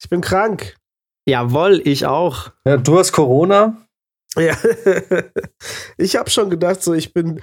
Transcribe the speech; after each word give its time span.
Ich 0.00 0.08
bin 0.08 0.20
krank. 0.20 0.76
Jawohl, 1.26 1.82
ich 1.84 2.06
auch. 2.06 2.52
Ja, 2.64 2.76
du 2.76 2.98
hast 2.98 3.12
Corona? 3.12 3.76
Ja. 4.36 4.56
ich 5.96 6.16
habe 6.16 6.30
schon 6.30 6.50
gedacht, 6.50 6.82
so 6.82 6.94
ich 6.94 7.12
bin 7.12 7.40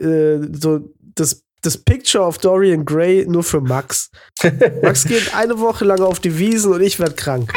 äh, 0.00 0.38
so 0.52 0.80
das, 0.98 1.44
das 1.62 1.76
Picture 1.78 2.24
of 2.24 2.38
Dorian 2.38 2.84
Gray 2.84 3.26
nur 3.26 3.42
für 3.42 3.60
Max. 3.60 4.10
Max 4.82 5.04
geht 5.04 5.34
eine 5.34 5.58
Woche 5.60 5.84
lang 5.84 6.00
auf 6.00 6.20
die 6.20 6.38
Wiesen 6.38 6.72
und 6.72 6.80
ich 6.80 6.98
werde 6.98 7.14
krank. 7.14 7.52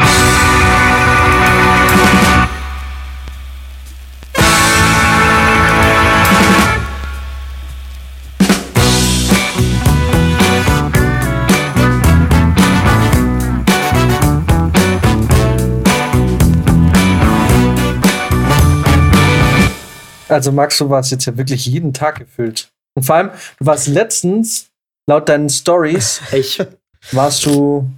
Also 20.33 20.51
Max, 20.51 20.77
du 20.77 20.89
warst 20.89 21.11
jetzt 21.11 21.25
ja 21.25 21.37
wirklich 21.37 21.65
jeden 21.65 21.93
Tag 21.93 22.19
gefüllt. 22.19 22.71
Und 22.95 23.03
vor 23.03 23.15
allem, 23.15 23.29
du 23.59 23.65
warst 23.65 23.87
letztens, 23.87 24.67
laut 25.07 25.29
deinen 25.29 25.49
Stories, 25.49 26.21
warst 27.11 27.45
du 27.45 27.89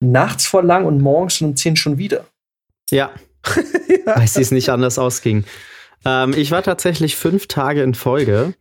nachts 0.00 0.46
vor 0.46 0.62
lang 0.62 0.84
und 0.84 1.00
morgens 1.00 1.40
um 1.40 1.56
10 1.56 1.76
schon 1.76 1.98
wieder. 1.98 2.24
ja, 2.90 3.10
weil 4.04 4.24
es 4.24 4.50
nicht 4.50 4.68
anders 4.68 4.98
ausging. 4.98 5.44
Ähm, 6.04 6.34
ich 6.34 6.50
war 6.50 6.62
tatsächlich 6.62 7.16
fünf 7.16 7.46
Tage 7.46 7.82
in 7.82 7.94
Folge 7.94 8.54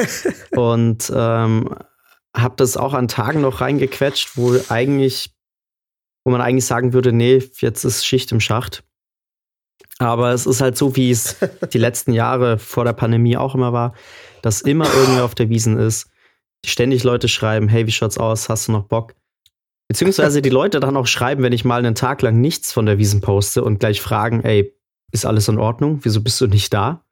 und 0.52 1.12
ähm, 1.14 1.74
habe 2.36 2.54
das 2.56 2.76
auch 2.76 2.94
an 2.94 3.08
Tagen 3.08 3.40
noch 3.40 3.60
reingequetscht, 3.60 4.36
wo 4.36 4.58
eigentlich, 4.68 5.32
wo 6.24 6.30
man 6.30 6.40
eigentlich 6.40 6.66
sagen 6.66 6.92
würde, 6.92 7.12
nee, 7.12 7.42
jetzt 7.58 7.84
ist 7.84 8.06
Schicht 8.06 8.32
im 8.32 8.40
Schacht. 8.40 8.82
Aber 9.98 10.32
es 10.32 10.46
ist 10.46 10.60
halt 10.60 10.76
so, 10.76 10.94
wie 10.96 11.10
es 11.10 11.36
die 11.72 11.78
letzten 11.78 12.12
Jahre 12.12 12.58
vor 12.58 12.84
der 12.84 12.92
Pandemie 12.92 13.36
auch 13.36 13.54
immer 13.54 13.72
war, 13.72 13.94
dass 14.42 14.60
immer 14.60 14.86
irgendwer 14.92 15.24
auf 15.24 15.34
der 15.34 15.48
Wiesen 15.48 15.78
ist, 15.78 16.10
ständig 16.64 17.04
Leute 17.04 17.28
schreiben, 17.28 17.68
hey, 17.68 17.86
wie 17.86 17.92
schaut's 17.92 18.18
aus, 18.18 18.48
hast 18.48 18.68
du 18.68 18.72
noch 18.72 18.84
Bock? 18.84 19.14
Beziehungsweise 19.88 20.42
die 20.42 20.50
Leute 20.50 20.80
dann 20.80 20.96
auch 20.96 21.06
schreiben, 21.06 21.42
wenn 21.42 21.52
ich 21.52 21.64
mal 21.64 21.78
einen 21.78 21.94
Tag 21.94 22.20
lang 22.22 22.40
nichts 22.40 22.72
von 22.72 22.84
der 22.86 22.98
Wiesen 22.98 23.20
poste 23.22 23.64
und 23.64 23.80
gleich 23.80 24.00
fragen, 24.00 24.44
ey, 24.44 24.74
ist 25.12 25.24
alles 25.24 25.48
in 25.48 25.58
Ordnung? 25.58 26.00
Wieso 26.02 26.20
bist 26.20 26.40
du 26.40 26.46
nicht 26.46 26.72
da? 26.74 27.02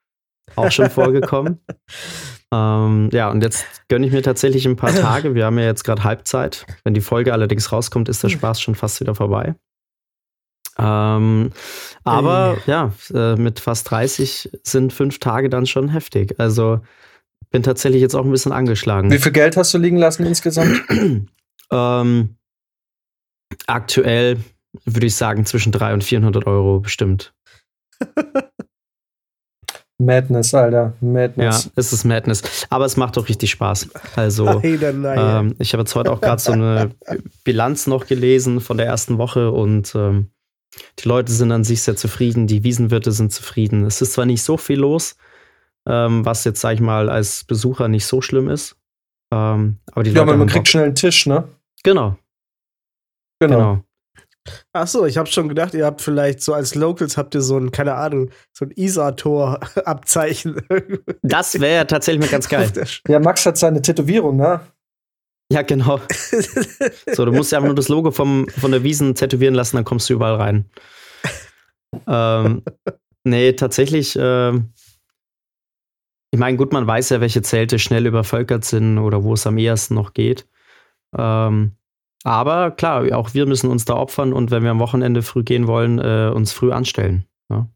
Auch 0.55 0.71
schon 0.71 0.91
vorgekommen. 0.91 1.59
ähm, 2.53 3.09
ja, 3.13 3.31
und 3.31 3.43
jetzt 3.43 3.65
gönne 3.89 4.07
ich 4.07 4.13
mir 4.13 4.23
tatsächlich 4.23 4.67
ein 4.67 4.77
paar 4.77 4.95
Tage. 4.95 5.35
Wir 5.35 5.47
haben 5.47 5.59
ja 5.59 5.65
jetzt 5.65 5.85
gerade 5.85 6.05
Halbzeit. 6.05 6.67
Wenn 6.85 6.93
die 6.93 7.01
Folge 7.01 7.33
allerdings 7.33 7.73
rauskommt, 7.73 8.11
ist 8.11 8.23
der 8.23 8.29
Spaß 8.29 8.61
schon 8.61 8.75
fast 8.75 9.01
wieder 9.01 9.15
vorbei. 9.15 9.55
Ähm, 10.79 11.53
aber 12.05 12.59
ja, 12.67 12.93
äh, 13.15 13.37
mit 13.37 13.61
fast 13.61 13.91
30 13.91 14.51
sind 14.63 14.93
fünf 14.93 15.19
Tage 15.19 15.49
dann 15.49 15.67
schon 15.67 15.89
heftig. 15.89 16.35
Also 16.39 16.81
bin 17.51 17.63
tatsächlich 17.63 18.03
jetzt 18.03 18.15
auch 18.15 18.25
ein 18.25 18.31
bisschen 18.31 18.53
angeschlagen. 18.53 19.11
Wie 19.11 19.19
viel 19.19 19.33
Geld 19.33 19.57
hast 19.57 19.73
du 19.73 19.79
liegen 19.79 19.97
lassen 19.97 20.27
insgesamt? 20.27 20.83
Ähm, 21.69 22.37
aktuell 23.67 24.39
würde 24.85 25.07
ich 25.09 25.17
sagen 25.17 25.45
zwischen 25.47 25.73
300 25.73 25.95
und 25.95 26.05
400 26.05 26.47
Euro 26.47 26.79
bestimmt. 26.79 27.35
Madness, 29.99 30.53
Alter. 30.53 30.93
Ja, 31.01 31.09
Madness. 31.09 31.71
es 31.75 31.93
ist 31.93 32.05
Madness. 32.05 32.67
Aber 32.69 32.85
es 32.85 32.97
macht 32.97 33.17
auch 33.17 33.29
richtig 33.29 33.51
Spaß. 33.51 33.89
Also, 34.15 34.47
ähm, 34.63 35.55
ich 35.59 35.73
habe 35.73 35.81
jetzt 35.83 35.95
heute 35.95 36.13
auch 36.13 36.21
gerade 36.21 36.41
so 36.41 36.53
eine 36.53 36.91
Bilanz 37.45 37.87
noch 37.87 38.07
gelesen 38.07 38.61
von 38.61 38.77
der 38.77 38.87
ersten 38.87 39.19
Woche 39.19 39.51
und 39.51 39.95
ähm, 39.95 40.31
die 40.99 41.09
Leute 41.09 41.33
sind 41.33 41.53
an 41.53 41.65
sich 41.65 41.83
sehr 41.83 41.97
zufrieden, 41.97 42.47
die 42.47 42.65
Wiesenwirte 42.65 43.13
sind 43.13 43.33
zufrieden. 43.33 43.85
Es 43.85 44.01
ist 44.03 44.13
zwar 44.15 44.27
nicht 44.27 44.43
so 44.43 44.57
viel 44.57 44.79
los, 44.81 45.17
ähm, 45.89 46.25
was 46.25 46.45
jetzt, 46.45 46.61
sag 46.61 46.75
ich 46.75 46.81
mal, 46.81 47.09
als 47.11 47.45
Besucher 47.45 47.89
nicht 47.89 48.07
so 48.07 48.21
schlimm 48.21 48.49
ist. 48.49 48.77
Ähm, 49.33 49.79
aber 49.93 50.03
die 50.03 50.11
Ja, 50.11 50.19
Leute 50.21 50.31
aber 50.31 50.39
man 50.39 50.49
kriegt 50.49 50.65
Bock. 50.65 50.69
schnell 50.69 50.85
einen 50.85 50.95
Tisch, 50.95 51.27
ne? 51.27 51.49
Genau, 51.83 52.17
Genau. 53.41 53.57
genau. 53.59 53.83
Ach 54.73 54.87
so, 54.87 55.05
ich 55.07 55.17
habe 55.19 55.29
schon 55.29 55.49
gedacht, 55.49 55.75
ihr 55.75 55.85
habt 55.85 56.01
vielleicht 56.01 56.41
so 56.41 56.55
als 56.55 56.77
Locals 56.77 57.17
habt 57.17 57.35
ihr 57.35 57.41
so 57.41 57.59
ein, 57.59 57.73
keine 57.73 57.95
Ahnung, 57.95 58.31
so 58.53 58.65
ein 58.65 58.71
Isar-Tor-Abzeichen. 58.71 60.61
Das 61.23 61.59
wäre 61.61 61.87
tatsächlich 61.87 62.25
mal 62.25 62.31
ganz 62.31 62.49
geil. 62.49 62.71
Ja, 63.09 63.19
Max 63.19 63.45
hat 63.47 63.57
seine 63.59 63.83
Tätowierung, 63.83 64.37
ne? 64.37 64.61
Ja, 65.51 65.63
genau. 65.63 66.01
So, 67.13 67.25
du 67.25 67.33
musst 67.33 67.53
ja 67.53 67.59
einfach 67.59 67.69
nur 67.69 67.77
das 67.77 67.89
Logo 67.89 68.11
vom, 68.11 68.49
von 68.49 68.73
der 68.73 68.83
Wiesen 68.83 69.15
tätowieren 69.15 69.55
lassen, 69.55 69.77
dann 69.77 69.85
kommst 69.85 70.09
du 70.09 70.15
überall 70.15 70.35
rein. 70.35 70.71
ähm, 72.07 72.63
nee, 73.25 73.53
tatsächlich, 73.53 74.19
ähm, 74.21 74.73
ich 76.33 76.41
meine, 76.41 76.57
gut, 76.57 76.73
man 76.73 76.87
weiß 76.87 77.11
ja, 77.11 77.21
welche 77.21 77.43
Zelte 77.43 77.79
schnell 77.79 78.07
übervölkert 78.07 78.65
sind 78.65 78.99
oder 78.99 79.23
wo 79.23 79.35
es 79.35 79.47
am 79.47 79.59
ehesten 79.59 79.95
noch 79.95 80.13
geht. 80.13 80.49
Ähm, 81.17 81.77
aber 82.25 82.73
klar, 82.73 83.17
auch 83.17 83.35
wir 83.35 83.47
müssen 83.47 83.71
uns 83.71 83.85
da 83.85 83.95
opfern 83.95 84.33
und 84.33 84.51
wenn 84.51 84.65
wir 84.65 84.73
am 84.73 84.81
Wochenende 84.81 85.23
früh 85.23 85.45
gehen 85.45 85.69
wollen, 85.69 86.01
äh, 86.01 86.33
uns 86.35 86.53
früh 86.53 86.73
anstellen. 86.73 87.25
Ja? 87.49 87.71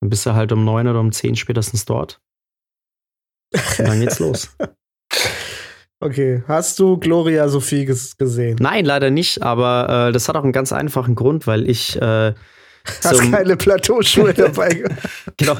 Dann 0.00 0.10
bist 0.10 0.26
du 0.26 0.34
halt 0.34 0.50
um 0.50 0.64
neun 0.64 0.88
oder 0.88 0.98
um 0.98 1.12
zehn 1.12 1.36
spätestens 1.36 1.84
dort. 1.84 2.20
Und 3.78 3.86
dann 3.86 4.00
geht's 4.00 4.18
los. 4.18 4.56
Okay, 6.04 6.42
hast 6.46 6.78
du 6.80 6.98
Gloria 6.98 7.48
Sophie 7.48 7.86
ges 7.86 8.18
gesehen? 8.18 8.56
Nein, 8.60 8.84
leider 8.84 9.08
nicht, 9.10 9.42
aber 9.42 10.08
äh, 10.08 10.12
das 10.12 10.28
hat 10.28 10.36
auch 10.36 10.42
einen 10.44 10.52
ganz 10.52 10.70
einfachen 10.70 11.14
Grund, 11.14 11.46
weil 11.46 11.66
ich 11.68 11.96
äh, 12.00 12.34
Hast 13.02 13.16
zum- 13.16 13.30
keine 13.32 13.56
Plateauschuhe 13.56 14.34
dabei 14.36 14.68
gehabt? 14.74 15.00
genau. 15.38 15.56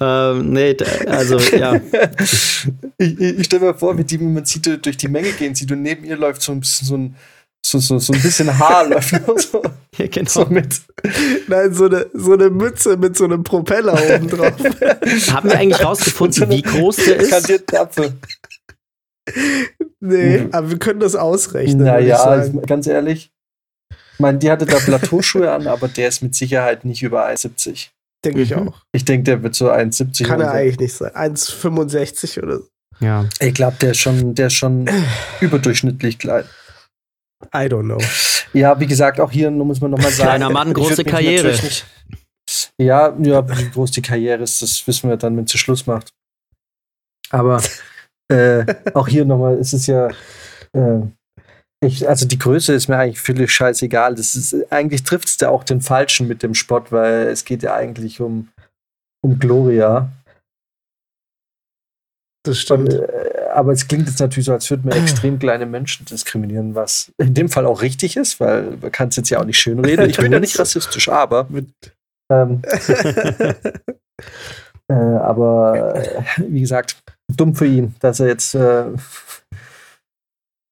ähm, 0.00 0.50
nee, 0.50 0.74
also 1.06 1.38
ja, 1.54 1.78
Ich, 2.96 3.20
ich, 3.20 3.44
stelle 3.44 3.66
mir 3.66 3.74
vor, 3.74 3.98
wie 3.98 4.04
die, 4.04 4.16
man 4.16 4.46
sieht, 4.46 4.64
du 4.64 4.78
durch 4.78 4.96
die 4.96 5.08
Menge 5.08 5.32
gehen, 5.32 5.54
sieht 5.54 5.70
und 5.70 5.82
neben 5.82 6.04
ihr 6.04 6.16
läuft 6.16 6.40
so 6.40 6.52
ein 6.52 6.60
bisschen 6.60 6.86
so 6.88 6.96
ein, 6.96 7.16
so, 7.64 7.78
so, 7.78 7.98
so 7.98 8.12
ein 8.12 8.22
bisschen 8.22 8.58
Haar 8.58 8.86
läuft 8.88 9.10
so, 9.50 9.62
ja, 9.96 10.06
genau. 10.06 10.28
so 10.30 10.46
mit. 10.46 10.80
Nein, 11.48 11.72
so 11.74 11.86
eine, 11.86 12.06
so 12.14 12.32
eine 12.32 12.50
Mütze 12.50 12.96
mit 12.96 13.16
so 13.16 13.24
einem 13.24 13.44
Propeller 13.44 13.94
oben 14.14 14.28
drauf. 14.28 14.52
Haben 15.32 15.50
wir 15.50 15.58
eigentlich 15.58 15.84
rausgefunden, 15.84 16.48
wie 16.50 16.62
groß 16.62 16.96
der 16.96 17.16
ist? 17.16 17.30
Kandierten 17.30 17.76
Apfel. 17.78 18.12
nee, 20.00 20.48
aber 20.52 20.70
wir 20.70 20.78
können 20.78 21.00
das 21.00 21.14
ausrechnen. 21.14 21.84
Naja, 21.84 22.44
ich- 22.44 22.62
ganz 22.66 22.86
ehrlich. 22.86 23.30
Ich 24.14 24.18
meine, 24.20 24.38
die 24.38 24.50
hatte 24.50 24.66
da 24.66 24.78
Plateauschuhe 24.78 25.50
an, 25.50 25.66
aber 25.66 25.88
der 25.88 26.08
ist 26.08 26.22
mit 26.22 26.34
Sicherheit 26.34 26.84
nicht 26.84 27.02
über 27.02 27.26
1,70. 27.26 27.88
denke 28.24 28.42
ich 28.42 28.54
Mhm. 28.54 28.68
auch. 28.68 28.82
Ich 28.92 29.04
denke, 29.06 29.24
der 29.24 29.42
wird 29.42 29.54
so 29.54 29.70
1,70. 29.70 30.24
Kann 30.26 30.40
er 30.42 30.50
eigentlich 30.52 30.78
nicht 30.78 30.94
sein. 30.94 31.12
1,65 31.14 32.42
oder 32.42 32.58
so. 32.58 32.66
Ja, 33.00 33.24
Ich 33.40 33.54
glaube, 33.54 33.76
der 33.80 33.92
ist 33.92 33.98
schon, 33.98 34.34
der 34.34 34.48
ist 34.48 34.54
schon 34.54 34.86
überdurchschnittlich 35.40 36.18
klein. 36.18 36.44
I 37.54 37.66
don't 37.66 37.84
know. 37.84 37.98
Ja, 38.52 38.78
wie 38.78 38.86
gesagt, 38.86 39.20
auch 39.20 39.30
hier 39.30 39.50
muss 39.50 39.80
man 39.80 39.92
nochmal 39.92 40.10
sagen. 40.10 40.28
Kleiner 40.28 40.50
Mann, 40.50 40.72
große 40.72 41.04
Karriere. 41.04 41.56
ja, 42.78 43.16
ja, 43.18 43.58
wie 43.58 43.70
groß 43.70 43.92
die 43.92 44.02
Karriere 44.02 44.42
ist, 44.42 44.60
das 44.60 44.86
wissen 44.86 45.08
wir 45.08 45.16
dann, 45.16 45.36
wenn 45.36 45.46
sie 45.46 45.58
Schluss 45.58 45.86
macht. 45.86 46.10
Aber 47.30 47.62
äh, 48.28 48.64
auch 48.94 49.08
hier 49.08 49.24
nochmal, 49.24 49.54
es 49.54 49.72
ist 49.72 49.86
ja, 49.86 50.08
äh, 50.72 51.00
ich, 51.82 52.08
also 52.08 52.26
die 52.26 52.38
Größe 52.38 52.74
ist 52.74 52.88
mir 52.88 52.98
eigentlich 52.98 53.20
völlig 53.20 53.50
scheißegal. 53.52 54.14
Das 54.14 54.34
ist, 54.34 54.70
eigentlich 54.70 55.02
trifft 55.02 55.28
es 55.28 55.36
da 55.38 55.48
auch 55.48 55.64
den 55.64 55.80
Falschen 55.80 56.28
mit 56.28 56.42
dem 56.42 56.54
Spott, 56.54 56.92
weil 56.92 57.28
es 57.28 57.44
geht 57.44 57.62
ja 57.62 57.74
eigentlich 57.74 58.20
um, 58.20 58.48
um 59.22 59.38
Gloria. 59.38 60.10
Das 62.42 62.58
stimmt. 62.58 62.94
Und, 62.94 63.00
äh, 63.00 63.48
aber 63.52 63.72
es 63.72 63.86
klingt 63.86 64.06
jetzt 64.06 64.20
natürlich 64.20 64.46
so, 64.46 64.52
als 64.52 64.70
würden 64.70 64.84
wir 64.84 64.96
extrem 64.96 65.38
kleine 65.38 65.66
Menschen 65.66 66.06
diskriminieren, 66.06 66.74
was 66.74 67.12
in 67.18 67.34
dem 67.34 67.48
Fall 67.48 67.66
auch 67.66 67.82
richtig 67.82 68.16
ist, 68.16 68.40
weil 68.40 68.78
man 68.80 68.92
kann 68.92 69.08
es 69.08 69.16
jetzt 69.16 69.28
ja 69.28 69.40
auch 69.40 69.44
nicht 69.44 69.58
schönreden. 69.58 70.08
Ich 70.08 70.16
bin 70.16 70.32
ja 70.32 70.40
nicht 70.40 70.58
rassistisch, 70.58 71.08
aber 71.08 71.48
ähm, 72.32 72.62
äh, 74.88 74.94
aber 74.94 75.96
äh, 75.96 76.22
wie 76.38 76.60
gesagt, 76.60 76.96
dumm 77.36 77.54
für 77.54 77.66
ihn, 77.66 77.94
dass 78.00 78.20
er 78.20 78.28
jetzt 78.28 78.54
äh, 78.54 78.84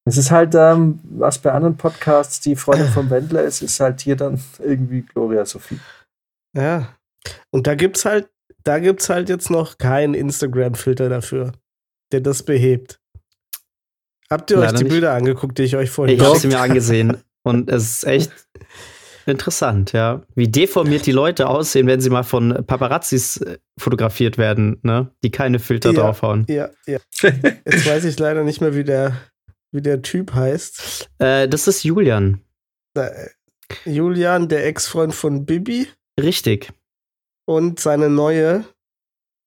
es 0.08 0.16
ist 0.16 0.30
halt, 0.30 0.54
ähm, 0.54 1.00
was 1.02 1.38
bei 1.38 1.52
anderen 1.52 1.76
Podcasts 1.76 2.40
die 2.40 2.56
Freundin 2.56 2.88
vom 2.88 3.10
Wendler 3.10 3.42
ist, 3.42 3.60
ist 3.60 3.78
halt 3.78 4.00
hier 4.00 4.16
dann 4.16 4.40
irgendwie 4.58 5.02
Gloria 5.02 5.44
Sophie. 5.44 5.78
ja. 6.56 6.94
Und 7.50 7.66
da 7.66 7.74
gibt's 7.74 8.06
halt, 8.06 8.30
da 8.64 8.78
gibt's 8.78 9.10
halt 9.10 9.28
jetzt 9.28 9.50
noch 9.50 9.76
keinen 9.76 10.14
Instagram-Filter 10.14 11.10
dafür, 11.10 11.52
der 12.12 12.20
das 12.20 12.42
behebt. 12.42 13.00
Habt 14.30 14.50
ihr 14.50 14.58
euch 14.58 14.64
Leider 14.66 14.78
die 14.78 14.84
nicht. 14.84 14.92
Bilder 14.92 15.14
angeguckt, 15.14 15.58
die 15.58 15.62
ich 15.62 15.76
euch 15.76 15.90
vorhin 15.90 16.16
ich 16.16 16.22
habe 16.24 16.38
sie 16.38 16.48
mir 16.48 16.60
angesehen 16.60 17.16
und 17.42 17.70
es 17.70 17.84
ist 17.98 18.04
echt 18.04 18.32
interessant, 19.26 19.92
ja, 19.92 20.22
wie 20.34 20.48
deformiert 20.48 21.04
die 21.06 21.12
Leute 21.12 21.48
aussehen, 21.48 21.86
wenn 21.86 22.00
sie 22.00 22.10
mal 22.10 22.22
von 22.22 22.64
Paparazzis 22.66 23.38
äh, 23.38 23.58
fotografiert 23.78 24.38
werden, 24.38 24.78
ne, 24.82 25.10
die 25.22 25.30
keine 25.30 25.58
Filter 25.58 25.90
Ja. 25.92 26.00
draufhauen. 26.00 26.46
Ja, 26.48 26.70
ja. 26.86 26.98
Jetzt 27.22 27.86
weiß 27.86 28.04
ich 28.04 28.18
leider 28.18 28.42
nicht 28.44 28.60
mehr, 28.60 28.74
wie 28.74 28.84
der, 28.84 29.16
wie 29.70 29.82
der 29.82 30.00
Typ 30.02 30.32
heißt. 30.34 31.10
Äh, 31.18 31.48
das 31.48 31.68
ist 31.68 31.84
Julian. 31.84 32.40
Äh, 32.94 33.10
Julian, 33.84 34.48
der 34.48 34.66
Ex-Freund 34.66 35.14
von 35.14 35.44
Bibi. 35.44 35.88
Richtig. 36.18 36.70
Und 37.44 37.80
seine 37.80 38.08
neue, 38.08 38.64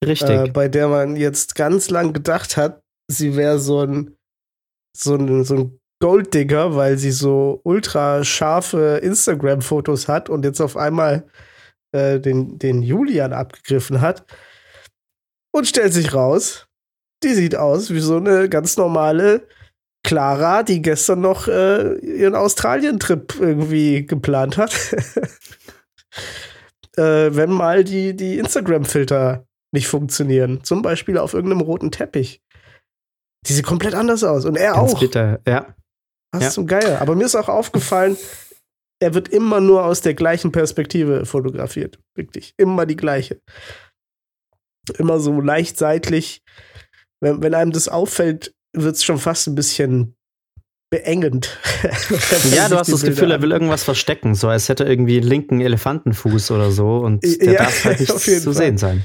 Richtig. 0.04 0.30
äh, 0.30 0.50
bei 0.50 0.68
der 0.68 0.88
man 0.88 1.16
jetzt 1.16 1.56
ganz 1.56 1.90
lang 1.90 2.14
gedacht 2.14 2.58
hat, 2.58 2.82
sie 3.10 3.36
wäre 3.36 3.60
so 3.60 3.82
ein, 3.82 4.16
so 4.98 5.16
ein, 5.16 5.44
so 5.44 5.56
ein 5.56 5.80
Golddigger, 6.02 6.76
weil 6.76 6.98
sie 6.98 7.12
so 7.12 7.62
ultra 7.64 8.24
scharfe 8.24 9.00
Instagram-Fotos 9.04 10.08
hat 10.08 10.30
und 10.30 10.44
jetzt 10.44 10.60
auf 10.60 10.76
einmal 10.76 11.28
äh, 11.92 12.20
den, 12.20 12.58
den 12.58 12.82
Julian 12.82 13.34
abgegriffen 13.34 14.02
hat. 14.02 14.26
Und 15.54 15.68
stellt 15.68 15.94
sich 15.94 16.14
raus, 16.14 16.68
die 17.24 17.34
sieht 17.34 17.56
aus 17.56 17.92
wie 17.92 18.00
so 18.00 18.18
eine 18.18 18.50
ganz 18.50 18.78
normale 18.78 19.48
Clara, 20.04 20.64
die 20.64 20.82
gestern 20.82 21.22
noch 21.22 21.48
äh, 21.48 21.94
ihren 22.00 22.36
Australien-Trip 22.36 23.36
irgendwie 23.40 24.06
geplant 24.06 24.58
hat. 24.58 24.74
äh, 26.98 27.30
wenn 27.36 27.52
mal 27.52 27.84
die, 27.84 28.16
die 28.16 28.40
Instagram-Filter 28.40 29.46
nicht 29.74 29.88
funktionieren. 29.88 30.64
Zum 30.64 30.82
Beispiel 30.82 31.18
auf 31.18 31.34
irgendeinem 31.34 31.62
roten 31.62 31.92
Teppich. 31.92 32.42
Die 33.48 33.54
sieht 33.54 33.66
komplett 33.66 33.96
anders 33.96 34.24
aus. 34.24 34.46
Und 34.46 34.56
er 34.56 34.74
Ganz 34.74 34.94
auch. 34.94 35.00
bitter, 35.00 35.40
ja. 35.48 35.74
Was 36.34 36.44
Ja. 36.44 36.50
zum 36.52 36.68
Geier. 36.68 37.02
Aber 37.02 37.16
mir 37.16 37.26
ist 37.26 37.36
auch 37.36 37.50
aufgefallen, 37.50 38.18
er 39.02 39.14
wird 39.14 39.30
immer 39.30 39.60
nur 39.62 39.84
aus 39.86 40.02
der 40.02 40.14
gleichen 40.14 40.52
Perspektive 40.52 41.26
fotografiert. 41.26 42.00
Wirklich. 42.16 42.54
Immer 42.58 42.86
die 42.86 42.96
gleiche. 42.96 43.42
Immer 44.98 45.20
so 45.20 45.42
leicht 45.42 45.78
seitlich. 45.78 46.42
Wenn, 47.22 47.42
wenn 47.42 47.54
einem 47.54 47.72
das 47.72 47.88
auffällt, 47.88 48.54
wird 48.74 48.96
es 48.96 49.04
schon 49.04 49.18
fast 49.20 49.48
ein 49.48 49.56
bisschen 49.56 50.16
beengend. 50.92 51.58
Ja, 52.54 52.70
du 52.70 52.78
hast 52.78 52.92
das 52.92 53.02
Gefühl, 53.02 53.32
er 53.32 53.42
will 53.42 53.52
irgendwas 53.52 53.84
verstecken, 53.84 54.36
so 54.36 54.48
als 54.48 54.70
hätte 54.70 54.84
er 54.84 54.90
irgendwie 54.92 55.18
einen 55.18 55.28
linken 55.28 55.62
Elefantenfuß 55.62 56.52
oder 56.52 56.70
so 56.72 56.98
und 57.00 57.24
der 57.24 57.54
Ja, 57.54 57.64
darf 57.64 57.86
halt 57.86 58.00
nicht 58.02 58.12
zu 58.14 58.20
Fall. 58.20 58.54
sehen 58.54 58.78
sein. 58.78 59.04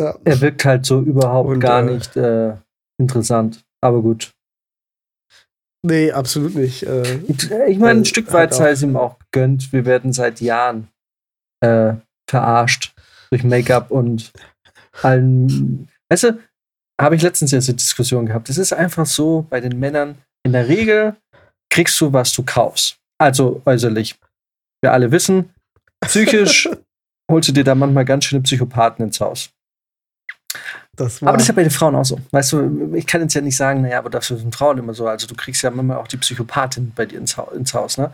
Ja. 0.00 0.18
Er 0.24 0.40
wirkt 0.40 0.64
halt 0.64 0.86
so 0.86 1.00
überhaupt 1.00 1.48
Und, 1.50 1.60
gar 1.60 1.82
äh, 1.82 1.92
nicht 1.94 2.16
äh, 2.16 2.56
interessant. 2.98 3.62
Aber 3.82 4.00
gut. 4.02 4.30
Nee, 5.82 6.10
absolut 6.12 6.54
nicht. 6.54 6.82
Äh, 6.82 7.18
Ich 7.28 7.78
meine, 7.78 8.00
ein 8.00 8.02
Äh, 8.02 8.06
Stück 8.06 8.26
halt 8.26 8.34
weit 8.34 8.54
sei 8.54 8.70
es 8.70 8.82
ihm 8.82 8.96
auch 8.96 9.18
gegönnt. 9.18 9.72
Wir 9.72 9.84
werden 9.84 10.12
seit 10.12 10.40
Jahren 10.40 10.88
äh, 11.62 11.94
verarscht 12.28 12.94
durch 13.30 13.44
Make-up 13.44 13.90
und 13.90 14.32
allen. 15.02 15.88
Weißt 16.10 16.24
du, 16.24 16.38
habe 17.00 17.16
ich 17.16 17.22
letztens 17.22 17.52
erst 17.52 17.68
eine 17.68 17.76
Diskussion 17.76 18.26
gehabt. 18.26 18.48
Es 18.50 18.58
ist 18.58 18.72
einfach 18.72 19.06
so 19.06 19.46
bei 19.48 19.60
den 19.60 19.78
Männern, 19.78 20.16
in 20.44 20.52
der 20.52 20.68
Regel 20.68 21.16
kriegst 21.70 22.00
du, 22.00 22.12
was 22.12 22.32
du 22.32 22.42
kaufst. 22.42 22.96
Also 23.18 23.62
äußerlich. 23.64 24.16
Wir 24.82 24.92
alle 24.92 25.12
wissen, 25.12 25.50
psychisch 26.04 26.68
holst 27.30 27.48
du 27.48 27.52
dir 27.52 27.64
da 27.64 27.74
manchmal 27.74 28.04
ganz 28.04 28.24
schöne 28.24 28.42
Psychopathen 28.42 29.04
ins 29.06 29.20
Haus. 29.20 29.50
Das 30.96 31.22
Aber 31.22 31.32
das 31.32 31.42
ist 31.42 31.48
ja 31.48 31.54
bei 31.54 31.62
den 31.62 31.70
Frauen 31.70 31.94
auch 31.94 32.04
so. 32.04 32.18
Weißt 32.30 32.52
du, 32.52 32.92
ich 32.94 33.06
kann 33.06 33.20
jetzt 33.22 33.34
ja 33.34 33.40
nicht 33.40 33.56
sagen, 33.56 33.82
naja, 33.82 33.98
aber 33.98 34.10
das 34.10 34.26
sind 34.28 34.54
Frauen 34.54 34.78
immer 34.78 34.94
so. 34.94 35.06
Also 35.06 35.26
du 35.26 35.34
kriegst 35.34 35.62
ja 35.62 35.70
manchmal 35.70 35.96
auch 35.98 36.08
die 36.08 36.16
Psychopathin 36.16 36.92
bei 36.94 37.06
dir 37.06 37.18
ins, 37.18 37.36
Hau- 37.36 37.50
ins 37.50 37.72
Haus, 37.74 37.96
ne? 37.98 38.10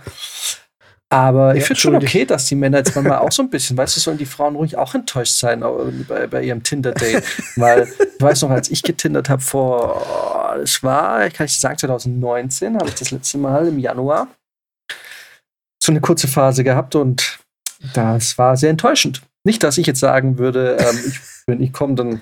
Aber 1.09 1.55
ich 1.55 1.61
Ja, 1.61 1.67
finde 1.69 1.81
schon 1.81 1.94
okay, 1.97 2.25
dass 2.25 2.47
die 2.47 2.56
Männer 2.56 2.79
jetzt 2.79 2.94
manchmal 2.97 3.19
auch 3.19 3.31
so 3.31 3.43
ein 3.43 3.49
bisschen, 3.49 3.77
weißt 3.77 3.97
du, 3.97 4.00
sollen 4.00 4.19
die 4.19 4.27
Frauen 4.27 4.56
ruhig 4.56 4.77
auch 4.77 4.93
enttäuscht 4.94 5.35
sein 5.35 5.61
bei, 6.09 6.27
bei 6.27 6.43
ihrem 6.43 6.62
Tinder-Date. 6.65 7.23
Weil 7.55 7.87
ich 8.17 8.21
weiß 8.21 8.43
noch, 8.43 8.50
als 8.50 8.71
ich 8.71 8.83
getindert 8.83 9.29
habe 9.29 9.41
vor, 9.41 10.03
oh, 10.56 10.59
es 10.61 10.83
war, 10.83 11.25
ich 11.27 11.33
kann 11.35 11.44
nicht 11.44 11.61
sagen, 11.61 11.79
2019, 11.79 12.77
habe 12.77 12.88
ich 12.88 12.97
das 12.97 13.12
letzte 13.12 13.38
Mal 13.38 13.69
im 13.69 13.79
Januar 13.79 14.29
so 15.81 15.93
eine 15.93 16.00
kurze 16.00 16.27
Phase 16.27 16.65
gehabt 16.65 16.97
und 16.97 17.38
das 17.94 18.37
war 18.37 18.56
sehr 18.56 18.71
enttäuschend. 18.71 19.23
Nicht, 19.46 19.62
dass 19.62 19.78
ich 19.78 19.87
jetzt 19.87 20.00
sagen 20.00 20.38
würde, 20.38 20.76
ähm, 20.81 21.00
ich, 21.06 21.20
wenn 21.46 21.62
ich 21.62 21.72
komme, 21.72 21.94
dann, 21.94 22.20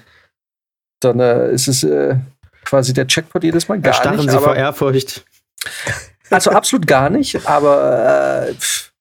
dann 1.01 1.21
äh, 1.21 1.53
ist 1.53 1.69
es 1.69 1.83
äh, 1.83 2.17
quasi 2.65 2.93
der 2.93 3.07
Checkpoint 3.07 3.45
jedes 3.45 3.67
Mal. 3.67 3.81
Gar 3.81 3.95
Erstarren 3.95 4.17
nicht, 4.19 4.31
sie 4.31 4.37
aber, 4.37 4.45
vor 4.45 4.57
Ehrfurcht. 4.57 5.25
also 6.29 6.51
absolut 6.51 6.87
gar 6.87 7.09
nicht, 7.09 7.49
aber 7.49 8.49
äh, 8.49 8.55
pff, 8.55 8.93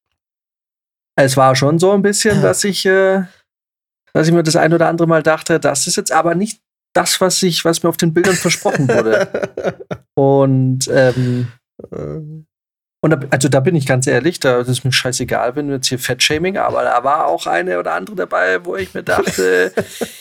es 1.18 1.36
war 1.36 1.54
schon 1.58 1.80
so 1.80 1.92
ein 1.92 2.02
bisschen, 2.02 2.42
dass 2.42 2.64
ich, 2.64 2.86
äh, 2.86 3.24
dass 4.14 4.28
ich 4.28 4.34
mir 4.34 4.42
das 4.42 4.56
ein 4.56 4.74
oder 4.74 4.88
andere 4.88 5.08
Mal 5.08 5.22
dachte, 5.22 5.60
das 5.60 5.86
ist 5.88 5.98
jetzt 5.98 6.14
aber 6.14 6.34
nicht 6.34 6.62
das, 6.94 7.20
was 7.20 7.44
ich, 7.44 7.66
was 7.66 7.84
mir 7.84 7.90
auf 7.90 7.98
den 7.98 8.14
Bildern 8.14 8.36
versprochen 8.36 8.88
wurde. 8.88 9.28
Und 10.16 10.88
ähm, 10.88 11.52
äh, 11.92 12.22
und 13.04 13.10
da, 13.10 13.20
also 13.32 13.50
da 13.50 13.60
bin 13.60 13.76
ich 13.76 13.86
ganz 13.86 14.08
ehrlich, 14.08 14.40
da 14.40 14.62
ist 14.62 14.86
mir 14.86 14.94
scheißegal, 14.94 15.58
wenn 15.58 15.68
du 15.68 15.74
jetzt 15.74 15.88
hier 15.88 16.00
Fettshaming, 16.00 16.58
aber 16.58 16.84
da 16.84 17.04
war 17.04 17.26
auch 17.26 17.48
eine 17.48 17.78
oder 17.78 17.96
andere 17.96 18.16
dabei, 18.16 18.64
wo 18.64 18.78
ich 18.78 18.94
mir 18.94 19.04
dachte, 19.04 19.74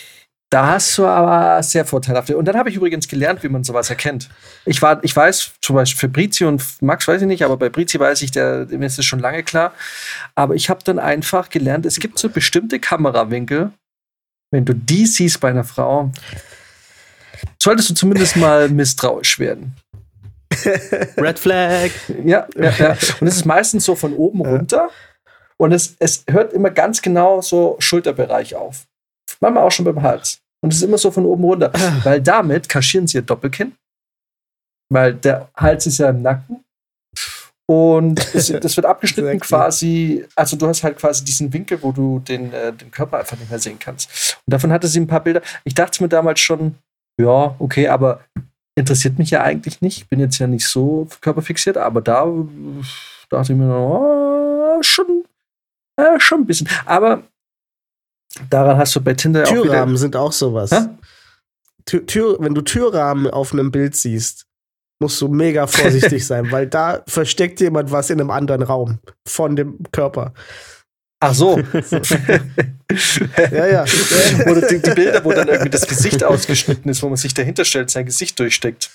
da 0.50 0.66
hast 0.66 0.98
du 0.98 1.06
aber 1.06 1.62
sehr 1.62 1.84
vorteilhafte. 1.84 2.36
Und 2.36 2.44
dann 2.46 2.56
habe 2.56 2.70
ich 2.70 2.74
übrigens 2.74 3.06
gelernt, 3.06 3.44
wie 3.44 3.48
man 3.48 3.62
sowas 3.62 3.88
erkennt. 3.88 4.30
Ich 4.64 4.82
war, 4.82 4.98
ich 5.04 5.14
weiß, 5.14 5.52
zum 5.60 5.76
Beispiel 5.76 6.00
für 6.00 6.08
Brizi 6.08 6.44
und 6.44 6.82
Max 6.82 7.06
weiß 7.06 7.22
ich 7.22 7.28
nicht, 7.28 7.44
aber 7.44 7.56
bei 7.56 7.68
Brizi 7.68 8.00
weiß 8.00 8.20
ich, 8.22 8.32
der, 8.32 8.66
mir 8.68 8.86
ist 8.86 8.98
das 8.98 9.04
schon 9.04 9.20
lange 9.20 9.44
klar. 9.44 9.72
Aber 10.34 10.56
ich 10.56 10.68
habe 10.68 10.82
dann 10.82 10.98
einfach 10.98 11.50
gelernt, 11.50 11.86
es 11.86 12.00
gibt 12.00 12.18
so 12.18 12.30
bestimmte 12.30 12.80
Kamerawinkel, 12.80 13.70
wenn 14.50 14.64
du 14.64 14.74
die 14.74 15.06
siehst 15.06 15.38
bei 15.38 15.50
einer 15.50 15.62
Frau, 15.62 16.10
solltest 17.62 17.90
du 17.90 17.94
zumindest 17.94 18.36
mal 18.36 18.68
misstrauisch 18.68 19.38
werden. 19.38 19.76
Red 21.16 21.38
Flag. 21.38 21.90
Ja, 22.24 22.46
ja, 22.56 22.70
ja. 22.70 22.90
Und 23.20 23.26
es 23.26 23.36
ist 23.36 23.44
meistens 23.44 23.84
so 23.84 23.94
von 23.94 24.14
oben 24.14 24.40
runter. 24.40 24.90
Und 25.56 25.72
es, 25.72 25.96
es 25.98 26.24
hört 26.28 26.52
immer 26.52 26.70
ganz 26.70 27.02
genau 27.02 27.40
so 27.40 27.76
Schulterbereich 27.78 28.54
auf. 28.54 28.86
Manchmal 29.40 29.64
auch 29.64 29.70
schon 29.70 29.84
beim 29.84 30.02
Hals. 30.02 30.38
Und 30.60 30.72
es 30.72 30.78
ist 30.78 30.82
immer 30.82 30.98
so 30.98 31.10
von 31.10 31.26
oben 31.26 31.44
runter. 31.44 31.72
Weil 32.04 32.20
damit 32.20 32.68
kaschieren 32.68 33.06
sie 33.06 33.18
ihr 33.18 33.22
Doppelkinn. 33.22 33.72
Weil 34.90 35.14
der 35.14 35.48
Hals 35.56 35.86
ist 35.86 35.98
ja 35.98 36.10
im 36.10 36.22
Nacken. 36.22 36.64
Und 37.66 38.34
es, 38.34 38.48
das 38.60 38.76
wird 38.76 38.86
abgeschnitten 38.86 39.40
quasi, 39.40 40.26
also 40.34 40.56
du 40.56 40.66
hast 40.66 40.82
halt 40.82 40.98
quasi 40.98 41.24
diesen 41.24 41.52
Winkel, 41.52 41.82
wo 41.82 41.92
du 41.92 42.18
den, 42.18 42.52
äh, 42.52 42.72
den 42.72 42.90
Körper 42.90 43.18
einfach 43.18 43.38
nicht 43.38 43.50
mehr 43.50 43.58
sehen 43.58 43.78
kannst. 43.78 44.38
Und 44.46 44.52
davon 44.52 44.72
hatte 44.72 44.88
sie 44.88 45.00
ein 45.00 45.06
paar 45.06 45.22
Bilder. 45.22 45.42
Ich 45.64 45.74
dachte 45.74 46.02
mir 46.02 46.08
damals 46.08 46.40
schon, 46.40 46.76
ja, 47.20 47.54
okay, 47.58 47.88
aber 47.88 48.20
interessiert 48.74 49.18
mich 49.18 49.30
ja 49.30 49.42
eigentlich 49.42 49.80
nicht. 49.80 50.08
Bin 50.08 50.20
jetzt 50.20 50.38
ja 50.38 50.46
nicht 50.46 50.66
so 50.66 51.08
körperfixiert, 51.20 51.76
aber 51.76 52.00
da 52.00 52.26
dachte 53.28 53.52
ich 53.52 53.58
mir, 53.58 53.74
oh, 53.74 54.82
schon, 54.82 55.24
äh, 55.96 56.18
schon 56.18 56.40
ein 56.40 56.46
bisschen. 56.46 56.68
Aber 56.86 57.22
daran 58.50 58.78
hast 58.78 58.94
du 58.96 59.00
bei 59.00 59.14
Tinder 59.14 59.44
auch 59.44 59.50
wieder. 59.50 59.62
Türrahmen 59.62 59.96
sind 59.96 60.16
auch 60.16 60.32
sowas. 60.32 60.70
Tür, 61.84 62.06
Tür, 62.06 62.36
wenn 62.40 62.54
du 62.54 62.62
Türrahmen 62.62 63.30
auf 63.30 63.52
einem 63.52 63.70
Bild 63.70 63.96
siehst, 63.96 64.46
musst 65.00 65.20
du 65.20 65.28
mega 65.28 65.66
vorsichtig 65.66 66.26
sein, 66.26 66.50
weil 66.50 66.66
da 66.66 67.02
versteckt 67.06 67.60
jemand 67.60 67.90
was 67.90 68.08
in 68.10 68.20
einem 68.20 68.30
anderen 68.30 68.62
Raum 68.62 68.98
von 69.26 69.56
dem 69.56 69.78
Körper. 69.90 70.32
Ach 71.22 71.34
so. 71.34 71.56
Ja, 73.52 73.66
ja. 73.66 73.84
Oder 74.50 74.66
die, 74.66 74.82
die 74.82 74.90
Bilder, 74.90 75.24
wo 75.24 75.32
dann 75.32 75.46
irgendwie 75.46 75.70
das 75.70 75.86
Gesicht 75.86 76.24
ausgeschnitten 76.24 76.90
ist, 76.90 77.00
wo 77.02 77.08
man 77.08 77.16
sich 77.16 77.32
dahinter 77.32 77.64
stellt, 77.64 77.90
sein 77.90 78.06
Gesicht 78.06 78.38
durchsteckt. 78.40 78.90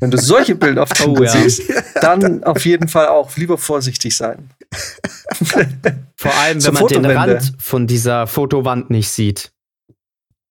Wenn 0.00 0.10
du 0.10 0.16
solche 0.16 0.54
Bilder 0.54 0.84
auf 0.84 0.90
Tinder 0.90 1.20
Oh, 1.20 1.24
ja. 1.24 1.30
siehst, 1.30 1.62
dann 2.00 2.44
auf 2.44 2.64
jeden 2.64 2.88
Fall 2.88 3.08
auch 3.08 3.36
lieber 3.36 3.58
vorsichtig 3.58 4.16
sein. 4.16 4.50
Vor 6.16 6.34
allem, 6.34 6.64
wenn 6.64 6.74
man 6.74 6.86
den. 6.86 7.04
Rand 7.04 7.52
von 7.58 7.86
dieser 7.86 8.26
Fotowand 8.26 8.90
nicht 8.90 9.10
sieht. 9.10 9.52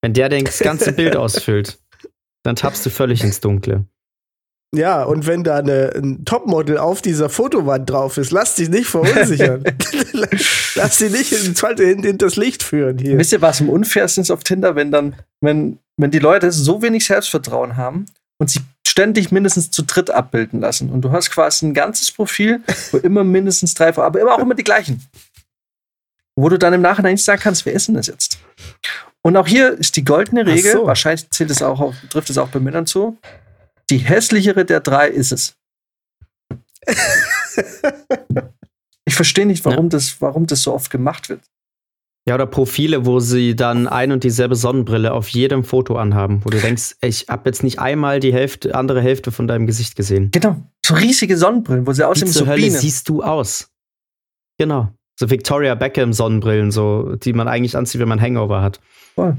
Wenn 0.00 0.12
der 0.12 0.28
das 0.28 0.60
ganze 0.60 0.92
Bild 0.92 1.16
ausfüllt, 1.16 1.78
dann 2.44 2.56
tappst 2.56 2.86
du 2.86 2.90
völlig 2.90 3.24
ins 3.24 3.40
Dunkle. 3.40 3.84
Ja, 4.74 5.02
und 5.02 5.26
wenn 5.26 5.44
da 5.44 5.56
eine, 5.56 5.92
ein 5.94 6.26
Topmodel 6.26 6.76
auf 6.76 7.00
dieser 7.00 7.30
Fotowand 7.30 7.88
drauf 7.88 8.18
ist, 8.18 8.32
lass 8.32 8.54
dich 8.54 8.68
nicht 8.68 8.86
verunsichern. 8.86 9.64
lass 10.74 10.98
dich 10.98 11.10
nicht 11.10 11.32
in, 11.80 12.04
in 12.04 12.18
das 12.18 12.36
Licht 12.36 12.62
führen 12.62 12.98
hier. 12.98 13.16
Wisst 13.16 13.32
ihr, 13.32 13.40
was 13.40 13.60
im 13.60 13.70
unfairsten 13.70 14.22
ist 14.22 14.30
auf 14.30 14.44
Tinder, 14.44 14.76
wenn 14.76 14.90
dann, 14.90 15.16
wenn, 15.40 15.78
wenn 15.96 16.10
die 16.10 16.18
Leute 16.18 16.52
so 16.52 16.82
wenig 16.82 17.06
Selbstvertrauen 17.06 17.78
haben 17.78 18.06
und 18.38 18.50
sie 18.50 18.60
ständig 18.86 19.32
mindestens 19.32 19.70
zu 19.70 19.82
dritt 19.82 20.10
abbilden 20.10 20.60
lassen 20.60 20.90
und 20.90 21.02
du 21.02 21.12
hast 21.12 21.30
quasi 21.30 21.66
ein 21.66 21.72
ganzes 21.72 22.12
Profil, 22.12 22.60
wo 22.90 22.98
immer 22.98 23.24
mindestens 23.24 23.72
drei, 23.72 23.96
aber 23.96 24.20
immer 24.20 24.34
auch 24.34 24.40
immer 24.40 24.54
die 24.54 24.64
gleichen. 24.64 25.02
Wo 26.36 26.48
du 26.48 26.58
dann 26.58 26.74
im 26.74 26.82
Nachhinein 26.82 27.14
nicht 27.14 27.24
sagen 27.24 27.40
kannst, 27.40 27.64
wer 27.64 27.72
ist 27.72 27.88
denn 27.88 27.94
das 27.94 28.06
jetzt? 28.06 28.38
Und 29.22 29.36
auch 29.36 29.46
hier 29.46 29.72
ist 29.72 29.96
die 29.96 30.04
goldene 30.04 30.44
Regel, 30.44 30.72
so. 30.72 30.86
wahrscheinlich 30.86 31.30
zählt 31.30 31.50
es 31.50 31.62
auch 31.62 31.94
trifft 32.10 32.28
es 32.28 32.38
auch 32.38 32.48
bei 32.48 32.60
Männern 32.60 32.86
zu. 32.86 33.16
Die 33.90 33.98
hässlichere 33.98 34.64
der 34.64 34.80
drei 34.80 35.08
ist 35.08 35.32
es. 35.32 35.56
Ich 39.08 39.14
verstehe 39.14 39.46
nicht, 39.46 39.64
warum, 39.64 39.88
das, 39.88 40.20
warum 40.20 40.46
das 40.46 40.62
so 40.62 40.74
oft 40.74 40.90
gemacht 40.90 41.30
wird. 41.30 41.40
Ja, 42.28 42.34
oder 42.34 42.44
Profile, 42.44 43.06
wo 43.06 43.20
sie 43.20 43.56
dann 43.56 43.88
ein 43.88 44.12
und 44.12 44.22
dieselbe 44.22 44.54
Sonnenbrille 44.54 45.14
auf 45.14 45.30
jedem 45.30 45.64
Foto 45.64 45.96
anhaben, 45.96 46.44
wo 46.44 46.50
du 46.50 46.60
denkst, 46.60 46.96
ich 47.00 47.24
habe 47.30 47.48
jetzt 47.48 47.62
nicht 47.62 47.78
einmal 47.78 48.20
die 48.20 48.34
Hälfte, 48.34 48.74
andere 48.74 49.00
Hälfte 49.00 49.32
von 49.32 49.48
deinem 49.48 49.66
Gesicht 49.66 49.96
gesehen. 49.96 50.30
Genau, 50.30 50.56
so 50.84 50.92
riesige 50.92 51.38
Sonnenbrillen, 51.38 51.86
wo 51.86 51.92
sie 51.94 52.06
aussehen 52.06 52.26
Wie 52.26 52.32
wie 52.32 52.34
zur 52.34 52.46
so 52.46 52.52
Hölle 52.52 52.60
Bienen. 52.60 52.76
siehst 52.76 53.08
du 53.08 53.22
aus? 53.22 53.70
Genau. 54.58 54.92
So 55.18 55.30
Victoria 55.30 55.74
Beckham 55.74 56.12
Sonnenbrillen, 56.12 56.70
so, 56.70 57.16
die 57.16 57.32
man 57.32 57.48
eigentlich 57.48 57.78
anzieht, 57.78 58.02
wenn 58.02 58.08
man 58.08 58.20
Hangover 58.20 58.60
hat. 58.60 58.78
Voll. 59.14 59.38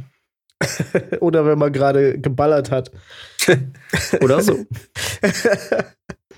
Oder 1.19 1.45
wenn 1.45 1.57
man 1.57 1.71
gerade 1.71 2.19
geballert 2.19 2.71
hat. 2.71 2.91
Oder 4.21 4.41
so. 4.41 4.65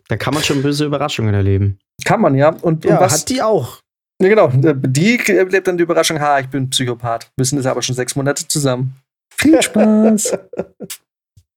da 0.08 0.18
kann 0.18 0.34
man 0.34 0.44
schon 0.44 0.62
böse 0.62 0.86
Überraschungen 0.86 1.34
erleben. 1.34 1.80
Kann 2.06 2.22
man, 2.22 2.36
ja. 2.36 2.50
Und, 2.50 2.86
Ja, 2.86 2.96
und 2.96 3.02
was? 3.02 3.22
hat 3.22 3.30
die 3.30 3.42
auch. 3.42 3.80
Ja, 4.22 4.30
genau. 4.30 4.50
Die 4.54 5.18
lebt 5.18 5.68
dann 5.68 5.78
die 5.78 5.84
Überraschung, 5.84 6.20
ha, 6.20 6.40
ich 6.40 6.48
bin 6.48 6.70
Psychopath. 6.70 7.32
Wir 7.36 7.46
sind 7.46 7.58
jetzt 7.58 7.68
aber 7.68 7.82
schon 7.82 7.96
sechs 7.96 8.16
Monate 8.16 8.48
zusammen. 8.48 8.96
Viel 9.36 9.60
Spaß. 9.62 10.38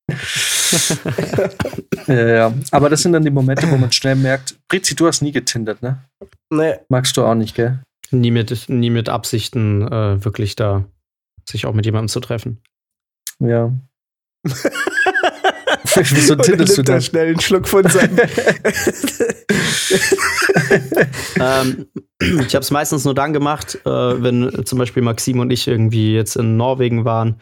ja, 2.07 2.27
ja. 2.27 2.55
Aber 2.71 2.89
das 2.89 3.03
sind 3.03 3.13
dann 3.13 3.25
die 3.25 3.31
Momente, 3.31 3.71
wo 3.71 3.77
man 3.77 3.93
schnell 3.93 4.17
merkt, 4.17 4.57
Brizi, 4.69 4.95
du 4.95 5.07
hast 5.07 5.21
nie 5.23 5.33
getindert, 5.33 5.83
ne? 5.83 5.99
Nee. 6.51 6.77
Magst 6.89 7.17
du 7.17 7.25
auch 7.25 7.35
nicht, 7.35 7.55
gell? 7.55 7.81
Nie 8.11 8.31
mit, 8.31 8.69
nie 8.69 8.91
mit 8.91 9.09
Absichten 9.09 9.83
äh, 9.83 10.25
wirklich 10.25 10.57
da 10.57 10.85
sich 11.49 11.67
auch 11.67 11.75
mit 11.75 11.87
jemandem 11.87 12.09
zu 12.09 12.21
treffen. 12.21 12.63
Ja. 13.39 13.73
Wieso 15.95 16.35
tinderst 16.35 16.79
du 16.79 16.83
denn? 16.83 17.01
schnell 17.01 17.29
einen 17.29 17.41
Schluck 17.41 17.69
von 17.69 17.89
seinem. 17.89 18.19
ähm, 21.37 21.87
ich 22.21 22.55
habe 22.55 22.63
es 22.63 22.71
meistens 22.71 23.05
nur 23.05 23.15
dann 23.15 23.33
gemacht, 23.33 23.79
äh, 23.85 23.91
wenn 24.23 24.65
zum 24.65 24.79
Beispiel 24.79 25.03
Maxim 25.03 25.39
und 25.41 25.51
ich 25.51 25.69
irgendwie 25.69 26.15
jetzt 26.15 26.37
in 26.37 26.57
Norwegen 26.57 27.05
waren 27.05 27.41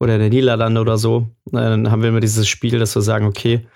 oder 0.00 0.16
in 0.16 0.20
den 0.20 0.30
Niederlande 0.30 0.80
oder 0.80 0.98
so. 0.98 1.28
Dann 1.46 1.90
haben 1.90 2.02
wir 2.02 2.10
immer 2.10 2.20
dieses 2.20 2.48
Spiel, 2.48 2.78
dass 2.78 2.94
wir 2.94 3.02
sagen, 3.02 3.26
okay, 3.26 3.66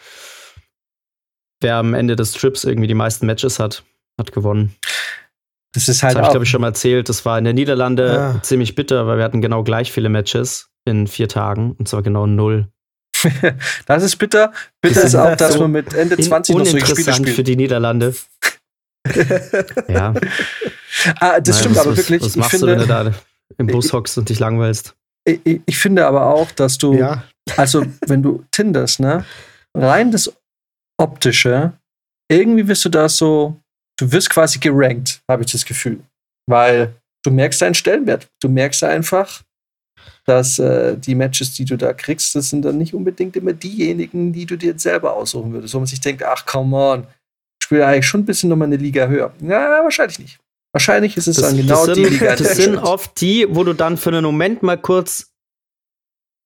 wer 1.60 1.76
am 1.76 1.94
Ende 1.94 2.16
des 2.16 2.32
Trips 2.32 2.64
irgendwie 2.64 2.88
die 2.88 2.94
meisten 2.94 3.26
Matches 3.26 3.58
hat, 3.58 3.84
hat 4.18 4.32
gewonnen. 4.32 4.74
Das 5.74 5.88
ist 5.88 5.88
Das 5.88 6.02
halt 6.02 6.16
habe 6.16 6.26
ich, 6.26 6.30
glaube 6.30 6.44
ich, 6.44 6.50
schon 6.50 6.60
mal 6.62 6.68
erzählt. 6.68 7.08
Das 7.08 7.24
war 7.24 7.38
in 7.38 7.44
den 7.44 7.54
Niederlande 7.54 8.18
Ah. 8.36 8.42
ziemlich 8.42 8.74
bitter, 8.74 9.06
weil 9.06 9.18
wir 9.18 9.24
hatten 9.24 9.40
genau 9.42 9.62
gleich 9.64 9.92
viele 9.92 10.08
Matches 10.08 10.70
in 10.86 11.06
vier 11.06 11.28
Tagen 11.28 11.72
und 11.72 11.88
zwar 11.88 12.02
genau 12.02 12.26
null. 12.26 12.68
das 13.86 14.02
ist 14.02 14.16
bitter. 14.16 14.52
Bitter 14.80 14.94
Das 14.94 15.04
ist 15.04 15.14
ist 15.14 15.14
auch, 15.16 15.36
dass 15.36 15.54
so 15.54 15.60
man 15.62 15.72
mit 15.72 15.92
Ende 15.94 16.16
20 16.16 16.54
noch 16.56 16.64
solche 16.64 16.78
Spiele 16.86 16.92
Uninteressant 16.94 17.26
für 17.26 17.32
spielt. 17.32 17.48
die 17.48 17.56
Niederlande. 17.56 18.14
ja, 19.88 20.14
Ah, 21.20 21.40
das 21.40 21.56
Nein, 21.56 21.60
stimmt 21.60 21.76
was, 21.76 21.86
aber 21.86 21.96
wirklich. 21.96 22.22
Was 22.22 22.30
ich, 22.30 22.36
machst 22.36 22.62
du, 22.62 22.66
wenn 22.66 22.78
du 22.78 22.86
finde, 22.86 23.10
da 23.12 23.12
im 23.58 23.66
Bus 23.68 23.92
hockst 23.92 24.18
und 24.18 24.28
dich 24.28 24.38
langweilst? 24.38 24.94
ich, 25.24 25.40
ich- 25.44 25.60
ich 25.66 25.78
finde 25.78 26.06
aber 26.06 26.26
auch, 26.26 26.50
dass 26.52 26.78
du, 26.78 26.94
ja. 26.94 27.22
also 27.56 27.84
wenn 28.06 28.22
du 28.22 28.44
tinderst, 28.50 29.00
ne, 29.00 29.24
rein 29.74 30.10
das 30.10 30.32
Optische, 30.98 31.72
irgendwie 32.30 32.66
wirst 32.68 32.84
du 32.84 32.88
da 32.88 33.08
so, 33.08 33.56
du 33.98 34.10
wirst 34.10 34.30
quasi 34.30 34.58
gerankt, 34.58 35.20
habe 35.28 35.42
ich 35.42 35.52
das 35.52 35.64
Gefühl. 35.64 36.00
Weil 36.46 36.94
du 37.22 37.30
merkst 37.30 37.60
deinen 37.60 37.74
Stellenwert. 37.74 38.26
Du 38.40 38.48
merkst 38.48 38.82
einfach, 38.84 39.42
dass 40.24 40.58
äh, 40.58 40.96
die 40.96 41.14
Matches, 41.14 41.54
die 41.54 41.64
du 41.64 41.76
da 41.76 41.92
kriegst, 41.92 42.34
das 42.34 42.50
sind 42.50 42.62
dann 42.64 42.78
nicht 42.78 42.94
unbedingt 42.94 43.36
immer 43.36 43.52
diejenigen, 43.52 44.32
die 44.32 44.46
du 44.46 44.56
dir 44.56 44.70
jetzt 44.72 44.82
selber 44.82 45.14
aussuchen 45.14 45.52
würdest, 45.52 45.74
wo 45.74 45.78
man 45.78 45.86
sich 45.86 46.00
denkt, 46.00 46.22
ach, 46.22 46.46
come 46.46 46.76
on, 46.76 47.00
ich 47.00 47.64
spiele 47.64 47.86
eigentlich 47.86 48.06
schon 48.06 48.20
ein 48.20 48.26
bisschen 48.26 48.48
nochmal 48.48 48.66
eine 48.66 48.76
Liga 48.76 49.06
höher. 49.06 49.32
Ja, 49.40 49.82
wahrscheinlich 49.82 50.18
nicht. 50.18 50.38
Wahrscheinlich 50.72 51.16
ist 51.16 51.26
es 51.26 51.36
dann 51.36 51.56
genau 51.56 51.86
das 51.86 51.96
die 51.96 52.04
sind, 52.04 52.12
Liga. 52.12 52.36
Das 52.36 52.56
sind 52.56 52.76
oft 52.76 53.20
die, 53.20 53.46
wo 53.48 53.64
du 53.64 53.72
dann 53.72 53.96
für 53.96 54.10
einen 54.10 54.24
Moment 54.24 54.62
mal 54.62 54.76
kurz 54.76 55.32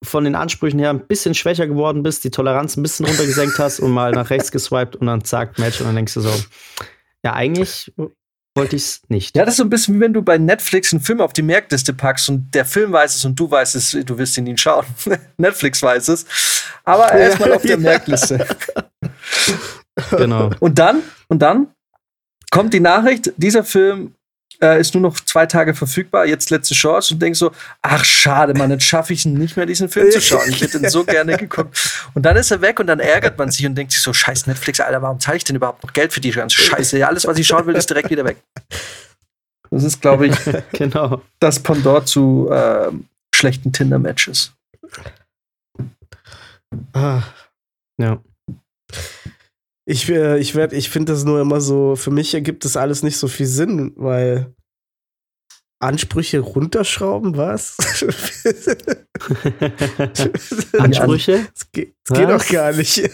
von 0.05 0.25
den 0.25 0.35
Ansprüchen 0.35 0.79
her 0.79 0.91
ein 0.91 1.07
bisschen 1.07 1.35
schwächer 1.35 1.67
geworden 1.67 2.03
bist, 2.03 2.25
die 2.25 2.31
Toleranz 2.31 2.77
ein 2.77 2.83
bisschen 2.83 3.07
runtergesenkt 3.07 3.59
hast 3.59 3.81
und 3.81 3.93
mal 3.93 4.13
nach 4.13 4.31
rechts 4.31 4.51
geswiped 4.51 4.97
und 4.97 5.07
dann 5.07 5.25
zack, 5.25 5.59
Match 5.59 5.81
und 5.81 5.87
dann 5.87 5.97
denkst 5.97 6.15
du 6.15 6.21
so, 6.21 6.33
ja, 7.25 7.33
eigentlich 7.35 7.93
wollte 8.55 8.77
ich 8.77 8.83
es 8.83 9.03
nicht. 9.09 9.37
Ja, 9.37 9.45
das 9.45 9.55
ist 9.55 9.59
so 9.59 9.65
ein 9.65 9.71
bisschen 9.71 9.95
wie 9.97 10.01
wenn 10.01 10.13
du 10.13 10.23
bei 10.23 10.37
Netflix 10.37 10.93
einen 10.93 11.01
Film 11.01 11.21
auf 11.21 11.33
die 11.33 11.43
Merkliste 11.43 11.95
packst 11.95 12.29
und 12.29 12.55
der 12.55 12.65
Film 12.65 12.93
weiß 12.93 13.17
es 13.17 13.25
und 13.25 13.39
du 13.39 13.51
weißt 13.51 13.75
es, 13.77 13.93
du 13.93 14.19
wirst 14.19 14.37
ihn 14.37 14.45
nie 14.45 14.59
schauen. 14.59 14.85
Netflix 15.39 15.83
weiß 15.83 16.09
es. 16.09 16.27
Aber 16.85 17.07
er 17.07 17.31
ist 17.31 17.41
mal 17.41 17.53
auf 17.53 17.63
der 17.63 17.71
Ja. 17.77 17.77
Merkliste. 17.79 18.47
Genau. 20.11 20.51
Und 20.61 20.79
dann, 20.79 21.03
und 21.29 21.41
dann 21.41 21.69
kommt 22.51 22.75
die 22.75 22.81
Nachricht, 22.81 23.33
dieser 23.37 23.65
Film 23.65 24.15
äh, 24.61 24.81
ist 24.81 24.95
nur 24.95 25.03
noch 25.03 25.19
zwei 25.21 25.47
Tage 25.47 25.75
verfügbar, 25.75 26.27
jetzt 26.27 26.51
letzte 26.51 26.75
Chance 26.75 27.15
und 27.15 27.21
denkst 27.21 27.39
so, 27.39 27.53
ach 27.81 28.05
schade, 28.05 28.55
Mann, 28.55 28.71
jetzt 28.71 28.85
schaffe 28.85 29.13
ich 29.13 29.25
nicht 29.25 29.57
mehr, 29.57 29.67
diesen 29.67 29.89
Film 29.89 30.11
zu 30.11 30.21
schauen. 30.21 30.49
Ich 30.49 30.61
hätte 30.61 30.79
ihn 30.79 30.89
so 30.89 31.05
gerne 31.05 31.37
geguckt. 31.37 31.79
Und 32.15 32.23
dann 32.23 32.37
ist 32.37 32.51
er 32.51 32.61
weg 32.61 32.81
und 32.81 32.87
dann 32.87 33.01
ärgert 33.01 33.39
man 33.39 33.51
sich 33.51 33.65
und 33.67 33.75
denkt 33.75 33.93
sich 33.93 34.03
so, 34.03 34.13
scheiß 34.13 34.47
Netflix, 34.47 34.81
Alter, 34.81 35.03
warum 35.03 35.21
zahle 35.21 35.37
ich 35.37 35.45
denn 35.45 35.57
überhaupt 35.57 35.83
noch 35.83 35.93
Geld 35.93 36.13
für 36.13 36.21
die 36.21 36.31
ganze 36.31 36.59
Scheiße? 36.59 36.99
Ja, 36.99 37.09
alles, 37.09 37.27
was 37.27 37.39
ich 37.39 37.47
schauen 37.47 37.67
will, 37.67 37.75
ist 37.75 37.89
direkt 37.89 38.11
wieder 38.11 38.25
weg. 38.25 38.37
Das 39.71 39.85
ist, 39.85 40.03
glaube 40.03 40.27
ich, 40.27 40.37
genau. 40.73 41.23
das 41.39 41.61
Pendant 41.61 42.07
zu 42.07 42.51
ähm, 42.53 43.07
schlechten 43.35 43.73
Tinder-Matches. 43.73 44.53
Ah. 46.93 47.23
Ja. 47.99 48.21
Ich, 49.85 50.09
äh, 50.09 50.39
ich, 50.39 50.55
werd- 50.55 50.73
ich 50.73 50.91
finde 50.91 51.13
das 51.13 51.25
nur 51.25 51.41
immer 51.41 51.61
so, 51.61 51.97
für 51.97 52.11
mich 52.11 52.33
ergibt 52.35 52.65
das 52.65 52.77
alles 52.77 53.03
nicht 53.03 53.17
so 53.17 53.27
viel 53.29 53.47
Sinn, 53.47 53.93
weil 53.97 54.55
Ansprüche 55.81 56.39
runterschrauben, 56.39 57.37
was? 57.37 57.77
Ansprüche? 60.79 61.47
Das 61.53 61.73
geht, 61.73 61.95
das 62.07 62.19
geht 62.19 62.29
doch 62.29 62.47
gar 62.49 62.73
nicht. 62.73 62.99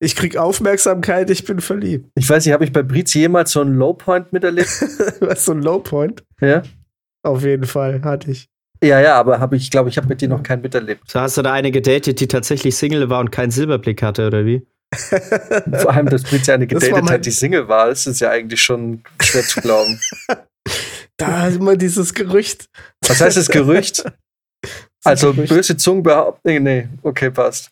ich 0.00 0.16
krieg 0.16 0.36
Aufmerksamkeit, 0.36 1.28
ich 1.30 1.44
bin 1.44 1.60
verliebt. 1.60 2.10
Ich 2.14 2.28
weiß 2.28 2.44
nicht, 2.44 2.52
habe 2.54 2.64
ich 2.64 2.72
bei 2.72 2.82
Brizi 2.82 3.20
jemals 3.20 3.52
so 3.52 3.60
einen 3.60 3.74
Lowpoint 3.74 4.32
miterlebt? 4.32 4.68
Was 5.20 5.44
so 5.44 5.52
ein 5.52 5.62
Lowpoint? 5.62 6.24
ja? 6.40 6.62
Auf 7.22 7.42
jeden 7.42 7.66
Fall 7.66 8.02
hatte 8.02 8.30
ich. 8.30 8.48
Ja, 8.84 9.00
ja, 9.00 9.14
aber 9.14 9.40
habe 9.40 9.56
ich, 9.56 9.70
glaube 9.70 9.88
ich, 9.88 9.96
habe 9.96 10.08
mit 10.08 10.20
dir 10.20 10.28
noch 10.28 10.42
keinen 10.42 10.60
miterlebt. 10.60 11.10
So 11.10 11.18
hast 11.20 11.38
du 11.38 11.42
da 11.42 11.52
eine 11.52 11.70
gedatet, 11.70 12.20
die 12.20 12.28
tatsächlich 12.28 12.76
Single 12.76 13.08
war 13.08 13.20
und 13.20 13.30
keinen 13.30 13.50
Silberblick 13.50 14.02
hatte, 14.02 14.26
oder 14.26 14.44
wie? 14.44 14.66
Vor 14.92 15.92
allem, 15.92 16.08
dass 16.08 16.22
Brizi 16.22 16.52
eine 16.52 16.66
gedatet 16.66 17.10
hat, 17.10 17.24
die 17.24 17.30
Single 17.30 17.66
war, 17.66 17.88
das 17.88 18.06
ist 18.06 18.20
ja 18.20 18.30
eigentlich 18.30 18.62
schon 18.62 19.02
schwer 19.20 19.42
zu 19.42 19.60
glauben. 19.60 19.98
Da 21.16 21.46
ist 21.46 21.58
immer 21.58 21.76
dieses 21.76 22.12
Gerücht. 22.12 22.68
Was 23.06 23.20
heißt 23.20 23.36
das 23.36 23.48
Gerücht? 23.48 24.04
Also 25.04 25.34
Gerücht. 25.34 25.50
böse 25.50 25.76
Zungen 25.76 26.02
behaupten. 26.02 26.40
Nee, 26.48 26.58
nee, 26.58 26.88
okay, 27.02 27.30
passt. 27.30 27.70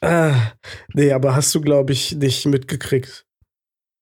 Ah, 0.00 0.52
nee, 0.94 1.12
aber 1.12 1.36
hast 1.36 1.54
du, 1.54 1.60
glaube 1.60 1.92
ich, 1.92 2.16
nicht 2.16 2.46
mitgekriegt. 2.46 3.26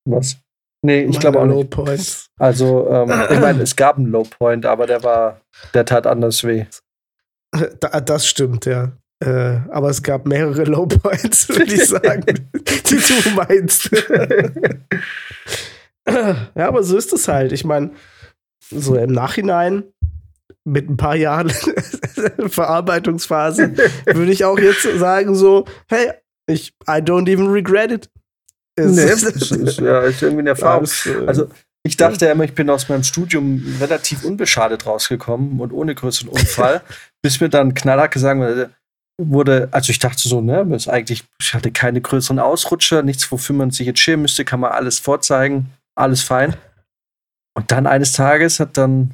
Was? 0.07 0.39
Nee, 0.83 1.03
ich 1.05 1.19
glaube 1.21 1.41
auch 1.41 1.47
nicht. 1.47 1.55
Lowpoints. 1.55 2.31
Also, 2.39 2.89
ähm, 2.89 3.11
ich 3.31 3.41
meine, 3.41 3.63
es 3.63 3.77
gab 3.77 3.99
einen 3.99 4.07
Lowpoint, 4.07 4.65
aber 4.65 4.87
der 4.87 5.03
war, 5.03 5.41
der 5.75 5.85
tat 5.85 6.07
anders 6.07 6.45
weh. 6.45 6.65
Da, 7.81 8.01
das 8.01 8.27
stimmt, 8.27 8.65
ja. 8.67 8.93
Äh, 9.23 9.59
aber 9.71 9.91
es 9.91 10.03
gab 10.03 10.27
mehrere 10.27 10.65
Lowpoints, 10.65 11.49
würde 11.51 11.75
ich 11.75 11.87
sagen, 11.87 12.25
die 12.55 12.97
du 12.97 13.31
meinst. 13.35 13.91
ja, 16.09 16.69
aber 16.69 16.83
so 16.83 16.97
ist 16.97 17.13
es 17.13 17.29
halt. 17.29 17.53
Ich 17.53 17.65
meine, 17.65 17.91
so 18.71 18.97
im 18.97 19.13
Nachhinein, 19.13 19.85
mit 20.65 20.89
ein 20.89 20.97
paar 20.97 21.17
Jahren 21.17 21.51
Verarbeitungsphase, 22.49 23.77
würde 24.07 24.33
ich 24.33 24.45
auch 24.45 24.59
jetzt 24.59 24.83
sagen, 24.99 25.35
so, 25.35 25.65
hey, 25.89 26.13
ich, 26.47 26.75
I 26.89 27.01
don't 27.01 27.31
even 27.31 27.49
regret 27.49 27.93
it. 27.93 28.11
Es- 28.77 28.93
Nee, 28.93 29.07
das 29.07 29.23
ist, 29.51 29.81
ja, 29.81 30.01
ist 30.01 30.23
irgendwie 30.23 30.41
eine 30.41 30.51
Erfahrung. 30.51 30.85
Äh, 31.07 31.27
Also, 31.27 31.49
ich 31.83 31.97
dachte 31.97 32.27
ja 32.27 32.33
immer, 32.33 32.45
ich 32.45 32.55
bin 32.55 32.69
aus 32.71 32.89
meinem 32.89 33.03
Studium 33.05 33.65
relativ 33.81 34.25
unbeschadet 34.25 34.87
rausgekommen 34.87 35.61
und 35.61 35.73
ohne 35.73 35.95
größeren 35.95 36.29
Unfall, 36.29 36.83
bis 37.23 37.41
mir 37.41 37.49
dann 37.49 37.75
knallhart 37.75 38.13
gesagt 38.13 38.71
wurde- 39.23 39.69
also 39.73 39.91
ich 39.91 39.99
dachte 39.99 40.29
so, 40.29 40.41
ne, 40.41 40.67
ist 40.75 40.89
eigentlich, 40.89 41.25
ich 41.43 41.53
hatte 41.55 41.71
keine 41.71 42.01
größeren 42.01 42.39
Ausrutscher, 42.39 43.03
nichts, 43.03 43.31
wofür 43.31 43.55
man 43.55 43.71
sich 43.71 43.87
jetzt 43.87 44.01
schämen 44.01 44.23
müsste, 44.23 44.45
kann 44.47 44.61
man 44.61 44.73
alles 44.73 44.99
vorzeigen, 44.99 45.71
alles 45.95 46.23
fein. 46.23 46.55
Und 47.55 47.71
dann 47.71 47.87
eines 47.87 48.13
Tages 48.13 48.61
hat 48.61 48.77
dann, 48.79 49.13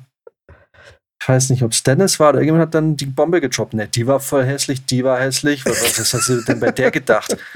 ich 1.20 1.28
weiß 1.28 1.50
nicht, 1.50 1.62
ob 1.64 1.72
es 1.72 1.82
Dennis 1.82 2.20
war 2.20 2.28
oder 2.30 2.38
irgendjemand 2.38 2.62
hat 2.68 2.74
dann 2.74 2.96
die 2.96 3.06
Bombe 3.06 3.40
gedroppt. 3.40 3.74
Ne, 3.74 3.88
die 3.88 4.06
war 4.06 4.20
voll 4.20 4.44
hässlich, 4.44 4.84
die 4.86 5.02
war 5.02 5.18
hässlich. 5.18 5.64
Was, 5.64 5.98
was 5.98 6.14
hast 6.14 6.28
du 6.28 6.40
denn 6.42 6.60
bei 6.60 6.70
der 6.70 6.90
gedacht? 6.90 7.36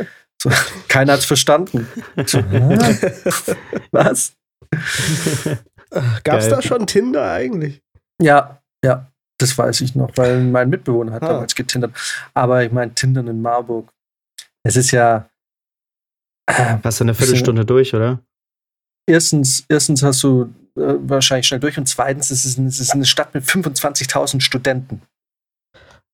So, 0.43 0.51
keiner 0.89 1.13
hat's 1.15 1.25
verstanden. 1.27 1.87
So, 2.27 2.39
was? 3.91 4.33
Gab's 5.91 6.23
Geil. 6.25 6.51
da 6.51 6.63
schon 6.63 6.87
Tinder 6.87 7.31
eigentlich? 7.31 7.83
Ja, 8.23 8.63
ja, 8.85 9.11
das 9.39 9.57
weiß 9.59 9.81
ich 9.83 9.95
noch, 9.95 10.11
weil 10.17 10.41
mein 10.43 10.71
Mitbewohner 10.71 11.13
hat 11.13 11.23
Ah. 11.25 11.29
damals 11.29 11.55
getindert. 11.55 11.93
Aber 12.35 12.65
ich 12.65 12.73
meine, 12.73 12.95
Tindern 12.95 13.29
in 13.29 13.43
Marburg, 13.43 13.91
es 14.63 14.77
ist 14.77 14.91
ja, 14.93 15.29
Hast 16.49 16.99
du 16.99 17.05
eine 17.05 17.15
Viertelstunde 17.15 17.65
durch, 17.65 17.95
oder? 17.95 18.19
Erstens, 19.09 19.65
erstens 19.69 20.03
hast 20.03 20.23
du 20.25 20.53
äh, 20.77 20.95
wahrscheinlich 20.99 21.47
schnell 21.47 21.61
durch 21.61 21.79
und 21.79 21.87
zweitens 21.87 22.31
ist 22.33 22.45
es, 22.45 22.59
es 22.59 22.81
ist 22.81 22.91
eine 22.93 23.05
Stadt 23.07 23.33
mit 23.35 23.45
25.000 23.45 24.41
Studenten. 24.41 25.01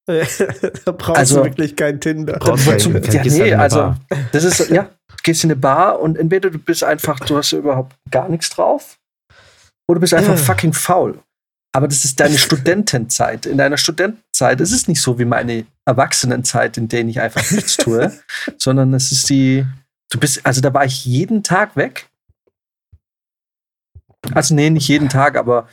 da 0.85 0.93
brauchst 0.93 1.19
Also- 1.19 1.37
du 1.39 1.45
wirklich 1.45 1.75
kein 1.77 2.01
Tinder. 2.01 2.35
Brauchst 2.39 2.67
kein- 2.67 3.03
ja, 3.13 3.23
nee, 3.25 3.55
also 3.55 3.95
das 4.33 4.45
ist 4.45 4.71
ja, 4.71 4.85
du 4.85 5.17
gehst 5.23 5.43
in 5.45 5.51
eine 5.51 5.57
Bar 5.61 6.01
und 6.01 6.17
entweder 6.17 6.51
du 6.51 6.59
bist 6.59 6.85
einfach, 6.85 7.19
du 7.21 7.37
hast 7.37 7.53
überhaupt 7.53 7.97
gar 8.11 8.29
nichts 8.29 8.51
drauf, 8.51 8.99
oder 9.89 9.97
du 9.97 10.01
bist 10.01 10.15
einfach 10.15 10.35
Ah. 10.35 10.37
fucking 10.37 10.73
faul. 10.73 11.19
Aber 11.75 11.89
das 11.89 12.05
ist 12.05 12.19
deine 12.21 12.39
Studentenzeit. 12.39 13.47
In 13.47 13.59
deiner 13.59 13.77
Studentenzeit 13.77 14.61
ist 14.61 14.73
es 14.73 14.89
nicht 14.89 15.03
so 15.03 15.19
wie 15.19 15.25
meine 15.25 15.67
Erwachsenenzeit, 15.85 16.79
in 16.79 16.89
der 16.89 17.05
ich 17.07 17.21
einfach 17.21 17.51
nichts 17.51 17.77
tue, 17.77 18.13
sondern 18.59 18.95
es 18.95 19.11
ist 19.13 19.29
die, 19.29 19.67
du 20.11 20.19
bist, 20.21 20.47
also 20.47 20.61
da 20.61 20.73
war 20.73 20.85
ich 20.85 21.05
jeden 21.05 21.43
Tag 21.43 21.77
weg. 21.77 22.07
Also 24.35 24.55
nee, 24.55 24.71
nicht 24.71 24.89
jeden 24.89 25.09
Tag, 25.09 25.37
aber 25.37 25.69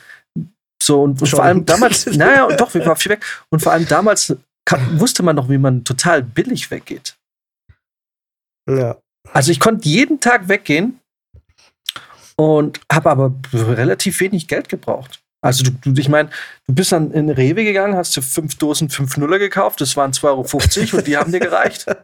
so 0.84 1.02
und, 1.02 1.20
und 1.20 1.28
vor 1.28 1.42
allem 1.42 1.64
damals, 1.64 2.06
naja, 2.16 2.44
und 2.44 2.60
doch, 2.60 2.72
wir 2.74 2.84
waren 2.86 2.96
viel 2.96 3.12
weg. 3.12 3.24
Und 3.50 3.60
vor 3.60 3.72
allem 3.72 3.86
damals 3.86 4.34
kann, 4.64 5.00
wusste 5.00 5.22
man 5.22 5.36
noch, 5.36 5.48
wie 5.48 5.58
man 5.58 5.84
total 5.84 6.22
billig 6.22 6.70
weggeht. 6.70 7.16
Ja. 8.68 8.98
Also 9.32 9.50
ich 9.52 9.60
konnte 9.60 9.88
jeden 9.88 10.20
Tag 10.20 10.48
weggehen 10.48 11.00
und 12.36 12.80
habe 12.90 13.10
aber 13.10 13.34
relativ 13.52 14.20
wenig 14.20 14.48
Geld 14.48 14.68
gebraucht. 14.68 15.22
Also 15.42 15.64
du, 15.64 15.70
du 15.92 16.00
ich 16.00 16.08
meine, 16.08 16.30
du 16.66 16.74
bist 16.74 16.92
dann 16.92 17.10
in 17.10 17.28
Rewe 17.28 17.64
gegangen, 17.64 17.96
hast 17.96 18.16
dir 18.16 18.22
fünf 18.22 18.56
Dosen 18.56 18.88
5 18.88 19.18
Nuller 19.18 19.38
gekauft, 19.38 19.80
das 19.80 19.96
waren 19.96 20.12
2,50 20.12 20.24
Euro 20.26 20.96
und 20.98 21.06
die 21.06 21.16
haben 21.16 21.32
dir 21.32 21.40
gereicht. 21.40 21.86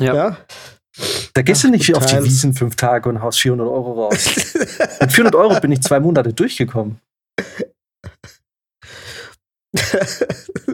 Ja. 0.00 0.14
ja. 0.14 0.36
Da 1.32 1.42
gehst 1.42 1.64
du 1.64 1.68
Ach, 1.68 1.72
nicht 1.72 1.86
good 1.86 1.96
auf 1.96 2.06
die. 2.06 2.24
Wiesen 2.24 2.54
fünf 2.54 2.76
Tage 2.76 3.08
und 3.08 3.20
haust 3.20 3.40
400 3.40 3.66
Euro 3.66 4.04
raus. 4.04 4.54
Mit 5.00 5.12
400 5.12 5.34
Euro 5.34 5.60
bin 5.60 5.72
ich 5.72 5.82
zwei 5.82 5.98
Monate 5.98 6.32
durchgekommen. 6.32 7.00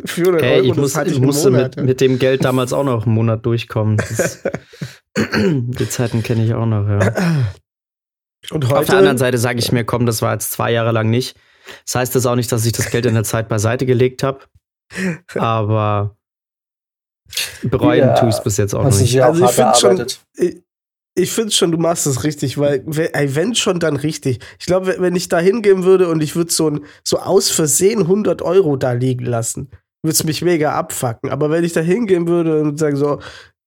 400 0.04 0.42
Ey, 0.42 0.56
Euro, 0.56 0.64
ich, 0.66 0.76
muss, 0.76 0.96
ich 0.96 1.20
musste 1.20 1.50
mit, 1.50 1.76
mit 1.76 2.00
dem 2.02 2.18
Geld 2.18 2.44
damals 2.44 2.74
auch 2.74 2.84
noch 2.84 3.06
einen 3.06 3.14
Monat 3.14 3.46
durchkommen. 3.46 3.96
Das, 3.96 4.42
die 5.16 5.88
Zeiten 5.88 6.22
kenne 6.22 6.44
ich 6.44 6.52
auch 6.52 6.66
noch, 6.66 6.86
ja. 6.86 7.12
Und 8.50 8.64
Auf 8.66 8.72
heute, 8.72 8.90
der 8.90 8.98
anderen 8.98 9.18
Seite 9.18 9.38
sage 9.38 9.58
ich 9.58 9.72
mir, 9.72 9.84
komm, 9.84 10.06
das 10.06 10.22
war 10.22 10.32
jetzt 10.32 10.50
zwei 10.50 10.70
Jahre 10.72 10.92
lang 10.92 11.08
nicht. 11.08 11.36
Das 11.86 11.94
heißt 11.94 12.14
das 12.14 12.26
auch 12.26 12.36
nicht, 12.36 12.50
dass 12.52 12.66
ich 12.66 12.72
das 12.72 12.90
Geld 12.90 13.06
in 13.06 13.14
der 13.14 13.24
Zeit 13.24 13.48
beiseite 13.48 13.86
gelegt 13.86 14.22
habe. 14.22 14.40
Aber 15.34 16.16
bereuen 17.62 18.00
Ja, 18.00 18.14
tue 18.14 18.28
ich 18.28 18.34
es 18.36 18.42
bis 18.42 18.56
jetzt 18.56 18.74
auch 18.74 18.84
noch 18.84 18.98
nicht. 18.98 19.22
Also 19.22 19.44
ich 19.44 19.58
hart 19.58 19.76
find 19.78 19.98
schon- 19.98 20.06
ich, 20.36 20.62
ich 21.16 21.32
finde 21.32 21.52
schon, 21.52 21.72
du 21.72 21.78
machst 21.78 22.06
es 22.06 22.24
richtig, 22.24 22.56
weil, 22.58 22.82
wenn 22.86 23.54
schon, 23.54 23.80
dann 23.80 23.96
richtig. 23.96 24.38
Ich 24.58 24.66
glaube, 24.66 24.96
wenn 24.98 25.16
ich 25.16 25.28
da 25.28 25.38
hingehen 25.38 25.84
würde 25.84 26.08
und 26.08 26.22
ich 26.22 26.36
würde 26.36 26.52
so, 26.52 26.70
ein, 26.70 26.80
so 27.04 27.18
aus 27.18 27.50
Versehen 27.50 28.00
100 28.02 28.42
Euro 28.42 28.76
da 28.76 28.92
liegen 28.92 29.24
lassen, 29.26 29.68
würde 30.02 30.12
es 30.14 30.24
mich 30.24 30.40
mega 30.42 30.72
abfacken. 30.74 31.30
Aber 31.30 31.50
wenn 31.50 31.64
ich 31.64 31.72
da 31.72 31.80
hingehen 31.80 32.28
würde 32.28 32.60
und 32.62 32.78
sagen 32.78 32.96
so, 32.96 33.20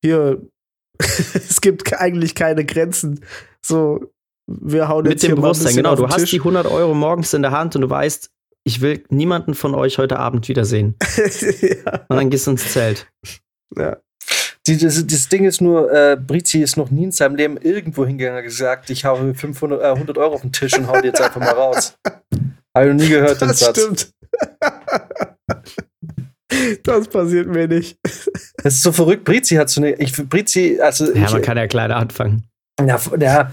hier, 0.04 0.42
es 1.00 1.62
gibt 1.62 1.94
eigentlich 1.94 2.34
keine 2.34 2.66
Grenzen, 2.66 3.20
so, 3.66 4.12
wir 4.48 4.88
hauen 4.88 5.04
Mit 5.04 5.14
jetzt 5.14 5.24
dem 5.24 5.36
Bewusstsein, 5.36 5.76
genau. 5.76 5.96
Du 5.96 6.08
hast 6.08 6.18
Tisch. 6.18 6.32
die 6.32 6.40
100 6.40 6.68
Euro 6.68 6.94
morgens 6.94 7.34
in 7.34 7.42
der 7.44 7.52
Hand 7.52 7.76
und 7.76 7.82
du 7.82 7.90
weißt, 7.90 8.30
ich 8.66 8.82
will 8.82 9.04
niemanden 9.10 9.54
von 9.54 9.76
euch 9.76 9.98
heute 9.98 10.18
Abend 10.20 10.48
wiedersehen. 10.48 10.96
ja, 11.62 12.06
Und 12.08 12.16
dann 12.18 12.30
gehst 12.30 12.48
du 12.48 12.52
ins 12.52 12.72
Zelt. 12.72 13.08
Ja. 13.78 13.98
Die, 14.66 14.78
das, 14.78 15.06
das 15.06 15.28
Ding 15.28 15.44
ist 15.44 15.60
nur, 15.60 15.92
äh, 15.92 16.16
Brizi 16.16 16.62
ist 16.62 16.78
noch 16.78 16.90
nie 16.90 17.04
in 17.04 17.12
seinem 17.12 17.36
Leben 17.36 17.58
irgendwo 17.58 18.06
hingegangen 18.06 18.40
und 18.40 18.44
gesagt, 18.46 18.90
ich 18.90 19.04
habe 19.04 19.36
500, 19.36 19.82
äh, 19.82 19.86
100 19.88 20.18
Euro 20.18 20.36
auf 20.36 20.42
den 20.42 20.54
Tisch 20.54 20.78
und 20.78 20.88
hau 20.88 21.02
die 21.02 21.08
jetzt 21.08 21.22
einfach 21.22 21.42
mal 21.42 21.50
raus. 21.50 21.98
Habe 22.76 22.88
ich 22.88 22.94
noch 22.94 23.04
nie 23.04 23.10
gehört, 23.10 23.40
den 23.42 23.50
Das 23.50 23.60
Satz. 23.60 23.80
stimmt. 23.80 24.14
das 26.84 27.08
passiert 27.08 27.48
mir 27.48 27.68
nicht. 27.68 27.98
Das 28.64 28.74
ist 28.76 28.84
so 28.84 28.92
verrückt. 28.92 29.26
Brizi 29.26 29.56
hat 29.56 29.70
so 29.70 29.82
eine. 29.82 29.92
Ich, 29.96 30.14
Brizi, 30.28 30.80
also. 30.82 31.14
Ja, 31.14 31.26
ich, 31.26 31.32
man 31.32 31.42
kann 31.42 31.58
ja 31.58 31.68
kleiner 31.68 31.98
anfangen. 31.98 32.48
Ja, 32.80 33.00
ja, 33.20 33.52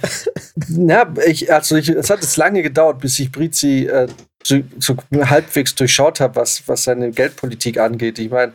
ja 0.68 1.14
ich, 1.26 1.52
also 1.52 1.76
ich, 1.76 1.90
es 1.90 2.09
hat 2.09 2.22
jetzt 2.22 2.37
lange 2.38 2.62
gedauert, 2.62 3.00
bis 3.00 3.18
ich 3.18 3.30
Brizi 3.30 3.87
äh, 3.87 4.09
so, 4.42 4.61
so 4.78 4.96
halbwegs 5.12 5.74
durchschaut 5.74 6.20
habe, 6.20 6.37
was, 6.37 6.66
was 6.66 6.85
seine 6.85 7.11
Geldpolitik 7.11 7.78
angeht. 7.78 8.18
Ich 8.18 8.30
meine, 8.30 8.52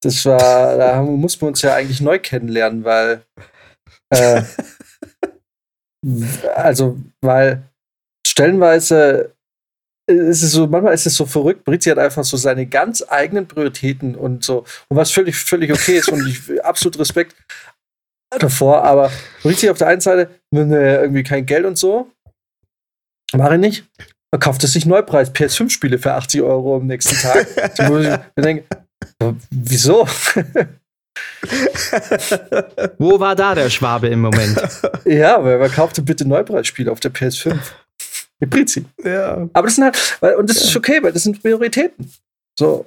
das 0.00 0.24
war, 0.24 0.76
da 0.76 1.02
muss 1.02 1.40
man 1.40 1.48
uns 1.48 1.62
ja 1.62 1.74
eigentlich 1.74 2.00
neu 2.00 2.18
kennenlernen, 2.18 2.84
weil, 2.84 3.22
äh, 4.10 4.42
also, 6.54 6.98
weil 7.20 7.62
stellenweise 8.26 9.34
ist 10.08 10.42
es 10.42 10.52
so, 10.52 10.66
manchmal 10.66 10.94
ist 10.94 11.06
es 11.06 11.14
so 11.14 11.26
verrückt. 11.26 11.64
Brizi 11.64 11.90
hat 11.90 11.98
einfach 11.98 12.24
so 12.24 12.36
seine 12.36 12.66
ganz 12.66 13.04
eigenen 13.06 13.46
Prioritäten 13.46 14.14
und 14.14 14.44
so, 14.44 14.64
und 14.88 14.96
was 14.96 15.10
völlig, 15.10 15.36
völlig 15.36 15.72
okay 15.72 15.98
ist 15.98 16.08
und 16.08 16.26
ich 16.26 16.64
absolut 16.64 16.98
Respekt 16.98 17.36
davor, 18.30 18.84
aber 18.84 19.10
richtig 19.44 19.70
auf 19.70 19.78
der 19.78 19.88
einen 19.88 20.00
Seite, 20.00 20.30
wenn 20.50 20.72
er 20.72 21.02
irgendwie 21.02 21.22
kein 21.22 21.46
Geld 21.46 21.64
und 21.64 21.76
so, 21.76 22.10
mache 23.34 23.54
ich 23.54 23.60
nicht. 23.60 23.84
Er 24.30 24.38
kauft 24.38 24.62
es 24.64 24.72
sich 24.72 24.84
Neupreis, 24.84 25.32
PS5-Spiele 25.32 25.98
für 25.98 26.12
80 26.12 26.42
Euro 26.42 26.76
am 26.76 26.86
nächsten 26.86 27.16
Tag. 27.16 27.46
Ich 27.78 27.80
äh, 27.80 28.62
wieso? 29.50 30.06
Wo 32.98 33.18
war 33.20 33.34
da 33.34 33.54
der 33.54 33.70
Schwabe 33.70 34.08
im 34.08 34.20
Moment? 34.20 34.56
ja, 35.04 35.42
weil 35.42 35.60
wer 35.60 35.68
kaufte 35.68 36.02
bitte 36.02 36.26
Neupreisspiele 36.26 36.90
auf 36.90 37.00
der 37.00 37.12
PS5? 37.12 37.56
Mit 38.40 38.50
Prizi. 38.50 38.84
ja. 39.02 39.48
Aber 39.52 39.66
das 39.66 39.74
sind 39.76 39.84
halt, 39.84 40.16
weil, 40.20 40.36
und 40.36 40.48
das 40.48 40.58
ist 40.58 40.76
okay, 40.76 41.02
weil 41.02 41.12
das 41.12 41.24
sind 41.24 41.42
Prioritäten. 41.42 42.12
So. 42.58 42.86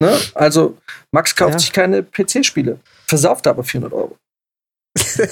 Ne? 0.00 0.16
Also, 0.34 0.78
Max 1.12 1.34
kauft 1.34 1.54
Ja. 1.54 1.58
sich 1.58 1.72
keine 1.72 2.02
PC-Spiele, 2.02 2.78
versauft 3.06 3.46
aber 3.46 3.64
400 3.64 3.92
Euro. 3.92 4.16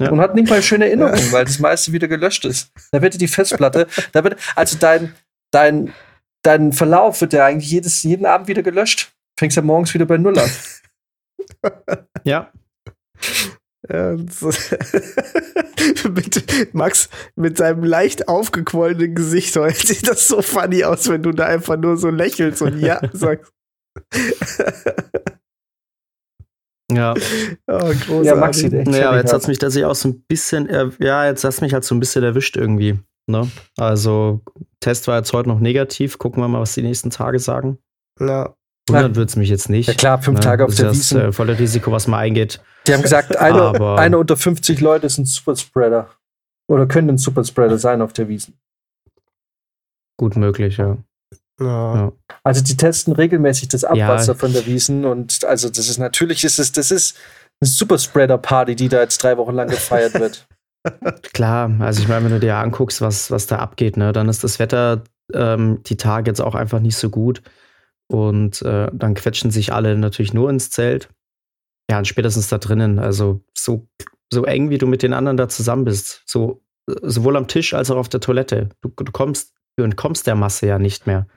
Ja. 0.00 0.10
Und 0.10 0.20
hat 0.20 0.34
nicht 0.34 0.48
mal 0.48 0.62
schöne 0.62 0.86
Erinnerungen, 0.86 1.30
weil 1.30 1.44
das 1.44 1.58
meiste 1.58 1.92
wieder 1.92 2.08
gelöscht 2.08 2.46
ist. 2.46 2.70
Da 2.90 3.02
wird 3.02 3.20
die 3.20 3.28
Festplatte, 3.28 3.86
da 4.12 4.24
wird, 4.24 4.36
also 4.56 4.78
dein, 4.78 5.14
dein, 5.50 5.92
dein 6.42 6.72
Verlauf 6.72 7.20
wird 7.20 7.34
ja 7.34 7.44
eigentlich 7.44 7.70
jedes, 7.70 8.02
jeden 8.02 8.24
Abend 8.24 8.48
wieder 8.48 8.62
gelöscht. 8.62 9.12
Fängst 9.40 9.56
ja 9.56 9.62
morgens 9.62 9.94
wieder 9.94 10.04
bei 10.04 10.18
Null 10.18 10.38
an. 10.38 10.50
Ja. 12.24 12.52
Ja, 13.88 14.12
mit, 16.14 16.74
Max, 16.74 17.08
mit 17.36 17.56
seinem 17.56 17.84
leicht 17.84 18.28
aufgequollenen 18.28 19.14
Gesicht 19.14 19.56
heute 19.56 19.86
sieht 19.86 20.06
das 20.06 20.28
so 20.28 20.42
funny 20.42 20.84
aus, 20.84 21.08
wenn 21.08 21.22
du 21.22 21.32
da 21.32 21.46
einfach 21.46 21.78
nur 21.78 21.96
so 21.96 22.10
lächelst 22.10 22.60
und 22.60 22.80
ja 22.80 23.00
sagst. 23.14 23.50
Ja. 26.92 27.14
Oh, 27.66 27.78
großartig. 27.78 28.26
Ja, 28.26 28.36
Max 28.36 28.58
sieht 28.58 28.74
echt 28.74 28.90
Naja, 28.90 29.16
jetzt 29.16 29.28
aus. 29.28 29.32
hat's 29.32 29.48
mich 29.48 29.58
tatsächlich 29.58 29.86
auch 29.86 29.94
so 29.94 30.10
ein 30.10 30.20
bisschen, 30.28 30.68
ja, 30.98 31.24
jetzt 31.24 31.44
hat's 31.44 31.62
mich 31.62 31.72
halt 31.72 31.84
so 31.84 31.94
ein 31.94 32.00
bisschen 32.00 32.22
erwischt 32.22 32.58
irgendwie. 32.58 32.98
Ne? 33.26 33.50
Also, 33.78 34.42
Test 34.80 35.08
war 35.08 35.16
jetzt 35.16 35.32
heute 35.32 35.48
noch 35.48 35.60
negativ. 35.60 36.18
Gucken 36.18 36.42
wir 36.42 36.48
mal, 36.48 36.60
was 36.60 36.74
die 36.74 36.82
nächsten 36.82 37.08
Tage 37.08 37.38
sagen. 37.38 37.78
Ja. 38.20 38.54
Wundern 38.92 39.16
wird's 39.16 39.36
mich 39.36 39.48
jetzt 39.48 39.68
nicht. 39.68 39.88
Ja 39.88 39.94
klar, 39.94 40.22
fünf 40.22 40.38
Ne? 40.38 40.44
Tage 40.44 40.64
auf 40.64 40.70
das 40.70 40.76
der 40.78 40.90
ist 40.90 40.96
Wiesn. 40.98 41.18
das 41.18 41.28
äh, 41.28 41.32
volle 41.32 41.58
Risiko, 41.58 41.92
was 41.92 42.06
man 42.06 42.20
eingeht. 42.20 42.60
Die 42.86 42.94
haben 42.94 43.02
gesagt, 43.02 43.36
eine, 43.36 43.96
eine 43.98 44.18
unter 44.18 44.36
50 44.36 44.80
Leute 44.80 45.06
ist 45.06 45.18
ein 45.18 45.24
Superspreader. 45.26 46.08
Oder 46.68 46.86
können 46.86 47.10
ein 47.10 47.18
Superspreader 47.18 47.78
sein 47.78 48.00
auf 48.02 48.12
der 48.12 48.28
Wiesn. 48.28 48.54
Gut 50.16 50.36
möglich, 50.36 50.76
ja. 50.76 50.98
Ja. 51.60 52.12
Also 52.42 52.62
die 52.62 52.76
testen 52.76 53.12
regelmäßig 53.12 53.68
das 53.68 53.84
Abwasser 53.84 54.32
Ja. 54.32 54.38
von 54.38 54.52
der 54.52 54.64
Wiesn 54.66 55.04
und 55.04 55.44
also 55.44 55.68
das 55.68 55.88
ist 55.88 55.98
natürlich 55.98 56.42
ist 56.44 56.58
es, 56.58 56.72
das 56.72 56.90
ist 56.90 57.16
eine 57.60 57.68
Superspreader-Party, 57.68 58.74
die 58.76 58.88
da 58.88 59.00
jetzt 59.00 59.22
drei 59.22 59.36
Wochen 59.36 59.54
lang 59.54 59.68
gefeiert 59.68 60.14
wird. 60.18 60.46
Klar, 61.34 61.70
also 61.80 62.00
ich 62.00 62.08
meine, 62.08 62.24
wenn 62.24 62.32
du 62.32 62.40
dir 62.40 62.56
anguckst, 62.56 63.02
was, 63.02 63.30
was 63.30 63.46
da 63.46 63.58
abgeht, 63.58 63.98
ne, 63.98 64.12
dann 64.12 64.30
ist 64.30 64.42
das 64.42 64.58
Wetter 64.58 65.02
ähm, 65.34 65.82
die 65.84 65.96
Tage 65.96 66.30
jetzt 66.30 66.40
auch 66.40 66.54
einfach 66.54 66.80
nicht 66.80 66.96
so 66.96 67.10
gut. 67.10 67.42
Und 68.10 68.62
äh, 68.62 68.88
dann 68.92 69.14
quetschen 69.14 69.52
sich 69.52 69.72
alle 69.72 69.96
natürlich 69.96 70.34
nur 70.34 70.50
ins 70.50 70.70
Zelt. 70.70 71.08
Ja, 71.88 71.98
und 71.98 72.08
spätestens 72.08 72.48
da 72.48 72.58
drinnen. 72.58 72.98
Also 72.98 73.40
so, 73.56 73.86
so 74.32 74.44
eng, 74.44 74.68
wie 74.70 74.78
du 74.78 74.88
mit 74.88 75.02
den 75.02 75.12
anderen 75.12 75.36
da 75.36 75.48
zusammen 75.48 75.84
bist. 75.84 76.22
So, 76.26 76.60
äh, 76.88 76.94
sowohl 77.02 77.36
am 77.36 77.46
Tisch 77.46 77.72
als 77.72 77.88
auch 77.90 77.96
auf 77.96 78.08
der 78.08 78.18
Toilette. 78.20 78.70
Du, 78.80 78.88
du 78.96 79.12
kommst, 79.12 79.52
du 79.76 79.84
entkommst 79.84 80.26
der 80.26 80.34
Masse 80.34 80.66
ja 80.66 80.80
nicht 80.80 81.06
mehr. 81.06 81.28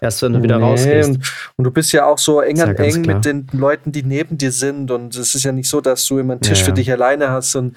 Erst 0.00 0.22
wenn 0.22 0.32
du 0.32 0.42
wieder 0.42 0.56
Nee, 0.58 0.64
rausgehst. 0.64 1.10
Und, 1.10 1.32
und 1.56 1.64
du 1.64 1.70
bist 1.70 1.92
ja 1.92 2.06
auch 2.06 2.18
so 2.18 2.40
eng 2.40 2.56
ja 2.56 2.64
an 2.64 2.76
ganz 2.76 2.96
eng 2.96 3.02
klar. 3.02 3.16
mit 3.16 3.24
den 3.26 3.46
Leuten, 3.52 3.92
die 3.92 4.02
neben 4.02 4.38
dir 4.38 4.52
sind. 4.52 4.90
Und 4.90 5.14
es 5.14 5.34
ist 5.34 5.44
ja 5.44 5.52
nicht 5.52 5.68
so, 5.68 5.82
dass 5.82 6.06
du 6.06 6.18
immer 6.18 6.32
einen 6.32 6.40
Tisch 6.40 6.60
Ja, 6.60 6.64
für 6.64 6.70
ja. 6.70 6.76
dich 6.76 6.90
alleine 6.90 7.28
hast. 7.28 7.54
Und 7.56 7.76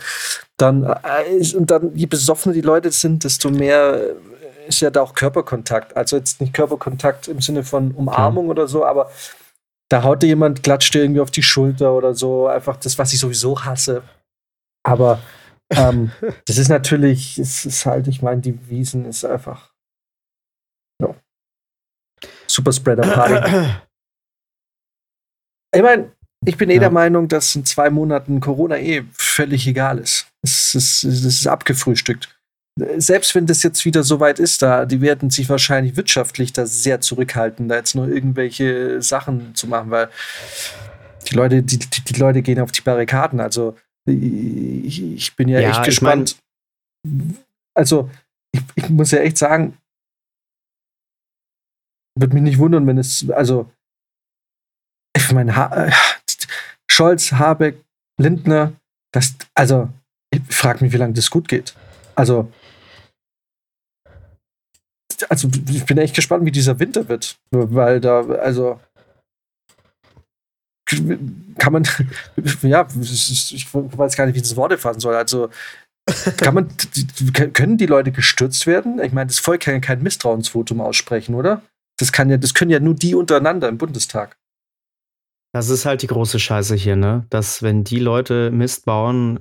dann, 0.55 0.83
äh, 0.83 1.55
und 1.57 1.69
dann, 1.69 1.93
je 1.93 2.05
besoffener 2.05 2.53
die 2.53 2.61
Leute 2.61 2.89
sind, 2.91 3.25
desto 3.25 3.51
mehr 3.51 3.99
äh, 4.01 4.13
ist 4.67 4.81
ja 4.81 4.89
da 4.89 5.01
auch 5.01 5.13
Körperkontakt. 5.13 5.95
Also 5.95 6.17
jetzt 6.17 6.41
nicht 6.41 6.53
Körperkontakt 6.53 7.27
im 7.27 7.41
Sinne 7.41 7.63
von 7.63 7.91
Umarmung 7.91 8.49
oder 8.49 8.67
so, 8.67 8.85
aber 8.85 9.11
da 9.89 10.03
haut 10.03 10.23
dir 10.23 10.27
jemand, 10.27 10.63
klatscht 10.63 10.93
dir 10.93 11.03
irgendwie 11.03 11.21
auf 11.21 11.31
die 11.31 11.43
Schulter 11.43 11.93
oder 11.93 12.15
so. 12.15 12.47
Einfach 12.47 12.77
das, 12.77 12.97
was 12.97 13.13
ich 13.13 13.19
sowieso 13.19 13.63
hasse. 13.63 14.03
Aber 14.83 15.21
ähm, 15.69 16.11
das 16.45 16.57
ist 16.57 16.69
natürlich, 16.69 17.37
es 17.37 17.65
ist 17.65 17.85
halt, 17.85 18.07
ich 18.07 18.21
meine, 18.21 18.41
die 18.41 18.69
Wiesen 18.69 19.05
ist 19.05 19.25
einfach. 19.25 19.73
Ja. 21.01 21.15
Super 22.47 22.71
Spreader 22.71 23.03
Party. 23.03 23.79
ich 25.75 25.81
meine, 25.81 26.11
ich 26.45 26.57
bin 26.57 26.69
eh 26.69 26.75
ja. 26.75 26.79
der 26.81 26.91
Meinung, 26.91 27.27
dass 27.27 27.55
in 27.55 27.65
zwei 27.65 27.89
Monaten 27.89 28.39
Corona 28.39 28.77
eh 28.77 29.05
völlig 29.13 29.67
egal 29.67 29.99
ist. 29.99 30.27
Es 30.43 30.75
ist, 30.75 31.03
es 31.03 31.23
ist 31.23 31.47
abgefrühstückt. 31.47 32.34
Selbst 32.97 33.33
wenn 33.35 33.45
das 33.45 33.63
jetzt 33.63 33.85
wieder 33.85 34.03
so 34.03 34.19
weit 34.19 34.39
ist, 34.39 34.61
da, 34.61 34.85
die 34.85 34.99
werden 34.99 35.29
sich 35.29 35.47
wahrscheinlich 35.47 35.95
wirtschaftlich 35.95 36.51
da 36.51 36.65
sehr 36.65 36.99
zurückhalten, 36.99 37.69
da 37.69 37.75
jetzt 37.75 37.95
nur 37.95 38.09
irgendwelche 38.09 39.01
Sachen 39.01 39.55
zu 39.55 39.67
machen, 39.67 39.91
weil 39.91 40.09
die 41.29 41.35
Leute, 41.35 41.63
die, 41.63 41.79
die, 41.79 42.01
die 42.01 42.19
Leute 42.19 42.41
gehen 42.41 42.59
auf 42.59 42.71
die 42.71 42.81
Barrikaden. 42.81 43.39
Also 43.39 43.77
ich, 44.05 45.01
ich 45.01 45.35
bin 45.35 45.47
ja, 45.47 45.61
ja 45.61 45.69
echt 45.69 45.83
gespannt. 45.83 46.37
Mein 47.03 47.37
also, 47.75 48.09
ich, 48.51 48.63
ich 48.75 48.89
muss 48.89 49.11
ja 49.11 49.19
echt 49.19 49.37
sagen, 49.37 49.77
würde 52.17 52.33
mich 52.33 52.43
nicht 52.43 52.57
wundern, 52.57 52.87
wenn 52.87 52.97
es, 52.97 53.29
also, 53.29 53.71
ich 55.15 55.31
meine, 55.31 55.55
ha 55.55 55.91
Scholz, 56.89 57.33
Habeck, 57.33 57.83
Lindner, 58.19 58.73
das, 59.11 59.35
also, 59.53 59.89
ich 60.31 60.41
frage 60.49 60.83
mich, 60.83 60.93
wie 60.93 60.97
lange 60.97 61.13
das 61.13 61.29
gut 61.29 61.47
geht. 61.47 61.75
Also, 62.15 62.51
also, 65.29 65.49
ich 65.69 65.85
bin 65.85 65.97
echt 65.97 66.15
gespannt, 66.15 66.45
wie 66.45 66.51
dieser 66.51 66.79
Winter 66.79 67.07
wird, 67.07 67.37
weil 67.51 67.99
da, 67.99 68.21
also, 68.21 68.79
kann 70.87 71.73
man, 71.73 71.83
ja, 72.61 72.87
ich 72.99 73.73
weiß 73.73 74.15
gar 74.15 74.25
nicht, 74.25 74.35
wie 74.35 74.39
ich 74.39 74.43
das 74.43 74.55
Worte 74.55 74.77
fassen 74.77 74.99
soll. 74.99 75.15
Also, 75.15 75.49
kann 76.37 76.53
man, 76.53 76.69
können 77.53 77.77
die 77.77 77.87
Leute 77.87 78.11
gestürzt 78.11 78.67
werden? 78.67 78.99
Ich 78.99 79.11
meine, 79.11 79.27
das 79.27 79.39
Volk 79.39 79.61
kann 79.61 79.73
ja 79.73 79.79
kein 79.79 80.03
Misstrauensvotum 80.03 80.79
aussprechen, 80.79 81.33
oder? 81.33 81.63
Das 81.97 82.11
kann 82.11 82.29
ja, 82.29 82.37
das 82.37 82.53
können 82.53 82.71
ja 82.71 82.79
nur 82.79 82.93
die 82.93 83.15
untereinander 83.15 83.67
im 83.69 83.77
Bundestag. 83.77 84.37
Das 85.53 85.69
ist 85.69 85.85
halt 85.85 86.01
die 86.01 86.07
große 86.07 86.37
Scheiße 86.37 86.75
hier, 86.75 86.95
ne? 86.95 87.25
Dass 87.29 87.63
wenn 87.63 87.83
die 87.83 87.99
Leute 87.99 88.51
Mist 88.51 88.85
bauen, 88.85 89.39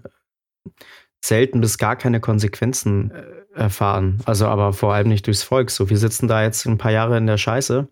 selten 1.24 1.60
bis 1.60 1.78
gar 1.78 1.96
keine 1.96 2.20
Konsequenzen 2.20 3.10
äh, 3.10 3.24
erfahren. 3.54 4.20
Also 4.24 4.46
aber 4.46 4.72
vor 4.72 4.94
allem 4.94 5.08
nicht 5.08 5.26
durchs 5.26 5.42
Volk. 5.42 5.70
So, 5.70 5.88
wir 5.88 5.98
sitzen 5.98 6.28
da 6.28 6.42
jetzt 6.42 6.66
ein 6.66 6.78
paar 6.78 6.92
Jahre 6.92 7.16
in 7.16 7.26
der 7.26 7.38
Scheiße 7.38 7.88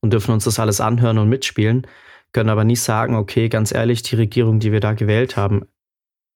und 0.00 0.12
dürfen 0.12 0.32
uns 0.32 0.44
das 0.44 0.58
alles 0.58 0.80
anhören 0.80 1.18
und 1.18 1.28
mitspielen 1.28 1.86
können 2.36 2.50
aber 2.50 2.64
nicht 2.64 2.82
sagen, 2.82 3.16
okay, 3.16 3.48
ganz 3.48 3.72
ehrlich, 3.72 4.02
die 4.02 4.14
Regierung, 4.14 4.60
die 4.60 4.70
wir 4.70 4.80
da 4.80 4.92
gewählt 4.92 5.38
haben, 5.38 5.62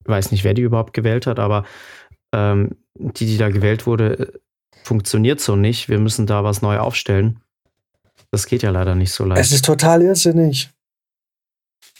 weiß 0.07 0.33
nicht, 0.33 0.45
wer 0.45 0.55
die 0.55 0.63
überhaupt 0.63 0.95
gewählt 0.95 1.27
hat, 1.27 1.39
aber 1.39 1.65
ähm, 2.35 2.77
die, 2.95 3.27
die 3.27 3.37
da 3.37 3.51
gewählt 3.51 3.87
wurde, 3.87 4.41
funktioniert 4.83 5.43
so 5.43 5.57
nicht. 5.57 5.91
Wir 5.91 5.99
müssen 5.99 6.27
da 6.27 6.43
was 6.43 6.63
neu 6.63 6.79
aufstellen. 6.79 7.41
Das 8.31 8.47
geht 8.47 8.63
ja 8.63 8.71
leider 8.71 8.95
nicht 8.95 9.13
so 9.13 9.27
leicht. 9.27 9.43
Es 9.43 9.53
ist 9.53 9.67
total 9.67 10.01
irrsinnig. 10.01 10.71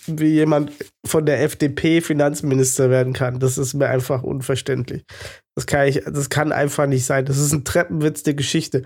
Wie 0.07 0.29
jemand 0.29 0.73
von 1.05 1.27
der 1.27 1.43
FDP 1.43 2.01
Finanzminister 2.01 2.91
werden 2.91 3.13
kann, 3.13 3.41
das 3.41 3.59
ist 3.59 3.75
mir 3.75 3.89
einfach 3.89 4.23
unverständlich. 4.23 5.05
Das 5.55 5.67
kann, 5.67 5.89
ich, 5.89 6.03
das 6.05 6.31
kann 6.31 6.53
einfach 6.53 6.87
nicht 6.87 7.05
sein. 7.05 7.25
Das 7.25 7.39
ist 7.39 7.53
ein 7.53 7.65
Treppenwitz 7.65 8.23
der 8.23 8.35
Geschichte. 8.35 8.83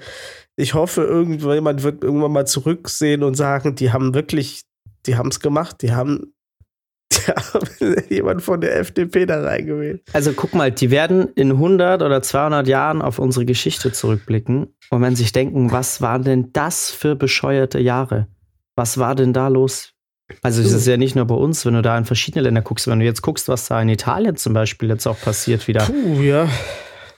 Ich 0.57 0.75
hoffe, 0.75 1.03
irgendjemand 1.03 1.83
wird 1.83 2.03
irgendwann 2.03 2.33
mal 2.33 2.47
zurücksehen 2.47 3.23
und 3.23 3.35
sagen, 3.35 3.75
die 3.75 3.93
haben 3.93 4.15
wirklich 4.15 4.65
die 5.07 5.17
haben 5.17 5.29
es 5.29 5.41
gemacht, 5.41 5.83
die 5.83 5.93
haben, 5.93 6.35
die 7.13 7.33
haben 7.33 7.97
jemand 8.09 8.43
von 8.43 8.61
der 8.61 8.79
FDP 8.79 9.27
da 9.27 9.43
reingewählt. 9.43 10.03
Also 10.13 10.33
guck 10.33 10.55
mal, 10.55 10.73
die 10.73 10.91
werden 10.91 11.29
in 11.35 11.53
100 11.53 12.03
oder 12.03 12.23
200 12.23 12.67
Jahren 12.67 13.03
auf 13.03 13.19
unsere 13.19 13.45
Geschichte 13.45 13.93
zurückblicken 13.93 14.75
und 14.91 15.03
wenn 15.03 15.17
sich 15.17 15.33
denken, 15.33 15.73
was 15.73 16.01
waren 16.01 16.23
denn 16.23 16.53
das 16.53 16.91
für 16.91 17.17
bescheuerte 17.17 17.79
Jahre? 17.79 18.29
Was 18.77 18.99
war 18.99 19.15
denn 19.15 19.33
da 19.33 19.49
los? 19.49 19.94
Also 20.43 20.63
es 20.63 20.73
ist 20.73 20.87
ja 20.87 20.97
nicht 20.97 21.17
nur 21.17 21.27
bei 21.27 21.35
uns, 21.35 21.67
wenn 21.67 21.75
du 21.75 21.83
da 21.83 21.97
in 21.99 22.05
verschiedene 22.05 22.45
Länder 22.45 22.63
guckst, 22.63 22.87
wenn 22.87 22.99
du 22.99 23.05
jetzt 23.05 23.23
guckst, 23.23 23.49
was 23.49 23.67
da 23.69 23.81
in 23.81 23.89
Italien 23.89 24.37
zum 24.37 24.55
Beispiel 24.55 24.89
jetzt 24.89 25.07
auch 25.07 25.21
passiert 25.21 25.69
wieder. 25.69 25.85
Puh, 25.85 26.23
ja. 26.23 26.49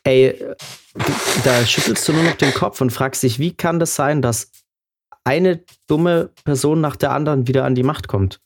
Ey, 0.03 0.45
da 1.45 1.64
schüttelst 1.64 2.07
du 2.09 2.12
nur 2.12 2.25
noch 2.25 2.37
den 2.37 2.53
Kopf 2.53 2.81
und 2.81 2.90
fragst 2.90 3.23
dich, 3.23 3.38
wie 3.38 3.55
kann 3.55 3.79
das 3.79 3.95
sein, 3.95 4.23
dass 4.23 4.51
eine 5.25 5.61
dumme 5.88 6.31
Person 6.45 6.81
nach 6.81 6.97
der 6.97 7.12
anderen 7.12 7.49
wieder 7.49 7.64
an 7.64 7.75
die 7.75 7.83
Macht 7.83 8.09
kommt. 8.09 8.40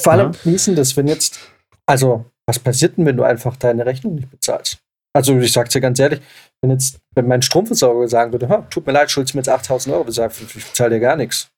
Vor 0.00 0.12
allem, 0.12 0.32
ja? 0.32 0.38
wie 0.44 0.54
ist 0.54 0.66
denn 0.66 0.76
das, 0.76 0.96
wenn 0.96 1.08
jetzt, 1.08 1.40
also, 1.86 2.24
was 2.46 2.58
passiert 2.58 2.96
denn, 2.96 3.06
wenn 3.06 3.16
du 3.16 3.24
einfach 3.24 3.56
deine 3.56 3.84
Rechnung 3.84 4.14
nicht 4.14 4.30
bezahlst? 4.30 4.78
Also, 5.12 5.38
ich 5.38 5.52
sag's 5.52 5.72
dir 5.72 5.80
ganz 5.80 5.98
ehrlich, 5.98 6.20
wenn 6.60 6.70
jetzt 6.70 7.00
wenn 7.14 7.26
mein 7.26 7.42
Stromversorger 7.42 8.08
sagen 8.08 8.32
würde, 8.32 8.66
tut 8.70 8.86
mir 8.86 8.92
leid, 8.92 9.10
schuldest 9.10 9.34
mir 9.34 9.40
jetzt 9.40 9.48
8000 9.48 9.94
Euro, 9.94 10.10
sagt, 10.10 10.40
ich 10.40 10.66
bezahle 10.66 10.90
dir 10.90 11.00
gar 11.00 11.16
nichts. 11.16 11.50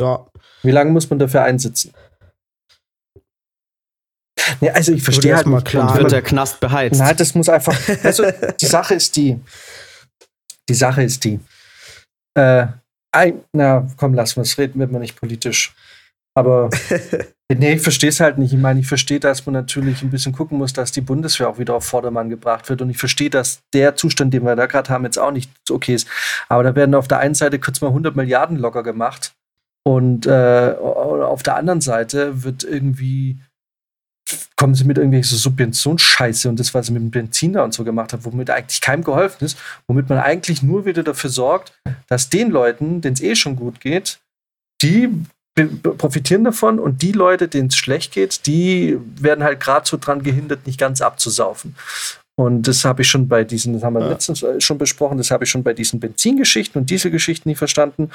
Ja. 0.00 0.26
Wie 0.62 0.70
lange 0.70 0.90
muss 0.90 1.08
man 1.10 1.18
dafür 1.18 1.42
einsitzen? 1.42 1.92
Nee, 4.60 4.70
also 4.70 4.92
ich 4.92 5.02
verstehe 5.02 5.36
halt 5.36 5.46
mal 5.46 5.62
klar. 5.62 5.96
Wird 5.96 6.12
der 6.12 6.22
Knast 6.22 6.60
beheizt? 6.60 6.98
Nein, 6.98 7.16
das 7.16 7.34
muss 7.34 7.48
einfach. 7.48 7.76
Also 8.02 8.24
die 8.60 8.66
Sache 8.66 8.94
ist 8.94 9.16
die. 9.16 9.38
Die 10.68 10.74
Sache 10.74 11.02
ist 11.02 11.24
die. 11.24 11.40
Äh, 12.34 12.66
ein, 13.12 13.44
na, 13.52 13.88
komm, 13.96 14.14
lass 14.14 14.36
uns 14.36 14.56
reden, 14.58 14.78
wird 14.78 14.92
man 14.92 15.00
nicht 15.00 15.18
politisch. 15.18 15.74
Aber 16.36 16.70
nee, 17.52 17.74
ich 17.74 17.82
verstehe 17.82 18.10
es 18.10 18.20
halt 18.20 18.38
nicht. 18.38 18.52
Ich 18.52 18.58
meine, 18.58 18.80
ich 18.80 18.86
verstehe, 18.86 19.18
dass 19.18 19.44
man 19.46 19.54
natürlich 19.54 20.02
ein 20.02 20.10
bisschen 20.10 20.32
gucken 20.32 20.58
muss, 20.58 20.72
dass 20.72 20.92
die 20.92 21.00
Bundeswehr 21.00 21.48
auch 21.48 21.58
wieder 21.58 21.74
auf 21.74 21.84
Vordermann 21.84 22.30
gebracht 22.30 22.68
wird. 22.68 22.82
Und 22.82 22.90
ich 22.90 22.98
verstehe, 22.98 23.30
dass 23.30 23.62
der 23.74 23.96
Zustand, 23.96 24.32
den 24.32 24.44
wir 24.44 24.56
da 24.56 24.66
gerade 24.66 24.90
haben, 24.90 25.04
jetzt 25.04 25.18
auch 25.18 25.32
nicht 25.32 25.50
okay 25.68 25.94
ist. 25.94 26.08
Aber 26.48 26.62
da 26.62 26.74
werden 26.74 26.94
auf 26.94 27.08
der 27.08 27.18
einen 27.18 27.34
Seite 27.34 27.58
kurz 27.58 27.80
mal 27.80 27.88
100 27.88 28.14
Milliarden 28.14 28.56
locker 28.56 28.82
gemacht. 28.82 29.32
Und 29.90 30.24
äh, 30.24 30.76
auf 30.78 31.42
der 31.42 31.56
anderen 31.56 31.80
Seite 31.80 32.44
wird 32.44 32.62
irgendwie 32.62 33.40
kommen 34.54 34.76
sie 34.76 34.84
mit 34.84 34.98
irgendwelchen 34.98 35.36
Subventionsscheiße 35.36 36.48
und 36.48 36.60
das, 36.60 36.72
was 36.74 36.86
sie 36.86 36.92
mit 36.92 37.02
dem 37.02 37.10
Benziner 37.10 37.64
und 37.64 37.74
so 37.74 37.82
gemacht 37.82 38.12
haben, 38.12 38.24
womit 38.24 38.50
eigentlich 38.50 38.80
keinem 38.80 39.02
geholfen 39.02 39.44
ist, 39.44 39.58
womit 39.88 40.08
man 40.08 40.18
eigentlich 40.18 40.62
nur 40.62 40.84
wieder 40.84 41.02
dafür 41.02 41.30
sorgt, 41.30 41.72
dass 42.06 42.30
den 42.30 42.50
Leuten, 42.50 43.00
denen 43.00 43.14
es 43.14 43.20
eh 43.20 43.34
schon 43.34 43.56
gut 43.56 43.80
geht, 43.80 44.20
die 44.80 45.08
profitieren 45.98 46.44
davon 46.44 46.78
und 46.78 47.02
die 47.02 47.10
Leute, 47.10 47.48
denen 47.48 47.66
es 47.66 47.76
schlecht 47.76 48.12
geht, 48.12 48.46
die 48.46 48.96
werden 49.16 49.42
halt 49.42 49.58
gerade 49.58 49.88
so 49.88 49.96
dran 49.96 50.22
gehindert, 50.22 50.68
nicht 50.68 50.78
ganz 50.78 51.00
abzusaufen. 51.00 51.74
Und 52.40 52.66
das 52.66 52.86
habe 52.86 53.02
ich 53.02 53.08
schon 53.08 53.28
bei 53.28 53.44
diesen, 53.44 53.74
das 53.74 53.82
haben 53.82 53.92
wir 53.92 54.00
ja. 54.00 54.08
letztens 54.08 54.42
äh, 54.42 54.58
schon 54.62 54.78
besprochen, 54.78 55.18
das 55.18 55.30
habe 55.30 55.44
ich 55.44 55.50
schon 55.50 55.62
bei 55.62 55.74
diesen 55.74 56.00
Benzingeschichten 56.00 56.80
und 56.80 56.88
Dieselgeschichten 56.88 57.50
nicht 57.50 57.58
verstanden. 57.58 58.10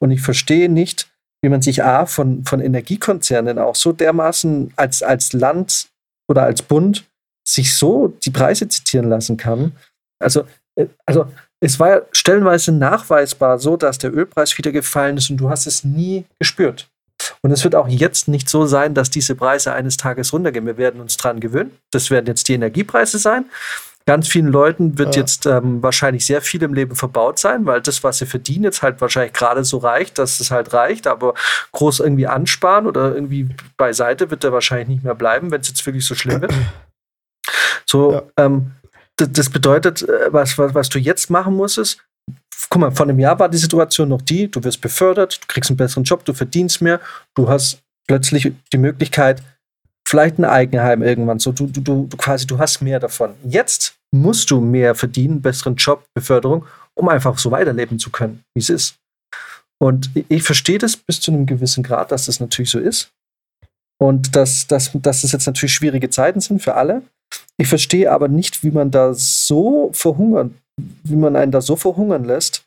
Und 0.00 0.10
ich 0.10 0.20
verstehe 0.20 0.68
nicht, 0.68 1.08
wie 1.40 1.50
man 1.50 1.62
sich 1.62 1.84
A 1.84 2.04
von, 2.06 2.44
von 2.44 2.60
Energiekonzernen 2.60 3.60
auch 3.60 3.76
so 3.76 3.92
dermaßen 3.92 4.72
als, 4.74 5.04
als 5.04 5.32
Land 5.34 5.86
oder 6.28 6.42
als 6.42 6.62
Bund 6.62 7.04
sich 7.46 7.76
so 7.76 8.08
die 8.08 8.32
Preise 8.32 8.66
zitieren 8.66 9.08
lassen 9.08 9.36
kann. 9.36 9.70
Also, 10.18 10.46
äh, 10.74 10.86
also 11.06 11.26
es 11.60 11.78
war 11.78 11.90
ja 11.90 12.02
stellenweise 12.10 12.72
nachweisbar 12.72 13.60
so, 13.60 13.76
dass 13.76 13.98
der 13.98 14.12
Ölpreis 14.12 14.58
wieder 14.58 14.72
gefallen 14.72 15.16
ist 15.16 15.30
und 15.30 15.36
du 15.36 15.48
hast 15.48 15.68
es 15.68 15.84
nie 15.84 16.24
gespürt. 16.40 16.90
Und 17.42 17.52
es 17.52 17.64
wird 17.64 17.74
auch 17.74 17.88
jetzt 17.88 18.28
nicht 18.28 18.48
so 18.48 18.66
sein, 18.66 18.94
dass 18.94 19.10
diese 19.10 19.34
Preise 19.34 19.72
eines 19.72 19.96
Tages 19.96 20.32
runtergehen. 20.32 20.66
Wir 20.66 20.76
werden 20.76 21.00
uns 21.00 21.16
dran 21.16 21.40
gewöhnen. 21.40 21.70
Das 21.90 22.10
werden 22.10 22.26
jetzt 22.26 22.48
die 22.48 22.54
Energiepreise 22.54 23.18
sein. 23.18 23.46
Ganz 24.06 24.28
vielen 24.28 24.48
Leuten 24.48 24.98
wird 24.98 25.14
ja. 25.14 25.22
jetzt 25.22 25.46
ähm, 25.46 25.82
wahrscheinlich 25.82 26.26
sehr 26.26 26.42
viel 26.42 26.62
im 26.62 26.74
Leben 26.74 26.96
verbaut 26.96 27.38
sein, 27.38 27.66
weil 27.66 27.80
das, 27.80 28.02
was 28.02 28.18
sie 28.18 28.26
verdienen, 28.26 28.64
jetzt 28.64 28.82
halt 28.82 29.00
wahrscheinlich 29.00 29.34
gerade 29.34 29.62
so 29.62 29.78
reicht, 29.78 30.18
dass 30.18 30.40
es 30.40 30.50
halt 30.50 30.72
reicht, 30.72 31.06
aber 31.06 31.34
groß 31.72 32.00
irgendwie 32.00 32.26
ansparen 32.26 32.86
oder 32.86 33.14
irgendwie 33.14 33.48
beiseite 33.76 34.30
wird 34.30 34.42
er 34.42 34.52
wahrscheinlich 34.52 34.88
nicht 34.88 35.04
mehr 35.04 35.14
bleiben, 35.14 35.50
wenn 35.50 35.60
es 35.60 35.68
jetzt 35.68 35.84
wirklich 35.86 36.04
so 36.04 36.14
schlimm 36.14 36.40
wird. 36.40 36.52
So, 37.86 38.12
ja. 38.12 38.22
ähm, 38.36 38.72
das 39.16 39.50
bedeutet, 39.50 40.02
äh, 40.02 40.32
was, 40.32 40.56
was, 40.58 40.74
was 40.74 40.88
du 40.88 40.98
jetzt 40.98 41.30
machen 41.30 41.54
musst, 41.54 41.78
ist, 41.78 42.02
guck 42.68 42.80
mal, 42.80 42.90
vor 42.90 43.06
einem 43.06 43.18
Jahr 43.18 43.38
war 43.38 43.48
die 43.48 43.58
Situation 43.58 44.08
noch 44.08 44.22
die, 44.22 44.50
du 44.50 44.62
wirst 44.62 44.80
befördert, 44.80 45.40
du 45.42 45.46
kriegst 45.48 45.70
einen 45.70 45.76
besseren 45.76 46.04
Job, 46.04 46.24
du 46.24 46.32
verdienst 46.32 46.80
mehr, 46.80 47.00
du 47.34 47.48
hast 47.48 47.80
plötzlich 48.06 48.52
die 48.72 48.78
Möglichkeit, 48.78 49.42
vielleicht 50.06 50.38
ein 50.38 50.44
Eigenheim 50.44 51.02
irgendwann. 51.02 51.38
So, 51.38 51.52
du, 51.52 51.66
du, 51.66 51.80
du 51.80 52.16
quasi, 52.16 52.46
du 52.46 52.58
hast 52.58 52.80
mehr 52.82 52.98
davon. 52.98 53.34
Jetzt 53.44 53.94
musst 54.12 54.50
du 54.50 54.60
mehr 54.60 54.94
verdienen, 54.94 55.40
besseren 55.40 55.76
Job, 55.76 56.04
Beförderung, 56.14 56.66
um 56.94 57.08
einfach 57.08 57.38
so 57.38 57.50
weiterleben 57.50 57.98
zu 57.98 58.10
können, 58.10 58.42
wie 58.54 58.60
es 58.60 58.70
ist. 58.70 58.96
Und 59.82 60.10
ich 60.28 60.42
verstehe 60.42 60.78
das 60.78 60.96
bis 60.96 61.20
zu 61.20 61.30
einem 61.30 61.46
gewissen 61.46 61.82
Grad, 61.82 62.12
dass 62.12 62.26
das 62.26 62.40
natürlich 62.40 62.70
so 62.70 62.78
ist. 62.78 63.12
Und 63.98 64.34
dass, 64.34 64.66
dass, 64.66 64.90
dass 64.94 65.22
das 65.22 65.32
jetzt 65.32 65.46
natürlich 65.46 65.74
schwierige 65.74 66.10
Zeiten 66.10 66.40
sind 66.40 66.62
für 66.62 66.74
alle. 66.74 67.02
Ich 67.56 67.68
verstehe 67.68 68.10
aber 68.10 68.28
nicht, 68.28 68.64
wie 68.64 68.70
man 68.70 68.90
da 68.90 69.14
so 69.14 69.90
verhungern, 69.92 70.56
wie 71.04 71.16
man 71.16 71.36
einen 71.36 71.52
da 71.52 71.60
so 71.60 71.76
verhungern 71.76 72.24
lässt, 72.24 72.64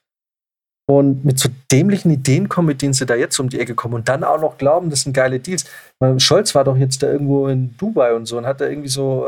und 0.85 1.23
mit 1.23 1.39
so 1.39 1.49
dämlichen 1.71 2.11
Ideen 2.11 2.49
kommen, 2.49 2.67
mit 2.67 2.81
denen 2.81 2.93
sie 2.93 3.05
da 3.05 3.15
jetzt 3.15 3.39
um 3.39 3.49
die 3.49 3.59
Ecke 3.59 3.75
kommen 3.75 3.93
und 3.93 4.09
dann 4.09 4.23
auch 4.23 4.39
noch 4.39 4.57
glauben, 4.57 4.89
das 4.89 5.01
sind 5.01 5.13
geile 5.13 5.39
Deals. 5.39 5.65
Weil 5.99 6.19
Scholz 6.19 6.53
war 6.55 6.63
doch 6.63 6.75
jetzt 6.75 7.01
da 7.03 7.07
irgendwo 7.07 7.47
in 7.47 7.75
Dubai 7.77 8.13
und 8.13 8.25
so 8.25 8.37
und 8.37 8.45
hat 8.45 8.59
da 8.59 8.67
irgendwie 8.67 8.89
so 8.89 9.27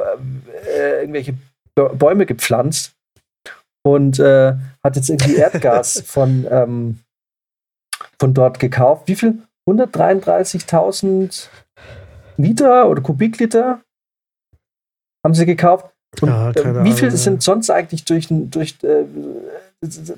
äh, 0.78 1.02
irgendwelche 1.02 1.36
Bäume 1.76 2.26
gepflanzt 2.26 2.94
und 3.84 4.20
äh, 4.20 4.54
hat 4.84 4.96
jetzt 4.96 5.10
irgendwie 5.10 5.36
Erdgas 5.38 6.04
von, 6.06 6.46
ähm, 6.50 7.00
von 8.20 8.34
dort 8.34 8.60
gekauft. 8.60 9.08
Wie 9.08 9.16
viel? 9.16 9.42
133.000 9.68 11.48
Liter 12.38 12.88
oder 12.90 13.02
Kubikliter 13.02 13.82
haben 15.24 15.34
sie 15.34 15.46
gekauft. 15.46 15.95
Und, 16.22 16.30
ja, 16.30 16.52
äh, 16.52 16.84
wie 16.84 16.94
viel 16.94 17.12
sind 17.12 17.44
sonst 17.44 17.70
eigentlich 17.70 18.06
durch, 18.06 18.28
durch 18.30 18.78
äh, 18.84 19.06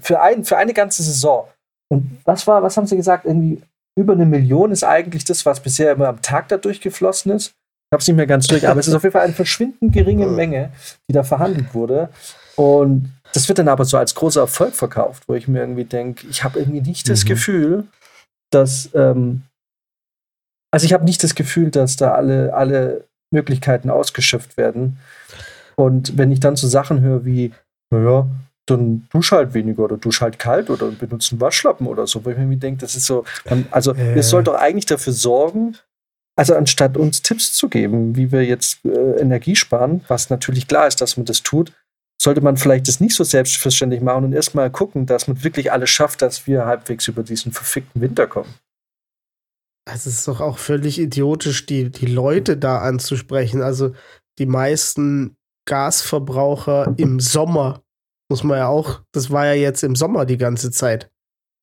für, 0.01 0.21
ein, 0.21 0.43
für 0.43 0.57
eine 0.57 0.73
ganze 0.73 1.03
Saison? 1.03 1.47
Und 1.89 2.19
was 2.25 2.47
war, 2.47 2.63
was 2.63 2.77
haben 2.77 2.87
sie 2.87 2.97
gesagt? 2.97 3.25
Irgendwie 3.25 3.61
über 3.97 4.13
eine 4.13 4.25
Million 4.25 4.71
ist 4.71 4.83
eigentlich 4.83 5.25
das, 5.25 5.45
was 5.45 5.59
bisher 5.59 5.91
immer 5.91 6.07
am 6.07 6.21
Tag 6.21 6.49
da 6.49 6.57
durchgeflossen 6.57 7.31
ist. 7.31 7.47
Ich 7.47 7.93
habe 7.93 8.01
es 8.01 8.07
nicht 8.07 8.17
mehr 8.17 8.27
ganz 8.27 8.47
durch, 8.47 8.67
aber 8.67 8.79
es 8.79 8.87
ist 8.87 8.93
auf 8.93 9.03
jeden 9.03 9.13
Fall 9.13 9.23
eine 9.23 9.33
verschwindend 9.33 9.93
geringe 9.93 10.27
Menge, 10.27 10.71
die 11.09 11.13
da 11.13 11.23
verhandelt 11.23 11.73
wurde. 11.73 12.09
Und 12.57 13.13
das 13.33 13.47
wird 13.47 13.59
dann 13.59 13.69
aber 13.69 13.85
so 13.85 13.97
als 13.97 14.13
großer 14.13 14.41
Erfolg 14.41 14.75
verkauft, 14.75 15.23
wo 15.27 15.35
ich 15.35 15.47
mir 15.47 15.59
irgendwie 15.59 15.85
denke, 15.85 16.27
ich 16.27 16.43
habe 16.43 16.59
irgendwie 16.59 16.81
nicht 16.81 17.09
das 17.09 17.23
mhm. 17.23 17.29
Gefühl, 17.29 17.87
dass, 18.51 18.89
ähm, 18.93 19.43
also 20.71 20.85
ich 20.85 20.93
habe 20.93 21.05
nicht 21.05 21.23
das 21.23 21.33
Gefühl, 21.33 21.71
dass 21.71 21.95
da 21.95 22.13
alle, 22.13 22.53
alle 22.53 23.05
Möglichkeiten 23.31 23.89
ausgeschöpft 23.89 24.57
werden. 24.57 24.99
Und 25.79 26.17
wenn 26.17 26.31
ich 26.31 26.39
dann 26.39 26.55
so 26.55 26.67
Sachen 26.67 27.01
höre 27.01 27.25
wie, 27.25 27.53
naja, 27.91 28.27
dann 28.65 29.07
dusch 29.11 29.31
halt 29.31 29.53
weniger 29.53 29.83
oder 29.83 29.97
dusch 29.97 30.21
halt 30.21 30.39
kalt 30.39 30.69
oder 30.69 30.87
benutzen 30.91 31.39
Waschlappen 31.39 31.87
oder 31.87 32.05
so, 32.05 32.25
wo 32.25 32.29
ich 32.29 32.37
mir 32.37 32.57
denke, 32.57 32.81
das 32.81 32.95
ist 32.95 33.05
so, 33.05 33.23
also 33.71 33.93
äh. 33.93 34.19
es 34.19 34.29
soll 34.29 34.43
doch 34.43 34.55
eigentlich 34.55 34.85
dafür 34.85 35.13
sorgen, 35.13 35.77
also 36.35 36.53
anstatt 36.53 36.97
uns 36.97 37.21
Tipps 37.21 37.53
zu 37.53 37.69
geben, 37.69 38.15
wie 38.15 38.31
wir 38.31 38.43
jetzt 38.43 38.85
äh, 38.85 39.19
Energie 39.19 39.55
sparen, 39.55 40.03
was 40.07 40.29
natürlich 40.29 40.67
klar 40.67 40.87
ist, 40.87 41.01
dass 41.01 41.17
man 41.17 41.25
das 41.25 41.43
tut, 41.43 41.71
sollte 42.21 42.41
man 42.41 42.57
vielleicht 42.57 42.87
das 42.87 42.99
nicht 42.99 43.15
so 43.15 43.23
selbstverständlich 43.23 44.01
machen 44.01 44.25
und 44.25 44.33
erstmal 44.33 44.69
gucken, 44.69 45.05
dass 45.05 45.27
man 45.27 45.43
wirklich 45.43 45.71
alles 45.71 45.89
schafft, 45.89 46.21
dass 46.21 46.45
wir 46.45 46.65
halbwegs 46.65 47.07
über 47.07 47.23
diesen 47.23 47.53
verfickten 47.53 48.01
Winter 48.01 48.27
kommen. 48.27 48.53
Also 49.87 50.09
es 50.09 50.17
ist 50.17 50.27
doch 50.27 50.41
auch 50.41 50.57
völlig 50.57 50.99
idiotisch, 50.99 51.65
die, 51.65 51.89
die 51.89 52.07
Leute 52.07 52.57
da 52.57 52.79
anzusprechen. 52.79 53.61
Also 53.61 53.93
die 54.37 54.45
meisten 54.45 55.36
Gasverbraucher 55.67 56.95
im 56.97 57.19
Sommer, 57.19 57.83
muss 58.29 58.43
man 58.43 58.57
ja 58.57 58.67
auch, 58.67 59.01
das 59.11 59.29
war 59.29 59.45
ja 59.45 59.53
jetzt 59.53 59.83
im 59.83 59.95
Sommer 59.95 60.25
die 60.25 60.37
ganze 60.37 60.71
Zeit. 60.71 61.11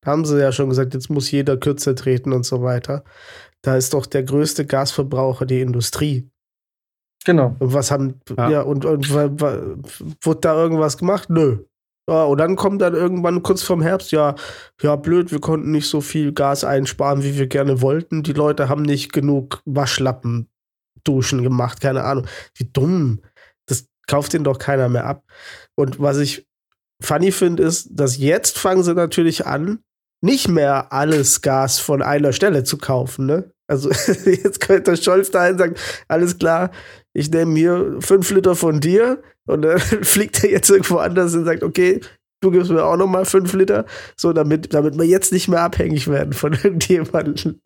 Da 0.03 0.13
haben 0.13 0.25
sie 0.25 0.41
ja 0.41 0.53
schon 0.53 0.69
gesagt, 0.69 0.95
jetzt 0.95 1.11
muss 1.11 1.31
jeder 1.31 1.57
kürzer 1.57 1.97
treten 1.97 2.33
und 2.33 2.45
so 2.45 2.63
weiter. 2.63 3.03
Da 3.63 3.77
ist 3.77 3.95
doch 3.95 4.07
der 4.07 4.23
größte 4.23 4.67
Gasverbraucher 4.67 5.47
die 5.47 5.61
Industrie. 5.61 6.31
Genau. 7.25 7.57
Und 7.59 7.73
was 7.73 7.91
haben, 7.91 8.21
ja, 8.37 8.51
ja 8.51 8.61
und, 8.61 8.85
und 8.85 9.11
wurde 9.11 10.41
da 10.41 10.55
irgendwas 10.55 10.99
gemacht? 10.99 11.31
Nö. 11.31 11.65
Ja, 12.09 12.25
und 12.25 12.37
dann 12.37 12.57
kommt 12.57 12.83
dann 12.83 12.93
irgendwann 12.93 13.43
kurz 13.43 13.63
vorm 13.63 13.81
Herbst, 13.81 14.13
ja, 14.13 14.35
ja, 14.83 14.95
blöd, 14.97 15.33
wir 15.33 15.41
konnten 15.41 15.71
nicht 15.71 15.89
so 15.89 16.03
viel 16.03 16.35
Gas 16.35 16.63
einsparen, 16.63 17.23
wie 17.23 17.39
wir 17.39 17.47
gerne 17.47 17.81
wollten. 17.81 18.23
Die 18.23 18.35
Leute 18.35 18.69
haben 18.69 18.83
nicht 18.83 19.15
genug 19.15 19.63
Waschlappen 19.65 20.51
duschen 21.05 21.43
gemacht, 21.43 21.81
keine 21.81 22.05
Ahnung. 22.05 22.27
Wie 22.55 22.65
dumm. 22.65 23.21
Kauft 24.07 24.33
den 24.33 24.45
doch 24.45 24.59
keiner 24.59 24.89
mehr 24.89 25.07
ab. 25.07 25.25
Und 25.75 26.01
was 26.01 26.19
ich 26.19 26.47
funny 27.03 27.33
finde, 27.33 27.63
ist, 27.63 27.89
dass 27.91 28.19
jetzt 28.19 28.59
fangen 28.59 28.83
sie 28.83 28.95
natürlich 28.95 29.47
an, 29.47 29.81
nicht 30.21 30.49
mehr 30.49 30.93
alles 30.93 31.43
Gas 31.43 31.79
von 31.79 32.03
einer 32.03 32.33
Stelle 32.33 32.65
zu 32.65 32.79
kaufen, 32.79 33.27
ne? 33.27 33.53
Also 33.67 33.91
jetzt 34.25 34.61
könnte 34.61 34.97
Scholz 34.97 35.31
da 35.31 35.49
und 35.49 35.59
sagen, 35.59 35.75
alles 36.09 36.39
klar, 36.39 36.71
ich 37.15 37.31
nehme 37.31 37.59
hier 37.59 37.97
fünf 38.01 38.31
Liter 38.31 38.55
von 38.55 38.81
dir 38.81 39.23
und 39.47 39.63
dann 39.63 39.79
fliegt 40.03 40.43
er 40.45 40.51
jetzt 40.51 40.71
irgendwo 40.71 40.97
anders 40.97 41.35
und 41.35 41.45
sagt, 41.45 41.63
okay, 41.63 42.01
du 42.41 42.51
gibst 42.51 42.71
mir 42.71 42.85
auch 42.85 42.97
noch 42.97 43.07
mal 43.07 43.25
fünf 43.25 43.53
Liter, 43.55 43.87
so 44.17 44.33
damit, 44.33 44.75
damit 44.75 44.99
wir 44.99 45.07
jetzt 45.07 45.33
nicht 45.33 45.49
mehr 45.49 45.63
abhängig 45.63 46.09
werden 46.09 46.33
von 46.33 46.53
irgendjemandem. 46.63 47.61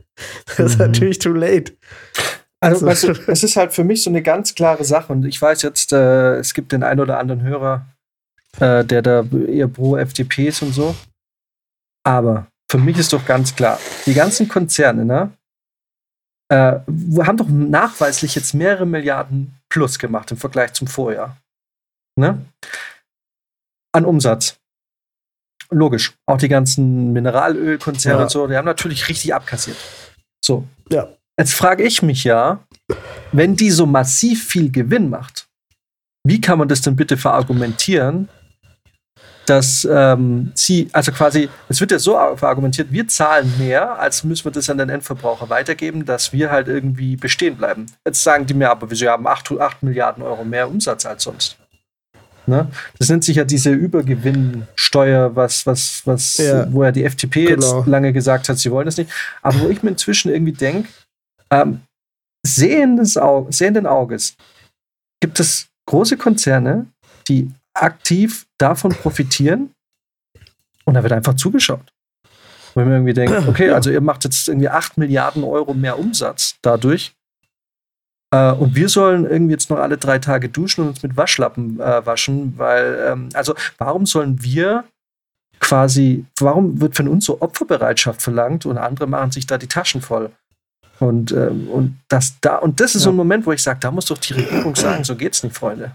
Das 0.57 0.72
ist 0.72 0.79
mhm. 0.79 0.87
natürlich 0.87 1.18
too 1.18 1.33
late. 1.33 1.72
Also, 2.61 2.87
weißt 2.87 3.05
du, 3.05 3.09
es 3.29 3.42
ist 3.44 3.57
halt 3.57 3.73
für 3.73 3.85
mich 3.85 4.03
so 4.03 4.11
eine 4.11 4.23
ganz 4.23 4.55
klare 4.55 4.85
Sache 4.85 5.12
und 5.12 5.25
ich 5.25 5.40
weiß 5.40 5.62
jetzt, 5.62 5.92
äh, 5.92 6.37
es 6.37 6.55
gibt 6.55 6.73
den 6.73 6.83
einen 6.83 7.01
oder 7.01 7.18
anderen 7.18 7.42
Hörer, 7.42 7.87
äh, 8.59 8.85
der 8.85 9.03
da 9.03 9.25
eher 9.47 9.68
pro 9.68 9.97
FDP 9.97 10.49
ist 10.49 10.62
und 10.62 10.73
so. 10.73 10.94
Aber 12.05 12.47
für 12.71 12.79
mich 12.79 12.99
ist 12.99 13.12
doch 13.12 13.25
ganz 13.25 13.55
klar, 13.55 13.79
die 14.07 14.14
ganzen 14.14 14.49
Konzerne, 14.49 15.05
ne, 15.05 15.33
äh, 16.51 16.81
haben 17.25 17.37
doch 17.37 17.49
nachweislich 17.49 18.35
jetzt 18.35 18.55
mehrere 18.55 18.87
Milliarden 18.87 19.55
plus 19.68 19.99
gemacht 19.99 20.31
im 20.31 20.38
Vergleich 20.38 20.73
zum 20.73 20.87
Vorjahr. 20.88 21.37
Ne? 22.16 22.44
An 23.92 24.05
Umsatz. 24.05 24.59
Logisch. 25.71 26.14
Auch 26.27 26.38
die 26.38 26.49
ganzen 26.49 27.12
Mineralölkonzerne 27.12 28.18
ja. 28.18 28.23
und 28.25 28.31
so, 28.31 28.47
die 28.47 28.57
haben 28.57 28.64
natürlich 28.64 29.09
richtig 29.09 29.35
abkassiert. 29.35 29.77
So. 30.42 30.66
Ja. 30.90 31.09
Jetzt 31.38 31.55
frage 31.55 31.85
ich 31.85 32.03
mich 32.03 32.24
ja, 32.24 32.59
wenn 33.31 33.55
die 33.55 33.70
so 33.70 33.87
massiv 33.87 34.44
viel 34.44 34.72
Gewinn 34.72 35.09
macht, 35.09 35.46
wie 36.24 36.40
kann 36.40 36.59
man 36.59 36.66
das 36.66 36.81
denn 36.81 36.96
bitte 36.96 37.16
verargumentieren, 37.16 38.29
dass 39.46 39.88
ähm, 39.90 40.51
sie, 40.55 40.88
also 40.92 41.12
quasi, 41.12 41.48
es 41.68 41.81
wird 41.81 41.92
ja 41.92 41.98
so 41.98 42.18
argumentiert, 42.18 42.88
wir 42.90 43.07
zahlen 43.09 43.51
mehr, 43.57 43.98
als 43.98 44.24
müssen 44.24 44.44
wir 44.44 44.53
das 44.53 44.68
an 44.68 44.79
den 44.79 44.90
Endverbraucher 44.90 45.48
weitergeben, 45.48 46.05
dass 46.05 46.33
wir 46.33 46.51
halt 46.51 46.68
irgendwie 46.68 47.16
bestehen 47.16 47.57
bleiben. 47.57 47.87
Jetzt 48.05 48.22
sagen 48.22 48.44
die 48.44 48.53
mir 48.53 48.68
aber, 48.68 48.90
wir 48.90 49.11
haben 49.11 49.27
8, 49.27 49.53
8 49.59 49.83
Milliarden 49.85 50.22
Euro 50.22 50.44
mehr 50.44 50.68
Umsatz 50.68 51.07
als 51.07 51.22
sonst. 51.22 51.57
Ne? 52.46 52.68
Das 52.98 53.09
nennt 53.09 53.24
sich 53.24 53.37
ja 53.37 53.44
diese 53.44 53.70
Übergewinnsteuer, 53.70 55.37
was, 55.37 55.66
was, 55.66 56.03
was, 56.05 56.38
ja, 56.38 56.70
wo 56.72 56.83
ja 56.85 56.92
die 56.92 57.05
FDP 57.05 57.44
genau. 57.44 57.79
jetzt 57.79 57.87
lange 57.87 58.12
gesagt 58.12 58.48
hat, 58.48 58.59
sie 58.59 58.70
wollen 58.70 58.87
das 58.87 58.96
nicht. 58.96 59.11
Aber 59.40 59.61
wo 59.61 59.68
ich 59.68 59.83
mir 59.83 59.90
inzwischen 59.90 60.33
irgendwie 60.33 60.53
denke, 60.53 60.88
ähm, 61.51 61.83
sehendes 62.47 63.17
Auge, 63.17 63.53
sehenden 63.53 63.87
Auges 63.87 64.37
gibt 65.21 65.41
es 65.41 65.69
große 65.87 66.17
Konzerne, 66.17 66.87
die 67.29 67.51
aktiv 67.75 68.47
davon 68.59 68.93
profitieren 68.93 69.73
und 70.85 70.95
da 70.95 71.03
wird 71.03 71.13
einfach 71.13 71.35
zugeschaut. 71.35 71.93
Wenn 72.75 72.85
man 72.85 72.95
irgendwie 72.95 73.15
denkt, 73.15 73.49
okay, 73.49 73.71
also 73.73 73.91
ihr 73.91 74.01
macht 74.01 74.25
jetzt 74.25 74.49
irgendwie 74.49 74.69
8 74.69 74.99
Milliarden 74.99 75.45
Euro 75.45 75.75
mehr 75.75 75.99
Umsatz 75.99 76.57
dadurch 76.63 77.15
äh, 78.31 78.53
und 78.53 78.75
wir 78.75 78.89
sollen 78.89 79.25
irgendwie 79.25 79.53
jetzt 79.53 79.71
noch 79.71 79.79
alle 79.79 79.97
drei 79.97 80.19
Tage 80.19 80.49
duschen 80.49 80.83
und 80.83 80.89
uns 80.89 81.03
mit 81.03 81.17
Waschlappen 81.17 81.81
äh, 81.81 82.05
waschen, 82.05 82.59
weil, 82.59 83.07
ähm, 83.09 83.29
also 83.35 83.55
warum 83.79 84.07
sollen 84.07 84.43
wir 84.43 84.85
quasi, 85.61 86.25
warum 86.39 86.81
wird 86.81 86.97
von 86.97 87.09
uns 87.09 87.25
so 87.25 87.41
Opferbereitschaft 87.41 88.23
verlangt 88.23 88.67
und 88.67 88.79
andere 88.79 89.07
machen 89.07 89.33
sich 89.33 89.47
da 89.47 89.59
die 89.59 89.67
Taschen 89.67 90.03
voll? 90.03 90.31
Und, 91.01 91.33
ähm, 91.33 91.69
und 91.69 91.99
das 92.09 92.35
da, 92.41 92.57
und 92.57 92.81
das 92.81 92.95
ist 92.95 93.03
ja. 93.03 93.05
so 93.05 93.11
ein 93.11 93.17
Moment, 93.17 93.47
wo 93.47 93.53
ich 93.53 93.63
sage, 93.63 93.79
da 93.81 93.91
muss 93.91 94.07
doch 94.07 94.19
die 94.19 94.33
Regierung 94.33 94.75
sagen, 94.75 95.05
so 95.05 95.15
geht's 95.15 95.43
nicht, 95.43 95.57
Freunde. 95.57 95.93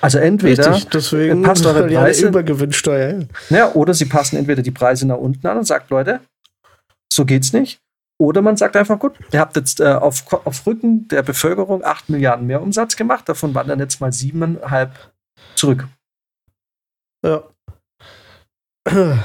Also 0.00 0.18
entweder 0.18 0.74
Richtig, 0.74 0.90
deswegen 0.90 1.42
passt 1.42 1.66
eure 1.66 1.86
Preise 1.88 2.28
Übergewinnsteuer. 2.28 3.24
Ja, 3.50 3.72
oder 3.72 3.94
sie 3.94 4.06
passen 4.06 4.36
entweder 4.36 4.62
die 4.62 4.70
Preise 4.70 5.06
nach 5.06 5.16
unten 5.16 5.46
an 5.46 5.58
und 5.58 5.64
sagt, 5.64 5.90
Leute, 5.90 6.20
so 7.12 7.24
geht's 7.24 7.52
nicht. 7.52 7.80
Oder 8.18 8.40
man 8.40 8.56
sagt 8.56 8.76
einfach, 8.76 8.98
gut, 8.98 9.18
ihr 9.32 9.40
habt 9.40 9.56
jetzt 9.56 9.80
äh, 9.80 9.92
auf, 9.94 10.32
auf 10.32 10.66
Rücken 10.66 11.08
der 11.08 11.22
Bevölkerung 11.22 11.84
8 11.84 12.08
Milliarden 12.08 12.46
mehr 12.46 12.62
Umsatz 12.62 12.96
gemacht, 12.96 13.28
davon 13.28 13.54
wandern 13.54 13.80
jetzt 13.80 14.00
mal 14.00 14.10
7,5 14.10 14.90
zurück. 15.54 15.88
Ja. 17.24 17.42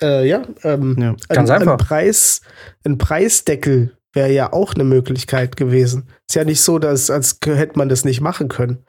Äh, 0.00 0.26
ja, 0.26 0.42
ähm, 0.64 0.96
ja, 0.98 1.14
ganz 1.28 1.50
ein, 1.50 1.60
einfach. 1.60 1.78
Ein, 1.78 1.86
Preis, 1.86 2.40
ein 2.84 2.98
Preisdeckel 2.98 3.96
wäre 4.12 4.32
ja 4.32 4.52
auch 4.52 4.74
eine 4.74 4.84
Möglichkeit 4.84 5.56
gewesen. 5.56 6.08
Ist 6.28 6.34
ja 6.34 6.44
nicht 6.44 6.60
so, 6.60 6.78
dass 6.78 7.10
als 7.10 7.38
hätte 7.44 7.78
man 7.78 7.88
das 7.88 8.04
nicht 8.04 8.20
machen 8.20 8.48
können. 8.48 8.84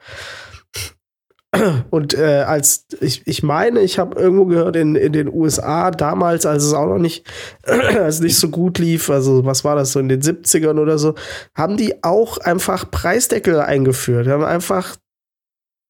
Und 1.90 2.14
äh, 2.14 2.44
als 2.46 2.86
ich, 3.00 3.26
ich 3.26 3.42
meine, 3.42 3.80
ich 3.80 3.98
habe 3.98 4.20
irgendwo 4.20 4.46
gehört 4.46 4.76
in, 4.76 4.96
in 4.96 5.12
den 5.12 5.32
USA 5.32 5.90
damals, 5.90 6.46
als 6.46 6.64
es 6.64 6.72
auch 6.72 6.86
noch 6.86 6.98
nicht, 6.98 7.26
als 7.64 8.20
nicht 8.20 8.38
so 8.38 8.48
gut 8.48 8.78
lief, 8.78 9.10
also 9.10 9.44
was 9.44 9.64
war 9.64 9.76
das 9.76 9.92
so 9.92 10.00
in 10.00 10.08
den 10.08 10.20
70ern 10.20 10.80
oder 10.80 10.98
so, 10.98 11.14
haben 11.56 11.76
die 11.76 12.02
auch 12.02 12.38
einfach 12.38 12.90
Preisdeckel 12.90 13.60
eingeführt. 13.60 14.26
Haben 14.26 14.44
einfach, 14.44 14.96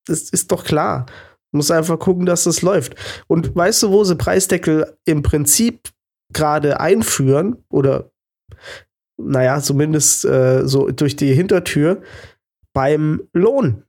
das 0.06 0.30
ist 0.30 0.52
doch 0.52 0.64
klar. 0.64 1.06
Muss 1.52 1.70
einfach 1.70 1.98
gucken, 1.98 2.26
dass 2.26 2.44
das 2.44 2.62
läuft. 2.62 2.96
Und 3.26 3.54
weißt 3.54 3.84
du, 3.84 3.90
wo 3.90 4.04
sie 4.04 4.16
Preisdeckel 4.16 4.96
im 5.04 5.22
Prinzip 5.22 5.88
gerade 6.32 6.80
einführen 6.80 7.64
oder 7.70 8.10
naja, 9.16 9.60
zumindest 9.60 10.24
äh, 10.24 10.66
so 10.66 10.90
durch 10.90 11.16
die 11.16 11.32
Hintertür 11.34 12.02
beim 12.72 13.28
Lohn 13.32 13.84